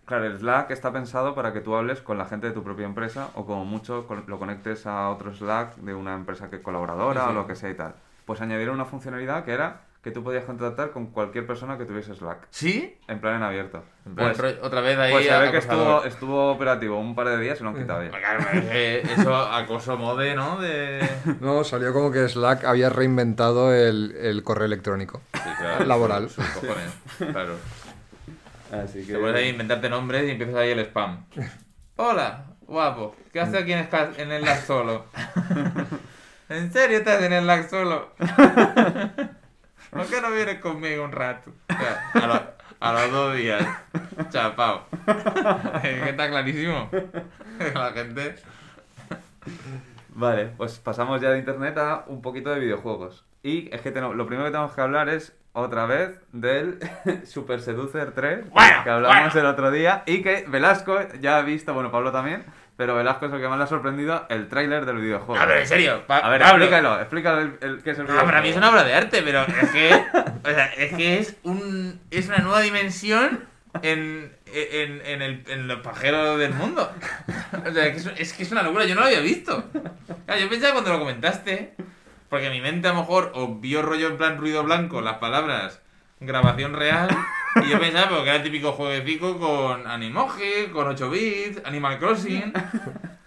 Claro, 0.05 0.25
el 0.25 0.37
Slack 0.37 0.71
está 0.71 0.91
pensado 0.91 1.35
para 1.35 1.53
que 1.53 1.61
tú 1.61 1.73
hables 1.75 2.01
con 2.01 2.17
la 2.17 2.25
gente 2.25 2.47
de 2.47 2.53
tu 2.53 2.63
propia 2.63 2.85
empresa 2.85 3.29
o 3.35 3.45
como 3.45 3.63
mucho 3.63 4.05
lo 4.27 4.39
conectes 4.39 4.85
a 4.85 5.09
otro 5.09 5.31
Slack 5.33 5.75
de 5.75 5.93
una 5.93 6.15
empresa 6.15 6.49
que 6.49 6.61
colaboradora 6.61 7.21
Sí, 7.21 7.27
sí. 7.27 7.31
o 7.31 7.33
lo 7.39 7.47
que 7.47 7.55
sea 7.55 7.69
y 7.69 7.75
tal. 7.75 7.95
Pues 8.25 8.41
añadieron 8.41 8.75
una 8.75 8.83
funcionalidad 8.83 9.45
que 9.45 9.53
era 9.53 9.81
que 10.03 10.09
tú 10.09 10.23
podías 10.23 10.45
contactar 10.45 10.89
con 10.91 11.07
cualquier 11.11 11.45
persona 11.45 11.77
que 11.77 11.85
tuviese 11.85 12.15
Slack, 12.15 12.47
¿Sí? 12.49 12.97
en 13.07 13.21
plan 13.21 13.35
en 13.35 13.43
abierto. 13.43 13.83
Pues, 14.15 14.35
ro- 14.35 14.49
otra 14.63 14.81
vez 14.81 14.97
ahí. 14.97 15.11
pues 15.11 15.27
se 15.27 15.37
ve 15.39 15.51
que 15.51 15.57
estuvo, 15.57 16.03
estuvo 16.05 16.51
operativo 16.51 16.99
un 16.99 17.13
par 17.13 17.27
de 17.27 17.37
días 17.39 17.59
y 17.59 17.63
lo 17.63 17.69
han 17.69 17.75
quitado 17.75 18.03
ya. 18.03 18.09
Claro, 18.09 18.39
es 18.51 18.65
que 18.65 19.01
eso 19.01 19.35
acoso 19.35 19.97
mode, 19.97 20.33
¿no? 20.35 20.59
De... 20.59 21.07
No, 21.39 21.63
salió 21.63 21.93
como 21.93 22.11
que 22.11 22.27
Slack 22.27 22.65
había 22.65 22.89
reinventado 22.89 23.73
el, 23.75 24.15
el 24.19 24.41
correo 24.43 24.65
electrónico. 24.65 25.21
Sí, 25.33 25.49
claro. 25.59 25.85
Laboral. 25.85 26.29
Sus 26.31 26.45
cojones, 26.47 26.91
claro. 27.31 27.55
Así 28.71 29.05
que... 29.05 29.13
Te 29.13 29.19
pones 29.19 29.35
ahí 29.35 29.49
inventarte 29.49 29.87
nombres 29.87 30.27
y 30.27 30.31
empiezas 30.31 30.55
ahí 30.55 30.71
el 30.71 30.79
spam. 30.79 31.25
Hola, 31.97 32.45
guapo. 32.61 33.15
¿Qué 33.31 33.39
haces 33.39 33.61
aquí 33.61 33.73
en, 33.73 34.31
el 34.31 34.43
lag 34.43 34.65
solo? 34.65 35.05
¿En 36.49 36.73
serio 36.73 36.97
estás 36.97 37.21
en 37.21 37.33
el 37.33 37.45
lag 37.45 37.69
solo? 37.69 38.09
¿Por 39.91 40.05
qué 40.07 40.21
no 40.21 40.31
vienes 40.31 40.59
conmigo 40.59 41.03
un 41.03 41.11
rato? 41.11 41.51
O 41.69 41.73
sea, 41.73 42.23
a, 42.23 42.27
lo- 42.27 42.51
a 42.79 42.93
los 42.93 43.11
dos 43.11 43.35
días. 43.35 43.65
Chapao. 44.29 44.85
Es 45.83 46.01
que 46.03 46.09
está 46.09 46.29
clarísimo. 46.29 46.89
La 47.73 47.91
gente. 47.91 48.35
Vale, 50.09 50.47
pues 50.57 50.79
pasamos 50.79 51.21
ya 51.21 51.29
de 51.31 51.39
internet 51.39 51.77
a 51.77 52.03
un 52.07 52.21
poquito 52.21 52.49
de 52.51 52.59
videojuegos. 52.59 53.25
Y 53.43 53.73
es 53.73 53.81
que 53.81 53.91
tenemos- 53.91 54.15
lo 54.15 54.25
primero 54.27 54.45
que 54.47 54.51
tenemos 54.51 54.73
que 54.73 54.81
hablar 54.81 55.09
es 55.09 55.35
otra 55.53 55.85
vez 55.85 56.19
del 56.31 56.79
Super 57.25 57.61
Seducer 57.61 58.11
3, 58.13 58.49
Bueno, 58.49 58.83
que 58.83 58.89
hablamos 58.89 59.33
bueno. 59.33 59.39
el 59.39 59.45
otro 59.53 59.71
día, 59.71 60.03
y 60.05 60.21
que 60.21 60.45
Velasco 60.47 60.97
ya 61.19 61.37
ha 61.37 61.41
visto, 61.41 61.73
bueno, 61.73 61.91
Pablo 61.91 62.11
también, 62.11 62.45
pero 62.81 62.95
Velasco 62.95 63.27
es 63.27 63.31
el 63.33 63.39
que 63.39 63.47
más 63.47 63.59
le 63.59 63.65
ha 63.65 63.67
sorprendido 63.67 64.25
el 64.29 64.47
tráiler 64.47 64.87
del 64.87 64.97
videojuego. 64.97 65.39
A 65.39 65.45
ver, 65.45 65.59
en 65.59 65.67
serio. 65.67 66.03
Pa- 66.07 66.17
A 66.17 66.29
ver, 66.29 66.41
Pablo. 66.41 66.63
explícalo, 66.65 66.99
explícalo 66.99 67.41
el, 67.41 67.57
el- 67.61 67.83
qué 67.83 67.91
es 67.91 67.97
el 67.99 68.05
Ah, 68.05 68.07
videojuego. 68.07 68.25
para 68.25 68.41
mí 68.41 68.49
es 68.49 68.57
una 68.57 68.69
obra 68.71 68.83
de 68.83 68.93
arte, 68.95 69.21
pero 69.21 69.41
es 69.43 69.69
que. 69.69 70.03
O 70.43 70.49
sea, 70.49 70.65
es 70.75 70.93
que 70.95 71.19
es 71.19 71.35
un. 71.43 72.01
Es 72.09 72.27
una 72.27 72.39
nueva 72.39 72.61
dimensión 72.61 73.45
en. 73.83 74.35
En, 74.53 75.01
en, 75.05 75.21
el, 75.21 75.43
en 75.47 75.67
los 75.67 75.81
pajeros 75.81 76.39
del 76.39 76.53
mundo. 76.55 76.91
O 77.67 77.71
sea, 77.71 77.85
es 77.85 77.91
que 77.93 77.97
es, 78.13 78.19
es 78.19 78.33
que 78.33 78.41
es 78.43 78.51
una 78.51 78.63
locura, 78.63 78.83
yo 78.85 78.95
no 78.95 79.01
lo 79.01 79.07
había 79.07 79.19
visto. 79.21 79.63
Claro, 80.25 80.41
yo 80.41 80.49
pensaba 80.49 80.73
cuando 80.73 80.91
lo 80.91 80.99
comentaste, 80.99 81.75
porque 82.29 82.49
mi 82.49 82.61
mente 82.61 82.87
a 82.87 82.93
lo 82.93 83.01
mejor 83.01 83.31
o 83.35 83.59
vio 83.59 83.83
rollo 83.83 84.07
en 84.07 84.17
plan 84.17 84.37
ruido 84.39 84.63
blanco 84.63 85.01
las 85.01 85.17
palabras 85.19 85.81
grabación 86.19 86.73
real, 86.73 87.09
y 87.65 87.69
yo 87.69 87.79
pensaba 87.79 88.09
porque 88.09 88.29
era 88.29 88.35
el 88.37 88.43
típico 88.43 88.71
jueguecico 88.71 89.37
con 89.39 89.87
Animoji, 89.87 90.67
con 90.71 90.87
8 90.87 91.09
bits, 91.09 91.61
Animal 91.65 91.99
Crossing. 91.99 92.53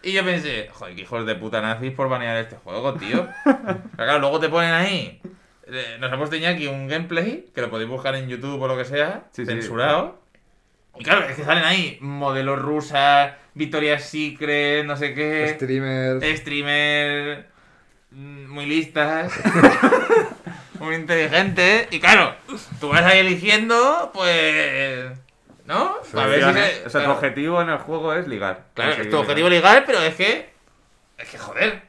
Y 0.02 0.12
yo 0.12 0.24
pensé, 0.24 0.68
joder, 0.72 0.94
qué 0.94 1.02
hijos 1.02 1.24
de 1.26 1.34
puta 1.34 1.60
nazis 1.60 1.92
por 1.92 2.08
banear 2.08 2.36
este 2.38 2.56
juego, 2.56 2.94
tío. 2.94 3.26
Pero 3.44 3.78
claro, 3.96 4.18
luego 4.18 4.38
te 4.40 4.48
ponen 4.48 4.72
ahí. 4.72 5.20
eh, 5.66 5.96
Nos 5.98 6.12
ha 6.12 6.16
puesto 6.18 6.36
Iñaki 6.36 6.66
un 6.66 6.88
gameplay, 6.88 7.46
que 7.54 7.60
lo 7.62 7.70
podéis 7.70 7.88
buscar 7.88 8.14
en 8.14 8.28
YouTube 8.28 8.60
o 8.60 8.68
lo 8.68 8.76
que 8.76 8.84
sea, 8.84 9.24
Sí, 9.32 9.42
sí. 9.44 9.46
censurado. 9.46 10.20
Y 10.98 11.02
claro, 11.04 11.24
es 11.26 11.36
que 11.36 11.42
salen 11.44 11.64
ahí 11.64 11.98
modelos 12.00 12.58
rusas, 12.60 13.32
Victoria's 13.54 14.04
Secret, 14.04 14.84
no 14.86 14.96
sé 14.96 15.12
qué, 15.14 15.54
Streamers. 15.56 16.38
streamer 16.38 17.46
mm, 18.10 18.46
muy 18.48 18.66
listas, 18.66 19.32
muy 20.80 20.94
inteligentes. 20.96 21.88
Y 21.90 21.98
claro, 21.98 22.34
tú 22.86 22.90
vas 22.90 23.02
ahí 23.02 23.18
eligiendo, 23.20 24.10
pues. 24.12 25.10
¿No? 25.66 25.96
A 26.14 26.26
ver 26.26 26.44
si 26.44 26.52
se- 26.52 26.86
O 26.86 26.90
sea, 26.90 27.04
tu 27.04 27.10
objetivo 27.10 27.62
en 27.62 27.70
el 27.70 27.78
juego 27.78 28.12
es 28.14 28.28
ligar. 28.28 28.64
Claro, 28.74 28.90
es 28.92 28.96
tu 28.98 29.04
ligar. 29.04 29.20
objetivo 29.20 29.48
legal, 29.48 29.82
pero 29.86 30.00
es 30.02 30.14
que. 30.14 30.52
Es 31.16 31.28
que 31.30 31.38
joder. 31.38 31.82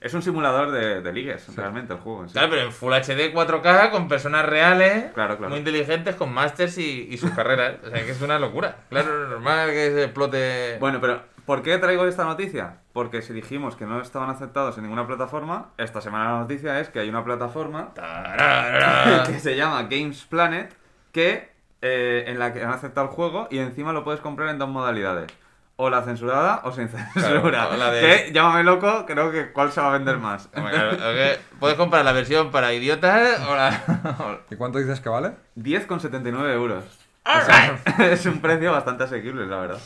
Es 0.00 0.14
un 0.14 0.22
simulador 0.22 0.70
de, 0.70 1.00
de 1.00 1.12
ligues, 1.12 1.44
realmente, 1.56 1.92
el 1.94 1.98
juego 1.98 2.22
en 2.22 2.28
sí. 2.28 2.32
Claro, 2.34 2.50
pero 2.50 2.62
en 2.62 2.72
Full 2.72 2.92
HD 2.92 3.32
4K 3.34 3.90
con 3.90 4.06
personas 4.08 4.46
reales, 4.46 5.12
Claro, 5.14 5.36
claro. 5.36 5.50
muy 5.50 5.58
inteligentes, 5.58 6.14
con 6.14 6.32
másters 6.32 6.78
y, 6.78 7.08
y 7.10 7.18
sus 7.18 7.30
carreras. 7.32 7.76
O 7.84 7.90
sea, 7.90 8.04
que 8.04 8.12
es 8.12 8.20
una 8.22 8.38
locura. 8.38 8.76
Claro, 8.88 9.28
normal 9.28 9.70
que 9.70 9.90
se 9.90 10.04
explote. 10.04 10.76
Bueno, 10.78 11.00
pero 11.00 11.22
¿por 11.46 11.62
qué 11.62 11.78
traigo 11.78 12.04
esta 12.06 12.24
noticia? 12.24 12.78
Porque 12.92 13.22
si 13.22 13.32
dijimos 13.32 13.76
que 13.76 13.86
no 13.86 14.00
estaban 14.00 14.28
aceptados 14.30 14.76
en 14.76 14.82
ninguna 14.84 15.06
plataforma, 15.06 15.68
esta 15.78 16.00
semana 16.00 16.32
la 16.32 16.38
noticia 16.40 16.80
es 16.80 16.88
que 16.88 16.98
hay 17.00 17.08
una 17.08 17.24
plataforma 17.24 17.92
que 19.26 19.38
se 19.38 19.56
llama 19.56 19.82
Games 19.84 20.24
Planet 20.24 20.74
que 21.12 21.50
eh, 21.82 22.24
en 22.26 22.38
la 22.38 22.52
que 22.52 22.62
han 22.64 22.70
aceptado 22.72 23.06
el 23.08 23.12
juego 23.12 23.48
y 23.50 23.58
encima 23.58 23.92
lo 23.92 24.02
puedes 24.04 24.20
comprar 24.20 24.48
en 24.50 24.58
dos 24.58 24.68
modalidades. 24.68 25.28
O 25.78 25.90
la 25.90 26.02
censurada 26.02 26.62
o 26.64 26.72
sin 26.72 26.88
censura. 26.88 27.68
o 27.68 27.76
de- 27.92 28.00
Que, 28.00 28.32
llámame 28.32 28.64
loco, 28.64 29.04
creo 29.06 29.30
que 29.30 29.52
cuál 29.52 29.70
se 29.72 29.80
va 29.82 29.88
a 29.88 29.92
vender 29.92 30.16
más. 30.16 30.48
Puedes 31.60 31.76
comprar 31.76 32.02
la 32.02 32.12
versión 32.12 32.50
para 32.50 32.72
idiotas 32.72 33.40
o 33.46 33.54
la. 33.54 33.82
o- 34.20 34.38
¿Y 34.50 34.56
cuánto 34.56 34.78
dices 34.78 35.00
que 35.00 35.10
vale? 35.10 35.32
10,79 35.58 36.50
euros. 36.54 36.82
Alright. 37.24 37.86
es 38.00 38.24
un 38.24 38.40
precio 38.40 38.72
bastante 38.72 39.04
asequible, 39.04 39.46
la 39.46 39.56
verdad. 39.58 39.78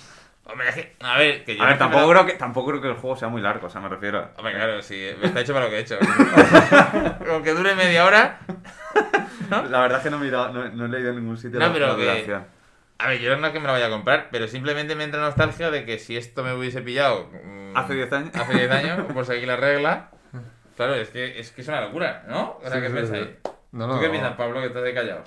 Hombre, 0.45 0.69
es 0.69 0.75
que. 0.75 0.97
A 1.01 1.19
ver, 1.19 1.45
que 1.45 1.57
yo. 1.57 1.63
A 1.63 1.67
ver, 1.67 1.75
no 1.75 1.79
tampoco 1.79 2.11
creo, 2.11 2.27
que, 2.27 2.33
tampoco 2.35 2.69
creo 2.71 2.81
que 2.83 2.89
el 2.89 2.95
juego 2.95 3.17
sea 3.17 3.29
muy 3.29 3.41
largo, 3.41 3.67
o 3.67 3.71
sea, 3.71 3.81
me 3.81 3.89
refiero. 3.89 4.31
Hombre, 4.37 4.55
claro, 4.55 4.83
sí, 4.83 5.01
está 5.23 5.41
hecho 5.41 5.53
para 5.53 5.67
lo 5.67 5.71
que 5.71 5.79
he 5.79 5.81
hecho. 5.81 5.99
Con 7.27 7.43
que 7.43 7.53
dure 7.55 7.75
media 7.75 8.05
hora. 8.05 8.41
La 9.51 9.81
verdad 9.81 9.99
es 9.99 10.05
que 10.05 10.11
no 10.11 10.17
he, 10.17 10.21
mirado, 10.21 10.53
no, 10.53 10.69
no 10.69 10.87
he 10.87 10.89
leído 10.89 11.11
en 11.11 11.17
ningún 11.17 11.37
sitio 11.37 11.59
la, 11.59 11.73
pero 11.73 11.97
la 11.97 11.97
que-. 11.97 12.37
A 12.99 13.09
ver, 13.09 13.19
yo 13.21 13.37
no 13.37 13.47
es 13.47 13.53
que 13.53 13.61
me 13.61 13.67
lo 13.67 13.73
vaya 13.73 13.87
a 13.87 13.91
comprar, 13.91 14.29
pero 14.31 14.47
simplemente 14.47 14.95
me 14.95 15.05
entra 15.05 15.21
nostalgia 15.21 15.71
de 15.71 15.85
que 15.87 15.99
si 15.99 16.17
esto 16.17 16.43
me 16.45 16.53
hubiese 16.53 16.83
pillado. 16.83 17.31
mm, 17.45 17.77
Hace 17.77 17.95
10 17.95 18.13
años. 18.13 18.31
Hace 18.35 18.53
10 18.55 18.71
años, 18.71 19.13
por 19.15 19.25
seguir 19.25 19.49
la 19.49 19.57
regla. 19.57 20.11
Claro, 20.77 20.95
es 20.95 21.11
que 21.11 21.39
es, 21.39 21.51
que 21.53 21.61
es 21.63 21.69
una 21.69 21.81
locura, 21.81 22.25
¿no? 22.29 22.59
O 22.63 22.69
sea, 22.69 22.73
Sí, 22.77 22.81
¿qué 22.81 22.89
sí, 22.89 22.95
pensáis? 22.95 23.27
sí. 23.45 23.51
No, 23.73 23.89
¿Tú 23.95 24.01
qué 24.01 24.09
piensas, 24.09 24.35
Pablo, 24.35 24.61
que 24.61 24.67
estás 24.67 24.83
de 24.83 24.95
callado? 24.95 25.23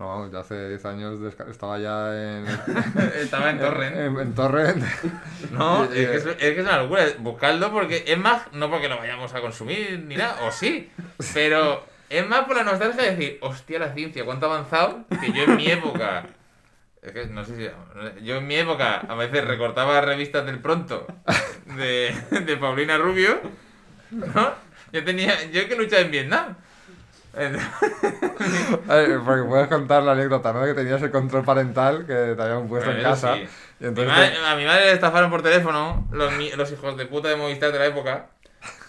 No, 0.00 0.08
vamos, 0.08 0.32
ya 0.32 0.38
hace 0.38 0.68
10 0.70 0.84
años 0.86 1.18
estaba 1.50 1.78
ya 1.78 2.10
en, 2.38 2.46
Estaba 3.20 3.50
en 3.50 3.58
Torrent. 3.58 3.96
en, 3.96 4.18
en 4.18 4.34
Torrent. 4.34 4.82
No, 5.52 5.84
es 5.84 5.90
que 5.90 6.16
es, 6.16 6.24
es 6.26 6.36
que 6.36 6.60
es 6.60 6.66
una 6.66 6.78
locura. 6.78 7.04
Buscadlo 7.18 7.70
porque 7.70 8.04
es 8.06 8.16
más, 8.16 8.50
no 8.52 8.70
porque 8.70 8.88
lo 8.88 8.96
vayamos 8.96 9.34
a 9.34 9.42
consumir 9.42 10.02
ni 10.06 10.16
nada, 10.16 10.38
o 10.46 10.50
sí, 10.50 10.90
pero 11.34 11.84
es 12.08 12.26
más 12.26 12.46
por 12.46 12.56
la 12.56 12.64
nostalgia 12.64 13.02
de 13.02 13.10
decir, 13.10 13.38
hostia, 13.42 13.78
la 13.78 13.92
ciencia, 13.92 14.24
cuánto 14.24 14.46
ha 14.50 14.54
avanzado, 14.54 15.04
que 15.20 15.32
yo 15.32 15.42
en 15.42 15.56
mi 15.56 15.66
época. 15.66 16.24
Es 17.02 17.12
que 17.12 17.26
no 17.26 17.44
sé 17.44 17.56
si. 17.56 18.24
Yo 18.24 18.36
en 18.36 18.46
mi 18.46 18.54
época 18.56 19.00
a 19.06 19.14
veces 19.16 19.44
recortaba 19.44 20.00
revistas 20.00 20.46
del 20.46 20.60
pronto 20.60 21.06
de, 21.76 22.14
de 22.30 22.56
Paulina 22.56 22.96
Rubio, 22.96 23.38
¿no? 24.10 24.54
Yo 24.92 25.04
tenía. 25.04 25.50
Yo 25.50 25.68
que 25.68 25.76
luchaba 25.76 26.02
en 26.02 26.10
Vietnam. 26.10 26.56
Porque 29.24 29.42
puedes 29.48 29.68
contar 29.68 30.02
la 30.02 30.12
anécdota, 30.12 30.52
¿no? 30.52 30.64
Que 30.64 30.74
tenías 30.74 31.00
el 31.02 31.10
control 31.10 31.44
parental 31.44 32.06
que 32.06 32.34
te 32.36 32.42
habían 32.42 32.68
puesto 32.68 32.86
Bueno, 32.86 33.00
en 33.00 33.04
casa. 33.04 33.34
sí. 33.36 33.46
Y 33.80 33.84
Mi 33.86 34.04
madre- 34.04 34.30
te- 34.30 34.44
a 34.46 34.56
mi 34.56 34.64
madre 34.64 34.86
le 34.86 34.92
estafaron 34.92 35.30
por 35.30 35.42
teléfono 35.42 36.08
los, 36.12 36.32
hijos 36.72 36.96
de 36.96 37.06
puta 37.06 37.28
de 37.28 37.36
Movistar 37.36 37.72
de 37.72 37.78
la 37.78 37.86
época 37.86 38.26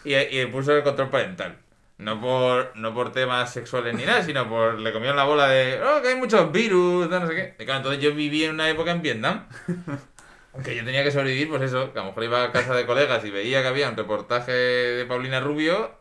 y, 0.04 0.16
y 0.16 0.38
le 0.44 0.48
puso 0.48 0.76
el 0.76 0.84
control 0.84 1.10
parental. 1.10 1.58
No 1.98 2.20
por, 2.20 2.72
no 2.76 2.94
por 2.96 3.12
temas 3.12 3.54
sexuales 3.54 3.94
ni 3.94 4.06
nada, 4.06 4.24
sino 4.24 4.50
por 4.50 4.80
le 4.80 4.92
comieron 4.92 5.16
la 5.16 5.24
bola 5.24 5.48
de, 5.48 5.80
oh, 5.84 6.02
que 6.02 6.08
hay 6.10 6.16
muchos 6.16 6.52
virus, 6.52 7.08
no 7.10 7.28
sé 7.28 7.36
qué. 7.36 7.56
Y 7.60 7.66
claro, 7.66 7.78
entonces 7.82 8.02
yo 8.04 8.14
viví 8.16 8.44
en 8.44 8.52
una 8.56 8.68
época 8.70 8.90
en 8.92 9.02
Vietnam. 9.04 9.46
Aunque 10.54 10.76
yo 10.76 10.84
tenía 10.84 11.04
que 11.04 11.12
sobrevivir, 11.12 11.48
pues 11.48 11.62
eso, 11.62 11.94
que 11.94 12.00
a 12.00 12.02
lo 12.02 12.10
mejor 12.10 12.24
iba 12.26 12.44
a 12.44 12.52
casa 12.52 12.74
de 12.74 12.86
colegas 12.86 13.24
y 13.24 13.30
veía 13.32 13.62
que 13.62 13.68
había 13.70 13.88
un 13.88 13.96
reportaje 13.96 14.52
de 14.52 15.06
Paulina 15.06 15.40
Rubio 15.40 15.92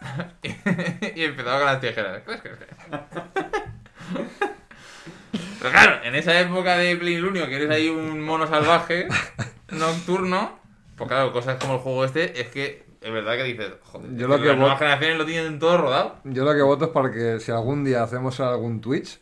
y, 0.42 1.22
empezaba 1.22 1.58
con 1.58 1.66
las 1.66 1.80
tijeras. 1.80 2.22
Pero 5.60 5.72
claro, 5.72 6.02
en 6.04 6.14
esa 6.14 6.40
época 6.40 6.76
de 6.78 6.96
plenilunio, 6.96 7.46
que 7.46 7.56
eres 7.56 7.70
ahí 7.70 7.88
un 7.88 8.22
mono 8.22 8.46
salvaje 8.46 9.08
nocturno, 9.70 10.58
pues 10.96 11.08
claro, 11.08 11.32
cosas 11.32 11.56
como 11.60 11.74
el 11.74 11.80
juego 11.80 12.04
este, 12.04 12.40
es 12.40 12.48
que 12.48 12.84
es 13.00 13.12
verdad 13.12 13.36
que 13.36 13.44
dices, 13.44 13.72
joder, 13.82 14.16
Yo 14.16 14.28
lo 14.28 14.40
que 14.40 14.48
las 14.48 14.58
nuevas 14.58 14.78
generaciones 14.78 15.18
lo 15.18 15.26
tienen 15.26 15.58
todo 15.58 15.78
rodado. 15.78 16.16
Yo 16.24 16.44
lo 16.44 16.54
que 16.54 16.62
voto 16.62 16.86
es 16.86 16.90
para 16.90 17.10
que 17.10 17.40
si 17.40 17.52
algún 17.52 17.84
día 17.84 18.02
hacemos 18.02 18.40
algún 18.40 18.80
Twitch, 18.80 19.20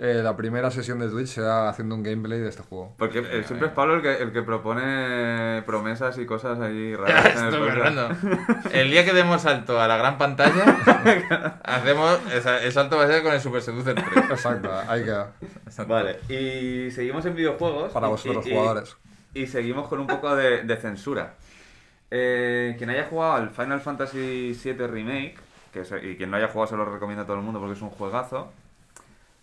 eh, 0.00 0.20
la 0.22 0.36
primera 0.36 0.70
sesión 0.70 1.00
de 1.00 1.08
Twitch 1.08 1.26
sea 1.28 1.68
haciendo 1.68 1.94
un 1.96 2.02
gameplay 2.04 2.38
de 2.38 2.48
este 2.48 2.62
juego. 2.62 2.94
Porque 2.98 3.18
eh, 3.18 3.42
siempre 3.44 3.66
es 3.68 3.74
Pablo 3.74 3.96
el 3.96 4.02
que, 4.02 4.14
el 4.22 4.32
que 4.32 4.42
propone 4.42 5.62
promesas 5.66 6.16
y 6.18 6.24
cosas 6.26 6.60
ahí 6.60 6.92
Ya 6.92 6.96
raras 6.98 7.36
en 7.36 7.54
el. 7.54 8.72
El 8.72 8.90
día 8.92 9.04
que 9.04 9.12
demos 9.12 9.42
salto 9.42 9.80
a 9.80 9.88
la 9.88 9.96
gran 9.96 10.16
pantalla, 10.18 11.58
hacemos. 11.64 12.18
esa- 12.32 12.62
El 12.62 12.72
salto 12.72 12.96
va 12.96 13.04
a 13.04 13.06
ser 13.08 13.22
con 13.22 13.32
el 13.32 13.40
Super 13.40 13.60
Seducer 13.60 13.94
3. 13.94 14.30
Exacto, 14.30 14.70
ahí 14.88 15.02
queda. 15.04 15.32
Vale, 15.86 16.20
y 16.28 16.90
seguimos 16.92 17.24
en 17.26 17.34
videojuegos. 17.34 17.92
Para 17.92 18.06
vosotros, 18.08 18.46
y- 18.46 18.50
y- 18.50 18.52
jugadores. 18.54 18.96
Y 19.34 19.46
seguimos 19.46 19.88
con 19.88 20.00
un 20.00 20.06
poco 20.06 20.34
de, 20.36 20.62
de 20.62 20.76
censura. 20.76 21.34
Eh, 22.10 22.74
quien 22.78 22.88
haya 22.90 23.04
jugado 23.04 23.34
al 23.34 23.50
Final 23.50 23.80
Fantasy 23.80 24.58
VII 24.64 24.86
Remake, 24.86 25.36
que 25.72 25.82
y 26.10 26.16
quien 26.16 26.30
no 26.30 26.36
haya 26.38 26.48
jugado 26.48 26.70
se 26.70 26.76
lo 26.76 26.84
recomiendo 26.86 27.22
a 27.22 27.26
todo 27.26 27.36
el 27.36 27.42
mundo 27.42 27.60
porque 27.60 27.74
es 27.74 27.82
un 27.82 27.90
juegazo. 27.90 28.50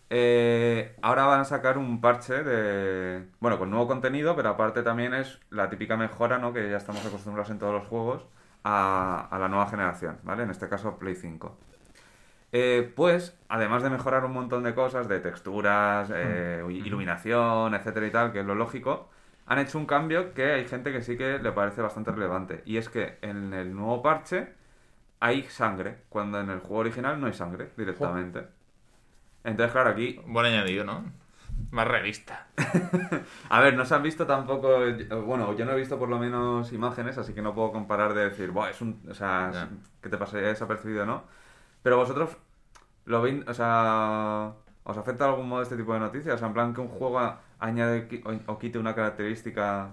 Eh, 0.10 0.96
ahora 1.02 1.26
van 1.26 1.42
a 1.42 1.46
sacar 1.46 1.78
un 1.78 2.02
parche 2.02 2.44
de. 2.44 3.28
Bueno, 3.40 3.58
con 3.60 3.70
nuevo 3.70 3.88
contenido, 3.88 4.36
pero 4.36 4.50
aparte 4.50 4.84
también 4.84 5.14
es 5.14 5.40
la 5.50 5.70
típica 5.70 5.98
mejora, 5.98 6.38
¿no? 6.38 6.54
Que 6.54 6.70
ya 6.70 6.78
estamos 6.78 7.06
acostumbrados 7.06 7.50
en 7.52 7.60
todos 7.60 7.74
los 7.74 7.88
juegos 7.88 8.26
a, 8.64 9.28
a 9.32 9.40
la 9.40 9.48
nueva 9.50 9.68
generación, 9.68 10.20
¿vale? 10.24 10.44
En 10.44 10.50
este 10.52 10.70
caso, 10.70 10.98
Play 10.98 11.16
5. 11.16 11.58
Eh, 12.58 12.94
pues, 12.96 13.38
además 13.50 13.84
de 13.84 13.90
mejorar 13.90 14.24
un 14.24 14.32
montón 14.32 14.64
de 14.64 14.74
cosas, 14.74 15.10
de 15.10 15.20
texturas, 15.20 16.10
eh, 16.14 16.64
iluminación, 16.70 17.74
etcétera 17.76 18.08
y 18.08 18.12
tal, 18.12 18.32
que 18.32 18.40
es 18.40 18.46
lo 18.46 18.56
lógico, 18.56 19.10
han 19.46 19.60
hecho 19.60 19.78
un 19.78 19.86
cambio 19.86 20.34
que 20.34 20.54
hay 20.54 20.66
gente 20.66 20.94
que 20.94 21.02
sí 21.02 21.18
que 21.18 21.38
le 21.40 21.52
parece 21.52 21.82
bastante 21.82 22.12
relevante. 22.12 22.62
Y 22.66 22.78
es 22.78 22.88
que 22.88 23.18
en 23.22 23.54
el 23.54 23.76
nuevo 23.76 24.02
parche 24.02 24.54
hay 25.20 25.44
sangre, 25.44 25.98
cuando 26.08 26.40
en 26.40 26.50
el 26.50 26.60
juego 26.60 26.78
original 26.78 27.20
no 27.20 27.28
hay 27.28 27.34
sangre 27.34 27.72
directamente. 27.76 28.48
Entonces, 29.46 29.72
claro, 29.72 29.92
aquí 29.92 30.20
Buen 30.28 30.46
añadido, 30.48 30.84
¿no? 30.84 31.06
Más 31.72 31.88
realista. 31.88 32.48
A 33.50 33.62
ver, 33.62 33.76
no 33.78 33.86
se 33.86 33.96
han 33.96 34.04
visto 34.04 34.26
tampoco, 34.28 34.78
bueno, 35.26 35.54
yo 35.56 35.64
no 35.66 35.72
he 35.72 35.76
visto 35.78 35.98
por 35.98 36.10
lo 36.10 36.20
menos 36.20 36.74
imágenes, 36.74 37.18
así 37.18 37.34
que 37.34 37.42
no 37.42 37.56
puedo 37.56 37.72
comparar 37.72 38.14
de 38.14 38.30
decir, 38.30 38.52
Buah, 38.52 38.72
es 38.72 38.82
un, 38.82 39.02
o 39.10 39.14
sea, 39.14 39.52
Ya. 39.54 39.70
que 40.02 40.10
te 40.10 40.18
pasaría 40.18 40.50
desapercibido 40.50 41.06
no. 41.06 41.24
Pero 41.82 41.98
vosotros 41.98 42.36
lo 43.06 43.22
veis, 43.22 43.48
o 43.48 43.54
sea, 43.54 44.52
¿os 44.84 44.98
afecta 44.98 45.24
de 45.26 45.30
algún 45.32 45.48
modo 45.48 45.62
este 45.62 45.78
tipo 45.78 45.94
de 45.94 46.00
noticias? 46.02 46.36
O 46.36 46.38
sea, 46.38 46.48
en 46.48 46.54
plan 46.54 46.74
que 46.74 46.82
un 46.82 46.90
juego 46.90 47.38
añade 47.60 48.22
o 48.48 48.60
quite 48.60 48.78
una 48.80 48.94
característica... 48.94 49.92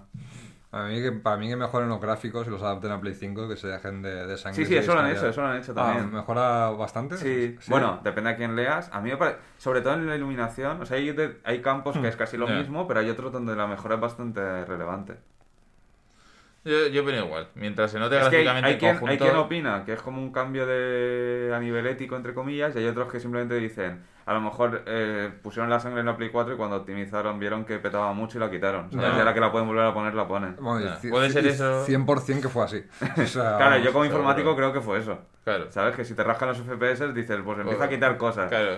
A 0.73 0.85
mí 0.87 1.01
que, 1.01 1.11
para 1.11 1.37
mí 1.37 1.47
que 1.47 1.55
mejoren 1.55 1.87
los 1.87 2.01
gráficos 2.01 2.47
y 2.47 2.49
los 2.49 2.61
adapten 2.63 2.91
a 2.91 2.99
Play 2.99 3.13
5, 3.13 3.47
que 3.47 3.55
se 3.55 3.67
dejen 3.67 4.01
de, 4.01 4.25
de 4.25 4.37
sangre. 4.37 4.55
Sí, 4.55 4.65
sí, 4.65 4.75
eso 4.75 4.95
lo 4.95 5.01
han 5.01 5.11
hecho, 5.11 5.27
eso 5.27 5.41
lo 5.41 5.47
han 5.47 5.57
hecho 5.57 5.71
Ah, 5.73 5.75
también. 5.75 6.11
¿Mejora 6.11 6.69
bastante? 6.71 7.15
Sí, 7.17 7.55
bueno, 7.67 7.99
depende 8.03 8.31
a 8.31 8.35
quién 8.35 8.55
leas. 8.55 8.89
A 8.91 8.99
mí 8.99 9.11
me 9.11 9.17
parece, 9.17 9.37
sobre 9.57 9.81
todo 9.81 9.93
en 9.93 10.07
la 10.07 10.15
iluminación, 10.15 10.81
o 10.81 10.85
sea, 10.87 10.97
hay, 10.97 11.11
de- 11.11 11.39
hay 11.43 11.61
campos 11.61 11.95
que 11.97 12.07
es 12.07 12.15
casi 12.15 12.37
lo 12.37 12.47
mismo, 12.57 12.87
pero 12.87 13.01
hay 13.01 13.09
otros 13.11 13.31
donde 13.31 13.55
la 13.55 13.67
mejora 13.67 13.95
es 13.95 14.01
bastante 14.01 14.65
relevante. 14.65 15.17
Yo, 16.65 16.87
yo 16.87 17.01
opino 17.03 17.25
igual. 17.25 17.47
Mientras 17.55 17.91
se 17.91 17.99
note 17.99 18.17
Es 18.19 18.27
que 18.29 18.37
hay, 18.37 18.43
gráficamente 18.43 18.67
hay 18.67 18.73
el 18.73 18.79
quien, 18.79 18.91
conjunto. 18.93 19.11
hay 19.11 19.17
quien 19.17 19.35
opina 19.35 19.83
que 19.85 19.93
es 19.93 20.01
como 20.01 20.21
un 20.21 20.31
cambio 20.31 20.65
de 20.65 21.51
a 21.53 21.59
nivel 21.59 21.85
ético, 21.87 22.15
entre 22.15 22.33
comillas, 22.33 22.73
y 22.75 22.79
hay 22.79 22.87
otros 22.87 23.11
que 23.11 23.19
simplemente 23.19 23.55
dicen, 23.55 24.01
a 24.25 24.33
lo 24.33 24.39
mejor 24.39 24.83
eh, 24.85 25.29
pusieron 25.41 25.69
la 25.69 25.81
sangre 25.81 25.99
en 25.99 26.05
la 26.05 26.15
Play 26.15 26.29
4 26.29 26.53
y 26.53 26.57
cuando 26.57 26.77
optimizaron 26.77 27.37
vieron 27.37 27.65
que 27.65 27.79
petaba 27.79 28.13
mucho 28.13 28.37
y 28.37 28.41
la 28.41 28.49
quitaron. 28.49 28.89
Ya. 28.91 29.01
Y 29.01 29.19
ahora 29.19 29.33
que 29.33 29.41
la 29.41 29.51
pueden 29.51 29.67
volver 29.67 29.83
a 29.85 29.93
poner, 29.93 30.13
la 30.13 30.25
ponen. 30.25 30.55
Bueno, 30.57 30.89
puede 31.09 31.29
ser 31.31 31.45
eso. 31.47 31.85
100% 31.85 32.41
que 32.41 32.47
fue 32.49 32.63
así. 32.63 32.83
O 33.21 33.25
sea, 33.27 33.57
Claro, 33.57 33.77
yo 33.83 33.91
como 33.91 34.05
informático 34.05 34.55
creo 34.55 34.71
que 34.71 34.79
fue 34.79 34.99
eso. 34.99 35.19
Claro. 35.43 35.69
¿Sabes? 35.69 35.95
Que 35.97 36.05
si 36.05 36.13
te 36.13 36.23
rascan 36.23 36.47
los 36.49 36.59
FPS 36.59 37.13
dices, 37.13 37.39
pues 37.43 37.59
empieza 37.59 37.83
a 37.83 37.87
Pues, 37.87 37.89
quitar 37.89 38.17
cosas. 38.17 38.47
Claro. 38.49 38.77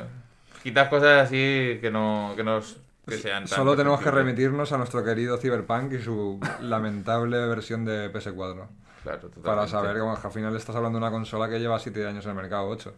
Quitas 0.63 0.89
cosas 0.89 1.21
así 1.27 1.77
que 1.79 1.91
no. 1.91 2.33
que, 2.35 2.43
nos, 2.43 2.81
que 3.07 3.17
sean 3.17 3.43
tan 3.45 3.47
Solo 3.47 3.75
tenemos 3.75 4.01
que 4.01 4.11
remitirnos 4.11 4.71
a 4.71 4.77
nuestro 4.77 5.03
querido 5.03 5.37
Cyberpunk 5.37 5.93
y 5.93 5.99
su 6.01 6.39
lamentable 6.61 7.37
versión 7.47 7.85
de 7.85 8.11
PS4. 8.11 8.67
Claro, 9.03 9.19
totalmente. 9.19 9.41
Para 9.41 9.67
saber 9.67 9.95
que 9.95 10.01
bueno, 10.01 10.19
que 10.19 10.27
al 10.27 10.33
final 10.33 10.55
estás 10.55 10.75
hablando 10.75 10.97
de 10.99 11.03
una 11.05 11.11
consola 11.11 11.47
que 11.49 11.59
lleva 11.59 11.77
7 11.79 12.07
años 12.07 12.25
en 12.25 12.31
el 12.31 12.35
mercado, 12.37 12.67
8. 12.67 12.93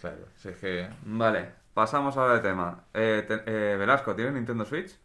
Claro, 0.00 0.16
si 0.36 0.48
es 0.48 0.56
que. 0.56 0.88
Vale, 1.04 1.50
pasamos 1.74 2.16
ahora 2.16 2.34
de 2.34 2.40
tema. 2.40 2.84
Eh, 2.94 3.24
te- 3.28 3.42
eh, 3.46 3.76
Velasco, 3.76 4.14
¿tienes 4.14 4.32
Nintendo 4.34 4.64
Switch? 4.64 4.96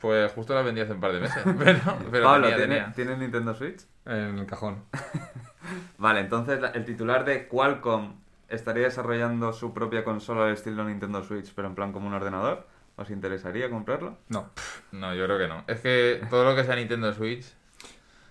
Pues 0.00 0.30
justo 0.32 0.54
la 0.54 0.62
vendí 0.62 0.80
hace 0.80 0.92
un 0.92 1.00
par 1.00 1.12
de 1.12 1.20
meses. 1.20 1.42
Pero, 1.58 1.80
pero 2.12 2.24
Pablo, 2.24 2.42
tenía, 2.48 2.56
¿tiene- 2.56 2.74
tenía. 2.76 2.92
¿tienes 2.92 3.18
Nintendo 3.18 3.54
Switch? 3.54 3.80
En 4.06 4.38
el 4.38 4.46
cajón. 4.46 4.84
Vale, 5.98 6.20
entonces 6.20 6.60
el 6.74 6.84
titular 6.84 7.24
de 7.24 7.48
Qualcomm 7.48 8.14
estaría 8.48 8.84
desarrollando 8.84 9.52
su 9.52 9.74
propia 9.74 10.04
consola 10.04 10.44
al 10.46 10.52
estilo 10.52 10.84
Nintendo 10.84 11.22
Switch, 11.24 11.52
pero 11.54 11.68
en 11.68 11.74
plan 11.74 11.92
como 11.92 12.06
un 12.06 12.14
ordenador. 12.14 12.66
¿Os 12.98 13.10
interesaría 13.10 13.70
comprarlo? 13.70 14.18
No. 14.28 14.50
No, 14.92 15.14
yo 15.14 15.24
creo 15.24 15.38
que 15.38 15.48
no. 15.48 15.64
Es 15.66 15.80
que 15.80 16.20
todo 16.28 16.44
lo 16.44 16.54
que 16.56 16.64
sea 16.64 16.74
Nintendo 16.76 17.12
Switch. 17.12 17.46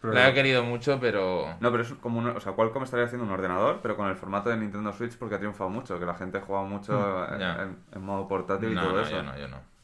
Pero- 0.01 0.13
La 0.13 0.30
he 0.30 0.34
querido 0.34 0.63
mucho, 0.63 0.99
pero. 0.99 1.55
No, 1.59 1.72
pero 1.72 1.82
es 1.84 1.91
como 1.93 2.20
un, 2.20 2.28
o 2.28 2.39
sea, 2.39 2.51
Qualcomm 2.53 2.84
estaría 2.84 3.05
haciendo 3.05 3.26
un 3.26 3.32
ordenador, 3.32 3.80
pero 3.82 3.95
con 3.97 4.07
el 4.09 4.15
formato 4.15 4.49
de 4.49 4.57
Nintendo 4.57 4.93
Switch 4.93 5.18
porque 5.18 5.36
ha 5.36 5.39
triunfado 5.39 5.70
mucho, 5.70 5.99
que 5.99 6.05
la 6.05 6.13
gente 6.13 6.39
juega 6.39 6.63
mucho 6.63 6.93
en, 7.34 7.39
ya. 7.39 7.63
en- 7.63 7.78
en 7.95 8.01
modo 8.03 8.28
portátil 8.28 8.74
y 8.74 8.76
todo 8.76 8.91
no, 8.93 8.99
eso. 9.01 9.11
yo 9.11 9.24
no, 9.24 9.38
yo 9.38 9.47
no. 9.47 9.78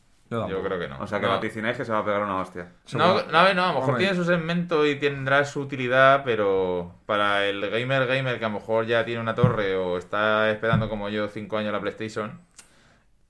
Yo 0.49 0.63
creo 0.63 0.79
que 0.79 0.87
no. 0.87 0.99
O 0.99 1.05
sea, 1.05 1.19
que 1.19 1.27
no. 1.27 1.33
vaticináis 1.33 1.77
que 1.77 1.85
se 1.85 1.91
va 1.91 1.99
a 1.99 2.05
pegar 2.05 2.23
una 2.23 2.37
hostia. 2.41 2.67
No, 2.93 3.21
no, 3.23 3.37
a 3.37 3.43
ver, 3.43 3.55
no, 3.55 3.63
a 3.65 3.67
lo 3.67 3.73
mejor 3.73 3.89
Hombre. 3.91 4.03
tiene 4.03 4.15
su 4.17 4.25
segmento 4.25 4.83
y 4.85 4.95
tendrá 4.95 5.45
su 5.45 5.59
utilidad, 5.61 6.23
pero 6.25 6.95
para 7.05 7.45
el 7.45 7.61
gamer 7.69 8.07
gamer 8.07 8.39
que 8.39 8.45
a 8.45 8.47
lo 8.49 8.55
mejor 8.55 8.85
ya 8.87 9.05
tiene 9.05 9.21
una 9.21 9.35
torre 9.35 9.75
o 9.75 9.95
está 9.97 10.49
esperando 10.49 10.89
como 10.89 11.09
yo 11.09 11.27
cinco 11.27 11.57
años 11.57 11.71
la 11.71 11.79
PlayStation, 11.81 12.39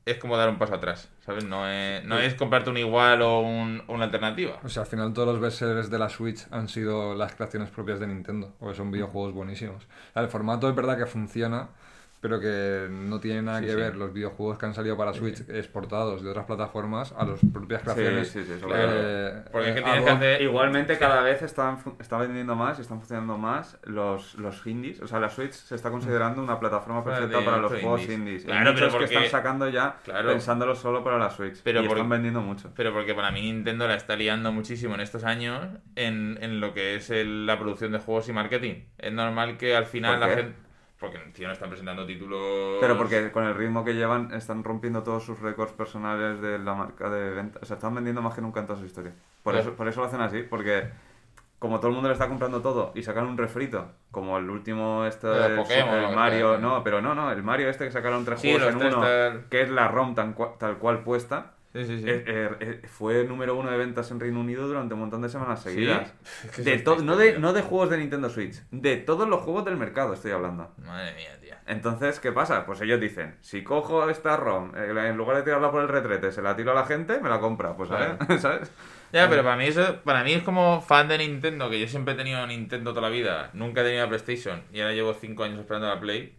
es 0.05 0.17
como 0.17 0.35
dar 0.37 0.49
un 0.49 0.57
paso 0.57 0.75
atrás, 0.75 1.09
¿sabes? 1.25 1.45
No 1.45 1.67
es, 1.67 2.03
no 2.05 2.19
es 2.19 2.33
comprarte 2.35 2.69
un 2.69 2.77
igual 2.77 3.21
o 3.21 3.39
un- 3.39 3.83
una 3.87 4.05
alternativa. 4.05 4.59
O 4.63 4.69
sea, 4.69 4.83
al 4.83 4.87
final 4.89 5.13
todos 5.13 5.27
los 5.27 5.39
bestsellers 5.39 5.89
de 5.89 5.99
la 5.99 6.09
Switch 6.09 6.45
han 6.51 6.67
sido 6.67 7.15
las 7.15 7.33
creaciones 7.35 7.69
propias 7.69 7.99
de 7.99 8.07
Nintendo, 8.07 8.53
porque 8.59 8.75
son 8.75 8.91
videojuegos 8.91 9.33
buenísimos. 9.33 9.87
El 10.15 10.27
formato 10.27 10.67
es 10.69 10.75
verdad 10.75 10.97
que 10.97 11.05
funciona, 11.05 11.69
pero 12.24 12.39
que 12.39 12.88
no 12.89 13.19
tiene 13.19 13.41
nada 13.41 13.59
Sí, 13.59 13.65
que 13.65 13.71
sí. 13.71 13.78
ver 13.78 13.97
los 13.97 14.13
videojuegos 14.13 14.57
que 14.57 14.65
han 14.65 14.74
salido 14.74 14.95
para 14.95 15.11
Switch 15.13 15.41
exportados 15.49 16.24
de 16.24 16.30
otras 16.30 16.45
plataformas 16.45 17.13
a 17.17 17.26
las 17.26 17.41
propias 17.51 17.82
creaciones. 17.84 18.30
sí, 18.30 18.43
sí, 18.45 18.53
eso 18.53 18.65
Claro. 18.65 18.91
Eh, 18.93 19.43
Porque 19.51 19.67
es 19.67 19.74
que 19.74 19.80
eh, 19.82 19.84
tienes 19.84 19.93
algo- 19.99 20.05
que 20.05 20.11
hacer. 20.28 20.41
Igualmente 20.41 20.97
cada 20.97 21.21
vez 21.21 21.41
están, 21.41 21.78
están 21.99 22.21
vendiendo 22.21 22.55
más 22.55 22.80
y 22.80 22.82
están 22.82 22.99
funcionando 22.99 23.38
más 23.38 23.78
los, 23.84 24.36
los 24.36 24.65
indies. 24.65 25.01
O 25.01 25.07
sea, 25.07 25.19
la 25.19 25.30
Switch 25.30 25.51
se 25.51 25.76
está 25.76 25.91
considerando 25.91 26.41
una 26.41 26.59
plataforma 26.61 27.03
Para 27.03 27.17
perfecta 27.17 27.39
de 27.39 27.45
para 27.45 27.57
los 27.57 27.71
juegos 27.74 28.01
indies. 28.03 28.17
indies. 28.19 28.45
Claro, 28.45 28.59
Hay 28.69 28.76
pero 28.76 28.88
muchos 28.88 28.93
que 28.93 28.99
porque- 29.15 29.26
están 29.26 29.30
sacando 29.41 29.67
ya 29.67 29.97
Claro. 30.05 30.30
pensándolo 30.30 30.76
solo 30.76 31.03
para 31.03 31.17
la 31.17 31.30
Switch. 31.30 31.59
Pero 31.61 31.82
y 31.82 31.88
porque- 31.88 31.99
están 31.99 32.09
vendiendo 32.09 32.41
mucho. 32.41 32.71
Pero 32.74 32.93
porque 32.93 33.13
para 33.13 33.32
mí 33.32 33.41
Nintendo 33.41 33.86
la 33.86 33.95
está 33.95 34.15
liando 34.15 34.53
muchísimo 34.53 34.95
en 34.95 35.01
estos 35.01 35.26
años 35.26 35.67
en, 35.97 36.38
en 36.41 36.61
lo 36.61 36.74
que 36.74 36.95
es 36.95 37.09
el- 37.09 37.45
la 37.45 37.59
producción 37.59 37.91
de 37.91 37.99
juegos 37.99 38.30
y 38.30 38.32
marketing. 38.32 38.76
Es 38.97 39.11
normal 39.11 39.57
que 39.57 39.76
al 39.76 39.86
final 39.86 40.19
¿Por 40.19 40.30
la 40.30 40.36
gente... 40.36 40.62
Porque, 41.03 41.19
tío, 41.33 41.47
no 41.47 41.53
están 41.53 41.67
presentando 41.69 42.05
títulos... 42.05 42.77
Pero 42.79 42.97
porque 42.97 43.29
con 43.31 43.43
el 43.43 43.53
ritmo 43.55 43.83
que 43.83 43.93
llevan 43.93 44.33
están 44.33 44.63
rompiendo 44.63 45.03
todos 45.03 45.23
sus 45.25 45.37
récords 45.39 45.73
personales 45.73 46.39
de 46.41 46.57
la 46.59 46.73
marca 46.75 47.09
de 47.09 47.31
venta. 47.31 47.59
O 47.61 47.65
sea, 47.65 47.75
están 47.75 47.93
vendiendo 47.93 48.21
más 48.21 48.33
que 48.33 48.41
nunca 48.41 48.61
en 48.61 48.67
toda 48.67 48.79
su 48.79 48.85
historia. 48.85 49.11
Por, 49.43 49.53
Claro. 49.53 49.67
eso, 49.67 49.75
por 49.77 49.87
eso 49.89 49.99
lo 49.99 50.07
hacen 50.07 50.21
así, 50.21 50.43
porque 50.43 50.89
como 51.59 51.79
todo 51.79 51.89
el 51.89 51.93
mundo 51.95 52.07
le 52.09 52.13
está 52.13 52.27
comprando 52.29 52.61
todo 52.61 52.91
y 52.95 53.03
sacan 53.03 53.25
un 53.25 53.37
refrito, 53.37 53.85
como 54.11 54.37
el 54.37 54.49
último 54.49 55.05
este 55.05 55.27
De 55.27 55.39
del 55.49 55.55
Pokémon, 55.57 55.93
el 55.95 56.15
Mario, 56.15 56.57
no, 56.57 56.83
pero 56.83 57.01
no, 57.01 57.13
no, 57.15 57.31
el 57.31 57.43
Mario 57.43 57.69
este 57.69 57.85
que 57.85 57.91
sacaron 57.91 58.23
tres 58.25 58.39
Sí, 58.41 58.51
juegos 58.53 58.69
en 58.73 58.87
uno, 58.87 59.01
tal- 59.01 59.45
que 59.49 59.61
es 59.61 59.69
la 59.69 59.87
ROM 59.89 60.15
tan 60.15 60.35
tal 60.57 60.77
cual 60.77 61.03
puesta, 61.03 61.51
Sí, 61.74 61.86
sí, 61.86 61.99
sí. 61.99 62.05
eh, 62.07 62.24
eh, 62.28 62.49
eh, 62.59 62.82
fue 62.88 63.24
número 63.24 63.55
uno 63.55 63.71
de 63.71 63.78
ventas 63.78 64.11
en 64.11 64.19
Reino 64.19 64.39
Unido 64.39 64.67
durante 64.67 64.93
un 64.93 64.99
montón 64.99 65.24
de 65.24 65.30
semanas 65.30 65.63
seguidas. 65.63 66.13
Es 66.43 66.51
que 66.51 66.61
De 66.61 66.78
to- 66.78 66.97
no, 66.99 67.17
de, 67.17 67.39
no 67.39 67.51
de 67.51 67.63
juegos 67.63 67.89
de 67.89 67.97
Nintendo 67.97 68.30
Switch, 68.30 68.61
de 68.69 68.97
todos 68.97 69.28
los 69.28 69.41
juegos 69.41 69.65
del 69.65 69.78
mercado 69.78 70.13
estoy 70.13 70.32
hablando. 70.32 70.71
Madre 70.78 71.15
mía, 71.15 71.38
tío. 71.41 71.55
Entonces, 71.65 72.19
¿qué 72.19 72.32
pasa? 72.32 72.65
Pues 72.67 72.80
ellos 72.82 72.99
dicen, 72.99 73.38
si 73.41 73.63
cojo 73.63 74.07
esta 74.09 74.38
ROM, 74.38 74.74
en 74.76 75.17
lugar 75.17 75.38
de 75.38 75.43
tirarla 75.43 75.71
por 75.71 75.82
el 75.82 75.88
retrete, 75.88 76.32
se 76.32 76.41
la 76.43 76.55
tiro 76.55 76.71
a 76.71 76.76
la 76.76 76.86
gente, 76.86 77.19
me 77.21 77.30
la 77.30 77.39
compra. 77.39 77.76
Pues. 77.76 77.89
¿sabes? 77.89 78.17
¿sabes? 78.41 78.71
Ya, 79.11 79.28
pero 79.30 79.43
para 79.43 79.55
mí 79.57 79.65
eso, 79.65 79.97
para 80.03 80.24
mí 80.24 80.34
es 80.34 80.43
como 80.43 80.82
fan 80.82 81.07
de 81.07 81.17
Nintendo, 81.19 81.69
que 81.69 81.80
yo 81.80 81.88
siempre 81.88 82.13
he 82.13 82.17
tenido 82.17 82.45
Nintendo 82.47 82.91
toda 82.93 83.03
la 83.09 83.09
vida, 83.15 83.49
nunca 83.53 83.82
he 83.82 83.84
tenido 83.84 84.03
la 84.03 84.09
PlayStation 84.09 84.63
y 84.74 84.82
ahora 84.82 84.93
llevo 84.93 85.13
5 85.13 85.43
años 85.43 85.59
esperando 85.59 85.88
la 85.88 85.99
Play. 85.99 86.36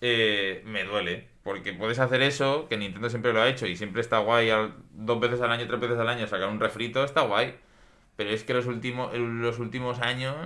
eh, 0.00 0.62
me 0.66 0.84
duele. 0.84 1.28
Porque 1.44 1.72
puedes 1.74 1.98
hacer 2.00 2.22
eso, 2.22 2.66
que 2.68 2.76
Nintendo 2.76 3.08
siempre 3.10 3.32
lo 3.32 3.40
ha 3.42 3.48
hecho 3.48 3.66
y 3.66 3.76
siempre 3.76 4.00
está 4.00 4.18
guay, 4.18 4.50
al- 4.50 4.74
dos 4.92 5.20
veces 5.20 5.40
al 5.40 5.52
año, 5.52 5.66
tres 5.68 5.78
veces 5.78 5.98
al 5.98 6.08
año 6.08 6.26
sacar 6.26 6.48
un 6.48 6.58
refrito, 6.58 7.04
está 7.04 7.20
guay. 7.20 7.54
Pero 8.16 8.30
es 8.30 8.44
que 8.44 8.54
los 8.54 8.66
últimos, 8.66 9.12
los 9.18 9.58
últimos 9.58 9.98
años 10.00 10.36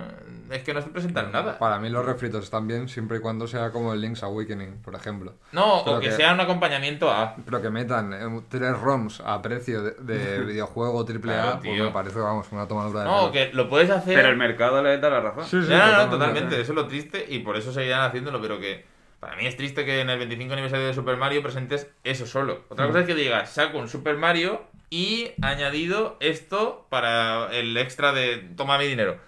es 0.49 0.63
que 0.63 0.73
no 0.73 0.81
se 0.81 0.89
presentan 0.89 1.31
nada. 1.31 1.59
Para 1.59 1.77
mí 1.77 1.87
los 1.89 2.03
refritos 2.03 2.43
están 2.45 2.67
bien 2.67 2.89
siempre 2.89 3.17
y 3.17 3.21
cuando 3.21 3.45
sea 3.45 3.69
como 3.71 3.93
el 3.93 4.01
Link's 4.01 4.23
Awakening, 4.23 4.81
por 4.81 4.95
ejemplo. 4.95 5.35
No, 5.51 5.83
Pero 5.85 5.97
o 5.97 5.99
que, 5.99 6.07
que- 6.07 6.13
sea 6.15 6.33
un 6.33 6.39
acompañamiento 6.39 7.11
a... 7.11 7.35
Pero 7.45 7.61
que 7.61 7.69
metan 7.69 8.11
eh, 8.11 8.41
tres 8.49 8.75
ROMs 8.79 9.21
a 9.23 9.39
precio 9.43 9.83
de, 9.83 9.91
de 9.91 10.39
videojuego 10.45 11.05
AAA, 11.07 11.19
Claro, 11.21 11.51
pues 11.61 11.75
tío. 11.75 11.83
me 11.85 11.91
parece, 11.91 12.17
vamos, 12.19 12.47
una 12.51 12.67
tomadura 12.67 13.01
de 13.01 13.05
No, 13.05 13.31
que 13.31 13.51
lo 13.53 13.69
puedes 13.69 13.91
hacer... 13.91 14.15
Pero 14.15 14.29
el 14.29 14.37
mercado 14.37 14.81
le 14.81 14.97
da 14.97 15.09
la 15.11 15.21
razón. 15.21 15.43
Sí, 15.45 15.61
sí, 15.61 15.69
No, 15.71 15.77
no, 15.77 15.85
no, 15.85 15.91
totalmente. 15.91 16.11
totalmente. 16.17 16.61
Eso 16.61 16.71
es 16.71 16.75
lo 16.75 16.87
triste 16.87 17.23
y 17.29 17.39
por 17.39 17.55
eso 17.55 17.71
seguirán 17.71 18.01
haciéndolo, 18.01 18.41
pero 18.41 18.59
que 18.59 18.83
para 19.19 19.35
mí 19.35 19.45
es 19.45 19.57
triste 19.57 19.85
que 19.85 20.01
en 20.01 20.09
el 20.09 20.17
25 20.17 20.53
aniversario 20.53 20.87
de 20.87 20.93
Super 20.93 21.17
Mario 21.17 21.41
presentes 21.43 21.89
eso 22.03 22.25
solo. 22.25 22.63
Otra 22.69 22.87
cosa 22.87 23.01
es 23.01 23.05
que 23.07 23.15
digas, 23.15 23.51
saco 23.51 23.77
un 23.77 23.87
Super 23.89 24.17
Mario 24.17 24.63
y 24.89 25.31
añadido 25.41 26.17
esto 26.19 26.87
para 26.89 27.53
el 27.55 27.75
extra 27.77 28.11
de 28.13 28.37
toma 28.55 28.77
mi 28.77 28.87
dinero. 28.87 29.19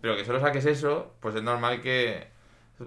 Pero 0.00 0.16
que 0.16 0.24
solo 0.24 0.40
saques 0.40 0.66
eso, 0.66 1.14
pues 1.20 1.34
es 1.34 1.42
normal 1.42 1.80
que 1.80 2.28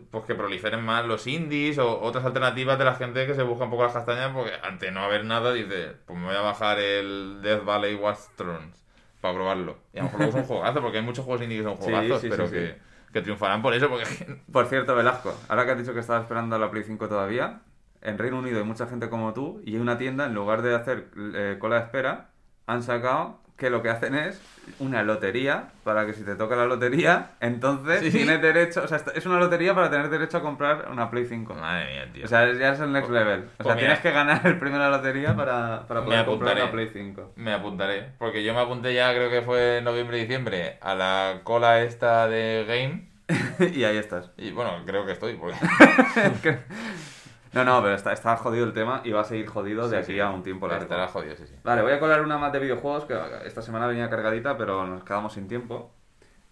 pues 0.09 0.25
que 0.25 0.33
proliferen 0.33 0.83
más 0.83 1.05
los 1.05 1.27
indies 1.27 1.77
o 1.77 2.01
otras 2.01 2.25
alternativas 2.25 2.79
de 2.79 2.85
la 2.85 2.95
gente 2.95 3.27
que 3.27 3.35
se 3.35 3.43
busca 3.43 3.65
un 3.65 3.69
poco 3.69 3.83
las 3.83 3.93
castañas 3.93 4.31
porque 4.33 4.51
ante 4.63 4.89
no 4.89 5.01
haber 5.01 5.23
nada 5.23 5.53
dice, 5.53 5.93
pues 6.07 6.17
me 6.17 6.25
voy 6.25 6.35
a 6.35 6.41
bajar 6.41 6.79
el 6.79 7.41
Death 7.43 7.63
Valley 7.63 7.93
Watchthrones 7.95 8.83
para 9.21 9.35
probarlo. 9.35 9.77
Y 9.93 9.99
a 9.99 10.03
lo 10.03 10.09
mejor 10.09 10.27
es 10.27 10.35
un 10.35 10.43
juegazo, 10.43 10.81
porque 10.81 10.97
hay 10.97 11.03
muchos 11.03 11.23
juegos 11.23 11.43
indie 11.43 11.59
que 11.59 11.63
son 11.63 11.77
Sí, 11.77 11.83
juegazos, 11.83 12.21
sí, 12.21 12.27
pero 12.29 12.47
sí, 12.47 12.53
que, 12.53 12.67
sí. 12.67 12.73
Que 13.13 13.21
triunfarán 13.21 13.61
por 13.61 13.73
eso, 13.73 13.87
porque 13.89 14.05
Por 14.51 14.65
cierto, 14.65 14.95
Velasco, 14.95 15.33
ahora 15.47 15.65
que 15.65 15.71
has 15.71 15.77
dicho 15.77 15.93
que 15.93 15.99
estabas 15.99 16.23
esperando 16.23 16.55
a 16.55 16.59
la 16.59 16.71
Play 16.71 16.83
5 16.83 17.07
todavía, 17.07 17.61
en 18.01 18.17
Reino 18.17 18.39
Unido 18.39 18.57
hay 18.57 18.65
mucha 18.65 18.87
gente 18.87 19.09
como 19.09 19.33
tú 19.33 19.61
y 19.63 19.75
hay 19.75 19.81
una 19.81 19.97
tienda, 19.97 20.25
en 20.25 20.33
lugar 20.33 20.61
de 20.61 20.75
hacer 20.75 21.09
eh, 21.15 21.57
cola 21.59 21.77
de 21.77 21.81
espera, 21.83 22.31
han 22.65 22.83
sacado 22.83 23.42
que 23.57 23.69
lo 23.69 23.81
que 23.81 23.89
hacen 23.89 24.15
es 24.15 24.41
una 24.79 25.03
lotería 25.03 25.69
para 25.83 26.05
que 26.05 26.13
si 26.13 26.23
te 26.23 26.35
toca 26.35 26.55
la 26.55 26.65
lotería, 26.65 27.31
entonces 27.39 27.99
¿Sí? 28.01 28.11
tienes 28.11 28.41
derecho, 28.41 28.81
o 28.83 28.87
sea, 28.87 29.01
es 29.13 29.25
una 29.25 29.37
lotería 29.39 29.75
para 29.75 29.89
tener 29.89 30.09
derecho 30.09 30.37
a 30.37 30.41
comprar 30.41 30.87
una 30.91 31.09
Play 31.11 31.25
5. 31.25 31.53
Madre 31.53 31.91
mía, 31.93 32.09
tío. 32.13 32.25
O 32.25 32.27
sea, 32.27 32.51
ya 32.53 32.73
es 32.73 32.79
el 32.79 32.91
next 32.91 33.09
level. 33.11 33.41
O 33.41 33.45
Pues 33.57 33.65
sea, 33.67 33.75
mira. 33.75 33.77
tienes 33.77 33.99
que 33.99 34.11
ganar 34.11 34.45
el 34.47 34.57
premio 34.57 34.79
de 34.79 34.85
la 34.85 34.97
lotería 34.97 35.35
para, 35.35 35.85
para 35.87 36.03
poder 36.03 36.25
comprar 36.25 36.55
una 36.55 36.71
Play 36.71 36.89
5. 36.91 37.33
Me 37.35 37.53
apuntaré, 37.53 38.11
porque 38.17 38.43
yo 38.43 38.53
me 38.53 38.61
apunté 38.61 38.93
ya, 38.93 39.13
creo 39.13 39.29
que 39.29 39.41
fue 39.41 39.77
en 39.79 39.83
noviembre-diciembre, 39.83 40.77
a 40.81 40.95
la 40.95 41.41
cola 41.43 41.81
esta 41.81 42.27
de 42.27 42.65
Game. 42.67 43.09
y 43.73 43.83
ahí 43.83 43.97
estás. 43.97 44.31
Y 44.37 44.51
bueno, 44.51 44.71
creo 44.85 45.05
que 45.05 45.11
estoy, 45.13 45.35
porque... 45.35 45.55
No, 47.53 47.63
no, 47.63 47.81
pero 47.83 47.93
está, 47.95 48.11
está 48.13 48.35
jodido 48.37 48.65
el 48.65 48.73
tema 48.73 49.01
y 49.03 49.11
va 49.11 49.21
a 49.21 49.23
seguir 49.23 49.47
jodido 49.47 49.87
de 49.87 49.97
Sí, 49.97 50.03
aquí 50.03 50.13
sí. 50.13 50.19
a 50.19 50.29
un 50.31 50.41
tiempo 50.43 50.67
largo. 50.67 50.83
Estará 50.83 51.07
jodido, 51.07 51.35
sí, 51.35 51.45
sí. 51.47 51.55
Vale, 51.63 51.81
voy 51.83 51.91
a 51.91 51.99
colar 51.99 52.21
una 52.21 52.37
más 52.37 52.51
de 52.51 52.59
videojuegos 52.59 53.05
que 53.05 53.15
esta 53.45 53.61
semana 53.61 53.85
venía 53.87 54.09
cargadita, 54.09 54.57
pero 54.57 54.85
nos 54.87 55.03
quedamos 55.03 55.33
sin 55.33 55.47
tiempo. 55.47 55.91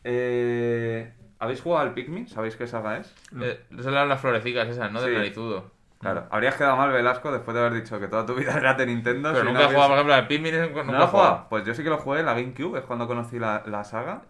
Eh, 0.03 1.13
¿Habéis 1.39 1.61
jugado 1.61 1.87
al 1.87 1.93
Pikmin? 1.93 2.27
¿Sabéis 2.27 2.55
qué 2.55 2.67
saga 2.67 2.97
es? 2.97 3.13
Eh, 3.41 3.63
Son 3.81 3.93
las 3.93 4.19
florecicas 4.21 4.67
esas, 4.67 4.91
¿no? 4.91 5.01
Del 5.01 5.11
Sí. 5.11 5.17
narizudo. 5.17 5.71
Claro, 5.99 6.25
habrías 6.31 6.55
quedado 6.55 6.77
mal, 6.77 6.91
Velasco, 6.91 7.31
después 7.31 7.53
de 7.53 7.61
haber 7.61 7.73
dicho 7.81 7.99
que 7.99 8.07
toda 8.07 8.25
tu 8.25 8.33
vida 8.33 8.53
era 8.57 8.73
de 8.73 8.85
Nintendo. 8.87 9.29
Pero 9.33 9.41
si 9.45 9.47
nunca 9.47 9.61
he 9.61 9.63
no 9.65 9.69
jugado, 9.69 9.87
por 9.89 9.95
ejemplo, 9.97 10.13
al 10.15 10.27
Pikmin. 10.27 10.61
Nunca 10.61 10.83
¿No 10.83 10.93
he 10.93 10.97
lo 10.97 11.03
has 11.03 11.09
jugado? 11.11 11.45
Pues 11.49 11.63
yo 11.65 11.73
sí 11.73 11.83
que 11.83 11.89
lo 11.89 11.97
jugué 11.97 12.19
en 12.21 12.25
la 12.25 12.33
GameCube, 12.33 12.79
es 12.79 12.85
cuando 12.85 13.07
conocí 13.07 13.37
la, 13.39 13.63
la 13.65 13.83
saga 13.83 14.21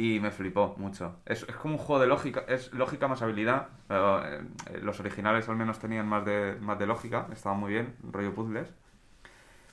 y 0.00 0.18
me 0.20 0.30
flipó 0.30 0.74
mucho. 0.78 1.16
Es, 1.26 1.42
es 1.48 1.54
como 1.56 1.74
un 1.74 1.78
juego 1.78 2.00
de 2.00 2.06
lógica, 2.08 2.44
es 2.48 2.72
lógica 2.72 3.06
más 3.08 3.20
habilidad. 3.22 3.68
pero, 3.86 4.24
eh, 4.26 4.40
los 4.82 4.98
originales 5.00 5.48
al 5.48 5.56
menos 5.56 5.78
tenían 5.78 6.06
más 6.08 6.24
de, 6.24 6.56
más 6.60 6.78
de 6.78 6.86
lógica, 6.86 7.26
estaban 7.32 7.58
muy 7.60 7.72
bien, 7.72 7.94
rollo 8.10 8.34
puzzles. 8.34 8.72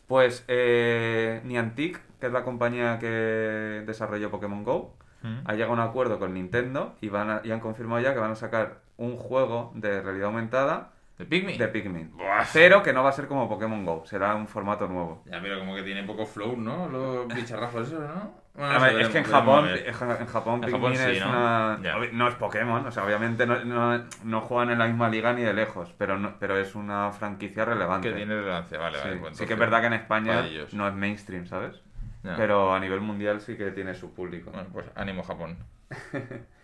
Pues 0.07 0.43
eh, 0.47 1.41
Niantic, 1.43 1.99
que 2.19 2.27
es 2.27 2.31
la 2.31 2.43
compañía 2.43 2.97
que 2.99 3.83
desarrolló 3.85 4.31
Pokémon 4.31 4.63
Go, 4.63 4.95
Mm. 5.23 5.39
ha 5.45 5.53
llegado 5.53 5.71
a 5.71 5.73
un 5.73 5.79
acuerdo 5.79 6.19
con 6.19 6.35
Nintendo 6.35 6.95
y, 7.01 7.09
van 7.09 7.29
a- 7.31 7.41
y 7.43 7.49
han 7.51 7.59
confirmado 7.59 7.99
ya 8.01 8.13
que 8.13 8.19
van 8.19 8.29
a 8.31 8.35
sacar 8.35 8.81
un 8.97 9.17
juego 9.17 9.71
de 9.75 9.99
realidad 10.01 10.27
aumentada 10.27 10.91
¿De 11.17 11.25
Pikmin? 11.25 11.57
de 11.57 11.67
Pikmin. 11.67 12.11
Buah. 12.15 12.45
Pero 12.53 12.83
que 12.83 12.93
no 12.93 13.03
va 13.03 13.09
a 13.09 13.13
ser 13.13 13.27
como 13.27 13.49
Pokémon 13.49 13.83
Go, 13.85 14.03
será 14.05 14.35
un 14.35 14.47
formato 14.47 14.87
nuevo. 14.87 15.23
Ya, 15.25 15.41
pero 15.41 15.57
como 15.59 15.75
que 15.75 15.81
tiene 15.83 16.03
poco 16.03 16.25
flow, 16.25 16.55
¿no? 16.57 16.87
Los 16.87 17.27
bicharrajos 17.27 17.87
esos, 17.87 17.99
¿no? 18.01 18.45
Bueno, 18.53 18.71
A 18.71 18.73
no 18.75 18.81
ver, 18.81 18.93
sé, 18.95 19.01
es 19.01 19.09
que 19.09 19.17
en 19.19 19.23
Japón, 19.23 19.67
en 19.69 19.93
Ja- 19.93 20.17
en 20.19 20.25
Japón 20.27 20.55
En 20.55 20.61
Pikmin 20.61 20.81
Japón 20.81 20.95
sí, 20.95 21.17
es 21.17 21.25
¿no? 21.25 21.29
una... 21.29 21.79
No 22.11 22.27
es 22.27 22.35
Pokémon, 22.35 22.85
o 22.87 22.91
sea, 22.91 23.03
obviamente 23.05 23.45
no, 23.45 23.63
no, 23.65 24.03
no 24.23 24.41
juegan 24.41 24.71
en 24.71 24.79
la 24.79 24.87
misma 24.87 25.09
liga 25.09 25.33
ni 25.33 25.41
de 25.43 25.53
lejos, 25.53 25.93
pero, 25.97 26.17
no- 26.19 26.35
pero 26.39 26.57
es 26.57 26.73
una 26.75 27.11
franquicia 27.11 27.65
relevante. 27.65 28.09
Que 28.09 28.15
tiene 28.15 28.35
relevancia, 28.35 28.77
vale, 28.79 28.97
Sí, 28.97 29.07
vale. 29.07 29.19
pues 29.19 29.37
sí 29.37 29.45
que 29.45 29.53
es 29.53 29.59
verdad 29.59 29.81
que 29.81 29.87
en 29.87 29.93
España 29.93 30.43
no 30.73 30.87
es 30.87 30.93
mainstream, 30.93 31.45
¿sabes? 31.47 31.81
Pero 32.23 32.73
a 32.75 32.79
nivel 32.79 32.99
mundial 32.99 33.39
sí 33.41 33.55
que 33.57 33.71
tiene 33.71 33.93
su 33.95 34.13
público. 34.13 34.51
Bueno, 34.51 34.69
pues 34.73 34.85
ánimo 34.95 35.23
Japón. 35.23 35.57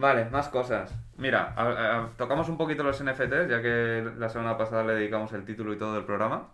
Vale, 0.00 0.24
más 0.30 0.48
cosas. 0.48 0.94
Mira, 1.18 1.52
a- 1.56 1.98
a- 1.98 2.08
tocamos 2.16 2.48
un 2.48 2.56
poquito 2.56 2.82
los 2.82 3.00
NFTs, 3.02 3.48
ya 3.48 3.60
que 3.60 4.08
la 4.16 4.28
semana 4.28 4.56
pasada 4.56 4.82
le 4.84 4.94
dedicamos 4.94 5.32
el 5.32 5.44
título 5.44 5.72
y 5.74 5.78
todo 5.78 5.94
del 5.94 6.04
programa. 6.04 6.48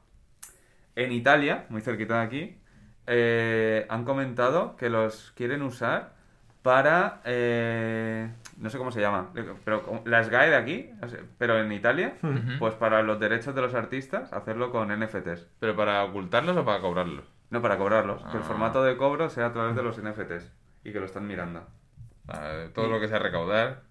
En 0.97 1.13
Italia, 1.13 1.67
muy 1.69 1.81
cerquita 1.81 2.19
de 2.21 2.25
aquí, 2.27 2.59
eh, 3.07 3.87
han 3.89 4.05
comentado 4.05 4.77
que 4.77 4.91
los 4.91 5.33
quieren 5.37 5.63
usar 5.63 6.15
para... 6.63 7.21
eh, 7.25 8.29
no 8.59 8.71
sé 8.71 8.79
cómo 8.79 8.91
se 8.91 9.01
llama, 9.01 9.31
pero 9.65 10.03
la 10.07 10.25
SGAE 10.25 10.51
de 10.51 10.57
aquí, 10.57 10.91
pero 11.39 11.61
en 11.61 11.71
Italia, 11.71 12.15
Ujú. 12.23 12.59
pues 12.59 12.75
para 12.75 13.03
los 13.03 13.21
derechos 13.21 13.55
de 13.55 13.61
los 13.63 13.75
artistas, 13.75 14.33
hacerlo 14.33 14.73
con 14.73 14.91
NFTs. 14.91 15.47
¿Pero 15.61 15.77
para 15.77 16.03
ocultarlos 16.03 16.57
o 16.57 16.65
para 16.65 16.81
cobrarlos? 16.81 17.31
No, 17.51 17.63
para 17.63 17.77
cobrarlos. 17.79 18.23
Que 18.25 18.39
el 18.39 18.43
Ah. 18.43 18.47
formato 18.47 18.83
de 18.83 18.97
cobro 18.97 19.29
sea 19.29 19.47
a 19.47 19.53
través 19.53 19.77
de 19.77 19.83
los 19.85 19.99
NFTs 19.99 20.51
y 20.83 20.93
que 20.93 20.99
lo 20.99 21.07
están 21.07 21.27
mirando. 21.29 21.65
Todo 22.75 22.89
lo 22.89 23.01
que 23.01 23.09
sea 23.09 23.19
recaudar. 23.19 23.83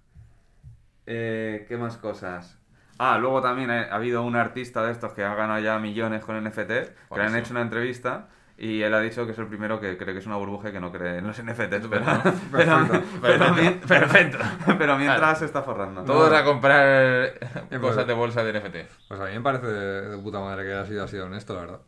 Eh, 1.06 1.66
¿Qué 1.68 1.78
más 1.78 1.98
cosas? 1.98 2.58
Ah, 2.98 3.18
luego 3.20 3.42
también 3.42 3.70
ha, 3.72 3.84
ha 3.84 3.96
habido 3.96 4.24
un 4.24 4.36
artista 4.36 4.84
de 4.86 4.92
estos 4.92 5.14
que 5.14 5.24
ha 5.24 5.36
ganado 5.36 5.60
ya 5.60 5.78
millones 5.80 6.24
con 6.24 6.42
NFT, 6.44 6.68
que 6.68 7.18
le 7.18 7.24
han 7.24 7.36
hecho 7.36 7.52
una 7.52 7.62
entrevista 7.62 8.30
y 8.58 8.82
él 8.84 8.94
ha 8.94 9.02
dicho 9.02 9.26
que 9.26 9.34
es 9.34 9.38
el 9.38 9.48
primero 9.48 9.82
que 9.82 9.98
cree 9.98 10.14
que 10.14 10.20
es 10.20 10.26
una 10.26 10.38
burbuja 10.38 10.70
y 10.70 10.72
que 10.72 10.80
no 10.80 10.92
cree 10.92 11.18
en 11.18 11.28
los 11.28 11.42
NFTs. 11.42 11.88
Pero, 11.90 12.06
Perfecto. 12.52 13.02
pero, 13.22 13.80
Perfecto. 13.86 14.38
pero 14.78 14.98
mientras 14.98 15.40
se 15.40 15.46
está 15.46 15.62
forrando. 15.62 16.04
Todos 16.06 16.32
a 16.32 16.44
comprar 16.46 17.34
pues- 17.68 17.82
cosas 17.82 18.08
de 18.08 18.14
bolsa 18.14 18.44
de 18.44 18.54
NFT. 18.60 18.76
Pues 19.10 19.20
a 19.20 19.26
mí 19.26 19.34
me 19.34 19.42
parece 19.42 19.68
de, 19.68 20.18
puta 20.20 20.40
madre 20.40 20.64
que 20.64 20.74
haya 20.74 20.86
sido 20.86 21.04
así 21.04 21.18
honesto, 21.18 21.54
la 21.54 21.60
verdad. 21.62 21.80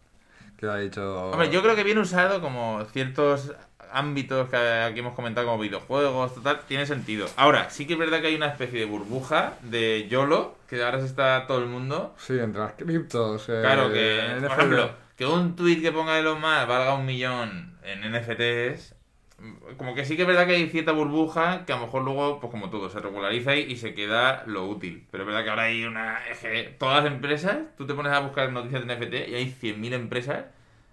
Que 0.57 0.65
ha 0.65 0.75
dicho... 0.75 1.29
Hombre, 1.29 1.49
yo 1.51 1.61
creo 1.61 1.75
que 1.75 1.83
bien 1.83 1.99
usado 1.99 2.41
como 2.41 2.83
ciertos 2.85 3.53
ámbitos 3.91 4.49
que 4.49 4.57
aquí 4.57 4.99
hemos 4.99 5.13
comentado 5.13 5.47
como 5.47 5.59
videojuegos, 5.59 6.35
total, 6.35 6.61
tiene 6.67 6.85
sentido. 6.85 7.27
Ahora, 7.37 7.69
sí 7.69 7.85
que 7.87 7.93
es 7.93 7.99
verdad 7.99 8.21
que 8.21 8.27
hay 8.27 8.35
una 8.35 8.47
especie 8.47 8.79
de 8.79 8.85
burbuja 8.85 9.53
de 9.61 10.07
YOLO, 10.09 10.57
que 10.67 10.83
ahora 10.83 10.99
se 10.99 11.05
está 11.05 11.45
todo 11.47 11.59
el 11.59 11.67
mundo. 11.67 12.15
Sí, 12.17 12.37
entre 12.39 12.61
las 12.61 12.73
criptos... 12.73 13.49
eh, 13.49 13.59
Claro 13.61 13.91
que, 13.91 14.37
por 14.41 14.51
ejemplo, 14.51 14.91
que 15.15 15.25
un 15.25 15.55
tweet 15.55 15.81
que 15.81 15.91
ponga 15.91 16.17
Elon 16.19 16.39
Musk 16.39 16.67
valga 16.67 16.93
un 16.93 17.05
millón 17.05 17.77
en 17.83 18.11
NFTs, 18.11 18.95
como 19.77 19.93
que 19.93 20.03
sí 20.03 20.15
que 20.15 20.23
es 20.23 20.27
verdad 20.27 20.47
que 20.47 20.55
hay 20.55 20.67
cierta 20.69 20.91
burbuja 20.93 21.63
que 21.65 21.71
a 21.71 21.75
lo 21.75 21.83
mejor 21.85 22.03
luego, 22.03 22.39
pues 22.39 22.49
como 22.49 22.69
todo, 22.71 22.89
se 22.89 22.99
regulariza 22.99 23.55
y, 23.55 23.71
y 23.71 23.77
se 23.77 23.93
queda 23.93 24.43
lo 24.47 24.65
útil. 24.65 25.05
Pero 25.11 25.23
es 25.23 25.27
verdad 25.27 25.43
que 25.43 25.49
ahora 25.51 25.63
hay 25.63 25.85
una... 25.85 26.19
Que 26.41 26.75
todas 26.79 27.03
las 27.03 27.13
empresas, 27.13 27.57
tú 27.77 27.85
te 27.85 27.93
pones 27.93 28.11
a 28.13 28.19
buscar 28.19 28.51
noticias 28.51 28.85
de 28.85 28.95
NFT 28.95 29.29
y 29.29 29.35
hay 29.35 29.51
100.000 29.61 29.93
empresas, 29.93 30.45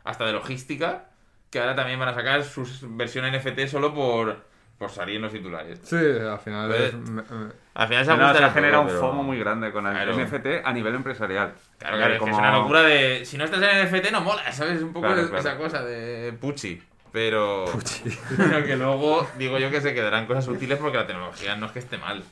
hasta 0.05 0.27
de 0.27 0.33
logística, 0.35 1.07
que 1.55 1.61
ahora 1.61 1.75
también 1.77 1.99
van 2.01 2.09
a 2.09 2.15
sacar 2.15 2.43
sus 2.43 2.81
versiones 2.97 3.33
NFT 3.45 3.69
solo 3.69 3.95
por, 3.95 4.45
por 4.77 4.91
salir 4.91 5.17
en 5.17 5.23
los 5.23 5.33
titulares. 5.33 5.79
Sí, 5.85 5.95
al 5.97 6.39
final 6.41 6.67
Pues- 6.69 6.81
es... 6.83 6.95
me- 6.95 7.23
me- 7.23 7.53
Al 7.75 7.89
final 7.89 8.05
se 8.05 8.17
No, 8.17 8.35
se 8.35 8.51
genera 8.51 8.73
todo, 8.73 8.81
un 8.83 8.87
pero- 8.89 9.01
FOMO 9.01 9.23
muy 9.23 9.39
grande 9.39 9.71
con 9.73 9.87
el 9.87 9.93
Claro. 9.93 10.15
NFT 10.19 10.47
a 10.65 10.73
nivel 10.73 10.95
empresarial. 10.97 11.55
Claro, 11.79 11.97
claro, 11.97 12.13
es 12.15 12.19
que 12.19 12.21
como- 12.21 12.33
es 12.33 12.39
una 12.39 12.53
locura 12.59 12.83
de. 12.83 13.25
Si 13.25 13.37
no 13.39 13.45
estás 13.45 13.63
en 13.63 13.87
NFT, 13.87 14.11
no 14.11 14.21
mola, 14.21 14.51
¿sabes? 14.53 14.83
Un 14.83 14.93
poco 14.93 15.07
Claro, 15.07 15.23
esa 15.23 15.39
claro. 15.41 15.59
cosa 15.59 15.83
de 15.85 16.33
Pucci. 16.41 16.83
Pero. 17.13 17.65
Pero 18.37 18.65
que 18.67 18.75
luego, 18.77 19.29
digo 19.39 19.59
yo 19.59 19.71
que 19.71 19.81
se 19.81 19.95
quedarán 19.95 20.27
cosas 20.27 20.49
útiles 20.49 20.77
porque 20.79 20.97
la 20.99 21.07
tecnología 21.07 21.55
no 21.57 21.67
es 21.67 21.73
que 21.73 21.79
esté 21.79 21.97
mal. 21.99 22.25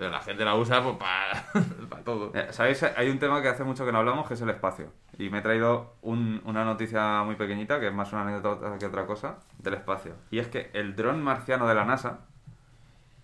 Pero 0.00 0.12
la 0.12 0.20
gente 0.22 0.46
la 0.46 0.54
usa 0.54 0.82
pues 0.82 0.96
para 0.96 2.02
todo. 2.04 2.32
Eh, 2.34 2.46
¿Sabéis? 2.52 2.82
Hay 2.82 3.10
un 3.10 3.18
tema 3.18 3.42
que 3.42 3.48
hace 3.48 3.64
mucho 3.64 3.84
que 3.84 3.92
no 3.92 3.98
hablamos, 3.98 4.26
que 4.26 4.32
es 4.32 4.40
el 4.40 4.48
espacio. 4.48 4.86
Y 5.18 5.28
me 5.28 5.40
he 5.40 5.42
traído 5.42 5.96
un- 6.00 6.40
una 6.46 6.64
noticia 6.64 7.22
muy 7.22 7.34
pequeñita, 7.34 7.78
que 7.78 7.88
es 7.88 7.92
más 7.92 8.10
una 8.14 8.22
anécdota 8.22 8.78
que 8.78 8.86
otra 8.86 9.04
cosa, 9.04 9.40
del 9.58 9.74
espacio. 9.74 10.14
Y 10.30 10.38
es 10.38 10.48
que 10.48 10.70
el 10.72 10.96
dron 10.96 11.22
marciano 11.22 11.68
de 11.68 11.74
la 11.74 11.84
NASA, 11.84 12.20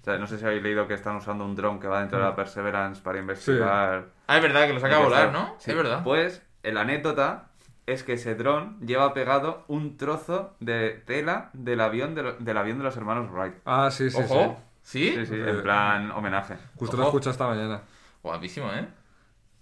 o 0.03 0.05
sea, 0.05 0.18
no 0.18 0.27
sé 0.27 0.37
si 0.39 0.45
habéis 0.45 0.62
leído 0.62 0.87
que 0.87 0.93
están 0.93 1.16
usando 1.16 1.47
un 1.47 1.57
dron 1.57 1.81
que 1.81 1.89
va 1.89 2.01
dentro 2.01 2.18
de 2.18 2.24
la 2.27 2.37
Perseverance 2.37 3.01
para 3.03 3.18
investigar... 3.18 4.09
Ah, 4.27 4.37
es 4.37 4.43
verdad 4.43 4.66
que 4.66 4.74
lo 4.74 4.81
saca 4.81 4.97
a 4.97 5.01
volar, 5.03 5.33
¿no? 5.33 5.55
Sí. 5.59 5.70
Es 5.70 5.77
verdad. 5.79 6.03
Pues 6.05 6.43
la 6.62 6.83
anécdota 6.83 7.47
es 7.87 8.03
que 8.05 8.12
ese 8.12 8.35
dron 8.35 8.79
lleva 8.81 9.14
pegado 9.14 9.64
un 9.68 9.97
trozo 9.97 10.55
de 10.61 10.91
tela 11.07 11.49
del 11.55 11.81
avión 11.81 12.14
de, 12.14 12.22
lo- 12.22 12.33
del 12.35 12.57
avión 12.59 12.77
de 12.77 12.85
los 12.85 12.97
hermanos 12.99 13.31
Wright. 13.33 13.55
Ah, 13.64 13.91
sí, 13.91 14.11
sí, 14.11 14.20
Ojo. 14.22 14.57
¿Sí? 14.59 14.62
Sí, 14.87 15.12
sí, 15.16 15.26
Sí. 15.26 15.34
en 15.34 15.62
plan 15.62 16.12
homenaje. 16.12 16.55
Justo 16.76 16.97
lo 16.97 17.05
escuché 17.07 17.30
esta 17.30 17.49
mañana. 17.49 17.82
Guapísimo, 18.22 18.72
¿eh? 18.72 18.87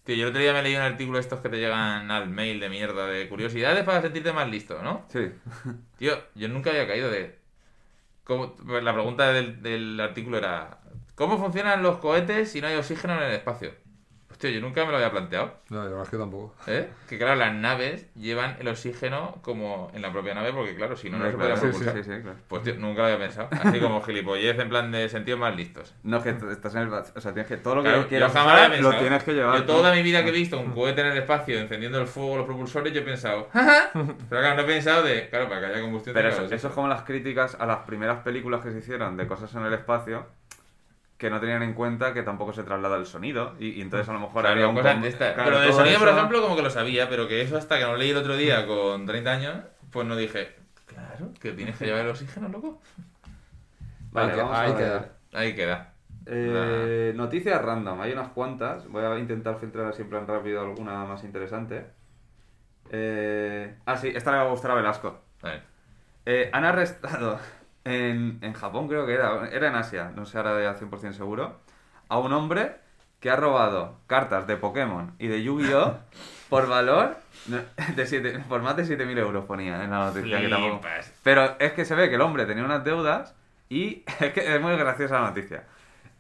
Tío, 0.05 0.17
yo 0.17 0.25
el 0.25 0.29
otro 0.29 0.43
día 0.43 0.53
me 0.53 0.63
leí 0.63 0.77
un 0.77 0.83
artículo 0.83 1.17
de 1.17 1.23
estos 1.23 1.41
que 1.41 1.49
te 1.49 1.57
llegan 1.57 2.11
al 2.11 2.29
mail 2.29 2.61
de 2.61 2.69
mierda 2.69 3.07
de 3.07 3.27
curiosidades 3.31 3.85
para 3.85 4.03
sentirte 4.03 4.35
más 4.35 4.49
listo, 4.51 4.83
¿no? 4.83 5.07
Sí. 5.09 5.31
Tío, 5.99 6.13
yo 6.35 6.49
nunca 6.49 6.69
había 6.71 6.87
caído 6.87 7.11
de... 7.11 7.39
cómo- 8.25 8.55
pues 8.55 8.85
La 8.85 8.93
pregunta 8.93 9.33
del, 9.33 9.63
del 9.63 9.99
artículo 10.01 10.37
era... 10.39 10.79
¿Cómo 11.15 11.39
funcionan 11.39 11.83
los 11.83 11.99
cohetes 11.99 12.51
si 12.53 12.61
no 12.61 12.67
hay 12.67 12.77
oxígeno 12.77 13.15
en 13.17 13.23
el 13.23 13.33
espacio? 13.33 13.73
Hostia, 14.45 14.61
yo 14.61 14.61
nunca 14.61 14.85
me 14.85 14.91
lo 14.91 14.99
había 14.99 15.11
planteado. 15.11 15.55
No, 15.71 15.79
la 15.79 15.85
verdad 15.85 16.03
es 16.03 16.09
que 16.11 16.19
tampoco. 16.19 16.55
¿eh? 16.67 16.91
Que 17.09 17.17
claro, 17.17 17.35
las 17.37 17.55
naves 17.55 18.13
llevan 18.15 18.57
el 18.61 18.69
oxígeno 18.69 19.39
como 19.41 19.91
en 19.95 20.03
la 20.03 20.13
propia 20.13 20.35
nave 20.35 20.53
porque 20.53 20.75
claro, 20.77 20.97
si 20.99 21.09
no, 21.09 21.17
no 21.17 21.25
se 21.31 21.35
Claro, 21.37 21.55
podría 21.55 21.57
sí, 21.57 21.63
propulsar. 21.79 21.95
sí, 21.95 22.03
sí, 22.17 22.23
claro. 22.23 22.37
Pues 22.47 22.63
tío, 22.63 22.75
nunca 22.75 22.99
lo 23.01 23.05
había 23.07 23.19
pensado. 23.21 23.49
Así 23.53 23.81
como 23.81 24.03
gilipollez 24.03 24.59
en 24.59 24.69
plan 24.69 24.93
de 24.93 25.09
sentidos 25.09 25.41
más 25.41 25.57
listos. 25.57 25.95
No, 26.03 26.19
es 26.19 26.23
que 26.25 26.31
estás 26.53 26.75
en 26.75 26.83
el... 26.83 26.93
O 26.93 27.03
sea, 27.21 27.33
tienes 27.33 27.47
que... 27.47 27.57
Todo 27.57 27.77
lo 27.77 27.83
que 27.83 27.89
Claro, 27.89 28.03
yo 28.03 28.09
quieras 28.09 28.31
usar, 28.33 28.79
lo 28.81 28.99
tienes 28.99 29.23
que 29.25 29.33
llevar. 29.33 29.57
Yo 29.61 29.65
toda 29.65 29.95
mi 29.95 30.03
vida 30.03 30.23
que 30.23 30.29
he 30.29 30.33
visto 30.33 30.61
un 30.61 30.73
cohete 30.73 31.01
en 31.01 31.07
el 31.07 31.17
espacio 31.17 31.59
encendiendo 31.59 31.99
el 31.99 32.07
fuego, 32.07 32.37
los 32.37 32.45
propulsores, 32.47 32.93
yo 32.93 33.01
he 33.01 33.05
pensado, 33.05 33.49
pero 33.55 34.41
claro, 34.43 34.57
no 34.57 34.63
he 34.63 34.67
pensado 34.67 35.03
de, 35.05 35.31
claro, 35.31 35.49
para 35.49 35.61
que 35.61 35.67
haya 35.69 35.81
combustión. 35.81 36.13
Pero 36.13 36.29
eso, 36.29 36.45
eso 36.45 36.69
es 36.69 36.75
como 36.75 36.87
las 36.89 37.03
críticas 37.03 37.57
a 37.59 37.65
las 37.65 37.79
primeras 37.79 38.19
películas 38.23 38.61
que 38.63 38.71
se 38.73 38.79
hicieron 38.81 39.17
de 39.17 39.27
cosas 39.27 39.55
en 39.55 39.65
el 39.65 39.73
espacio 39.73 40.27
que 41.19 41.31
no 41.31 41.41
tenían 41.41 41.63
en 41.63 41.75
cuenta 41.75 42.13
que 42.13 42.23
tampoco 42.23 42.53
se 42.53 42.65
traslada 42.65 42.97
el 42.97 43.07
sonido 43.07 43.55
y, 43.59 43.69
y 43.71 43.81
entonces 43.83 44.09
a 44.09 44.13
lo 44.13 44.21
mejor 44.21 44.43
Claro, 44.43 44.69
había 44.69 44.95
un... 44.95 45.03
de 45.03 45.09
estas. 45.09 45.35
claro, 45.35 45.51
pero 45.51 45.61
del 45.61 45.73
sonido, 45.73 45.99
por 46.01 46.09
ejemplo, 46.09 46.43
como 46.43 46.57
que 46.57 46.63
lo 46.63 46.71
sabía, 46.71 47.09
pero 47.09 47.29
que 47.29 47.41
eso 47.43 47.57
hasta 47.57 47.79
que 47.79 47.85
no 47.85 47.97
leí 47.97 48.11
el 48.11 48.17
otro 48.17 48.37
día 48.37 48.67
con 48.67 49.07
30 49.07 49.31
años, 49.33 49.57
pues 49.91 50.07
no 50.07 50.17
dije, 50.17 50.55
claro, 50.87 51.31
que 51.41 51.53
tienes 51.53 51.77
que 51.79 51.87
llevar 51.87 52.03
el 52.03 52.11
oxígeno, 52.11 52.49
loco. 52.49 52.81
Vale, 54.13 54.33
Ahí 54.33 54.39
vamos 54.39 54.59
ahí 54.59 54.71
a 54.71 54.75
ver. 54.75 54.85
queda. 54.85 55.09
Ahí 55.33 55.55
queda. 55.55 55.95
Eh, 56.27 57.13
noticias 57.17 57.61
random, 57.63 58.01
hay 58.01 58.13
unas 58.13 58.29
cuantas. 58.29 58.89
Voy 58.89 59.05
a 59.05 59.19
intentar 59.19 59.59
filtrar 59.59 59.87
así 59.89 60.03
en 60.03 60.09
plan 60.11 60.27
rápido 60.27 60.61
alguna 60.61 61.05
más 61.05 61.25
interesante. 61.25 61.87
Eh, 62.91 63.75
ah, 63.87 63.97
sí, 63.97 64.13
esta 64.15 64.31
le 64.33 64.39
va 64.39 64.45
a 64.45 64.49
gustar 64.51 64.71
a 64.71 64.75
Velasco. 64.75 65.23
A 65.43 65.49
ver. 65.49 65.63
Eh, 66.27 66.51
han 66.53 66.65
arrestado 66.65 67.39
en, 67.85 68.39
en 68.43 68.53
Japón, 68.53 68.89
creo 68.89 69.07
que 69.07 69.15
era, 69.15 69.49
era 69.51 69.69
en 69.69 69.75
Asia, 69.75 70.13
no 70.15 70.27
sé 70.27 70.39
ahora 70.39 70.55
de 70.55 70.67
al 70.67 70.79
100% 70.79 71.13
seguro, 71.13 71.61
a 72.09 72.19
un 72.19 72.33
hombre 72.33 72.77
que 73.21 73.31
ha 73.31 73.37
robado 73.37 73.99
cartas 74.07 74.47
de 74.47 74.57
Pokémon 74.57 75.15
y 75.19 75.29
de 75.29 75.43
Yu-Gi-Oh! 75.43 75.99
por 76.49 76.69
valor 76.69 77.17
de 77.97 78.07
siete, 78.07 78.39
por 78.49 78.63
más 78.63 78.77
de 78.77 78.85
7.000 78.85 79.19
euros 79.19 79.45
ponía 79.45 79.83
en 79.83 79.91
la 79.91 80.07
noticia. 80.07 80.41
Que 80.41 80.49
tampoco-. 80.49 80.81
Pero 81.23 81.57
es 81.59 81.73
que 81.73 81.85
se 81.85 81.95
ve 81.95 82.09
que 82.09 82.15
el 82.15 82.21
hombre 82.21 82.47
tenía 82.47 82.65
unas 82.65 82.85
deudas 82.85 83.35
y 83.69 84.05
es 84.21 84.33
que 84.33 84.55
es 84.55 84.61
muy 84.61 84.77
graciosa 84.77 85.21
la 85.21 85.29
noticia. 85.29 85.65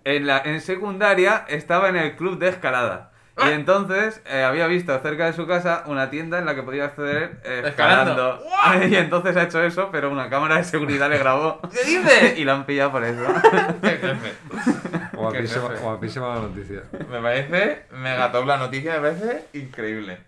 En, 0.05 0.27
la, 0.27 0.43
en 0.45 0.61
secundaria 0.61 1.45
estaba 1.49 1.89
en 1.89 1.97
el 1.97 2.17
club 2.17 2.39
de 2.39 2.49
escalada. 2.49 3.13
Y 3.37 3.49
entonces 3.51 4.23
eh, 4.27 4.45
había 4.45 4.67
visto 4.69 4.97
cerca 5.01 5.27
de 5.27 5.33
su 5.33 5.47
casa 5.47 5.83
una 5.87 6.09
tienda 6.09 6.39
en 6.39 6.47
la 6.47 6.55
que 6.55 6.63
podía 6.63 6.85
acceder 6.85 7.41
eh, 7.45 7.63
Escalando. 7.67 8.41
escalando. 8.41 8.87
Y 8.89 8.95
entonces 8.97 9.37
ha 9.37 9.43
hecho 9.43 9.63
eso, 9.63 9.89
pero 9.91 10.11
una 10.11 10.31
cámara 10.31 10.57
de 10.59 10.65
seguridad 10.65 11.11
le 11.11 11.19
grabó. 11.19 11.61
¿Qué 11.73 11.83
dices? 11.85 12.39
y 12.39 12.45
lo 12.45 12.53
han 12.53 12.65
pillado 12.65 12.93
por 12.93 13.03
eso. 13.05 13.21
Qué 13.83 13.89
jefe. 13.91 14.33
Guapísima, 15.15 15.69
jefe. 15.71 15.81
guapísima 15.83 16.29
la 16.29 16.41
noticia. 16.43 16.83
Me 17.11 17.21
parece 17.21 17.83
mega 17.93 18.31
top 18.31 18.47
la 18.47 18.57
noticia, 18.57 18.95
me 18.95 19.01
parece 19.11 19.45
increíble. 19.55 20.19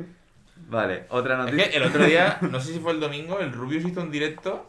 Vale, 0.68 1.04
otra 1.10 1.34
Es 1.34 1.38
noticia. 1.44 1.70
que 1.70 1.76
el 1.76 1.82
otro 1.84 2.04
día, 2.04 2.38
no 2.40 2.60
sé 2.60 2.72
si 2.72 2.80
fue 2.80 2.90
el 2.92 2.98
domingo, 3.00 3.38
el 3.38 3.52
Rubius 3.52 3.84
hizo 3.84 4.00
un 4.00 4.10
directo, 4.10 4.68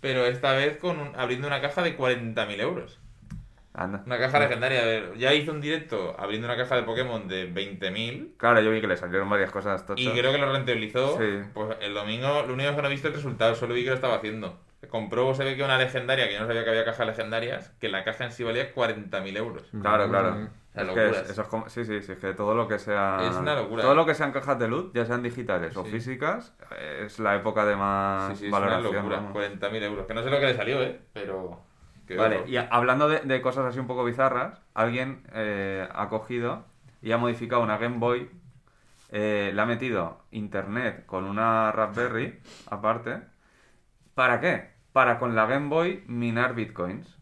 pero 0.00 0.24
esta 0.24 0.52
vez 0.52 0.78
con 0.78 0.98
un- 0.98 1.12
abriendo 1.16 1.46
una 1.46 1.60
caja 1.60 1.82
de 1.82 1.94
40.000 1.96 2.58
euros. 2.60 2.98
Anda. 3.78 4.02
Una 4.06 4.18
caja 4.18 4.38
legendaria. 4.40 4.80
A 4.82 4.84
ver, 4.86 5.14
ya 5.18 5.34
hizo 5.34 5.52
un 5.52 5.60
directo 5.60 6.16
abriendo 6.18 6.46
una 6.48 6.56
caja 6.56 6.76
de 6.76 6.82
Pokémon 6.82 7.28
de 7.28 7.52
20.000 7.52 8.36
Claro, 8.38 8.60
yo 8.62 8.70
vi 8.70 8.80
que 8.80 8.86
le 8.86 8.96
salieron 8.96 9.28
varias 9.28 9.50
cosas 9.50 9.84
tochas. 9.84 10.04
y 10.04 10.10
creo 10.18 10.32
que 10.32 10.38
lo 10.38 10.50
rentabilizó. 10.50 11.18
Sí. 11.18 11.40
Pues 11.52 11.76
el 11.80 11.92
domingo, 11.94 12.42
lo 12.46 12.54
único 12.54 12.74
que 12.74 12.82
no 12.82 12.88
he 12.88 12.90
visto 12.90 13.08
es 13.08 13.14
el 13.14 13.20
resultado, 13.20 13.54
solo 13.54 13.74
vi 13.74 13.82
que 13.84 13.90
lo 13.90 13.94
estaba 13.96 14.14
haciendo. 14.16 14.58
Compró, 14.88 15.34
se 15.34 15.42
ve 15.44 15.56
que 15.56 15.64
una 15.64 15.78
legendaria, 15.78 16.26
que 16.28 16.34
yo 16.34 16.40
no 16.40 16.46
sabía 16.46 16.62
que 16.64 16.70
había 16.70 16.84
cajas 16.84 17.06
legendarias, 17.06 17.70
que 17.80 17.88
la 17.88 18.04
caja 18.04 18.24
en 18.24 18.32
sí 18.32 18.44
valía 18.44 18.72
40.000 18.72 19.36
euros. 19.36 19.64
Claro, 19.82 20.08
claro. 20.08 20.28
O 20.30 20.34
sea, 20.72 20.82
Es 20.84 20.90
que 20.90 21.06
es- 21.08 21.30
eso 21.30 21.42
es 21.42 21.48
como- 21.48 21.68
sí, 21.68 21.84
sí, 21.84 22.02
sí, 22.02 22.12
es 22.12 22.18
que 22.18 22.34
todo 22.34 22.54
lo 22.54 22.68
que 22.68 22.78
sea. 22.78 23.18
Es 23.28 23.34
una 23.34 23.54
locura. 23.56 23.82
Todo 23.82 23.94
lo 23.94 24.06
que 24.06 24.14
sean 24.14 24.30
cajas 24.32 24.58
de 24.58 24.68
luz, 24.68 24.92
ya 24.94 25.04
sean 25.04 25.22
digitales 25.22 25.76
o 25.76 25.84
Sí. 25.84 25.90
físicas, 25.90 26.54
es 27.02 27.18
la 27.18 27.34
época 27.34 27.64
de 27.66 27.74
más 27.76 28.32
Sí, 28.32 28.36
sí, 28.36 28.46
es 28.46 28.52
una 28.52 28.60
valoración. 28.60 28.94
locura. 28.94 29.16
vamos. 29.16 29.32
40.000 29.32 29.82
euros. 29.82 30.06
Que 30.06 30.14
no 30.14 30.22
sé 30.22 30.30
lo 30.30 30.38
que 30.38 30.46
le 30.46 30.54
salió, 30.54 30.82
¿eh? 30.82 31.00
Pero... 31.12 31.65
Vale, 32.14 32.44
y 32.46 32.56
hablando 32.56 33.08
de, 33.08 33.20
de 33.20 33.40
cosas 33.42 33.66
así 33.66 33.78
un 33.78 33.86
poco 33.86 34.04
bizarras, 34.04 34.60
alguien 34.74 35.24
eh, 35.32 35.88
ha 35.92 36.08
cogido 36.08 36.64
y 37.02 37.12
ha 37.12 37.18
modificado 37.18 37.62
una 37.62 37.78
Game 37.78 37.98
Boy, 37.98 38.30
eh, 39.10 39.50
le 39.54 39.60
ha 39.60 39.66
metido 39.66 40.24
internet 40.30 41.06
con 41.06 41.24
una 41.24 41.72
Raspberry 41.72 42.40
aparte. 42.70 43.22
¿Para 44.14 44.40
qué? 44.40 44.70
Para 44.92 45.18
con 45.18 45.34
la 45.34 45.46
Game 45.46 45.68
Boy 45.68 46.04
minar 46.06 46.54
bitcoins. 46.54 47.15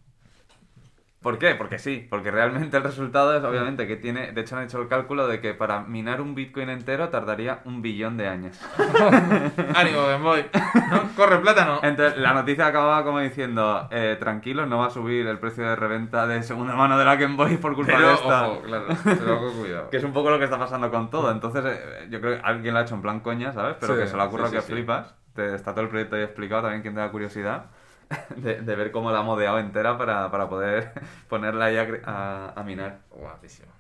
¿Por 1.25 1.39
qué? 1.39 1.55
Porque 1.55 1.79
sí, 1.79 2.07
porque 2.11 2.31
realmente 2.31 2.77
el 2.77 2.83
resultado 2.83 3.35
es 3.35 3.43
obviamente 3.43 3.87
que 3.87 3.97
tiene, 3.97 4.33
de 4.33 4.43
hecho 4.43 4.59
han 4.59 4.65
hecho 4.65 4.83
el 4.83 4.89
cálculo 4.89 5.27
de 5.27 5.41
que 5.41 5.55
para 5.55 5.81
minar 5.81 6.21
un 6.21 6.35
bitcoin 6.35 6.69
entero 6.69 7.09
tardaría 7.09 7.61
un 7.65 7.81
billón 7.81 8.19
de 8.19 8.29
años. 8.29 8.61
Ánimo, 9.75 10.03
Game 10.07 10.23
Boy. 10.23 10.45
¿No? 10.91 11.09
Corre, 11.17 11.39
plátano. 11.39 11.81
Entonces, 11.83 12.19
la 12.19 12.35
noticia 12.35 12.67
acababa 12.67 13.03
como 13.05 13.21
diciendo, 13.21 13.89
eh, 13.91 14.19
tranquilos, 14.21 14.69
no 14.69 14.77
va 14.81 14.89
a 14.89 14.91
subir 14.91 15.27
el 15.27 15.39
precio 15.39 15.65
de 15.67 15.75
reventa 15.77 16.27
de 16.27 16.43
segunda 16.43 16.75
mano 16.77 16.99
de 16.99 17.07
la 17.07 17.17
Game 17.17 17.37
Boy 17.37 17.57
por 17.57 17.75
culpa 17.75 17.95
Pero, 17.97 18.09
de 18.09 18.15
esta. 18.17 18.49
ojo, 18.49 18.61
claro. 18.61 18.85
Pero 19.03 19.37
ojo, 19.37 19.61
cuidado. 19.61 19.89
Que 19.89 19.97
es 19.97 20.05
un 20.05 20.13
poco 20.13 20.29
lo 20.29 20.39
que 20.39 20.45
está 20.45 20.59
pasando 20.59 20.91
con 20.91 21.09
todo. 21.09 21.31
Entonces, 21.31 21.65
eh, 21.67 22.07
yo 22.11 22.21
creo 22.21 22.37
que 22.37 22.43
alguien 22.47 22.75
lo 22.75 22.81
ha 22.81 22.83
hecho 22.83 22.97
en 22.97 23.01
plan 23.01 23.21
coña, 23.21 23.51
¿sabes? 23.53 23.77
Pero 23.81 23.95
Sí, 23.95 24.01
que 24.03 24.09
se 24.09 24.15
ha 24.15 24.25
ocurrido 24.25 24.51
sí, 24.51 24.57
que 24.57 24.61
sí, 24.61 24.67
sí. 24.67 24.73
flipas. 24.75 25.15
Te, 25.35 25.55
está 25.55 25.73
todo 25.73 25.85
el 25.85 25.89
proyecto 25.89 26.17
ahí 26.17 26.23
explicado, 26.23 26.63
también 26.63 26.83
quien 26.83 26.95
tenga 26.95 27.11
curiosidad. 27.11 27.65
De, 28.37 28.61
de 28.61 28.77
ver 28.77 28.91
cómo 28.93 29.11
la 29.13 29.21
ha 29.21 29.23
modeado 29.23 29.59
entera 29.59 29.97
para, 29.99 30.31
para 30.31 30.49
poder 30.49 30.93
ponerla 31.29 31.67
ahí 31.67 31.77
a, 31.77 32.53
a- 32.57 32.63
minar. 32.65 32.99
Guapísimo. 33.11 33.71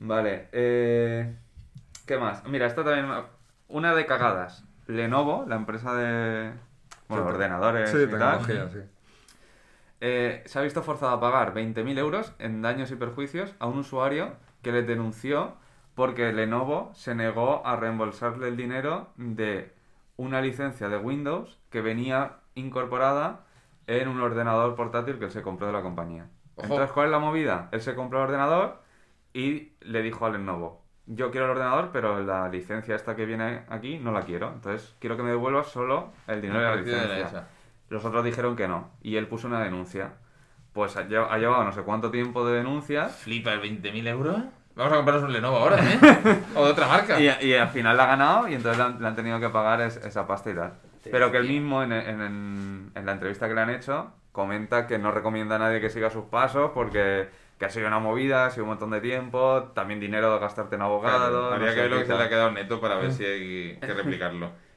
Vale, 0.00 0.48
eh, 0.52 1.34
¿qué 2.06 2.18
más? 2.18 2.44
Mira, 2.46 2.66
esta 2.66 2.84
también... 2.84 3.06
Una 3.68 3.94
de 3.94 4.06
cagadas. 4.06 4.64
Lenovo, 4.86 5.44
la 5.48 5.56
empresa 5.56 5.94
de... 5.94 6.52
Bueno, 7.08 7.24
Sí, 7.24 7.30
ordenadores 7.30 7.90
Sí, 7.90 7.96
y 7.98 8.06
tal. 8.06 8.38
tecnología, 8.46 8.68
sí. 8.70 8.78
Eh, 10.00 10.42
se 10.46 10.58
ha 10.58 10.62
visto 10.62 10.82
forzado 10.82 11.12
a 11.12 11.20
pagar 11.20 11.54
20.000 11.54 11.98
euros 11.98 12.32
en 12.38 12.60
daños 12.62 12.90
y 12.90 12.96
perjuicios 12.96 13.54
a 13.58 13.66
un 13.66 13.78
usuario 13.78 14.34
que 14.62 14.72
le 14.72 14.82
denunció 14.82 15.54
porque 15.94 16.32
Lenovo 16.32 16.90
se 16.94 17.14
negó 17.14 17.66
a 17.66 17.76
reembolsarle 17.76 18.48
el 18.48 18.56
dinero 18.56 19.08
de 19.16 19.72
una 20.16 20.40
licencia 20.40 20.88
de 20.88 20.98
Windows 20.98 21.58
que 21.70 21.80
venía 21.80 22.36
incorporada 22.54 23.40
en 23.86 24.08
un 24.08 24.20
ordenador 24.20 24.74
portátil 24.74 25.18
que 25.18 25.26
él 25.26 25.30
se 25.30 25.42
compró 25.42 25.66
de 25.66 25.72
la 25.72 25.82
compañía. 25.82 26.26
Ojo. 26.56 26.66
Entonces, 26.66 26.90
¿cuál 26.92 27.06
es 27.06 27.12
la 27.12 27.18
movida? 27.18 27.68
Él 27.72 27.80
se 27.80 27.94
compró 27.94 28.18
el 28.20 28.24
ordenador 28.26 28.80
y 29.32 29.72
le 29.80 30.02
dijo 30.02 30.24
a 30.26 30.30
Lenovo, 30.30 30.82
yo 31.06 31.30
quiero 31.30 31.46
el 31.46 31.52
ordenador, 31.52 31.90
pero 31.92 32.22
la 32.22 32.48
licencia 32.48 32.94
esta 32.94 33.14
que 33.16 33.26
viene 33.26 33.62
aquí 33.68 33.98
no 33.98 34.12
la 34.12 34.22
quiero. 34.22 34.52
Entonces, 34.54 34.94
quiero 35.00 35.16
que 35.16 35.22
me 35.22 35.30
devuelvas 35.30 35.66
solo 35.66 36.12
el 36.26 36.40
dinero 36.40 36.60
de 36.60 36.66
la 36.66 36.76
de 36.76 36.82
licencia. 36.82 37.46
Los 37.90 38.04
otros 38.04 38.24
dijeron 38.24 38.56
que 38.56 38.66
no. 38.68 38.90
Y 39.02 39.16
él 39.16 39.26
puso 39.26 39.46
una 39.48 39.60
denuncia. 39.62 40.12
Pues 40.72 40.96
ha, 40.96 41.06
lle- 41.06 41.26
ha 41.28 41.38
llevado 41.38 41.62
no 41.64 41.72
sé 41.72 41.82
cuánto 41.82 42.10
tiempo 42.10 42.46
de 42.46 42.56
denuncias. 42.56 43.14
Flipa, 43.16 43.52
el 43.52 43.60
20.000 43.60 44.06
euros. 44.08 44.38
Vamos 44.76 44.92
a 44.92 44.96
comprarnos 44.96 45.24
un 45.24 45.32
Lenovo 45.32 45.58
ahora, 45.58 45.76
¿eh? 45.78 45.98
o 46.56 46.64
de 46.64 46.70
otra 46.72 46.88
marca. 46.88 47.20
Y, 47.20 47.30
y 47.46 47.54
al 47.54 47.68
final 47.68 47.96
la 47.96 48.04
ha 48.04 48.06
ganado 48.06 48.48
y 48.48 48.54
entonces 48.54 48.78
le 48.78 48.84
han, 48.84 49.00
le 49.00 49.06
han 49.06 49.14
tenido 49.14 49.38
que 49.38 49.48
pagar 49.50 49.80
es- 49.82 49.98
esa 49.98 50.26
pasta 50.26 50.50
y 50.50 50.54
tal. 50.54 50.72
Pero 51.10 51.30
que 51.30 51.38
él 51.38 51.48
mismo 51.48 51.82
en, 51.82 51.92
en- 51.92 52.20
en- 52.20 52.92
en 52.94 53.06
la 53.06 53.12
entrevista 53.12 53.48
que 53.48 53.54
le 53.54 53.60
han 53.60 53.70
hecho 53.70 54.12
comenta 54.32 54.86
que 54.86 54.98
no 54.98 55.12
recomienda 55.12 55.56
a 55.56 55.58
nadie 55.60 55.80
que 55.80 55.90
siga 55.90 56.10
sus 56.10 56.24
pasos 56.24 56.72
porque 56.74 57.28
que 57.58 57.66
ha 57.66 57.70
sido 57.70 57.86
una 57.86 58.00
movida, 58.00 58.46
ha 58.46 58.50
sido 58.50 58.64
un 58.64 58.70
montón 58.70 58.90
de 58.90 59.00
tiempo, 59.00 59.70
también 59.74 60.00
dinero 60.00 60.32
de 60.34 60.40
gastarte 60.40 60.74
en 60.74 60.82
abogado. 60.82 61.30
Claro, 61.30 61.54
habría 61.54 61.74
que 61.74 61.80
ver 61.82 61.90
lo 61.90 61.98
que 61.98 62.06
se 62.06 62.14
le 62.16 62.22
ha 62.24 62.28
quedado 62.28 62.50
neto 62.50 62.80
para 62.80 62.96
ver 62.96 63.12
si 63.12 63.24
hay 63.24 63.78
que 63.80 63.94
replicarlo. 63.94 64.50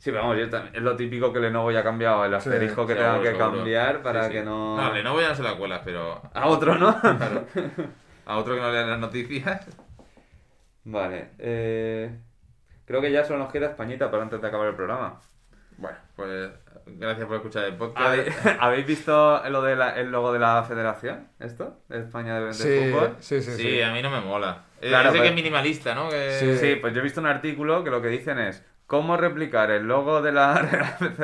Sí, 0.00 0.12
pero 0.12 0.22
vamos, 0.22 0.38
yo 0.38 0.48
también- 0.48 0.76
es 0.76 0.82
lo 0.82 0.94
típico 0.94 1.32
que 1.32 1.40
Lenovo 1.40 1.72
ya 1.72 1.80
ha 1.80 1.82
cambiado, 1.82 2.24
el 2.24 2.32
asterisco 2.32 2.86
que 2.86 2.92
Seguro, 2.94 3.14
tenga 3.14 3.20
que 3.32 3.36
seguro. 3.36 3.56
cambiar 3.56 4.00
para 4.00 4.22
Sí, 4.22 4.26
sí. 4.28 4.32
que 4.34 4.44
no... 4.44 4.76
No, 4.76 4.92
Lenovo 4.94 5.20
ya 5.20 5.30
no 5.30 5.34
se 5.34 5.42
la 5.42 5.56
cuela, 5.56 5.82
pero 5.84 6.22
A 6.34 6.46
otro, 6.46 6.76
¿no? 6.76 7.00
claro, 7.00 7.44
a 8.24 8.36
otro 8.36 8.54
que 8.54 8.60
no 8.60 8.70
lea 8.70 8.86
las 8.86 9.00
noticias. 9.00 9.66
Vale, 10.84 11.30
eh, 11.38 12.16
creo 12.84 13.00
que 13.00 13.10
ya 13.10 13.24
solo 13.24 13.40
nos 13.40 13.52
queda 13.52 13.66
Españita 13.70 14.08
para 14.08 14.22
antes 14.22 14.40
de 14.40 14.46
acabar 14.46 14.68
el 14.68 14.76
programa. 14.76 15.20
Bueno, 15.78 15.96
pues 16.16 16.50
gracias 16.86 17.26
por 17.26 17.36
escuchar 17.36 17.64
el 17.64 17.74
podcast. 17.76 18.06
¿Habéis, 18.06 18.34
¿habéis 18.60 18.86
visto 18.86 19.42
lo 19.48 19.62
de 19.62 19.76
la- 19.76 19.96
el 19.98 20.10
logo 20.10 20.32
de 20.32 20.38
la 20.40 20.62
federación? 20.64 21.28
¿Esto? 21.38 21.78
¿De 21.88 22.00
España 22.00 22.38
de, 22.40 22.46
de 22.46 22.54
Sí, 22.54 22.90
fútbol? 22.90 23.16
sí, 23.20 23.40
sí, 23.40 23.52
Sí, 23.52 23.62
sí. 23.62 23.82
a 23.82 23.92
mí 23.92 24.02
no 24.02 24.10
me 24.10 24.20
mola. 24.20 24.64
Eh, 24.80 24.88
Claro, 24.88 25.12
que 25.12 25.18
pero- 25.18 25.30
es 25.30 25.34
minimalista, 25.34 25.94
¿no? 25.94 26.08
Que... 26.08 26.36
Sí. 26.38 26.56
Sí, 26.58 26.74
pues 26.80 26.92
yo 26.94 27.00
he 27.00 27.02
visto 27.04 27.20
un 27.20 27.26
artículo 27.26 27.82
que 27.84 27.90
lo 27.90 28.02
que 28.02 28.08
dicen 28.08 28.38
es 28.38 28.64
cómo 28.86 29.16
replicar 29.18 29.70
el 29.70 29.86
logo 29.86 30.22
de 30.22 30.32
la 30.32 30.56
federación 30.98 31.14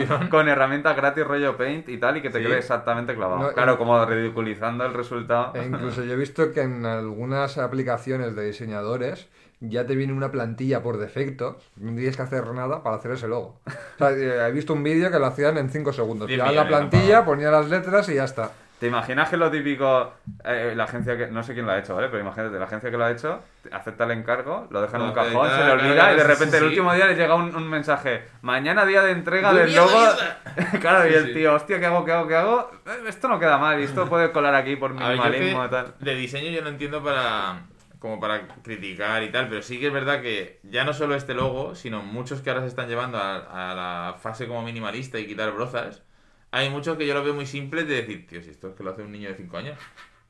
Federación. 0.00 0.28
con 0.28 0.48
herramientas 0.48 0.96
gratis 0.96 1.26
rollo 1.26 1.56
Paint 1.56 1.88
y 1.88 1.98
tal 1.98 2.16
y 2.18 2.22
que 2.22 2.30
te 2.30 2.38
Sí. 2.38 2.44
quede 2.46 2.58
exactamente 2.58 3.14
clavado. 3.14 3.42
No, 3.42 3.52
claro, 3.52 3.76
como 3.76 4.02
ridiculizando 4.06 4.86
el 4.86 4.94
resultado. 4.94 5.52
E 5.56 5.64
incluso 5.66 6.04
yo 6.04 6.12
he 6.14 6.16
visto 6.16 6.52
que 6.52 6.62
en 6.62 6.86
algunas 6.86 7.58
aplicaciones 7.58 8.34
de 8.36 8.44
diseñadores 8.46 9.28
ya 9.60 9.86
te 9.86 9.94
viene 9.94 10.12
una 10.12 10.30
plantilla 10.30 10.82
por 10.82 10.98
defecto, 10.98 11.58
no 11.76 11.94
tienes 11.94 12.16
que 12.16 12.22
hacer 12.22 12.46
nada 12.48 12.82
para 12.82 12.96
hacer 12.96 13.12
ese 13.12 13.28
logo. 13.28 13.60
O 13.66 13.98
sea, 13.98 14.10
eh, 14.10 14.48
he 14.48 14.52
visto 14.52 14.72
un 14.72 14.82
vídeo 14.82 15.10
que 15.10 15.18
lo 15.18 15.26
hacían 15.26 15.58
en 15.58 15.70
5 15.70 15.92
segundos. 15.92 16.28
Pillabas 16.28 16.54
la 16.54 16.66
plantilla, 16.66 17.20
¿no? 17.20 17.24
ponía 17.26 17.50
las 17.50 17.68
letras 17.68 18.08
y 18.08 18.14
ya 18.14 18.24
está. 18.24 18.50
¿Te 18.80 18.86
imaginas 18.86 19.28
que 19.28 19.36
lo 19.36 19.50
típico, 19.50 20.14
eh, 20.42 20.72
la 20.74 20.84
agencia 20.84 21.14
que, 21.14 21.26
no 21.26 21.42
sé 21.42 21.52
quién 21.52 21.66
lo 21.66 21.72
ha 21.72 21.78
hecho, 21.78 21.94
¿vale? 21.94 22.08
Pero 22.08 22.22
imagínate, 22.22 22.58
la 22.58 22.64
agencia 22.64 22.90
que 22.90 22.96
lo 22.96 23.04
ha 23.04 23.10
hecho, 23.10 23.40
acepta 23.70 24.04
el 24.04 24.12
encargo, 24.12 24.68
lo 24.70 24.80
deja 24.80 24.96
en 24.96 25.02
un 25.02 25.12
cajón, 25.12 25.46
acredita, 25.46 25.58
se 25.58 25.64
le 25.64 25.72
olvida 25.72 26.12
y 26.14 26.16
de 26.16 26.24
repente 26.24 26.56
sí, 26.56 26.64
el 26.64 26.70
último 26.70 26.94
día 26.94 27.06
le 27.06 27.14
llega 27.14 27.34
un, 27.34 27.54
un 27.54 27.68
mensaje, 27.68 28.22
mañana 28.40 28.86
día 28.86 29.02
de 29.02 29.12
entrega 29.12 29.52
¡Muy 29.52 29.60
del 29.60 29.76
logo. 29.76 30.00
Claro, 30.80 31.10
y 31.10 31.12
el 31.12 31.26
sí. 31.26 31.34
tío, 31.34 31.54
hostia, 31.54 31.78
¿qué 31.78 31.84
hago, 31.84 32.06
qué 32.06 32.12
hago, 32.12 32.26
qué 32.26 32.36
hago? 32.36 32.70
Eh, 32.86 33.02
Esto 33.06 33.28
no 33.28 33.38
queda 33.38 33.58
mal 33.58 33.78
y 33.80 33.82
esto 33.82 34.08
puede 34.08 34.32
colar 34.32 34.54
aquí 34.54 34.76
por 34.76 34.94
minimalismo 34.94 35.66
y 35.66 35.68
tal. 35.68 35.94
de 36.00 36.14
diseño 36.14 36.50
yo 36.50 36.62
no 36.62 36.70
entiendo 36.70 37.04
para 37.04 37.60
como 38.00 38.20
para 38.20 38.48
criticar 38.62 39.22
y 39.22 39.30
tal, 39.30 39.48
pero 39.48 39.62
sí 39.62 39.78
que 39.80 39.88
es 39.88 39.92
verdad 39.92 40.22
que 40.22 40.60
ya 40.64 40.84
no 40.84 40.92
solo 40.94 41.14
este 41.14 41.34
logo, 41.34 41.74
sino 41.76 42.02
muchos 42.02 42.40
que 42.42 42.50
ahora 42.50 42.62
se 42.62 42.68
están 42.68 42.88
llevando 42.88 43.18
a, 43.18 43.36
a 43.72 43.74
la 43.74 44.18
fase 44.18 44.48
como 44.48 44.62
minimalista 44.62 45.18
y 45.20 45.26
quitar 45.26 45.52
brozas, 45.52 46.02
hay 46.50 46.70
muchos 46.70 46.96
que 46.98 47.06
yo 47.06 47.14
lo 47.14 47.22
veo 47.24 47.34
muy 47.34 47.46
simples 47.46 47.86
de 47.88 47.96
decir, 47.96 48.26
tío, 48.26 48.42
si 48.42 48.50
esto 48.50 48.70
es 48.70 48.74
que 48.74 48.82
lo 48.82 48.90
hace 48.90 49.02
un 49.02 49.12
niño 49.12 49.28
de 49.28 49.36
5 49.36 49.56
años. 49.56 49.78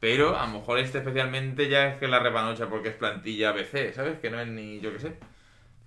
Pero 0.01 0.39
a 0.39 0.47
lo 0.47 0.53
mejor 0.59 0.79
este 0.79 0.99
especialmente 0.99 1.68
ya 1.68 1.89
es 1.89 1.99
que 1.99 2.09
la 2.09 2.21
repanocha 2.21 2.68
porque 2.68 2.89
es 2.91 2.95
plantilla 2.97 3.53
BC, 3.53 3.93
¿sabes? 3.95 4.18
Que 4.18 4.31
no 4.31 4.41
es 4.41 4.49
ni 4.49 4.81
yo 4.81 4.93
qué 4.93 4.99
sé. 4.99 5.18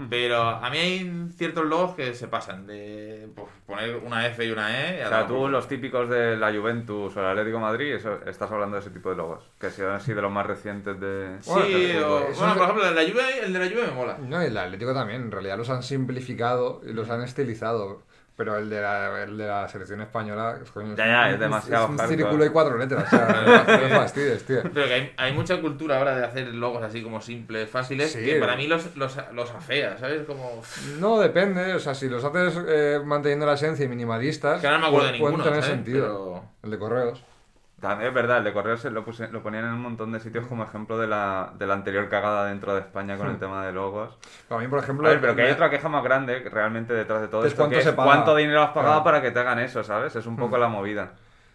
Pero 0.09 0.41
a 0.41 0.69
mí 0.71 0.77
hay 0.79 1.27
ciertos 1.35 1.65
logos 1.65 1.95
que 1.95 2.13
se 2.15 2.27
pasan 2.27 2.65
de 2.65 3.29
pues, 3.35 3.47
poner 3.67 3.97
una 3.97 4.25
F 4.27 4.43
y 4.43 4.49
una 4.51 4.89
E. 4.89 4.99
y 4.99 5.03
O 5.05 5.07
sea, 5.09 5.27
tú 5.27 5.35
por- 5.37 5.49
los 5.51 5.67
típicos 5.67 6.09
de 6.09 6.35
la 6.35 6.51
Juventus 6.51 7.15
o 7.15 7.19
el 7.19 7.27
Atlético 7.27 7.57
de 7.57 7.63
Madrid, 7.63 7.93
eso, 7.93 8.19
estás 8.25 8.51
hablando 8.51 8.75
de 8.75 8.81
ese 8.81 8.89
tipo 8.89 9.11
de 9.11 9.15
logos, 9.17 9.47
que 9.59 9.69
son 9.69 9.91
así 9.91 10.13
de 10.13 10.21
los 10.21 10.31
más 10.31 10.47
recientes 10.47 10.99
de... 10.99 11.37
Sí, 11.41 11.51
Bueno, 11.51 12.15
o- 12.15 12.25
por 12.57 12.63
ejemplo, 12.63 12.87
el 12.89 12.95
de 12.95 13.03
la 13.03 13.11
Juve, 13.11 13.39
el 13.45 13.53
de 13.53 13.59
la 13.59 13.65
Juve 13.67 13.87
me 13.87 13.93
mola. 13.93 14.17
No, 14.17 14.41
y 14.43 14.47
el 14.47 14.57
Atlético 14.57 14.93
también, 14.95 15.21
en 15.21 15.31
realidad 15.31 15.57
los 15.57 15.69
han 15.69 15.83
simplificado 15.83 16.81
y 16.85 16.91
los 16.93 17.09
han 17.11 17.21
estilizado. 17.21 18.01
Pero 18.35 18.57
el 18.57 18.67
de 18.67 18.81
la, 18.81 19.21
el 19.23 19.37
de 19.37 19.45
la 19.45 19.67
selección 19.69 20.01
española, 20.01 20.57
coño, 20.73 20.95
Ya, 20.95 21.05
ya, 21.05 21.29
es 21.29 21.39
demasiado 21.39 21.83
Es 21.85 21.89
un 21.91 21.97
hardcore. 21.97 22.17
círculo 22.17 22.45
y 22.45 22.49
cuatro 22.49 22.77
letras, 22.79 23.05
o 23.05 23.09
sea, 23.15 23.27
no 23.67 23.77
me 23.83 23.89
fastidies, 23.89 24.43
tío. 24.43 24.61
Pero 24.73 24.87
que 24.87 24.93
hay, 24.93 25.13
hay 25.17 25.33
mucha 25.33 25.61
cultura 25.61 25.99
ahora 25.99 26.15
de 26.17 26.25
hacer 26.25 26.47
logos 26.47 26.81
así 26.81 27.03
como 27.03 27.21
simples, 27.21 27.69
fáciles, 27.69 28.11
Sí. 28.11 28.25
que 28.25 28.39
para 28.39 28.55
mí 28.55 28.65
los, 28.67 28.95
los, 28.95 29.15
los 29.33 29.51
afea, 29.51 29.99
¿sabes? 29.99 30.25
Como... 30.25 30.63
No, 30.99 31.19
depende, 31.19 31.75
o 31.75 31.79
sea, 31.79 31.93
si 31.93 32.09
los 32.09 32.23
haces 32.23 32.59
eh, 32.67 32.99
manteniendo 33.05 33.45
la 33.45 33.53
esencia 33.53 33.85
y 33.85 33.87
minimalistas, 33.87 34.59
Que 34.61 34.65
ahora 34.67 34.79
no 34.79 34.83
me 34.85 34.87
acuerdo 34.87 35.11
de 35.11 35.19
pueden 35.19 35.25
ninguno, 35.37 35.43
tener 35.43 35.61
¿sabes? 35.63 35.75
sentido. 35.75 36.05
Pero- 36.07 36.43
El 36.63 36.71
de 36.71 36.79
correos. 36.79 37.23
También 37.83 38.07
es 38.07 38.13
verdad, 38.15 38.37
el 38.37 38.45
de 38.45 38.53
correos 38.53 38.79
se 38.79 38.89
lo, 38.89 39.03
puse- 39.03 39.29
lo 39.29 39.43
ponían 39.43 39.65
en 39.65 39.73
un 39.73 39.81
montón 39.81 40.13
de 40.13 40.21
sitios 40.21 40.47
como 40.47 40.63
ejemplo 40.63 40.97
de 40.97 41.05
la, 41.05 41.51
de 41.57 41.67
la 41.67 41.73
anterior 41.73 42.07
cagada 42.07 42.45
dentro 42.45 42.73
de 42.73 42.79
España 42.79 43.17
con 43.17 43.29
el 43.29 43.37
tema 43.37 43.65
de 43.65 43.73
logos. 43.73 44.17
Para 44.47 44.61
mí, 44.61 44.69
por 44.69 44.79
ejemplo... 44.79 45.05
A 45.05 45.11
ver, 45.11 45.19
pero 45.19 45.35
que 45.35 45.41
hay 45.41 45.51
otra 45.51 45.69
queja 45.69 45.89
más 45.89 46.01
grande 46.01 46.47
realmente 46.49 46.93
detrás 46.93 47.19
de 47.19 47.27
todo 47.27 47.41
Es 47.43 47.47
esto, 47.51 47.63
cuánto 47.63 47.75
que 47.75 47.81
es 47.89 47.91
cuánto 47.93 48.35
dinero 48.37 48.61
has 48.61 48.69
pagado 48.69 48.93
Claro. 48.93 49.03
para 49.03 49.21
que 49.21 49.31
te 49.31 49.39
hagan 49.39 49.59
eso, 49.59 49.83
¿sabes? 49.83 50.15
Es 50.15 50.25
un 50.25 50.37
poco 50.37 50.57
la 50.57 50.69
movida. 50.69 51.11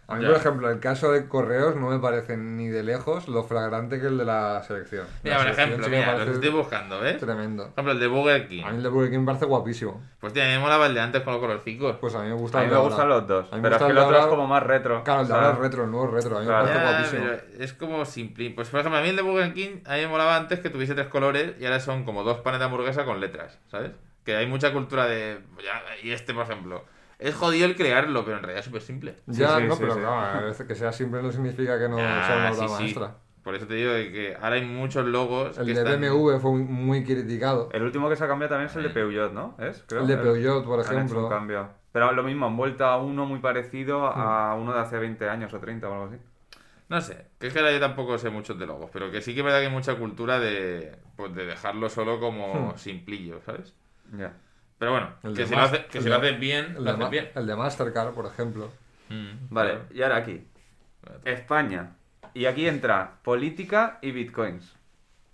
A 0.09 0.15
mí, 0.15 0.23
Ya. 0.23 0.29
por 0.29 0.37
ejemplo, 0.37 0.69
el 0.71 0.79
caso 0.79 1.11
de 1.11 1.27
correos 1.27 1.75
no 1.75 1.89
me 1.89 1.99
parece 1.99 2.35
ni 2.35 2.67
de 2.67 2.81
lejos 2.83 3.27
lo 3.27 3.43
flagrante 3.43 3.99
que 4.01 4.07
el 4.07 4.17
de 4.17 4.25
la 4.25 4.63
selección. 4.63 5.05
Mira, 5.23 5.37
La 5.37 5.43
por 5.45 5.53
selección 5.55 5.67
ejemplo, 5.69 5.85
sí 5.85 5.91
mira, 5.91 6.05
parece 6.13 6.31
estoy 6.31 6.49
buscando, 6.49 6.99
¿ves? 6.99 7.17
Por 7.17 7.27
Tremendo. 7.27 7.63
ejemplo, 7.71 7.91
el 7.93 7.99
de 7.99 8.07
Burger 8.07 8.47
King. 8.47 8.63
A 8.65 8.71
mí 8.71 8.77
el 8.77 8.83
de 8.83 8.89
Burger 8.89 9.11
King 9.11 9.19
me 9.19 9.25
parece 9.27 9.45
guapísimo. 9.45 10.01
Pues 10.19 10.33
tío, 10.33 10.41
a 10.43 10.45
mí 10.47 10.51
me 10.53 10.59
molaba 10.59 10.87
el 10.87 10.93
de 10.95 11.01
antes 11.01 11.21
con 11.21 11.33
los 11.33 11.41
colorcicos. 11.41 11.95
Pues 11.97 12.15
a 12.15 12.21
mí 12.23 12.27
me 12.27 12.33
gusta 12.33 12.59
A 12.59 12.63
mí 12.63 12.71
me 12.71 12.77
gustan 12.77 13.07
los 13.07 13.27
dos, 13.27 13.45
A 13.51 13.55
mí 13.55 13.61
me 13.61 13.69
pero 13.69 13.75
es 13.75 13.81
gusta 13.81 13.85
que 13.85 13.89
el 13.91 13.95
de 13.95 14.01
otro 14.01 14.15
es 14.17 14.21
ahora- 14.23 14.29
como 14.35 14.47
más 14.47 14.63
retro. 14.63 15.03
Claro, 15.03 15.21
el 15.21 15.27
de 15.27 15.33
ahora 15.35 15.51
es 15.51 15.57
retro, 15.59 15.83
el 15.83 15.91
nuevo 15.91 16.07
es 16.07 16.13
retro. 16.23 16.37
A 16.37 16.39
mí 16.41 16.45
Claro. 16.47 16.65
me 16.65 16.71
parece 16.73 16.83
Ya, 16.83 16.91
guapísimo. 16.91 17.23
pero 17.25 17.63
es 17.63 17.73
como 17.73 18.05
simple. 18.05 18.49
Pues 18.51 18.69
por 18.69 18.79
ejemplo, 18.79 18.99
a 18.99 19.03
mí 19.03 19.09
el 19.09 19.15
de 19.15 19.21
Burger 19.21 19.53
King, 19.53 19.77
a 19.85 19.93
mí 19.95 20.01
me 20.01 20.07
molaba 20.07 20.35
antes 20.37 20.59
que 20.59 20.69
tuviese 20.69 20.95
tres 20.95 21.07
colores 21.07 21.53
y 21.59 21.65
ahora 21.65 21.79
son 21.79 22.03
como 22.03 22.23
dos 22.23 22.39
panes 22.39 22.59
de 22.59 22.65
hamburguesa 22.65 23.05
con 23.05 23.19
letras, 23.19 23.59
¿sabes? 23.69 23.91
Que 24.25 24.35
hay 24.35 24.47
mucha 24.47 24.73
cultura 24.73 25.05
de... 25.05 25.39
ya, 25.63 25.81
y 26.03 26.11
este, 26.11 26.33
por 26.33 26.43
ejemplo. 26.43 26.83
Es 27.19 27.35
jodido 27.35 27.65
el 27.65 27.75
crearlo, 27.75 28.23
pero 28.23 28.37
en 28.37 28.43
realidad 28.43 28.59
es 28.59 28.65
súper 28.65 28.81
simple. 28.81 29.15
Ya, 29.27 29.55
Sí, 29.57 29.61
sí, 29.61 29.67
no, 29.67 29.75
sí, 29.75 29.81
pero 29.81 29.93
sí. 29.95 29.99
claro, 29.99 30.67
que 30.67 30.75
sea 30.75 30.91
simple 30.93 31.21
no 31.21 31.31
significa 31.31 31.77
que 31.77 31.89
no 31.89 31.97
sea 31.97 32.05
una 32.37 32.47
Ah, 32.49 32.53
sí, 32.53 32.59
obra 32.59 32.67
sí. 32.69 32.83
maestra. 32.83 33.15
Por 33.43 33.55
eso 33.55 33.67
te 33.67 33.73
digo 33.75 33.91
que 33.93 34.37
ahora 34.41 34.55
hay 34.55 34.65
muchos 34.65 35.05
logos. 35.05 35.57
El 35.57 35.65
que 35.65 35.73
de 35.73 35.79
están- 35.81 35.99
BMW 36.01 36.39
fue 36.39 36.51
muy 36.51 37.03
criticado. 37.03 37.69
El 37.73 37.83
último 37.83 38.09
que 38.09 38.15
se 38.15 38.23
ha 38.23 38.27
cambiado 38.27 38.49
también 38.51 38.69
es 38.69 38.75
el 38.75 38.83
de 38.83 38.89
Peugeot, 38.89 39.33
¿no? 39.33 39.55
¿Es? 39.59 39.83
Creo. 39.87 40.01
El 40.01 40.07
de 40.07 40.17
Peugeot, 40.17 40.63
por 40.65 40.79
Han 40.79 40.85
hecho 40.85 40.91
un 40.93 40.97
ejemplo. 40.99 41.29
cambio. 41.29 41.69
Pero 41.91 42.11
lo 42.13 42.23
mismo, 42.23 42.45
han 42.45 42.55
vuelto 42.55 42.85
a 42.85 42.97
uno 43.01 43.25
muy 43.25 43.39
parecido 43.39 44.05
a 44.05 44.55
uno 44.55 44.73
de 44.73 44.79
hace 44.79 44.97
20 44.97 45.27
años 45.27 45.53
o 45.53 45.59
30 45.59 45.89
o 45.89 45.93
algo 45.93 46.05
así. 46.05 46.17
No 46.87 47.01
sé, 47.01 47.27
que 47.39 47.47
es 47.47 47.53
que 47.53 47.59
ahora 47.59 47.71
yo 47.71 47.79
tampoco 47.79 48.17
sé 48.17 48.29
muchos 48.29 48.57
de 48.57 48.65
logos, 48.65 48.89
pero 48.93 49.11
que 49.11 49.21
sí 49.21 49.33
que 49.33 49.41
es 49.41 49.45
verdad 49.45 49.59
que 49.59 49.67
hay 49.67 49.71
mucha 49.71 49.95
cultura 49.95 50.39
de, 50.39 50.97
pues, 51.15 51.33
de 51.35 51.45
dejarlo 51.45 51.87
solo 51.89 52.19
como 52.19 52.77
simplillo, 52.77 53.41
¿sabes? 53.45 53.75
Ya. 54.17 54.33
Pero 54.79 54.91
bueno, 54.91 55.09
El 55.23 55.33
que 55.35 55.41
de 55.41 55.47
si, 55.47 55.55
lo, 55.55 55.61
hace- 55.61 55.85
que 55.87 55.97
el 55.99 56.03
si 56.05 56.09
lo 56.09 56.19
de- 56.19 56.27
haces 56.29 56.39
bien, 56.39 56.65
El 56.67 56.73
lo 56.75 56.81
de, 56.83 56.89
haces 56.89 56.99
Ma- 57.01 57.09
bien. 57.09 57.29
el 57.35 57.45
de 57.47 57.55
Mastercard, 57.55 58.13
por 58.13 58.25
ejemplo. 58.25 58.71
Mm, 59.09 59.31
Vale, 59.49 59.71
claro. 59.71 59.85
y 59.93 60.01
ahora 60.01 60.15
aquí. 60.17 60.47
España. 61.25 61.95
Y 62.33 62.45
aquí 62.45 62.67
entra 62.67 63.15
política 63.23 63.97
y 64.01 64.11
bitcoins. 64.11 64.75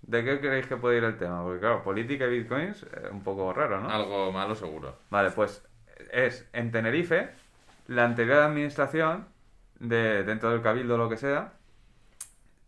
¿De 0.02 0.24
qué 0.24 0.38
creéis 0.40 0.66
que 0.66 0.76
puede 0.76 0.98
ir 0.98 1.04
el 1.04 1.16
tema? 1.18 1.42
Porque 1.42 1.60
claro, 1.60 1.82
política 1.82 2.26
y 2.26 2.38
bitcoins 2.38 2.82
es 2.82 3.10
un 3.10 3.22
poco 3.22 3.52
raro, 3.52 3.80
¿no? 3.80 3.88
Algo 3.90 4.32
malo 4.32 4.54
seguro. 4.54 4.96
Vale, 5.10 5.30
pues 5.30 5.62
es 6.12 6.46
en 6.52 6.70
Tenerife, 6.72 7.30
la 7.88 8.04
anterior 8.04 8.38
administración, 8.42 9.26
de, 9.80 10.22
dentro 10.24 10.50
del 10.50 10.62
cabildo 10.62 10.94
o 10.94 10.98
lo 10.98 11.08
que 11.08 11.16
sea, 11.16 11.52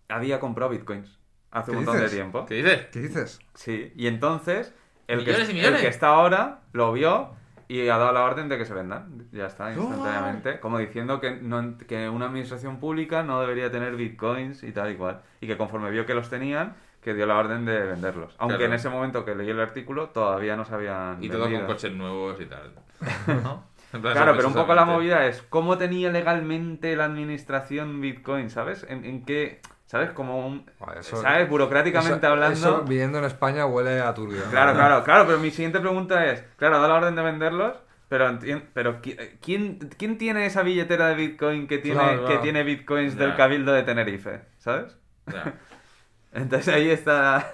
había 0.08 0.40
comprado 0.40 0.70
bitcoins 0.70 1.18
hace 1.50 1.70
un 1.70 1.78
¿Qué 1.78 1.84
montón 1.86 1.94
dices? 1.96 2.10
de 2.10 2.16
tiempo. 2.16 2.46
¿Qué 2.46 2.54
dices? 2.56 2.86
¿Qué 2.92 3.00
dices? 3.00 3.40
Sí, 3.54 3.92
y 3.96 4.06
entonces 4.06 4.74
el 5.08 5.24
que, 5.24 5.30
Millones 5.32 5.50
y 5.50 5.54
millones. 5.54 5.74
el 5.80 5.80
que 5.82 5.88
está 5.88 6.08
ahora 6.08 6.60
lo 6.72 6.92
vio 6.92 7.30
y 7.66 7.88
ha 7.88 7.98
dado 7.98 8.12
la 8.12 8.22
orden 8.24 8.48
de 8.48 8.56
que 8.56 8.64
se 8.64 8.72
vendan. 8.74 9.26
Ya 9.32 9.46
está, 9.46 9.72
instantáneamente. 9.72 10.60
Como 10.60 10.78
diciendo 10.78 11.20
que, 11.20 11.32
no, 11.42 11.76
que 11.78 12.08
una 12.08 12.26
administración 12.26 12.78
pública 12.78 13.22
no 13.24 13.40
debería 13.40 13.70
tener 13.70 13.96
bitcoins 13.96 14.62
y 14.62 14.72
tal 14.72 14.90
y 14.92 14.94
cual. 14.96 15.20
Y 15.40 15.46
que 15.46 15.56
conforme 15.58 15.90
vio 15.90 16.06
que 16.06 16.14
los 16.14 16.30
tenían, 16.30 16.76
que 17.02 17.12
dio 17.14 17.26
la 17.26 17.36
orden 17.36 17.64
de 17.66 17.78
venderlos. 17.80 18.34
Aunque 18.38 18.56
Claro. 18.56 18.72
en 18.72 18.76
ese 18.76 18.88
momento 18.88 19.24
que 19.24 19.34
leí 19.34 19.50
el 19.50 19.60
artículo 19.60 20.08
todavía 20.10 20.56
no 20.56 20.64
se 20.64 20.74
habían 20.74 21.22
Y 21.22 21.28
todo 21.28 21.40
con 21.42 21.50
vendido. 21.50 21.66
coches 21.66 21.92
nuevos 21.92 22.40
y 22.40 22.46
tal. 22.46 22.72
Claro, 24.02 24.34
pero 24.36 24.48
un 24.48 24.54
poco 24.54 24.74
la 24.74 24.84
movida 24.84 25.24
es 25.24 25.40
cómo 25.48 25.78
tenía 25.78 26.10
legalmente 26.10 26.94
la 26.94 27.06
administración 27.06 28.02
Bitcoin, 28.02 28.50
¿sabes? 28.50 28.84
En, 28.86 29.06
en 29.06 29.24
qué, 29.24 29.62
¿sabes? 29.88 30.10
Como 30.12 30.46
un, 30.46 30.70
eso- 31.00 31.16
¿sabes? 31.20 31.48
Burocráticamente 31.48 32.24
Eso- 32.26 32.32
hablando. 32.32 32.54
Eso, 32.56 32.82
viviendo 32.82 33.18
en 33.18 33.24
España 33.24 33.66
huele 33.66 34.00
a 34.00 34.14
turbio. 34.14 34.44
¿no? 34.44 34.50
Claro, 34.50 34.74
claro, 34.74 35.02
claro, 35.02 35.26
pero 35.26 35.38
mi 35.38 35.50
siguiente 35.50 35.80
pregunta 35.80 36.24
es, 36.26 36.44
claro, 36.56 36.80
da 36.80 36.86
la 36.88 36.94
orden 36.94 37.16
de 37.16 37.22
venderlos, 37.22 37.74
pero 38.08 38.38
pero 38.74 39.02
qui- 39.02 39.16
¿quién, 39.42 39.78
quién 39.98 40.16
tiene 40.18 40.46
esa 40.46 40.62
billetera 40.62 41.08
de 41.08 41.14
Bitcoin 41.16 41.66
que 41.66 41.78
tiene, 41.78 41.98
Claro, 42.00 42.18
claro. 42.20 42.34
que 42.36 42.42
tiene 42.42 42.62
Bitcoins 42.62 43.16
del 43.16 43.34
Cabildo 43.34 43.72
de 43.72 43.82
Tenerife? 43.82 44.42
¿Sabes? 44.58 44.96
Entonces 46.32 46.74
ahí 46.74 46.90
está 46.90 47.50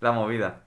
la 0.00 0.12
movida. 0.12 0.64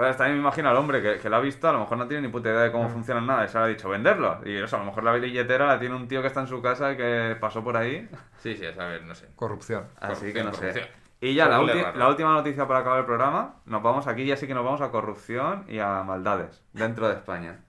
Pues 0.00 0.16
también 0.16 0.36
me 0.38 0.40
imagino 0.40 0.70
al 0.70 0.76
hombre 0.78 1.02
que, 1.02 1.18
que 1.18 1.28
lo 1.28 1.36
ha 1.36 1.40
visto, 1.40 1.68
a 1.68 1.72
lo 1.72 1.80
mejor 1.80 1.98
no 1.98 2.08
tiene 2.08 2.22
ni 2.26 2.32
puta 2.32 2.48
idea 2.48 2.62
de 2.62 2.72
cómo 2.72 2.84
Mm. 2.88 2.92
funciona 2.92 3.20
nada, 3.20 3.44
y 3.44 3.48
se 3.48 3.58
le 3.58 3.64
ha 3.64 3.66
dicho 3.66 3.90
venderlo. 3.90 4.38
Y 4.46 4.56
eso, 4.56 4.76
a 4.76 4.78
lo 4.78 4.86
mejor 4.86 5.04
la 5.04 5.12
billetera 5.12 5.66
la 5.66 5.78
tiene 5.78 5.94
un 5.94 6.08
tío 6.08 6.22
que 6.22 6.28
está 6.28 6.40
en 6.40 6.46
su 6.46 6.62
casa 6.62 6.96
que 6.96 7.36
pasó 7.38 7.62
por 7.62 7.76
ahí. 7.76 8.08
Sí, 8.38 8.56
sí, 8.56 8.64
a 8.64 8.72
saber, 8.72 9.02
no 9.04 9.14
sé. 9.14 9.28
Corrupción. 9.36 9.84
Así 10.00 10.32
que 10.32 10.42
no 10.42 10.54
sé. 10.54 10.88
Y 11.20 11.34
ya, 11.34 11.48
la, 11.48 11.60
ulti- 11.60 11.92
la 11.94 12.08
última 12.08 12.32
noticia 12.32 12.66
para 12.66 12.80
acabar 12.80 13.00
el 13.00 13.04
programa, 13.04 13.56
nos 13.66 13.82
vamos 13.82 14.06
aquí, 14.06 14.24
ya 14.24 14.38
sí 14.38 14.46
que 14.46 14.54
nos 14.54 14.64
vamos 14.64 14.80
a 14.80 14.90
corrupción 14.90 15.66
y 15.68 15.80
a 15.80 16.02
maldades 16.02 16.64
dentro 16.72 17.06
de 17.06 17.16
España. 17.16 17.60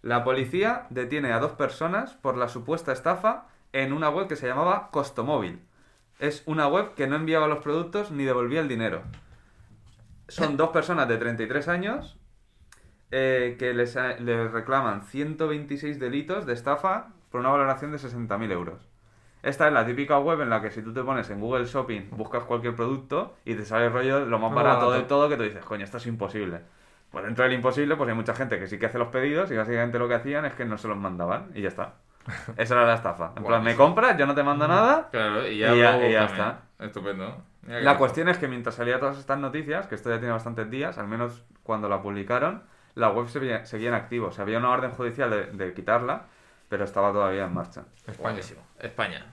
La 0.00 0.22
policía 0.22 0.86
detiene 0.90 1.32
a 1.32 1.40
dos 1.40 1.52
personas 1.54 2.12
por 2.14 2.36
la 2.36 2.46
supuesta 2.46 2.92
estafa 2.92 3.46
en 3.72 3.92
una 3.92 4.10
web 4.10 4.28
que 4.28 4.36
se 4.36 4.46
llamaba 4.46 4.90
Costomóvil. 4.92 5.60
Es 6.20 6.44
una 6.46 6.68
web 6.68 6.94
que 6.94 7.08
no 7.08 7.16
enviaba 7.16 7.48
los 7.48 7.58
productos 7.64 8.12
ni 8.12 8.22
devolvía 8.22 8.60
el 8.60 8.68
dinero. 8.68 9.02
Son 10.34 10.56
dos 10.56 10.70
personas 10.70 11.06
de 11.08 11.16
33 11.16 11.68
años 11.68 12.18
eh, 13.10 13.56
que 13.58 13.72
les, 13.74 13.94
les 14.20 14.50
reclaman 14.50 15.02
126 15.04 15.98
delitos 16.00 16.46
de 16.46 16.52
estafa 16.54 17.08
por 17.30 17.40
una 17.40 17.50
valoración 17.50 17.92
de 17.92 17.98
60.000 17.98 18.50
euros. 18.52 18.80
Esta 19.42 19.66
es 19.68 19.72
la 19.74 19.84
típica 19.84 20.18
web 20.18 20.40
en 20.40 20.50
la 20.50 20.62
que 20.62 20.70
si 20.70 20.82
tú 20.82 20.92
te 20.94 21.02
pones 21.02 21.28
en 21.30 21.38
Google 21.40 21.66
Shopping, 21.66 22.08
buscas 22.12 22.44
cualquier 22.44 22.74
producto 22.74 23.36
y 23.44 23.54
te 23.54 23.64
sale 23.64 23.86
el 23.86 23.92
rollo 23.92 24.24
lo 24.24 24.38
más 24.38 24.52
barato 24.54 24.90
del 24.90 25.06
todo 25.06 25.28
que 25.28 25.36
tú 25.36 25.42
dices, 25.42 25.64
coño, 25.64 25.84
esto 25.84 25.98
es 25.98 26.06
imposible. 26.06 26.60
Pues 27.10 27.24
dentro 27.24 27.44
del 27.44 27.52
imposible, 27.52 27.94
pues 27.96 28.08
hay 28.08 28.16
mucha 28.16 28.34
gente 28.34 28.58
que 28.58 28.66
sí 28.66 28.78
que 28.78 28.86
hace 28.86 28.98
los 28.98 29.08
pedidos 29.08 29.50
y 29.50 29.56
básicamente 29.56 29.98
lo 29.98 30.08
que 30.08 30.14
hacían 30.14 30.46
es 30.46 30.54
que 30.54 30.64
no 30.64 30.78
se 30.78 30.88
los 30.88 30.96
mandaban 30.96 31.50
y 31.54 31.60
ya 31.62 31.68
está. 31.68 31.94
Esa 32.56 32.74
era 32.74 32.86
la 32.86 32.94
estafa. 32.94 33.32
En 33.36 33.44
plan, 33.44 33.62
me 33.62 33.76
compras, 33.76 34.16
yo 34.18 34.26
no 34.26 34.34
te 34.34 34.42
mando 34.42 34.66
nada. 34.66 35.08
Claro, 35.12 35.46
y 35.46 35.58
ya, 35.58 35.74
Y 35.74 35.78
ya- 35.78 35.92
luego 35.92 36.08
y 36.08 36.12
ya 36.12 36.26
también. 36.26 36.46
está. 36.48 36.84
Estupendo. 36.86 37.42
Mira 37.66 37.80
La 37.80 37.98
cuestión 37.98 38.28
es 38.28 38.38
que 38.38 38.48
mientras 38.48 38.74
salía 38.74 38.98
todas 38.98 39.18
estas 39.18 39.38
noticias, 39.38 39.86
que 39.86 39.94
esto 39.94 40.10
ya 40.10 40.18
tiene 40.18 40.32
bastantes 40.32 40.70
días, 40.70 40.98
al 40.98 41.08
menos 41.08 41.44
cuando 41.62 41.88
la 41.88 42.02
publicaron, 42.02 42.62
la 42.94 43.10
web 43.10 43.28
seguía, 43.28 43.64
seguía 43.64 43.88
en 43.88 43.94
activo. 43.94 44.28
O 44.28 44.32
sea, 44.32 44.42
había 44.42 44.58
una 44.58 44.70
orden 44.70 44.90
judicial 44.90 45.30
de, 45.30 45.46
de 45.46 45.74
quitarla, 45.74 46.26
pero 46.68 46.84
estaba 46.84 47.12
todavía 47.12 47.44
en 47.44 47.54
marcha. 47.54 47.84
España. 48.06 48.30
Guapísimo. 48.30 48.60
España. 48.78 49.26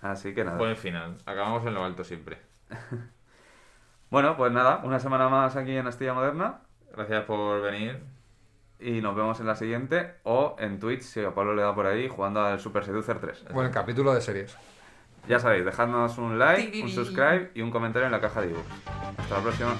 Así 0.00 0.34
que 0.34 0.44
nada. 0.44 0.56
Buen 0.56 0.76
final. 0.76 1.16
Acabamos 1.26 1.66
en 1.66 1.74
lo 1.74 1.84
alto 1.84 2.04
siempre. 2.04 2.38
Bueno, 4.10 4.38
pues 4.38 4.50
nada, 4.52 4.80
una 4.84 4.98
semana 5.00 5.28
más 5.28 5.54
aquí 5.56 5.76
en 5.76 5.86
Astilla 5.86 6.14
Moderna. 6.14 6.60
Gracias 6.96 7.24
por 7.24 7.60
venir. 7.60 8.02
Y 8.80 9.02
nos 9.02 9.14
vemos 9.14 9.38
en 9.40 9.46
la 9.46 9.54
siguiente 9.54 10.14
o 10.22 10.56
en 10.58 10.78
Twitch 10.78 11.02
si 11.02 11.22
a 11.22 11.34
Pablo 11.34 11.54
le 11.54 11.62
da 11.62 11.74
por 11.74 11.84
ahí 11.86 12.08
jugando 12.08 12.40
al 12.40 12.58
Super 12.58 12.84
Seducer 12.84 13.20
3. 13.20 13.52
Buen 13.52 13.70
capítulo 13.70 14.14
de 14.14 14.20
series. 14.22 14.56
Ya 15.28 15.38
sabéis, 15.38 15.64
dejadnos 15.64 16.16
un 16.16 16.38
like, 16.38 16.82
un 16.82 16.88
subscribe 16.88 17.50
y 17.54 17.60
un 17.60 17.70
comentario 17.70 18.06
en 18.06 18.12
la 18.12 18.20
caja 18.20 18.40
de 18.40 18.48
ebooks. 18.48 18.66
Hasta 19.18 19.36
la 19.36 19.42
próxima. 19.42 19.78